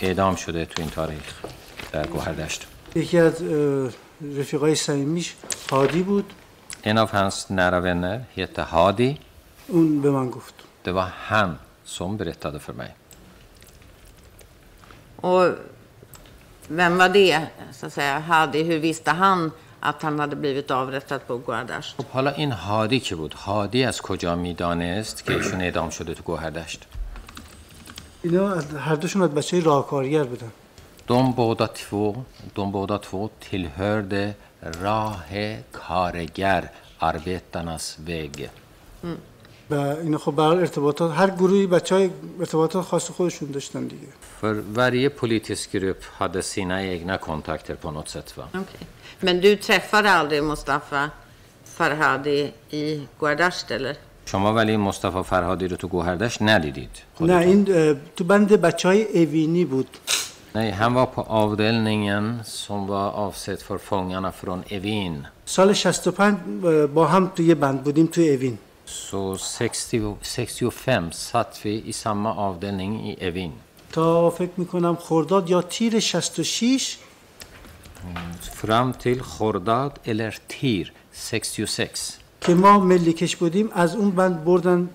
اعدام 0.00 0.36
شده 0.36 0.64
تو 0.64 0.82
این 0.82 0.90
تاریخ 0.90 1.34
در 1.92 2.06
گوهردشت 2.06 2.66
یکی 2.94 3.18
از 3.18 3.42
اه، 3.42 3.90
رفیقای 4.21 4.75
صمیمیش 4.75 5.35
هادی 5.71 6.03
بود 6.03 6.33
En 6.83 6.97
av 6.97 7.09
hans 7.11 7.49
nära 7.49 7.79
vänner 7.79 8.25
heter 8.35 8.63
Hadi. 8.63 9.17
اون 9.67 10.01
به 10.01 10.09
من 10.11 10.29
گفت 10.29 10.53
Det 10.83 10.91
var 10.91 11.09
han 11.29 11.57
som 11.83 12.17
berättade 12.17 12.59
för 12.59 12.73
mig. 12.73 12.95
Och 15.21 15.45
vem 16.67 16.97
var 16.97 17.09
det, 17.09 17.47
så 17.71 17.85
att 17.85 17.93
säga? 17.93 18.19
Hadi, 18.19 18.63
hur 18.63 18.79
visste 18.79 19.11
han 19.11 19.51
att 19.79 20.01
han 20.01 20.19
hade 20.19 20.35
blivit 20.35 20.71
avrättad 20.71 21.21
på? 21.27 21.41
خب 21.97 22.05
حالا 22.11 22.31
این 22.31 22.51
هادی 22.51 22.99
که 22.99 23.15
بود 23.15 23.33
هادی 23.33 23.83
از 23.83 24.01
کجا 24.01 24.35
می‌دانست 24.35 25.25
که 25.25 25.33
ایشون 25.33 25.61
اعدام 25.61 25.89
شده 25.89 26.13
تو 26.13 26.23
گوهردشت 26.23 26.87
اینا 28.23 28.53
از- 28.53 28.75
هر 28.75 28.95
دوشون 28.95 29.21
از 29.21 29.29
بچه 29.29 29.59
راهکارگر 29.59 30.23
بودن 30.23 30.51
De 31.08 31.32
båda 31.34 31.66
två, 31.66 32.24
de 32.54 32.72
båda 32.72 32.98
två 32.98 33.30
tillhörde 33.40 34.34
Rahe 34.82 35.62
Karegar, 35.72 36.70
arbetarnas 36.98 37.98
väg. 38.06 38.50
و 39.70 39.74
اینا 39.74 40.18
خب 40.18 40.32
برای 40.32 40.58
ارتباطات 40.58 41.12
هر 41.12 41.30
گروهی 41.30 41.66
بچه 41.66 41.94
های 41.94 42.10
ارتباطات 42.40 42.84
خاص 42.84 43.10
خودشون 43.10 43.50
داشتن 43.50 43.86
دیگه 43.86 44.08
För 44.40 44.54
varje 44.80 45.08
politisk 45.08 45.70
grupp 45.72 46.02
hade 46.18 46.42
sina 46.42 46.82
egna 46.82 47.18
kontakter 47.18 47.74
på 47.74 47.90
något 47.90 48.08
sätt. 48.08 48.34
Va? 48.36 48.44
Okej. 48.54 48.86
Men 49.20 49.40
du 49.40 49.56
träffade 49.56 50.10
aldrig 50.10 50.42
Mustafa 50.42 51.10
Farhadi 51.76 52.52
i 52.70 52.84
Guardasht, 53.20 53.70
eller? 53.70 53.96
شما 54.26 54.54
ولی 54.54 54.76
مصطفی 54.76 55.22
فرهادی 55.22 55.68
رو 55.68 55.76
تو 55.76 55.88
گوهردشت 55.88 56.42
ندیدید 56.42 56.90
نه 56.90 57.02
خودتون. 57.14 57.38
این 57.38 57.74
اه، 57.74 57.96
تو 58.16 58.24
بند 58.24 58.52
بچه 58.52 58.88
های 58.88 59.02
اوینی 59.24 59.64
بود 59.64 59.88
Nej, 60.53 60.71
han 60.71 60.93
var 60.93 61.05
på 61.05 61.21
avdelningen 61.21 62.39
som 62.45 62.87
var 62.87 63.11
avsedd 63.11 63.59
för 63.61 63.77
fångarna 63.77 64.31
från 64.31 64.63
Evin. 64.69 65.27
سال 65.45 65.73
65 65.75 66.65
اه، 66.65 66.87
با 66.87 67.05
هم 67.05 67.27
تو 67.35 67.43
یه 67.43 67.55
بند 67.55 67.83
بودیم 67.83 68.05
تو 68.07 68.21
اوین 68.21 68.57
Så 68.85 69.37
60, 69.37 70.17
65 70.21 71.13
satt 71.13 71.59
vi 71.65 71.83
i 71.85 71.93
samma 71.93 72.31
avdelning 72.35 73.09
i 73.09 73.15
Evin. 73.29 73.51
تا 73.91 74.29
فکر 74.29 74.51
می‌کنم 74.57 74.95
خرداد 74.95 75.49
یا 75.49 75.61
تیر 75.61 75.99
66 75.99 76.97
Fram 78.61 78.93
till 79.03 79.19
Khordad 79.21 79.99
eller 80.09 80.33
Tir 80.49 80.91
66. 81.13 82.17
که 82.41 82.53
ما 82.53 82.79
ملیکش 82.79 83.35
بودیم 83.35 83.69
از 83.73 83.95
اون 83.95 84.11
بند 84.11 84.43
بردن 84.45 84.89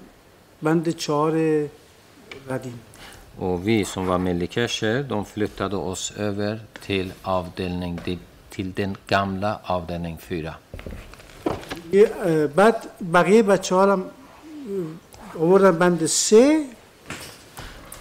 بند 0.63 0.91
چهار 0.91 1.33
قدیم 2.51 2.81
Och 3.38 3.68
vi 3.68 3.86
som 3.86 4.06
var 4.06 4.18
mellikesher, 4.18 5.04
de 5.04 5.26
flyttade 5.26 5.76
oss 5.76 6.14
över 6.18 6.60
till 6.86 7.14
avdelning, 7.22 8.00
till 8.50 8.74
den 8.74 8.98
gamla 9.08 9.60
avdelning 9.64 10.18
4. 10.18 10.54
یه، 11.92 12.12
اه، 12.26 12.48
بعد 12.48 12.76
بقیه 13.14 13.44
بچه 13.44 13.76
ها 13.76 13.94
هم 13.94 14.02
اه، 14.02 15.42
آوردن 15.42 15.72
بند 15.72 16.06
سه 16.06 16.66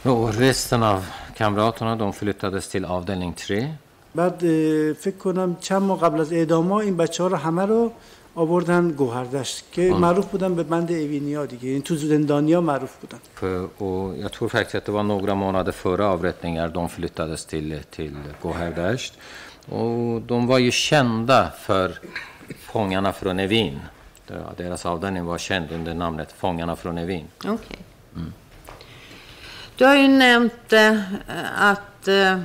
Och 0.04 0.34
resten 0.34 0.82
av 0.82 1.04
kamraterna, 1.36 1.96
de 1.96 2.12
flyttades 2.12 2.68
till 2.68 2.84
avdelning 2.84 3.32
3. 3.32 3.68
بعد 4.14 4.44
اه، 4.44 4.92
فکر 4.92 5.16
کنم 5.16 5.56
چند 5.60 5.82
ماه 5.82 6.00
قبل 6.00 6.20
از 6.20 6.32
اعدام 6.32 6.72
ها 6.72 6.80
این 6.80 6.96
بچه 6.96 7.22
ها 7.22 7.28
رو 7.28 7.36
همه 7.36 7.66
رو 7.66 7.92
آوردن 8.34 8.90
گوهردشت 8.90 9.64
که 9.72 9.82
معروف 9.92 10.26
بودن 10.26 10.54
به 10.54 10.62
بند 10.62 10.90
اوینی 10.92 11.34
ها 11.34 11.46
دیگه 11.46 11.68
این 11.68 11.82
تو 11.82 11.96
زندانی 11.96 12.52
ها 12.52 12.60
معروف 12.60 12.96
بودن 12.96 13.18
För, 13.34 13.82
och 13.82 14.16
jag 14.18 14.32
tror 14.32 14.48
faktiskt 14.48 14.74
att 14.74 14.84
det 14.84 14.92
var 14.92 15.02
några 15.02 15.34
månader 15.34 15.72
före 15.72 16.04
avrättningar 16.04 16.68
de 16.68 16.88
flyttades 16.88 17.46
till, 17.46 17.80
till 17.90 18.16
Gohardasht. 18.42 19.14
Och 19.68 20.22
de 20.22 20.46
var 20.46 20.58
ju 20.58 20.70
kända 20.70 21.50
för 21.66 21.98
fångarna 22.58 23.12
från 23.12 23.38
Evin. 23.38 23.80
Deras 24.56 24.86
avdelning 24.86 25.24
var 25.24 25.38
känd 25.38 25.72
under 25.72 25.94
namnet 25.94 26.32
Fångarna 26.32 26.76
från 26.76 26.98
Evin. 26.98 27.26
Okej. 27.44 27.78
Du 29.76 29.84
har 29.84 29.96
ju 29.96 30.08
nämnt 30.08 30.72
eh, 30.72 31.00
att 31.56 32.08
eh, 32.08 32.38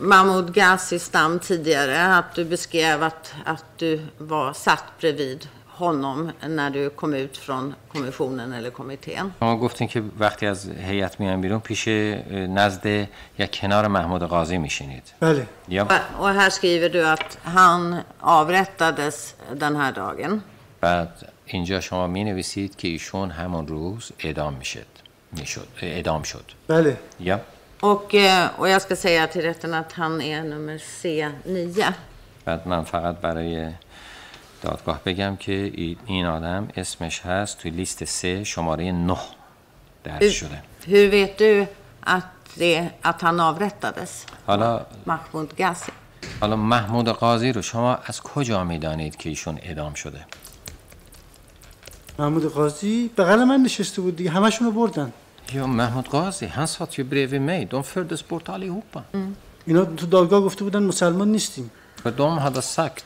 Mahmoud 0.00 0.54
Ghazis 0.54 1.12
namn 1.12 1.38
tidigare, 1.38 2.16
att 2.16 2.34
du 2.34 2.44
beskrev 2.44 3.02
att, 3.02 3.34
att 3.44 3.64
du 3.78 4.00
var 4.18 4.52
satt 4.52 4.84
bredvid 5.00 5.48
honom 5.66 6.32
när 6.48 6.70
du 6.70 6.90
kom 6.90 7.14
ut 7.14 7.36
från 7.36 7.74
kommissionen 7.92 8.52
eller 8.52 8.70
kommittén. 8.70 9.32
شما 9.40 9.56
گفتین 9.56 9.88
که 9.88 10.02
وقتی 10.18 10.46
از 10.46 10.68
هیئت 10.68 11.20
میان 11.20 11.40
بیرون 11.40 11.60
پیش 11.60 11.88
اه، 11.88 11.94
نزد 12.32 12.86
یا 13.38 13.46
کنار 13.46 13.88
محمود 13.88 14.22
قاضی 14.22 14.58
میشینید 14.58 15.02
بله 15.20 15.46
یا 15.68 15.88
Och 16.18 16.28
här 16.28 16.50
skriver 16.50 16.88
du 16.88 17.08
att 17.08 17.38
han 17.42 17.96
avrättades 18.20 19.34
den 19.54 19.76
här 19.76 19.92
dagen. 19.92 20.42
بعد 20.80 21.08
اینجا 21.46 21.80
شما 21.80 22.06
می 22.06 22.24
نویسید 22.24 22.76
که 22.76 22.88
ایشون 22.88 23.30
همون 23.30 23.66
روز 23.66 24.12
اعدام 24.18 24.54
میشد 24.54 24.86
میشد 25.32 25.68
اعدام 25.82 26.22
شد 26.22 26.44
بله 26.68 26.96
یا 27.20 27.40
Och, 27.81 28.15
eh, 28.15 28.49
och 28.59 28.69
jag 28.69 28.81
ska 28.81 28.95
säga 28.95 29.27
till 29.27 29.41
rätten 29.41 29.73
att 29.73 29.91
han 29.93 30.21
är 30.21 30.43
nummer 30.43 30.77
C9. 30.77 31.93
بعد 32.45 32.67
من 32.67 32.83
فقط 32.83 33.15
برای 33.21 33.71
دادگاه 34.61 34.99
بگم 35.05 35.35
که 35.35 35.51
ای- 35.51 35.97
این 36.05 36.25
آدم 36.25 36.67
اسمش 36.77 37.21
هست 37.21 37.57
توی 37.59 37.71
لیست 37.71 38.03
سه 38.03 38.43
شماره 38.43 38.91
9 38.91 39.17
درج 40.03 40.29
شده 40.31 40.63
Hur 40.87 41.09
vet 41.11 41.37
du 41.37 41.65
att, 42.05 42.23
det, 42.59 42.89
att 43.03 43.21
han 43.21 43.39
avrättades? 43.39 44.25
حالا 44.47 44.85
Mahmoud 45.05 45.55
Ghazi. 45.57 45.91
حالا 46.41 46.55
محمود 46.55 47.09
قاضی 47.09 47.51
رو 47.51 47.61
شما 47.61 47.95
از 48.05 48.21
کجا 48.21 48.63
می‌دانید 48.63 49.15
که 49.17 49.29
ایشون 49.29 49.57
اعدام 49.63 49.93
شده 49.93 50.25
محمود 52.19 52.53
قاضی 52.53 53.09
بغل 53.17 53.43
من 53.43 53.61
نشسته 53.61 54.01
بود 54.01 54.15
دیگه 54.15 54.29
همشون 54.29 54.67
رو 54.67 54.73
بردن 54.73 55.13
Jo, 55.49 55.67
Mahmoud 55.67 56.05
Ghazi, 56.11 56.45
han 56.47 56.67
satt 56.67 56.97
ju 56.97 57.03
bredvid 57.03 57.41
mig. 57.41 57.65
De 57.71 57.83
fördes 57.83 58.27
bort 58.27 58.49
allihopa. 58.49 59.03
اینا 59.65 59.85
تو 59.85 60.05
دادگاه 60.05 60.41
گفته 60.41 60.63
بودن 60.63 60.83
مسلمان 60.83 61.31
نیستیم 61.31 61.71
För 62.03 62.11
de 62.11 62.37
hade 62.37 62.61
sagt 62.61 63.05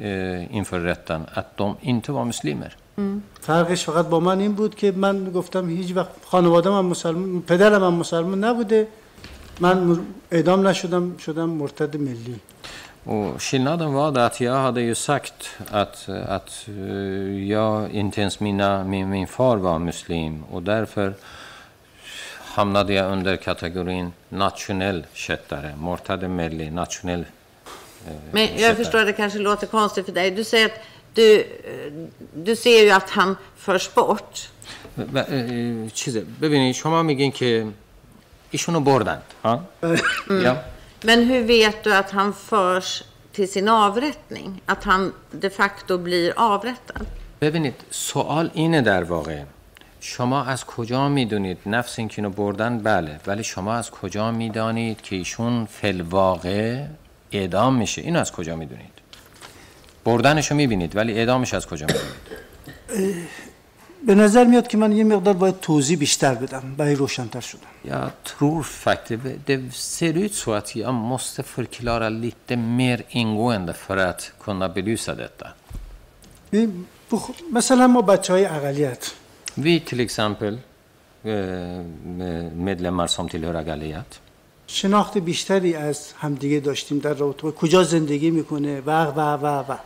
eh, 0.00 0.56
inför 0.56 0.80
rätten 0.80 1.26
att 1.34 1.56
de 1.56 1.76
inte 1.80 2.12
var 2.12 2.24
muslimer. 2.24 2.76
فرقش 3.40 3.84
فقط 3.84 4.06
با 4.06 4.20
من 4.20 4.40
این 4.40 4.52
بود 4.52 4.74
که 4.74 4.92
من 4.92 5.30
گفتم 5.30 5.68
هیچ 5.68 5.96
وقت 5.96 6.08
خانواده 6.26 6.70
من 6.70 6.80
مسلمان 6.84 7.42
پدرم 7.42 7.84
هم 7.84 7.94
مسلمان 7.94 8.44
نبوده 8.44 8.88
من 9.60 10.00
اعدام 10.32 10.68
نشدم 10.68 11.16
شدم 11.18 11.50
مرتد 11.50 11.96
ملی 11.96 12.40
Och 13.06 13.42
skillnaden 13.42 13.92
var 13.92 14.12
det 14.12 14.24
att 14.26 14.40
jag 14.40 14.54
hade 14.66 14.82
ju 14.82 14.94
sagt 14.94 15.48
att, 15.70 16.08
att 16.36 16.50
eh, 16.68 17.48
jag 17.54 17.90
inte 17.90 18.20
ens 18.20 18.40
mina, 18.40 18.84
min, 18.84 19.08
min 19.10 19.26
far 19.26 19.56
var 19.56 19.78
muslim 19.78 20.44
och 20.50 20.62
därför 20.62 21.14
hamnade 22.59 22.93
jag 22.93 23.11
under 23.11 23.35
kategorin 23.37 24.13
nationell 24.29 25.05
kättare, 25.13 25.75
Mortade 25.77 26.27
Melli, 26.27 26.69
nationell 26.71 27.25
Men 28.31 28.47
jag 28.57 28.77
förstår 28.77 28.99
att 28.99 29.07
det 29.07 29.13
kanske 29.13 29.39
låter 29.39 29.67
konstigt 29.67 30.05
för 30.05 30.11
dig. 30.13 30.31
Du 30.31 30.43
säger 30.43 30.65
att 30.65 30.79
du, 31.13 31.39
eh, 31.39 31.45
du 32.33 32.55
ser 32.55 32.83
ju 32.83 32.91
att 32.91 33.09
han 33.09 33.35
förs 33.57 33.93
bort. 33.93 34.49
و- 34.97 35.17
اه، 35.17 35.89
چیزه 35.93 36.21
ببینید 36.41 36.75
شما 36.75 37.03
میگین 37.03 37.31
که 37.31 37.67
ایشونو 38.51 38.79
بردن 38.79 39.21
ها 39.43 39.63
یا 40.29 40.55
Men 41.03 41.19
hur 41.29 41.43
vet 41.43 41.83
du 41.83 41.91
att 41.95 42.11
han 42.11 42.33
förs 42.33 43.03
till 43.35 43.51
sin 43.51 43.67
avrättning? 43.69 44.61
Att 44.65 44.83
han 44.83 45.13
de 45.31 45.49
facto 45.49 45.97
blir 45.97 46.33
avrättad? 46.35 47.05
ببینید 47.41 47.73
سوال 47.89 48.49
اینه 48.53 48.81
در 48.81 49.03
واقع 49.03 49.43
شما 50.00 50.44
از 50.44 50.64
کجا 50.64 51.08
می‌دونید 51.08 51.58
نفس 51.66 51.98
این 51.98 52.08
که 52.08 52.18
اینو 52.18 52.30
بردن؟ 52.30 52.78
بله 52.78 53.20
ولی 53.26 53.44
شما 53.44 53.74
از 53.74 53.90
کجا 53.90 54.30
می‌دانید 54.30 55.00
که 55.00 55.16
ایشون 55.16 55.64
فلواقع 55.64 56.84
اعدام 57.32 57.74
میشه؟ 57.74 58.02
اینو 58.02 58.20
از 58.20 58.32
کجا 58.32 58.56
می‌دونید؟ 58.56 58.92
بردنشو 60.04 60.54
می‌بینید 60.54 60.96
ولی 60.96 61.12
اعدامش 61.12 61.54
از 61.54 61.66
کجا 61.66 61.86
می‌دونید؟ 61.86 62.30
به 64.06 64.14
نظر 64.14 64.44
میاد 64.44 64.68
که 64.68 64.76
من 64.78 64.92
یه 64.92 65.04
مقدار 65.04 65.34
باید 65.34 65.60
توضیح 65.60 65.98
بیشتر 65.98 66.34
بدم. 66.34 66.74
برای 66.76 66.94
روشنتر 66.94 67.40
شدم 67.40 67.60
Jag 67.84 68.10
tror 68.24 68.62
faktiskt, 68.62 69.22
det 69.46 69.72
ser 69.72 70.16
ut 70.16 70.34
så 70.34 70.52
att 70.52 70.76
jag 70.76 70.94
måste 70.94 71.42
förklara 71.42 72.08
lite 72.08 72.56
mer 72.56 73.02
ingående 73.08 73.72
för 73.72 73.96
att 73.96 74.32
kunna 74.44 74.68
belysa 74.68 75.14
detta. 75.14 75.54
مثلا 77.52 77.86
ما 77.86 78.02
بچه 78.02 78.32
های 78.32 78.44
اقلیت 78.44 79.10
Vi 79.54 79.80
till 79.80 80.00
exempel 80.00 80.58
medlemmar 82.54 83.06
som 83.06 83.28
tillhör 83.28 83.54
Agaliat. 83.54 84.20
شناخت 84.66 85.18
بیشتری 85.18 85.74
از 85.74 86.12
همدیگه 86.12 86.60
داشتیم 86.60 86.98
در 86.98 87.14
رابطه 87.14 87.50
کجا 87.50 87.82
زندگی 87.82 88.30
می‌کنه؟ 88.30 88.80
و 88.80 89.04
و 89.04 89.20
و 89.20 89.46
و. 89.72 89.76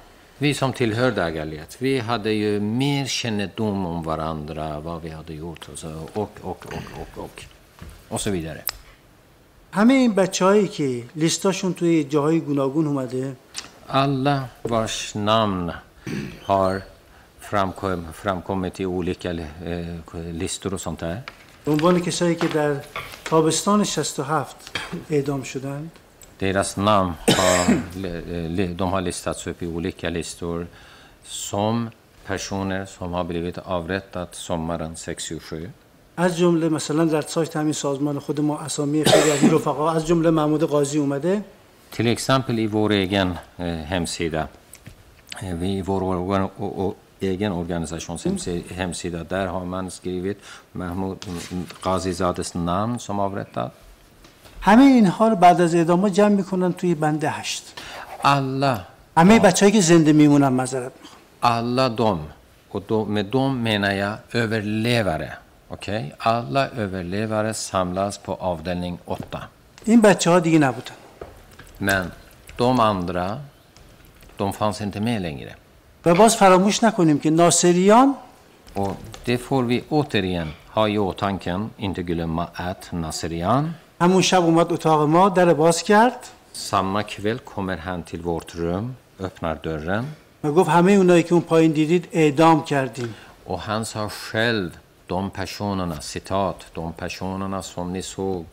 وی 0.40 0.52
سام 0.52 0.72
تیلهر 0.72 1.10
در 1.10 1.28
اقلیت 1.28 1.76
وی 1.80 1.98
هده 1.98 2.34
یه 2.34 2.58
میر 2.58 3.06
شندوم 3.06 3.86
اون 3.86 4.04
وراندرا 4.04 4.80
و 4.80 5.00
وی 5.00 5.10
هده 5.10 5.34
یه 5.34 5.42
اوت 5.42 5.68
اوک 5.68 5.84
اوک 6.14 6.28
اوک 6.42 6.66
اوک 6.72 7.18
اوک 7.18 7.46
اوک 8.10 8.20
سو 8.20 8.30
بیداره 8.30 8.62
همه 9.72 9.94
این 9.94 10.14
بچه 10.14 10.68
که 10.68 11.02
لیستاشون 11.16 11.74
توی 11.74 12.04
جاهای 12.04 12.40
گوناگون 12.40 12.86
اومده 12.86 13.36
الله 13.88 14.42
واش 14.64 15.16
نام 15.16 15.74
هار 16.46 16.82
framkom, 17.54 18.06
framkommit 18.12 18.80
i 18.80 18.86
olika 18.86 19.30
eh, 19.30 19.38
listor 20.32 20.74
och 20.74 20.80
sånt 20.80 21.00
där, 21.00 21.22
عنوان 21.66 22.00
کسایی 22.00 22.34
که 22.34 22.48
در 22.48 22.76
تابستان 23.24 23.84
67 23.84 24.56
اعدام 25.10 25.42
شدند 25.42 25.90
Deras 26.38 26.76
namn 26.76 27.14
har, 27.26 28.74
de 28.74 28.92
har 28.92 29.00
listats 29.00 29.46
upp 29.46 29.62
i 29.62 29.66
olika 29.66 30.10
listor 30.10 30.66
som 31.24 31.90
personer 32.26 32.86
som 32.86 33.12
har 33.12 33.24
blivit 33.24 33.58
avrättat 33.58 34.34
sommaren 34.34 34.96
67. 34.96 35.70
از 36.16 36.38
جمله 36.38 36.68
مثلا 36.68 37.04
در 37.04 37.20
سایت 37.20 37.56
همین 37.56 37.72
سازمان 37.72 38.18
خود 38.18 38.40
ما 38.40 38.58
اسامی 38.58 39.04
خیلی 39.04 39.30
از 39.30 39.54
رفقا 39.54 39.90
از 39.90 40.06
جمله 40.06 40.30
محمود 40.30 40.62
قاضی 40.62 40.98
اومده 40.98 41.44
Till 41.96 42.06
exempel 42.06 42.58
i 42.58 42.66
vår 42.66 42.92
egen 42.92 43.38
eh, 43.56 43.66
hemsida, 43.66 44.48
eh, 45.42 45.62
i 45.62 45.82
vår 45.82 46.02
o, 46.02 46.50
o, 46.58 46.94
egen 47.20 47.52
organisations 47.52 48.26
hemsi- 48.26 48.72
hemsida, 48.74 49.24
där 49.24 49.46
har 49.46 49.64
man 49.64 49.90
skrivit 49.90 50.38
Mahmoud 50.72 51.18
mm, 51.28 51.66
Ghazizades 51.82 52.54
namn 52.54 52.98
som 52.98 53.20
avrättad. 53.20 53.70
همه 54.60 54.82
اینها 54.82 55.28
رو 55.28 55.36
بعد 55.36 55.60
از 55.60 55.74
اعدام 55.74 56.08
جمع 56.08 56.28
می‌کنن 56.28 56.72
توی 56.72 56.94
بند 56.94 57.24
هشت 57.24 57.62
Alla, 58.22 58.78
همه 59.16 59.38
بچه‌هایی 59.38 59.72
که 59.72 59.80
زنده 59.80 60.12
میمونن 60.12 60.48
معذرت 60.48 60.92
می‌خوام 61.02 61.14
alla 61.42 61.88
de, 61.96 62.18
och 62.74 62.82
då, 62.88 63.04
med 63.04 63.26
dem 63.26 63.62
menar 63.62 63.92
jag 63.92 64.14
överlevare. 64.32 65.32
Okej? 65.68 66.14
Alla 66.18 66.68
överlevare 66.68 67.54
samlas 67.54 68.18
på 68.18 68.34
avdelning 68.34 68.98
8. 69.06 69.24
این 69.84 70.00
بچه 70.00 70.30
ها 70.30 70.40
دیگه 70.40 70.58
نبودن 70.58 70.94
Men 71.80 72.10
de 72.58 72.80
andra, 72.80 73.40
de 74.36 74.52
fanns 74.52 74.80
inte 74.80 75.00
med 75.00 75.22
längre. 75.22 75.54
و 76.06 76.14
باز 76.14 76.36
فراموش 76.36 76.84
نکنیم 76.84 77.18
که 77.18 77.30
ناصریان 77.30 78.14
det 79.26 79.38
får 79.38 79.62
vi 79.62 79.84
återigen 79.88 80.48
ha 80.68 80.88
i 80.88 80.98
åtanke, 80.98 81.68
inte 81.78 82.02
glömma 82.02 82.48
att 82.54 82.92
Naserian, 82.92 83.74
همون 84.00 84.22
شب 84.22 84.44
اومد 84.44 84.72
اتاق 84.72 85.08
ما 85.08 85.28
در 85.28 85.54
باز 85.54 85.82
کرد 85.82 86.26
samma 86.52 87.02
kväll 87.02 87.38
kommer 87.38 87.76
han 87.76 88.02
till 88.02 88.22
vårt 88.22 88.54
rum, 88.54 88.96
öppnar 89.20 89.54
dörren 89.54 90.04
و 90.44 90.52
گفت 90.52 90.70
همه 90.70 90.92
اونایی 90.92 91.22
که 91.22 91.32
اون 91.32 91.42
پایین 91.42 91.72
دیدید 91.72 92.08
اعدام 92.12 92.64
کردیم 92.64 93.14
och 93.46 93.60
han 93.60 93.84
sa 93.84 94.08
själv, 94.08 94.70
de 95.06 95.30
personerna, 95.30 96.00
citat, 96.00 96.66
de 96.74 96.92
personerna 96.92 97.62
som 97.62 97.92
ni 97.92 98.02
såg 98.02 98.44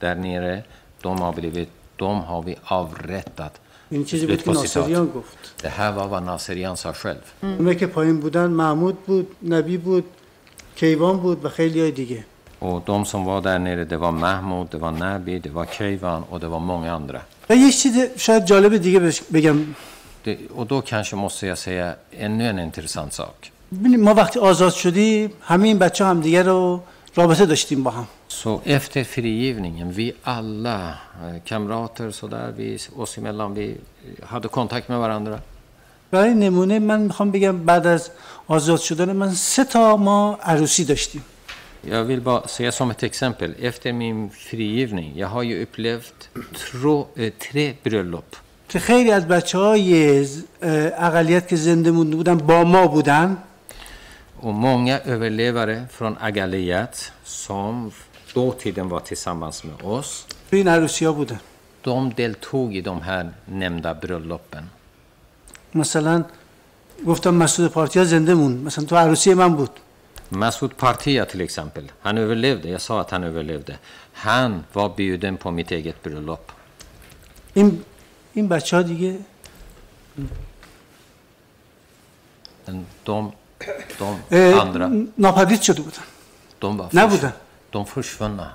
där 0.00 0.14
nere, 0.14 0.62
de 1.02 1.20
har 1.20 1.32
blivit, 1.32 1.70
de 1.96 2.20
har 2.20 2.42
vi 2.42 2.56
avrättat. 2.64 3.60
این 3.90 4.04
چیزی 4.04 4.26
بود 4.26 4.42
که 4.42 4.50
ناصریان. 4.52 5.06
گفت 5.06 5.38
Det 5.62 5.68
här 5.68 5.92
var 5.92 6.08
vad 6.08 6.22
Naserian 6.22 6.76
sa 6.76 6.92
själv. 6.92 7.44
اونایی 7.58 7.76
که 7.76 7.86
پایین 7.86 8.20
بودن 8.20 8.46
محمود 8.46 8.98
بود 9.06 9.26
نبی 9.48 9.76
بود 9.76 10.04
کیوان 10.76 11.16
بود 11.16 11.44
و 11.44 11.48
خیلی 11.48 11.80
های 11.80 11.90
دیگه 11.90 12.24
Och 12.60 12.82
de 12.86 13.04
som 13.04 13.24
var 13.24 13.40
där 13.42 13.58
nere, 13.58 13.84
det 13.84 13.96
var 13.96 14.12
Mahmoud, 14.12 14.66
det 14.74 14.78
var 14.84 14.92
Nabi, 14.92 15.34
det 15.46 15.50
var 15.58 15.66
Keivan 15.76 16.22
och 16.30 16.40
det 16.40 16.48
var 16.54 16.60
många 16.60 16.92
andra. 16.92 17.20
و 17.50 17.56
یه 17.56 17.72
چیز 17.72 17.94
شاید 18.16 18.44
جالب 18.44 18.76
دیگه 18.76 19.00
بش- 19.00 19.22
بگم 19.32 19.56
Det, 20.24 20.38
och 20.56 20.66
då 20.66 20.80
kanske 20.80 21.16
måste 21.16 21.46
jag 21.46 21.58
säga 21.58 21.94
ännu 22.12 22.44
en 22.50 22.58
intressant 22.58 23.12
sak. 23.12 23.50
ببینید 23.72 24.00
ما 24.00 24.14
وقتی 24.14 24.38
آزاد 24.38 24.72
شدیم 24.72 25.32
همه 25.40 25.68
این 25.68 25.78
بچه 25.78 26.04
هم 26.04 26.20
دیگه 26.20 26.42
رو 26.42 26.80
رابطه 27.16 27.46
داشتیم 27.46 27.82
با 27.82 27.90
هم. 27.90 28.06
Så 28.28 28.62
efter 28.66 29.02
frigivningen 29.02 29.88
vi 29.88 30.12
alla 30.24 30.94
kamrater 31.48 32.10
så 32.10 32.28
där 32.28 32.52
vi 32.52 32.78
oss 32.94 33.18
emellan 33.18 33.52
vi 33.52 33.74
hade 34.30 34.46
kontakt 34.46 34.90
med 34.90 34.96
varandra 34.96 35.38
برای 36.10 36.34
نمونه 36.34 36.78
من 36.78 37.00
می‌خوام 37.00 37.30
بگم 37.30 37.58
بعد 37.58 37.86
از 37.86 38.10
آزاد 38.48 38.80
شدن 38.80 39.12
من 39.12 39.30
سه 39.32 39.64
تا 39.64 39.96
ما 39.96 40.38
عروسی 40.42 40.84
داشتیم. 40.84 41.24
Jag 41.84 42.04
vill 42.04 42.20
bara 42.20 42.42
säga 42.46 42.70
som 42.70 42.90
ett 42.90 43.04
exempel 43.04 43.54
efter 43.62 43.92
min 43.92 44.28
frigivning 44.28 45.16
jag 45.16 45.28
har 45.28 45.62
ju 45.62 45.77
upplevt 45.77 46.28
två 46.54 47.06
tre 47.40 47.74
bröllop 47.84 48.24
که 48.68 48.78
خیلی 48.78 49.10
از 49.10 49.28
بچه 49.28 49.58
های 49.58 50.24
eh, 50.26 50.66
اقلیت 50.98 51.48
که 51.48 51.56
زنده 51.56 51.92
بودن 51.92 52.36
با 52.36 52.64
ما 52.64 52.86
بودن. 52.86 53.36
Och 54.39 54.53
många 54.53 54.99
överlevare 54.99 55.87
från 55.91 56.17
Agaliat 56.19 57.11
som 57.23 57.91
dåtiden 58.33 58.89
var 58.89 58.99
tillsammans 58.99 59.63
med 59.63 59.81
oss, 59.81 60.25
توی 60.49 60.59
این 60.59 60.67
عروسی 60.67 61.05
ها 61.05 61.11
بودن 61.13 61.39
de 61.83 62.13
deltog 62.13 62.75
i 62.75 62.81
de 62.81 63.01
här 63.01 63.31
nämnda 63.45 63.93
bröllopen. 63.93 64.69
مثلا 65.73 66.25
گفتم 67.05 67.33
مسعود 67.33 67.71
پارتیا 67.71 68.03
زنده 68.03 68.33
موند 68.33 68.65
مثلا 68.65 68.85
تو 68.85 68.95
عروسی 68.95 69.33
من 69.33 69.55
بود 69.55 69.69
Masoud 70.31 70.77
Partia 70.77 71.25
till 71.25 71.41
exempel, 71.41 71.91
han 72.01 72.17
överlevde, 72.17 72.69
jag 72.69 72.81
sa 72.81 73.01
att 73.01 73.11
han 73.11 73.23
överlevde. 73.23 73.77
Han 74.13 74.63
var 74.73 74.89
bjuden 74.95 75.37
på 75.37 75.51
mitt 75.51 75.71
eget 75.71 76.03
bröllop. 76.03 76.51
این 77.53 77.83
این 78.33 78.47
بچه 78.47 78.75
ها 78.75 78.81
دیگه 78.81 79.19
Men 82.65 82.85
de, 83.03 83.31
de 83.98 84.60
andra, 84.60 84.90
ناپدید 85.18 85.60
شده 85.62 85.82
بودن 85.82 86.02
de 86.62 86.78
var 86.78 86.94
نبودن 86.94 87.32
de 87.72 87.84
försvunna. 87.84 88.48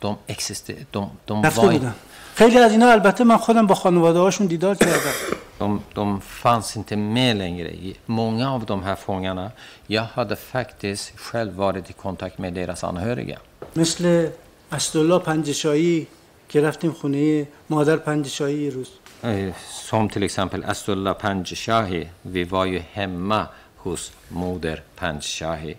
De 0.00 0.16
existerade, 0.28 0.86
de, 0.92 1.10
de 1.26 1.42
var 1.42 1.60
بودن 1.60 1.94
خیلی 2.34 2.58
از 2.58 2.72
اینا 2.72 2.90
البته 2.90 3.24
من 3.24 3.36
خودم 3.36 3.66
با 3.66 3.74
خانواده 3.74 4.18
هاشون 4.18 4.46
دیدار 4.46 4.74
کردم 4.74 5.14
De, 5.60 5.80
de 5.94 6.20
fanns 6.42 6.76
inte 6.76 6.96
med 6.96 7.36
längre. 7.36 7.70
Många 8.06 8.46
av 8.56 8.64
de 8.64 8.82
här 8.82 8.94
fångarna, 8.94 9.50
jag 9.88 10.02
hade 10.02 10.36
faktiskt 10.36 11.12
själv 11.18 11.52
varit 11.54 11.90
i 11.90 11.92
kontakt 11.92 12.38
med 12.38 12.52
deras 12.54 12.84
anhöriga. 12.84 13.38
مثل 13.76 14.28
اسدالله 14.72 15.18
پنجشایی 15.18 16.06
که 16.48 16.60
رفتیم 16.60 16.92
خونه 16.92 17.46
مادر 17.70 17.96
پنجشایی 17.96 18.70
روز 18.70 18.88
Eh, 19.22 19.52
Som 19.90 20.08
till 20.08 20.22
exempel 20.22 20.64
Astullah 20.64 21.14
Panjshahi. 21.14 22.02
Vi 22.22 22.44
var 22.44 22.64
ju 22.66 22.78
hemma 22.92 23.46
hos 23.88 24.10
moder 24.34 24.78
Panjshahi 25.00 25.74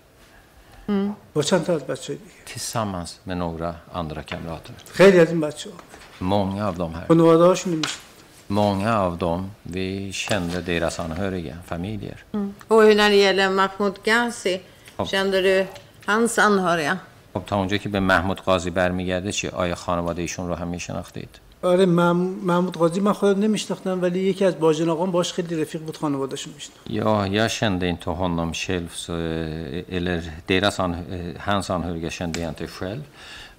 با 1.34 1.44
چند 1.44 1.64
تا 1.64 1.74
از 1.74 1.84
بچه 1.88 2.14
دیگه 2.14 2.32
tillsammans 2.56 3.10
med 3.28 3.38
några 3.38 3.76
andra 3.94 4.24
kamrater. 4.24 4.92
خیلی 4.94 5.20
از 5.20 5.30
این 5.30 5.40
بچه 5.42 5.70
ها 5.70 5.76
Många 6.22 6.68
av 6.68 6.78
de 6.78 6.94
här. 6.94 7.08
خانواده 7.08 7.44
هاشون 7.44 7.82
Många 8.50 8.94
av 9.08 9.18
dem, 9.18 9.52
vi 9.64 10.12
kände 10.14 10.62
deras 10.62 11.00
anhöriga, 11.00 11.56
familjer. 11.66 12.18
Och 12.68 12.84
hur 12.84 12.96
när 12.96 13.10
det 13.10 13.16
gäller 13.16 13.50
Mahmoud 13.50 13.96
Ghazi, 14.04 14.56
kände 15.12 15.42
du 15.42 15.66
hans 16.08 16.40
anhöriga? 16.40 16.98
خب 17.34 17.44
تا 17.46 17.56
اونجا 17.58 17.78
که 17.78 17.90
به 17.90 18.00
محمود 18.00 18.40
قاضی 18.42 18.70
برمیگرده 18.70 19.32
چی 19.32 19.48
آیا 19.48 19.76
خانواده 19.76 20.22
ایشون 20.22 20.48
رو 20.48 20.56
هم 20.56 20.68
میشناختید 20.68 21.30
آره 21.62 21.86
محمود 21.86 22.78
قاضی 22.78 23.00
من 23.00 23.14
خودم 23.14 23.42
nemiشناختم 23.42 24.02
ولی 24.02 24.20
یکی 24.20 24.46
از 24.46 24.60
باجن 24.60 24.90
آقام 24.90 25.12
باش 25.12 25.34
خیلی 25.34 25.62
رفیق 25.62 25.82
بود 25.82 25.98
خانواده‌شون 25.98 26.54
میشناخت 26.54 26.80
Ja, 26.90 27.28
jag 27.28 27.52
kände 27.52 27.88
inte 27.88 28.10
honom 28.10 28.54
själv, 28.54 28.90
så, 28.94 29.14
eh, 29.14 29.98
eller 29.98 30.20
deras 30.48 30.80
an, 30.80 30.94
eh, 30.94 31.42
hans 31.48 31.70
anhöriga 31.70 32.10
kände 32.10 32.40
jag 32.40 32.50
inte 32.50 32.68
själv. 32.68 33.04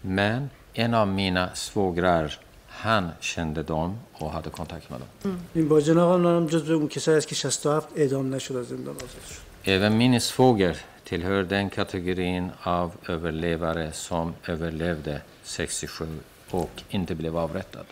Men 0.03 0.51
en 0.75 0.95
av 0.95 1.09
mina 1.09 1.45
svågrar, 1.55 2.39
han 2.69 3.11
kände 3.21 3.63
dem 3.63 3.99
och 4.13 4.31
hade 4.33 4.51
kontakt 4.51 4.91
med 4.91 5.01
dem. 5.01 5.39
این 5.55 5.69
باجن 5.69 5.99
آقا 5.99 6.17
هم 6.17 6.47
جزو 6.47 6.75
اون 6.75 6.89
کسایی 6.89 7.19
است 7.19 7.29
که 7.29 7.35
67 7.35 7.89
اعدام 7.97 8.35
نشد 8.35 8.57
از 8.57 8.67
زندان 8.67 8.97
آزاد 8.97 9.09
شد 9.31 9.51
Även 9.65 9.93
min 9.93 10.21
svåger 10.21 10.77
tillhör 11.05 11.43
den 11.43 11.71
kategorin 11.71 12.51
av 12.63 12.93
överlevare 13.09 13.93
som 13.93 14.35
överlevde 14.49 15.21
67 15.45 16.09
och 16.52 16.84
inte 16.90 17.16
blev 17.16 17.38
avrättad. 17.38 17.86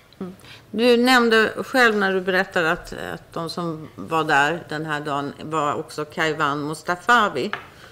Du 0.72 0.98
nämnde 0.98 1.54
själv 1.58 1.98
när 1.98 2.14
du 2.14 2.22
berättade 2.22 2.72
att, 2.72 2.94
att 3.14 3.34
de 3.34 3.50
som 3.50 3.90
var 3.96 4.24
där 4.24 4.64
den 4.70 4.86
här 4.86 5.00
dagen 5.00 5.34
var 5.42 5.74
också 5.74 6.06
Kaivan 6.06 6.58
Mustafawi. 6.68 7.52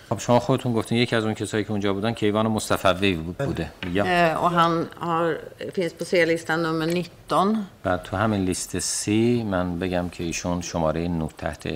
خب 0.10 0.20
شما 0.20 0.40
خودتون 0.40 0.74
گفتین 0.74 0.98
یکی 0.98 1.16
از 1.16 1.24
اون 1.26 1.34
کسایی 1.34 1.64
که 1.64 1.72
اونجا 1.72 1.94
بودن 1.94 2.14
کیوان 2.14 2.48
مصطفی 2.48 3.14
بوده 3.14 3.72
یا 3.92 4.06
Eh, 4.06 4.44
och 4.44 4.52
han 4.52 4.88
har, 5.00 5.38
finns 5.74 5.94
på 5.94 6.06
C-listan 6.06 6.64
nummer 6.64 6.86
19. 6.86 7.66
و 7.86 7.98
تو 7.98 8.18
همین 8.18 8.46
لیست 8.46 8.80
سی 8.80 9.44
من 9.44 9.80
بگم 9.80 10.10
که 10.10 10.24
ایشون 10.24 10.62
شماره 10.62 11.08
9 11.08 11.30
تحت 11.38 11.68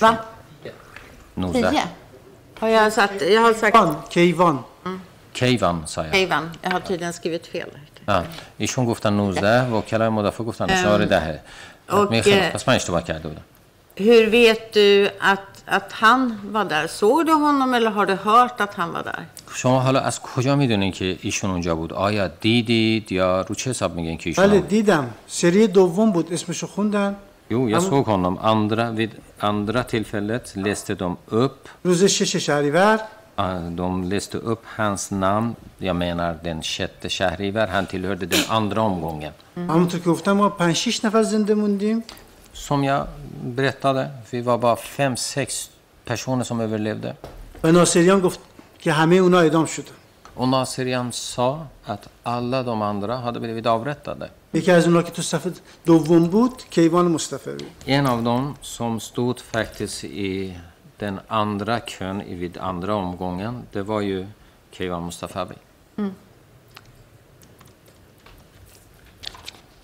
Va? 0.00 0.18
19 1.36 1.70
10? 1.70 1.82
Har 2.60 2.68
jag, 2.68 2.92
satt, 2.92 3.22
jag 3.22 3.40
har 3.40 3.54
sagt 3.54 3.72
کیوان 3.72 3.96
کیوان 4.08 4.64
کیوان 5.32 5.86
sa 5.86 6.04
jag. 6.04 6.12
Kaivan. 6.12 6.50
Jag 6.62 6.70
har 6.70 6.80
tydligen 6.80 7.12
skrivit 7.12 7.46
fel. 7.46 7.70
آه. 8.09 8.23
ایشون 8.57 8.85
گفتن 8.85 9.13
19 9.13 9.69
وکلای 9.69 10.09
مدافع 10.09 10.43
گفتن 10.43 10.75
شماره 10.75 11.05
10 11.05 11.39
och, 11.89 12.11
می 12.11 12.21
خیلی 12.21 12.49
eh, 12.49 12.53
پس 12.53 12.67
من 12.67 12.75
اشتباه 12.75 13.03
کرده 13.03 13.27
بودم 13.27 13.41
Hur 13.95 14.29
vet 14.29 14.73
du 14.73 15.09
att, 15.31 15.49
att 15.77 15.91
han 15.91 16.39
var 16.53 16.65
där? 16.65 16.87
Såg 16.87 17.25
du 17.25 17.33
honom 17.33 17.73
eller 17.73 17.91
har 17.91 18.05
du 18.05 18.13
hört 18.13 18.61
att 18.61 18.73
han 18.73 18.93
var 18.93 19.03
där? 19.03 19.25
شما 19.53 19.79
حالا 19.79 19.99
از 19.99 20.21
کجا 20.21 20.55
می‌دونین 20.55 20.91
که 20.91 21.17
ایشون 21.21 21.51
اونجا 21.51 21.75
بود 21.75 21.93
آیا 21.93 22.27
دیدید 22.27 23.11
یا 23.11 23.41
رو 23.41 23.55
چه 23.55 23.69
حساب 23.69 23.95
میگین 23.95 24.17
که 24.17 24.29
ایشون 24.29 24.47
بله؟ 24.47 24.59
دیدم 24.59 25.09
سری 25.27 25.67
دوم 25.67 26.11
بود 26.11 26.33
اسمشو 26.33 26.67
خوندن 26.67 27.15
Jo, 27.51 27.69
jag 27.69 27.83
såg 27.83 28.05
honom. 28.05 28.37
Andra, 28.37 28.91
vid 28.91 29.11
andra 29.39 29.83
tillfället 29.83 30.53
läste 30.55 30.95
de 30.95 31.17
upp 31.29 31.69
روز 31.83 32.03
شش 32.03 32.35
شهریور 32.35 32.99
de 33.71 34.03
läste 34.03 34.37
upp 34.37 34.63
hans 34.65 35.11
namn, 35.11 35.55
jag 35.77 35.95
menar 35.95 36.37
den 36.43 36.61
sjätte 36.63 37.09
Shahrivar, 37.09 37.67
han 37.67 37.85
tillhörde 37.85 38.25
den 38.25 38.39
andra 38.47 38.81
omgången. 38.81 39.33
Mm. 39.55 39.69
Som 42.53 42.83
jag 42.83 43.07
berättade, 43.43 44.09
vi 44.29 44.41
var 44.41 44.57
bara 44.57 44.75
fem, 44.75 45.17
sex 45.17 45.69
personer 46.05 46.43
som 46.43 46.59
överlevde. 46.59 47.15
Och 50.33 50.47
Nasirian 50.47 51.11
sa 51.11 51.67
att 51.85 52.07
alla 52.23 52.63
de 52.63 52.81
andra 52.81 53.15
hade 53.17 53.39
blivit 53.39 53.65
avrättade. 53.65 54.29
En 57.85 58.07
av 58.07 58.23
dem 58.23 58.55
som 58.61 58.99
stod 58.99 59.39
faktiskt 59.39 60.03
i 60.03 60.57
den 60.98 61.20
andra 61.28 61.80
kön 61.80 62.22
i- 62.22 62.34
vid 62.34 62.58
andra 62.58 62.94
omgången, 62.94 63.62
det 63.72 63.82
var 63.82 64.00
ju 64.00 64.26
Keivan 64.70 65.04
Mustafabi. 65.04 65.54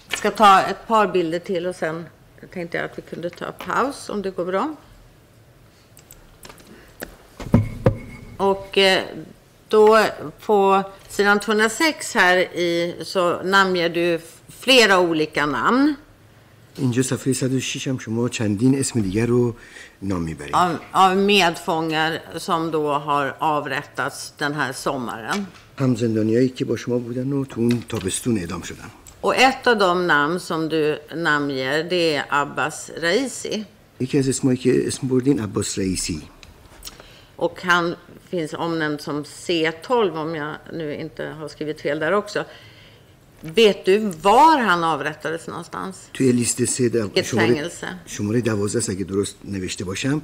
Jag 0.09 0.19
ska 0.19 0.31
ta 0.31 0.61
ett 0.63 0.87
par 0.87 1.07
bilder 1.07 1.39
till 1.39 1.67
och 1.67 1.77
sen 1.77 2.07
tänkte 2.53 2.77
jag 2.77 2.85
att 2.85 2.99
vi 2.99 3.03
kunde 3.03 3.31
ta 3.31 3.53
paus 3.53 4.09
om 4.09 4.23
det 4.23 4.31
går 4.31 4.45
bra. 4.45 4.75
Och 8.37 8.79
eh, 8.79 9.03
då 9.69 10.05
på 10.47 10.83
sidan 11.09 11.41
206 11.41 12.15
här 12.15 12.37
i 12.37 12.97
så 13.05 13.43
namnger 13.43 13.89
du 13.89 14.21
flera 14.49 14.99
olika 15.01 15.47
namn 15.47 15.95
اینجا 16.79 17.03
صفحه 17.03 17.33
106 17.43 17.87
هم 17.89 17.99
شما 17.99 18.29
چندین 18.29 18.79
اسم 18.79 19.01
دیگر 19.01 19.27
رو 19.27 19.55
نام 19.99 20.23
میبرید 20.23 20.55
av, 20.55 20.77
av 20.93 21.17
medfångar 21.17 22.21
som 22.39 22.71
då 22.71 22.93
har 22.93 23.37
avrättats 23.39 24.33
den 24.39 24.55
här 24.55 24.73
sommaren. 24.73 25.47
هم 25.79 25.97
زندانیایی 25.97 26.49
که 26.49 26.65
با 26.65 26.77
شما 26.77 26.99
بودن 26.99 27.33
و 27.33 27.45
تو 27.45 27.61
اون 27.61 27.83
تابستون 27.89 28.39
اعدام 28.39 28.63
شدن 28.63 28.91
Och 29.21 29.37
ett 29.37 29.67
av 29.67 29.79
de 29.79 30.07
namn 30.07 30.41
som 30.41 30.69
du 30.69 30.99
namnger 31.15 31.85
det 31.91 32.15
är 32.17 32.25
Abbas 32.31 32.91
Raisi. 33.03 33.65
یکی 34.01 34.19
از 34.19 34.29
اسمایی 34.29 34.59
که 34.59 34.87
اسم 34.87 35.09
بردین 35.09 35.41
عباس 35.41 35.79
رئیسی 35.79 36.23
Och 37.37 37.63
han 37.63 37.97
finns 38.31 38.55
omnämnd 38.55 39.01
som 39.01 39.25
C12 39.25 40.17
om 40.23 40.35
jag 40.35 40.55
nu 40.73 40.95
inte 40.95 41.25
har 41.27 41.49
skrivit 41.49 41.81
fel 41.81 41.99
där 41.99 42.13
också. 42.13 42.45
Vet 43.44 43.86
du 43.86 44.12
var 44.22 44.58
han 44.58 44.84
avrättades 44.84 45.48
någonstans? 45.48 45.96
توی 46.14 46.32
لیست 46.32 46.66
سه 46.66 46.90
Vilket 46.90 47.24
شماره, 47.24 47.48
fängelse? 47.48 47.86
شماره 48.06 48.42
دوازده 48.42 48.78
است 48.78 48.90
اگه 48.90 49.04
درست 49.04 49.36
نوشته 49.46 49.86
باشم 49.86 50.22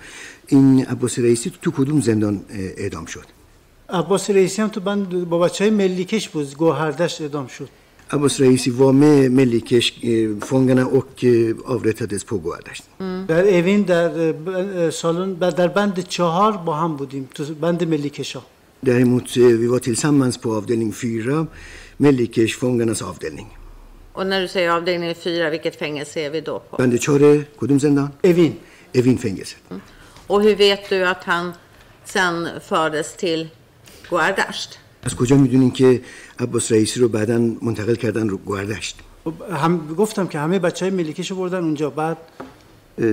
این 0.48 0.86
عباس 0.86 1.20
رئیسی 1.20 1.52
تو 1.62 1.72
کدوم 1.72 2.02
زندان 2.02 2.46
اعدام 2.78 3.06
شد 3.06 3.26
عباس 3.90 4.30
رئیسی 4.30 4.62
هم 4.62 4.68
تو 4.68 4.80
بند 4.80 5.30
با 5.30 5.40
بچه 5.40 5.64
های 5.64 5.74
ملیکش 5.74 6.30
بود 6.30 6.56
گوهردشت 6.56 7.22
اعدام 7.22 7.48
شد 7.48 7.70
Abbas 8.14 8.40
Raisi 8.40 8.70
var 8.72 8.92
med 8.92 9.32
Mellikers 9.32 9.88
eh, 10.04 10.30
fångarna 10.46 10.86
och 10.86 11.26
avrättades 11.66 12.24
på 12.24 12.38
Goardasht. 12.38 12.84
در 13.28 13.58
اوین 13.58 13.82
در 13.82 14.90
سالن 14.90 15.34
در 15.34 15.68
بند 15.68 16.00
چهار 16.08 16.58
با 16.58 16.74
هم 16.74 16.96
بودیم 16.96 17.30
تو 17.36 17.44
بند 17.54 17.84
ملیکشا 17.84 18.42
Däremot, 18.86 19.28
eh, 19.38 19.58
vi 19.62 19.68
var 19.68 19.80
tillsammans 19.80 20.38
på 20.38 20.50
avdelning 20.56 20.92
4, 20.92 21.48
Mellikers 22.06 22.56
fångarnas 22.58 23.02
avdelning. 23.02 23.58
Och 24.14 24.28
när 24.28 24.42
du 24.42 24.48
säger 24.48 24.70
avdelning 24.70 25.16
4, 25.16 25.50
vilket 25.50 25.76
fängelse 25.76 26.20
är 26.20 26.30
vi 26.30 26.42
då 26.42 26.60
på? 26.60 26.76
بند 26.78 26.96
چهار 27.00 27.44
کدوم 27.60 27.80
زندان؟ 27.80 28.12
اوین 28.24 28.54
اوین 28.96 29.18
fängelset. 29.18 29.62
Och 30.28 30.42
hur 30.44 30.56
vet 30.56 30.90
du 30.90 31.06
att 31.06 31.24
han 31.24 31.54
sen 32.06 32.48
fördes 32.70 33.16
till 33.16 33.48
Guardasht? 34.10 34.78
از 35.04 35.16
کجا 35.16 35.38
می‌دونین 35.38 35.72
که 35.72 36.02
عباس 36.40 36.72
رئیسی 36.72 37.00
رو 37.00 37.10
بعدا 37.10 37.38
منتقل 37.62 37.96
کردن 37.96 38.30
رو 38.30 38.38
گوردشت 38.38 39.00
خب، 39.24 39.34
هم 39.54 39.96
گفتم 39.96 40.28
که 40.28 40.40
همه 40.40 40.60
بچه 40.60 40.86
های 40.86 40.96
ملیکش 40.96 41.32
بردن 41.32 41.64
اونجا 41.64 41.90
بعد 41.90 42.18
Eh, 42.18 42.51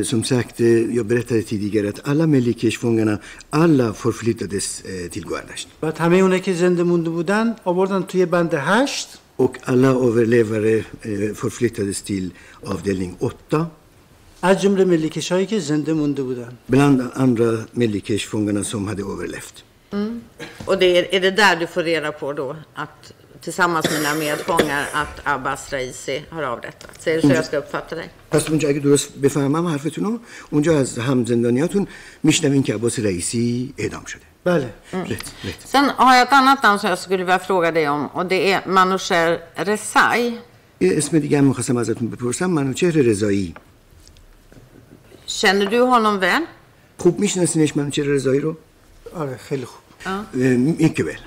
Som 0.03 0.23
sagt, 0.23 0.59
eh, 0.59 0.95
jag 0.95 1.05
berättade 1.05 1.41
tidigare 1.41 1.89
att 1.89 2.07
alla 2.07 2.25
Mellikers-fångarna, 2.27 3.17
alla 3.49 3.93
förflyttades 3.93 4.81
eh, 4.81 5.09
till 5.09 5.25
Goardasht. 5.25 5.67
بعد 5.81 5.97
همه 5.97 6.17
اونایی 6.17 6.41
که 6.41 6.53
زنده 6.53 6.83
مونده 6.83 7.09
بودن 7.09 7.55
آوردن 7.65 8.03
توی 8.03 8.25
بند 8.25 8.53
هشت 8.53 9.07
Och 9.37 9.57
alla 9.63 9.87
överlevare 9.87 10.75
eh, 11.01 11.33
förflyttades 11.33 12.01
till 12.01 12.31
avdelning 12.65 13.15
8. 13.19 13.35
از 14.41 14.61
جمله 14.61 14.85
ملیکش 14.85 15.31
هایی 15.31 15.45
که 15.45 15.59
زنده 15.59 15.93
مونده 15.93 16.23
بودن 16.23 16.57
Bland 16.71 17.01
andra 17.13 17.65
Mellikers-fångarna 17.73 18.63
som 18.63 18.87
hade 18.87 19.03
överlevt. 19.03 19.63
Och 20.65 20.77
det 20.77 20.97
är, 20.97 21.15
är 21.15 21.19
det 21.19 21.31
där 21.31 21.55
du 21.55 21.67
får 21.67 21.83
reda 21.83 22.11
på 22.11 22.33
då 22.33 22.55
att 22.75 23.13
tillsammans 23.41 23.85
med 23.91 23.99
dina 23.99 24.13
medfångar 24.13 24.83
att 24.93 25.15
Abbas 25.23 25.73
Raisi 25.73 26.17
har 26.29 26.43
avrättats? 26.43 27.07
Är 27.07 27.15
det 27.15 27.21
så 27.21 27.27
jag 27.39 27.45
ska 27.45 27.57
uppfatta 27.57 27.95
dig? 27.95 28.09
پس 28.31 28.49
اونجا 28.49 28.69
اگه 28.69 28.79
درست 28.79 29.09
بفهمم 29.23 29.67
حرفتون 29.67 30.03
رو 30.05 30.19
اونجا 30.49 30.79
از 30.79 30.97
هم 30.99 31.25
زندانیاتون 31.25 31.87
میشنوین 32.23 32.63
که 32.63 32.73
عباس 32.75 32.99
رئیسی 32.99 33.73
اعدام 33.77 34.05
شده 34.05 34.21
بله 34.43 34.69
rätt, 34.91 35.27
rätt. 35.47 35.61
Sen 35.73 35.85
har 35.97 36.15
jag 36.15 36.21
ett 36.27 36.33
annat 36.33 36.63
namn 36.63 36.79
som 36.79 36.89
jag 36.89 36.99
skulle 36.99 37.23
vilja 37.23 37.39
fråga 37.39 37.71
dig 37.71 37.89
om 37.89 38.05
och 38.07 38.25
det 38.25 38.51
är 38.53 38.61
Manoucher 38.67 39.39
Rezai. 39.55 40.39
یه 40.79 40.97
اسم 40.97 41.19
دیگه 41.19 41.37
هم 41.37 41.43
میخواستم 41.43 41.77
ازتون 41.77 42.07
بپرسم 42.09 42.45
منوچهر 42.45 42.91
رضایی 42.91 43.53
Känner 45.27 45.65
du 45.65 45.79
honom 45.79 46.19
väl? 46.19 46.43
خوب 46.97 47.19
میشناسینش 47.19 47.75
منوچهر 47.77 48.05
رضایی 48.05 48.39
رو 48.39 48.57
آره 49.15 49.37
خیلی 49.37 49.65
خوب 49.65 49.81
میکه 50.79 51.03
ول 51.03 51.11
Ve- 51.13 51.17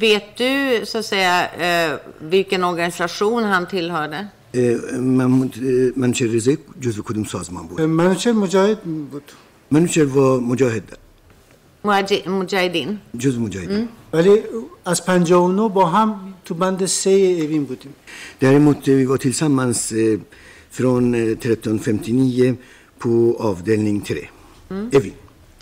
Vet 0.00 0.36
du 0.38 0.86
så 0.86 0.98
att 0.98 1.04
säga 1.04 1.34
eh, 1.66 1.98
vilken 2.20 2.64
organisation 2.64 3.44
han 3.44 3.66
tillhörde? 3.66 4.28
محمود 5.18 5.54
منوچهر 5.96 6.28
رضایی 6.28 6.58
جزو 6.80 7.02
کدوم 7.02 7.24
سازمان 7.24 7.66
بود 7.66 7.80
منوچهر 7.80 8.32
مجاهد 8.32 8.78
بود 9.12 9.22
منوچهر 9.70 10.06
و 10.18 10.40
مجاهد 10.40 10.82
Mujahi- 11.84 12.26
Mujahideen. 12.26 12.96
جزو 13.18 13.40
مجاهدین 13.40 13.88
ولی 14.12 14.42
از 14.84 15.04
59 15.04 15.68
با 15.68 15.86
هم 15.86 16.34
تو 16.44 16.54
بند 16.54 16.86
سه 16.86 17.10
اوین 17.10 17.64
بودیم 17.64 17.94
Däremot 18.42 18.88
eh, 18.88 18.94
vi 19.00 19.04
var 19.04 19.16
tillsammans 19.18 19.92
eh, 19.92 20.18
från 20.70 21.14
eh, 21.14 21.20
1359 21.20 22.56
på 23.00 23.36
avdelning 23.38 24.00
3. 24.00 24.28
Evin. 24.92 25.12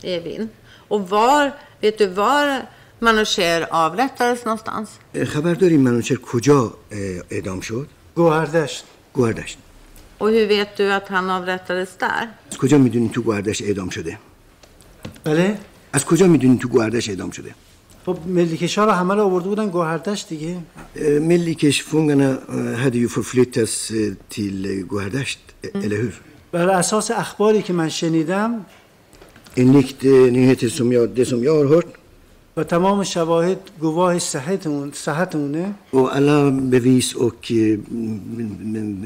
Evin. 0.03 0.49
Och 0.89 1.09
var, 1.11 1.53
vet 1.83 1.99
du 1.99 2.07
var 2.07 2.63
منوشر 3.02 3.68
آورتارس 3.72 4.48
نفتانس 4.48 4.88
خبر 5.28 5.54
داریم 5.54 5.82
منوشر 5.82 6.16
کجا 6.16 6.74
اعدام 7.32 7.60
شد؟ 7.60 7.88
گوهردشت 8.16 8.84
گوهردشت 9.14 9.58
و 10.22 10.26
هی 10.26 10.46
ویت 10.46 10.76
دو 10.76 10.96
ات 10.96 11.12
هن 11.12 11.30
آورتارس 11.30 11.98
در؟ 12.00 12.28
از 12.52 12.58
کجا 12.58 12.78
می‌دونی 12.78 13.10
تو 13.10 13.22
گوهردشت 13.22 13.62
اعدام 13.62 13.90
شده؟ 13.90 14.18
بله؟ 15.24 15.58
از 15.94 16.06
کجا 16.06 16.28
می‌دونی 16.28 16.58
تو 16.58 16.68
گوهردشت 16.68 17.10
اعدام 17.10 17.32
شده؟ 17.32 17.56
خب 18.06 18.18
ملیکش 18.26 18.78
ها 18.78 18.86
رو 18.86 18.92
همه 18.92 19.16
رو 19.16 19.24
آورده 19.24 19.50
بودن 19.50 19.70
گوهردشت 19.70 20.30
دیگه 20.30 20.58
ملیکش 21.22 21.84
فونگنه 21.84 22.38
هدیو 22.78 23.10
فرفلیت 23.10 23.58
هست 23.58 23.94
تیل 24.30 24.82
گوهردشت 24.82 25.40
الهور 25.76 26.14
بر 26.52 26.70
اساس 26.70 27.12
اخباری 27.12 27.62
که 27.62 27.74
من 27.74 27.90
شنیدم 27.90 28.66
این 29.56 29.72
نیکت 29.72 30.06
نیهت 30.06 30.68
سمیار 30.68 31.08
ده 31.08 31.24
سمیار 31.24 31.66
هرد 31.66 31.99
و 32.58 32.64
تمام 32.64 33.04
شواهد 33.04 33.60
گواه 33.80 34.20
صحت 34.20 34.68
اون 34.68 34.92
صحت 34.94 35.36
اونه 35.36 35.76
eh, 35.94 35.98
mm, 37.54 38.10
mm, 38.74 38.98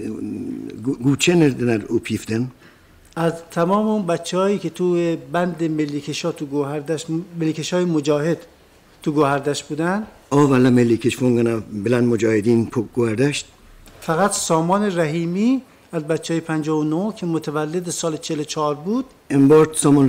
go- 0.85 0.97
godkänner 1.05 1.49
den 1.59 1.69
här 1.69 1.81
uppgiften 1.95 2.41
از 3.15 3.33
تمام 3.51 3.87
اون 3.87 4.05
بچه 4.05 4.37
هایی 4.37 4.57
که 4.57 4.69
توی 4.69 5.17
بند 5.31 5.63
ملیکشا 5.63 6.31
تو 6.31 6.45
گوهردشت 6.45 7.07
ملیکش 7.39 7.73
های 7.73 7.85
مجاهد 7.85 8.37
تو 9.03 9.11
گوهردشت 9.11 9.63
بودن. 9.67 10.03
av 10.31 10.51
alla 10.57 10.69
Mellikers-fångarna 10.79 11.55
bland 11.85 12.05
Mujahedin 12.11 12.65
på 12.71 12.79
Gohardasht 12.97 13.45
فقط 14.01 14.31
سامان 14.31 14.97
رحیمی 14.97 15.61
از 15.91 16.03
بچه 16.03 16.33
های 16.33 16.41
59 16.41 17.13
که 17.15 17.25
متولد 17.25 17.89
سال 17.89 18.17
44 18.17 18.75
بود. 18.75 19.05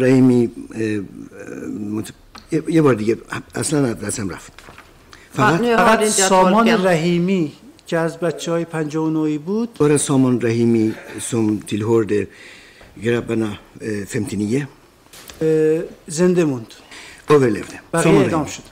Rahimi 0.00 0.48
eh, 0.72 0.76
eh, 0.76 1.00
mot- 1.94 2.23
یه 2.68 2.82
بار 2.82 2.94
دیگه 2.94 3.16
اصلا 3.54 3.92
دستم 3.92 4.28
رفت. 4.28 4.52
فقط, 5.32 5.60
فقط 5.60 6.04
سامان 6.04 6.68
رحیمی 6.68 7.52
که 7.86 7.98
از 7.98 8.18
بچه 8.18 8.52
های 8.52 8.64
بود. 9.38 9.68
باره 9.78 9.96
سامان 9.96 10.40
رحیمی 10.40 10.94
سوم 11.20 11.58
تیل 11.58 11.82
هرد 11.82 12.12
گربنا 13.02 13.52
فمتینیه 14.06 14.68
زنده 16.06 16.44
موند. 16.44 16.66
آور 17.28 17.48
لفته. 17.48 17.80
بقیه 17.92 18.20
ادام 18.20 18.44
شد. 18.44 18.62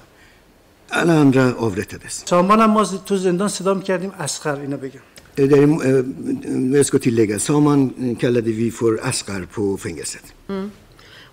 الان 0.91 1.33
را 1.33 1.55
آور 1.55 1.83
تدست 1.83 2.29
سامان 2.29 2.61
هم 2.61 2.71
ما 2.71 2.85
تو 2.85 3.17
زندان 3.17 3.49
صدا 3.49 3.75
می‌کردیم 3.75 4.11
اسخر 4.19 4.57
اینا 4.57 4.77
بگم. 4.77 5.01
در 5.37 5.55
این 5.55 6.75
ویسکو 6.75 6.99
تیل 6.99 7.21
لگه 7.21 7.39
سامان 7.39 8.15
کلده 8.21 8.51
وی 8.51 8.71
فور 8.71 9.01
اسخر 9.01 9.45
پو 9.45 9.77
فنگستد 9.77 10.21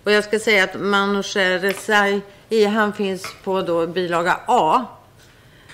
Och 0.09 0.11
jag 0.11 0.23
ska 0.23 0.39
säga 0.39 0.63
att 0.63 0.79
Manoucher 0.79 1.59
Rezai, 1.59 2.21
han 2.65 2.93
finns 2.93 3.25
på 3.43 3.61
då 3.61 3.87
bilaga 3.87 4.39
A 4.47 4.85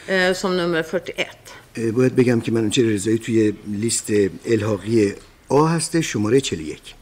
eh, 0.08 0.34
som 0.34 0.58
nummer 0.58 0.84
41. 0.84 1.28
Eh, 1.74 1.92
باید 1.92 2.16
بگم 2.16 2.42
که 2.42 2.52
منوچهر 2.52 2.86
رضایی 2.86 3.18
توی 3.18 3.54
لیست 3.68 4.10
الحاقی 4.46 5.14
A 5.50 5.68
هسته 5.68 6.02
شماره 6.02 6.40
41 6.40 6.96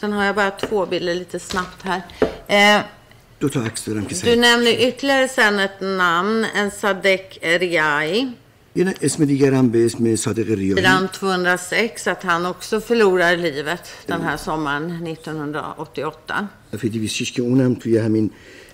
Sen 0.00 0.12
har 0.12 0.24
jag 0.24 0.34
bara 0.34 0.50
två 0.50 0.86
bilder 0.86 1.14
lite 1.14 1.40
snabbt 1.40 1.82
här. 1.82 2.02
Eh, 2.48 2.84
دو 3.40 3.48
تا 3.48 3.60
عکس 3.60 3.84
دارم 3.84 4.04
که 4.04 4.14
du 4.14 4.14
سعی 4.14 4.36
nämner 4.36 4.88
ytterligare 4.88 5.28
sen 5.28 5.58
ett 5.58 5.80
namn, 5.80 6.46
en 6.54 6.70
Sadek 6.70 7.38
Riai. 7.42 8.32
یه 8.75 8.93
اسم 9.01 9.25
دیگر 9.25 9.53
هم 9.53 9.69
به 9.69 9.85
اسم 9.85 10.15
صادق 10.15 10.51
ریاهی 10.51 10.83
Sidan 10.83 11.07
206, 11.11 12.07
att 12.07 12.23
han 12.23 12.45
också 12.45 12.79
förlorar 12.79 13.37
livet 13.37 13.79
den 14.07 14.21
här 14.21 14.37
sommaren 14.37 14.91
1988. 15.07 16.49
صفحه 16.71 16.89
206 16.89 17.31
که 17.31 17.41
اونم 17.41 17.75
توی 17.75 17.97
همین 17.97 18.31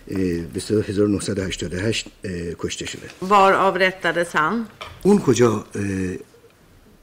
به 0.07 0.47
اصطلاح 0.55 0.85
1988 0.85 2.07
اه، 2.23 2.31
کشته 2.59 2.85
شده 2.85 3.07
Var 3.21 3.53
avrättades 3.53 4.33
han? 4.33 4.67
اون 5.03 5.19
کجا 5.19 5.65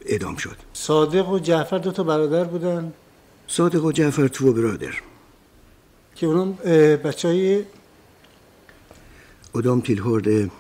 اعدام 0.07 0.37
شد 0.37 0.57
صادق 0.73 1.29
و 1.29 1.39
جعفر 1.39 1.79
دو 1.79 1.93
تا 1.93 2.03
برادر 2.03 2.45
بودن 2.45 2.93
صادق 3.47 3.85
و 3.85 3.93
جعفر 3.93 4.29
تو 4.29 4.53
برادر 4.53 4.95
که 6.15 6.27
اونم 6.27 6.53
بچه 7.05 7.29
های 7.29 7.65
och 9.55 9.63
de 9.63 10.51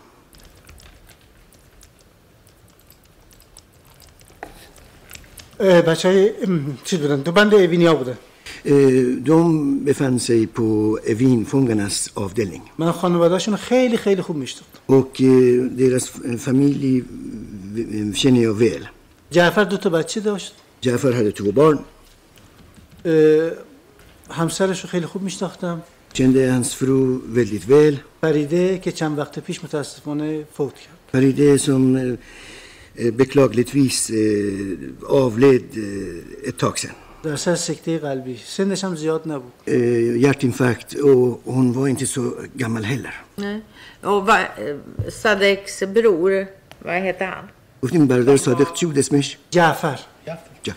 بچه 5.58 6.08
های 6.08 6.30
چیز 6.84 6.98
بودن. 6.98 7.22
تو 7.22 7.32
بند 7.32 7.54
اوینیا 7.54 7.94
بودن 7.94 8.18
eh, 8.64 8.70
de 9.28 9.38
befann 9.84 10.18
sig 10.18 10.46
på 10.46 10.98
Evinfångarnas 11.06 12.08
avdelning 12.16 12.62
من 12.78 12.92
خانوادهشون 12.92 13.56
خیلی 13.56 13.96
خیلی 13.96 14.22
خوب 14.22 14.44
och 14.86 15.20
eh, 15.20 15.70
deras 15.78 16.06
familj 16.38 16.98
eh, 16.98 18.12
känner 18.14 18.42
jag 18.42 18.54
väl 18.54 18.88
جعفر 19.30 19.64
دو 19.64 19.76
تا 19.76 19.90
بچه 19.90 20.20
داشت. 20.20 20.54
hade 20.86 21.32
två 21.32 21.52
barn 21.52 21.78
اه، 23.06 23.50
همسرش 24.30 24.80
رو 24.80 24.88
خیلی 24.88 25.06
خوب 25.06 25.22
میشناختم. 25.22 25.82
kände 26.14 26.50
hans 26.50 26.74
fru 26.74 27.20
väldigt 27.34 27.64
väl 27.70 27.94
فریده 28.22 28.78
که 28.78 28.92
چند 28.92 29.18
وقت 29.18 29.38
پیش 29.38 29.64
متاسفانه 29.64 30.44
فوت 30.56 30.74
کرد. 30.74 30.98
eh, 31.14 31.96
eh, 31.96 32.18
beklagligtvis 32.97 34.09
eh, 34.09 34.15
avled 35.07 35.77
eh, 35.77 36.49
ett 36.49 36.57
tag 36.57 36.77
sedan. 36.79 36.95
در 37.23 37.35
سر 37.35 37.55
سکته 37.55 37.97
قلبی 37.97 38.39
سنش 38.45 38.83
هم 38.83 38.95
زیاد 38.95 39.27
نبود 39.27 39.51
Eh, 39.65 40.17
hjärtinfarkt 40.21 40.93
och 40.93 41.41
hon 41.45 41.73
var 41.73 41.87
inte 41.87 42.05
så 42.05 42.33
gammal 42.53 42.83
heller. 42.83 43.13
Nej. 43.35 43.61
Och 44.03 44.25
va, 44.27 44.39
eh, 44.39 45.09
Sadeks 45.09 45.79
bror, 45.79 46.47
vad 46.79 46.95
heter 46.95 47.25
han? 47.25 47.49
گفتیم 47.83 48.07
برادر 48.07 48.37
صادق 48.37 48.73
چی 48.73 48.85
بود 48.85 48.97
اسمش؟ 48.97 49.37
جعفر 49.51 49.99
جا. 50.25 50.73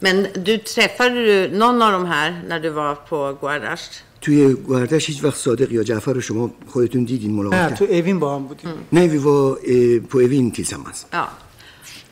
Men 0.00 0.26
du 0.34 0.58
träffade 0.58 1.14
du 1.26 1.56
någon 1.58 1.82
av 1.82 1.92
de 1.92 2.06
här 2.06 2.42
när 2.48 2.60
du 2.60 2.68
var 2.68 2.94
på 2.94 3.38
Guardasht? 3.40 4.04
توی 4.20 4.54
گوهردش 4.54 5.08
هیچ 5.08 5.24
وقت 5.24 5.36
صادق 5.36 5.72
یا 5.72 5.82
جعفر 5.82 6.12
رو 6.12 6.20
شما 6.20 6.50
خودتون 6.66 7.04
دیدین 7.04 7.30
نه 7.30 7.36
ملاقات 7.36 7.74
تو 7.74 7.86
کرد؟ 7.86 7.94
اوین 7.94 8.18
با 8.18 8.36
هم 8.36 8.46
بودیم 8.46 8.70
Nej, 8.92 9.08
vi 9.08 9.18
var 9.18 9.58
eh, 9.62 10.02
på 10.10 10.20
Evin 10.20 10.50
tillsammans. 10.50 11.06
Ja. 11.12 11.28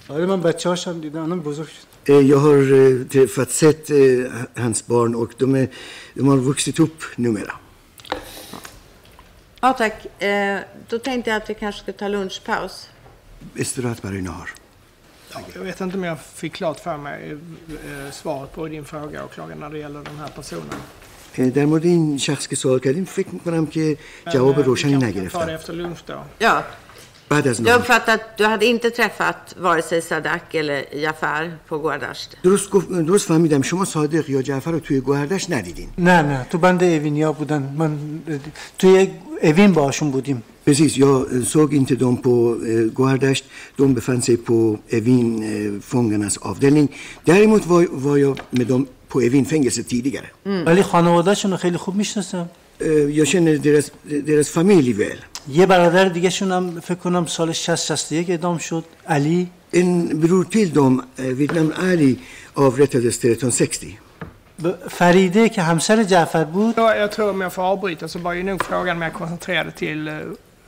آره 0.09 0.27
من 0.27 0.41
بچه 0.41 0.69
هاشم 0.69 1.01
دیدم 1.01 1.23
الان 1.23 1.41
بزرگ 1.41 1.67
شد 1.67 1.93
Eh, 2.09 2.15
jag 2.15 2.39
har 2.39 2.73
eh, 2.73 3.07
träffat, 3.07 3.51
sett 3.51 3.91
eh, 3.91 3.97
hans 4.57 4.87
barn 4.87 5.15
och 5.15 5.33
de, 5.39 5.55
är, 5.55 5.69
de 6.15 6.29
har 6.29 6.37
vuxit 6.37 6.81
upp 6.81 7.03
numera. 7.17 7.55
Ja, 9.61 9.73
tack. 9.73 10.23
Eh, 10.23 10.59
då 10.89 10.99
tänkte 10.99 11.31
jag 11.31 11.37
att 11.43 11.51
vi 11.51 11.55
kanske 11.55 11.81
ska 11.83 11.93
ta 11.93 12.09
lunchpaus. 12.09 12.89
Istirahat 13.55 14.03
برای 14.03 14.23
nahar. 14.23 14.51
Jag 15.55 15.63
vet 15.63 15.81
inte 15.81 15.97
om 15.97 16.05
jag 16.05 16.21
fick 16.21 16.55
klart 16.55 16.81
för 16.81 16.97
mig 16.97 17.31
eh, 17.33 18.11
svaret 18.13 18.53
på 18.53 18.69
din 18.69 18.85
fråga 18.85 19.25
åklagaren 19.25 19.61
när 19.61 19.71
det 19.71 19.79
gäller 19.79 20.03
den 20.05 20.19
här 20.19 20.29
personen. 20.29 20.81
در 21.38 21.66
مورد 21.66 21.86
این 21.86 22.18
شخص 22.18 22.48
که 22.48 22.56
سوال 22.56 22.80
کردیم 22.80 23.06
فکر 23.06 23.28
می‌کنم 23.34 23.66
که 23.66 23.98
جواب 24.34 24.60
روشنی 24.60 24.96
نگرفت. 24.96 25.36
یا 26.42 26.64
بعد 27.30 27.48
از 27.48 27.62
نام 27.62 27.84
دو 28.38 28.48
هده 28.48 28.66
اینت 28.66 28.88
ترفت 28.88 29.58
وارسه 29.62 30.00
صدق 30.00 30.56
یا 30.56 30.82
جفر 31.04 31.50
پا 31.68 31.98
درست, 32.44 32.70
گف... 32.70 32.88
درست 32.88 33.28
فهمیدم. 33.28 33.62
شما 33.62 33.86
صادق 33.86 34.30
یا 34.30 34.42
جعفر 34.42 34.72
رو 34.72 34.80
توی 34.80 35.00
گوهردشت 35.00 35.52
ندیدین. 35.52 35.90
نه 35.98 36.22
نه. 36.22 36.48
تو 36.50 36.58
بند 36.58 36.84
اوینیا 36.84 37.32
بودن. 37.32 37.74
من 37.78 37.98
توی 38.80 39.12
اوین 39.44 39.72
باشون 39.72 40.12
بودیم. 40.12 40.44
بزیز 40.68 40.98
یا 40.98 41.28
سوگ 41.46 41.74
اینت 41.74 41.94
دوم 41.94 42.18
پا 42.18 42.56
گوهردشت 42.96 43.46
دوم 43.78 43.94
بفنسی 43.94 44.36
پا 44.36 44.80
اوین 44.92 45.80
فونگن 45.80 46.24
از 46.24 46.38
آفدلین. 46.38 46.90
در 47.26 47.34
ایموت 47.34 47.64
وایا 47.92 48.36
مدام 48.54 48.88
på 49.09 49.21
Evin-fängelset 49.23 49.89
tidigare. 49.89 50.31
ولی 50.67 50.83
خانوادهشون 50.83 51.51
رو 51.51 51.57
خیلی 51.57 51.77
خوب 51.77 51.95
میشناسم 51.95 52.51
Eh, 52.81 52.85
jag 53.19 53.27
känner 53.27 53.55
deras, 53.59 53.87
deras 54.29 54.49
familj 54.49 54.93
väl. 54.93 55.19
یه 55.49 55.67
برادر 55.67 56.05
دیگه 56.09 56.31
شون 56.31 56.53
هم 56.53 56.81
فکر 56.81 56.95
کنم 56.95 57.27
سال 57.27 57.53
60 57.53 57.87
61 57.87 58.31
اعدام 58.31 58.59
شد 58.59 58.85
علی 59.07 59.51
En 59.75 60.21
bror 60.23 60.45
till 60.53 60.71
dem, 60.75 61.03
eh, 61.19 61.25
vid 61.25 61.53
namn 61.55 61.73
Ali, 61.73 62.19
avrättades 62.57 63.19
1360. 63.25 63.99
ب- 64.63 64.89
فریده 64.91 65.49
که 65.49 65.63
همسر 65.63 66.03
جعفر 66.03 66.45
بود 66.45 66.75
Ja, 66.77 66.97
jag 66.97 67.13
tror 67.13 67.31
om 67.31 67.41
jag 67.41 67.53
får 67.53 67.63
avbryta 67.63 68.09
så 68.09 68.19
var 68.19 68.33
ju 68.33 68.43
nog 68.43 68.65
frågan 68.65 68.99
mer 68.99 69.11
koncentrerad 69.11 69.75
till 69.77 70.09
eh, 70.09 70.15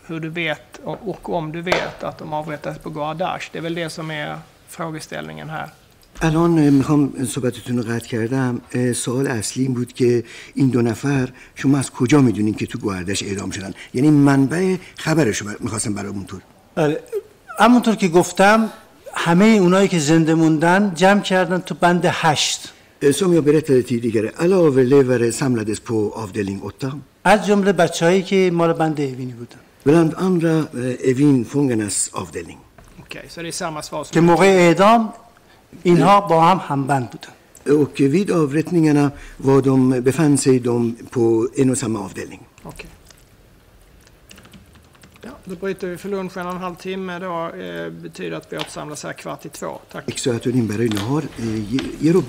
hur 0.07 0.21
du 0.21 0.29
vet 0.29 0.81
och 0.85 0.99
och 1.09 1.35
om 1.39 1.53
du 1.53 1.61
vet 1.63 1.99
att 2.09 2.19
de 2.19 2.33
avrättades 2.33 2.79
på 2.79 2.91
Guardash. 2.91 3.45
Det 3.53 3.59
är 3.59 3.63
väl 3.63 3.75
det 3.75 3.91
som 3.91 4.11
är 4.11 4.39
frågeställningen 4.69 5.49
här. 5.51 5.69
الان 6.22 6.70
می‌خوام 6.70 7.14
صحبتتون 7.26 7.78
رو 7.78 7.84
قطع 7.84 8.08
کردم. 8.08 8.62
سوال 8.96 9.28
اصلی 9.28 9.64
این 9.64 9.74
بود 9.74 9.94
که 9.94 10.24
این 10.56 10.68
دو 10.68 10.82
نفر 10.82 11.30
شما 11.56 11.78
از 11.78 11.92
کجا 11.92 12.22
می‌دونین 12.22 12.54
که 12.54 12.66
تو 12.66 12.78
گوهردش 12.78 13.24
اعدام 13.24 13.52
شدن؟ 13.52 13.74
یعنی 13.94 14.10
منبع 14.10 14.76
خبرشو 14.98 15.46
می‌خواستم 15.60 15.94
برامونطور 15.94 16.42
بله. 16.76 17.00
همونطور 17.60 17.96
که 17.96 18.08
گفتم 18.08 18.70
همه 19.14 19.46
اونایی 19.46 19.88
که 19.88 20.00
زنده 20.00 20.34
موندن 20.34 20.92
جمع 20.96 21.22
کردن 21.22 21.58
تو 21.58 21.76
بند 21.76 22.06
هشت. 22.06 22.74
Som 23.02 23.34
jag 23.34 23.44
berättade 23.46 23.82
tidigare, 23.84 24.30
alla 24.44 24.58
överlevare 24.70 25.32
samlades 25.32 25.80
på 25.80 25.96
avdelning 26.16 26.60
8. 26.64 26.96
از 27.24 27.48
جمله 27.48 27.72
بچههایی 27.72 28.24
که 28.24 28.52
مال 28.54 28.74
بند 28.74 29.02
اوینی 29.02 29.34
بودن. 29.34 29.60
så 33.36 33.42
det 33.42 33.48
är 33.48 33.52
samma 33.52 33.82
svar 33.82 34.08
که. 34.12 34.22
موقع 34.22 34.46
اعدام 34.46 35.14
اینها 35.83 36.21
با 36.21 36.41
هم 36.41 36.61
همبند 36.69 37.11
بودن 37.11 37.33
Och 37.83 38.01
vid 38.01 38.31
avrättningarna 38.31 39.11
var 39.37 39.63
de, 39.63 40.01
befann 40.09 40.39
sig 40.39 40.61
de 40.61 40.97
på 41.11 41.49
en 41.57 41.71
och 41.71 41.79
samma 41.79 41.99
avdelning. 42.07 42.41
Okej. 42.63 42.91
Ja, 45.23 45.31
då 45.45 45.55
bryter 45.57 45.87
vi 45.89 45.97
för 45.97 46.09
lunch 46.09 46.37
en 46.37 46.47
och 46.47 46.53
en 46.53 46.59
halv 46.59 46.75
timme. 46.75 47.19
Då 47.19 47.49
eh, 47.49 47.91
betyder 47.91 48.37
att 48.37 48.53
vi 48.53 48.57
återsamlas 48.59 49.03
här 49.05 49.13
kvart 49.13 49.47
i 49.47 49.49
två. 49.49 49.79
Tack. 49.93 50.09
یک 50.09 50.19
ساعت 50.19 50.47
و 50.47 50.51
نیم 50.51 50.67
برای 50.67 50.89
نهار 50.89 51.23
eh, 51.39 51.75
یه- 51.75 51.91
یه 52.01 52.13
رو 52.13 52.21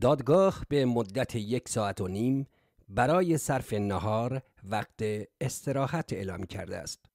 دادگاه 0.00 0.62
به 0.68 0.84
مدت 0.84 1.34
یک 1.34 1.68
ساعت 1.68 2.00
و 2.00 2.08
نیم 2.08 2.46
برای 2.88 3.38
صرف 3.38 3.72
نهار 3.72 4.42
وقت 4.64 5.02
استراحت 5.40 6.12
اعلام 6.12 6.44
کرده 6.44 6.76
است. 6.76 7.09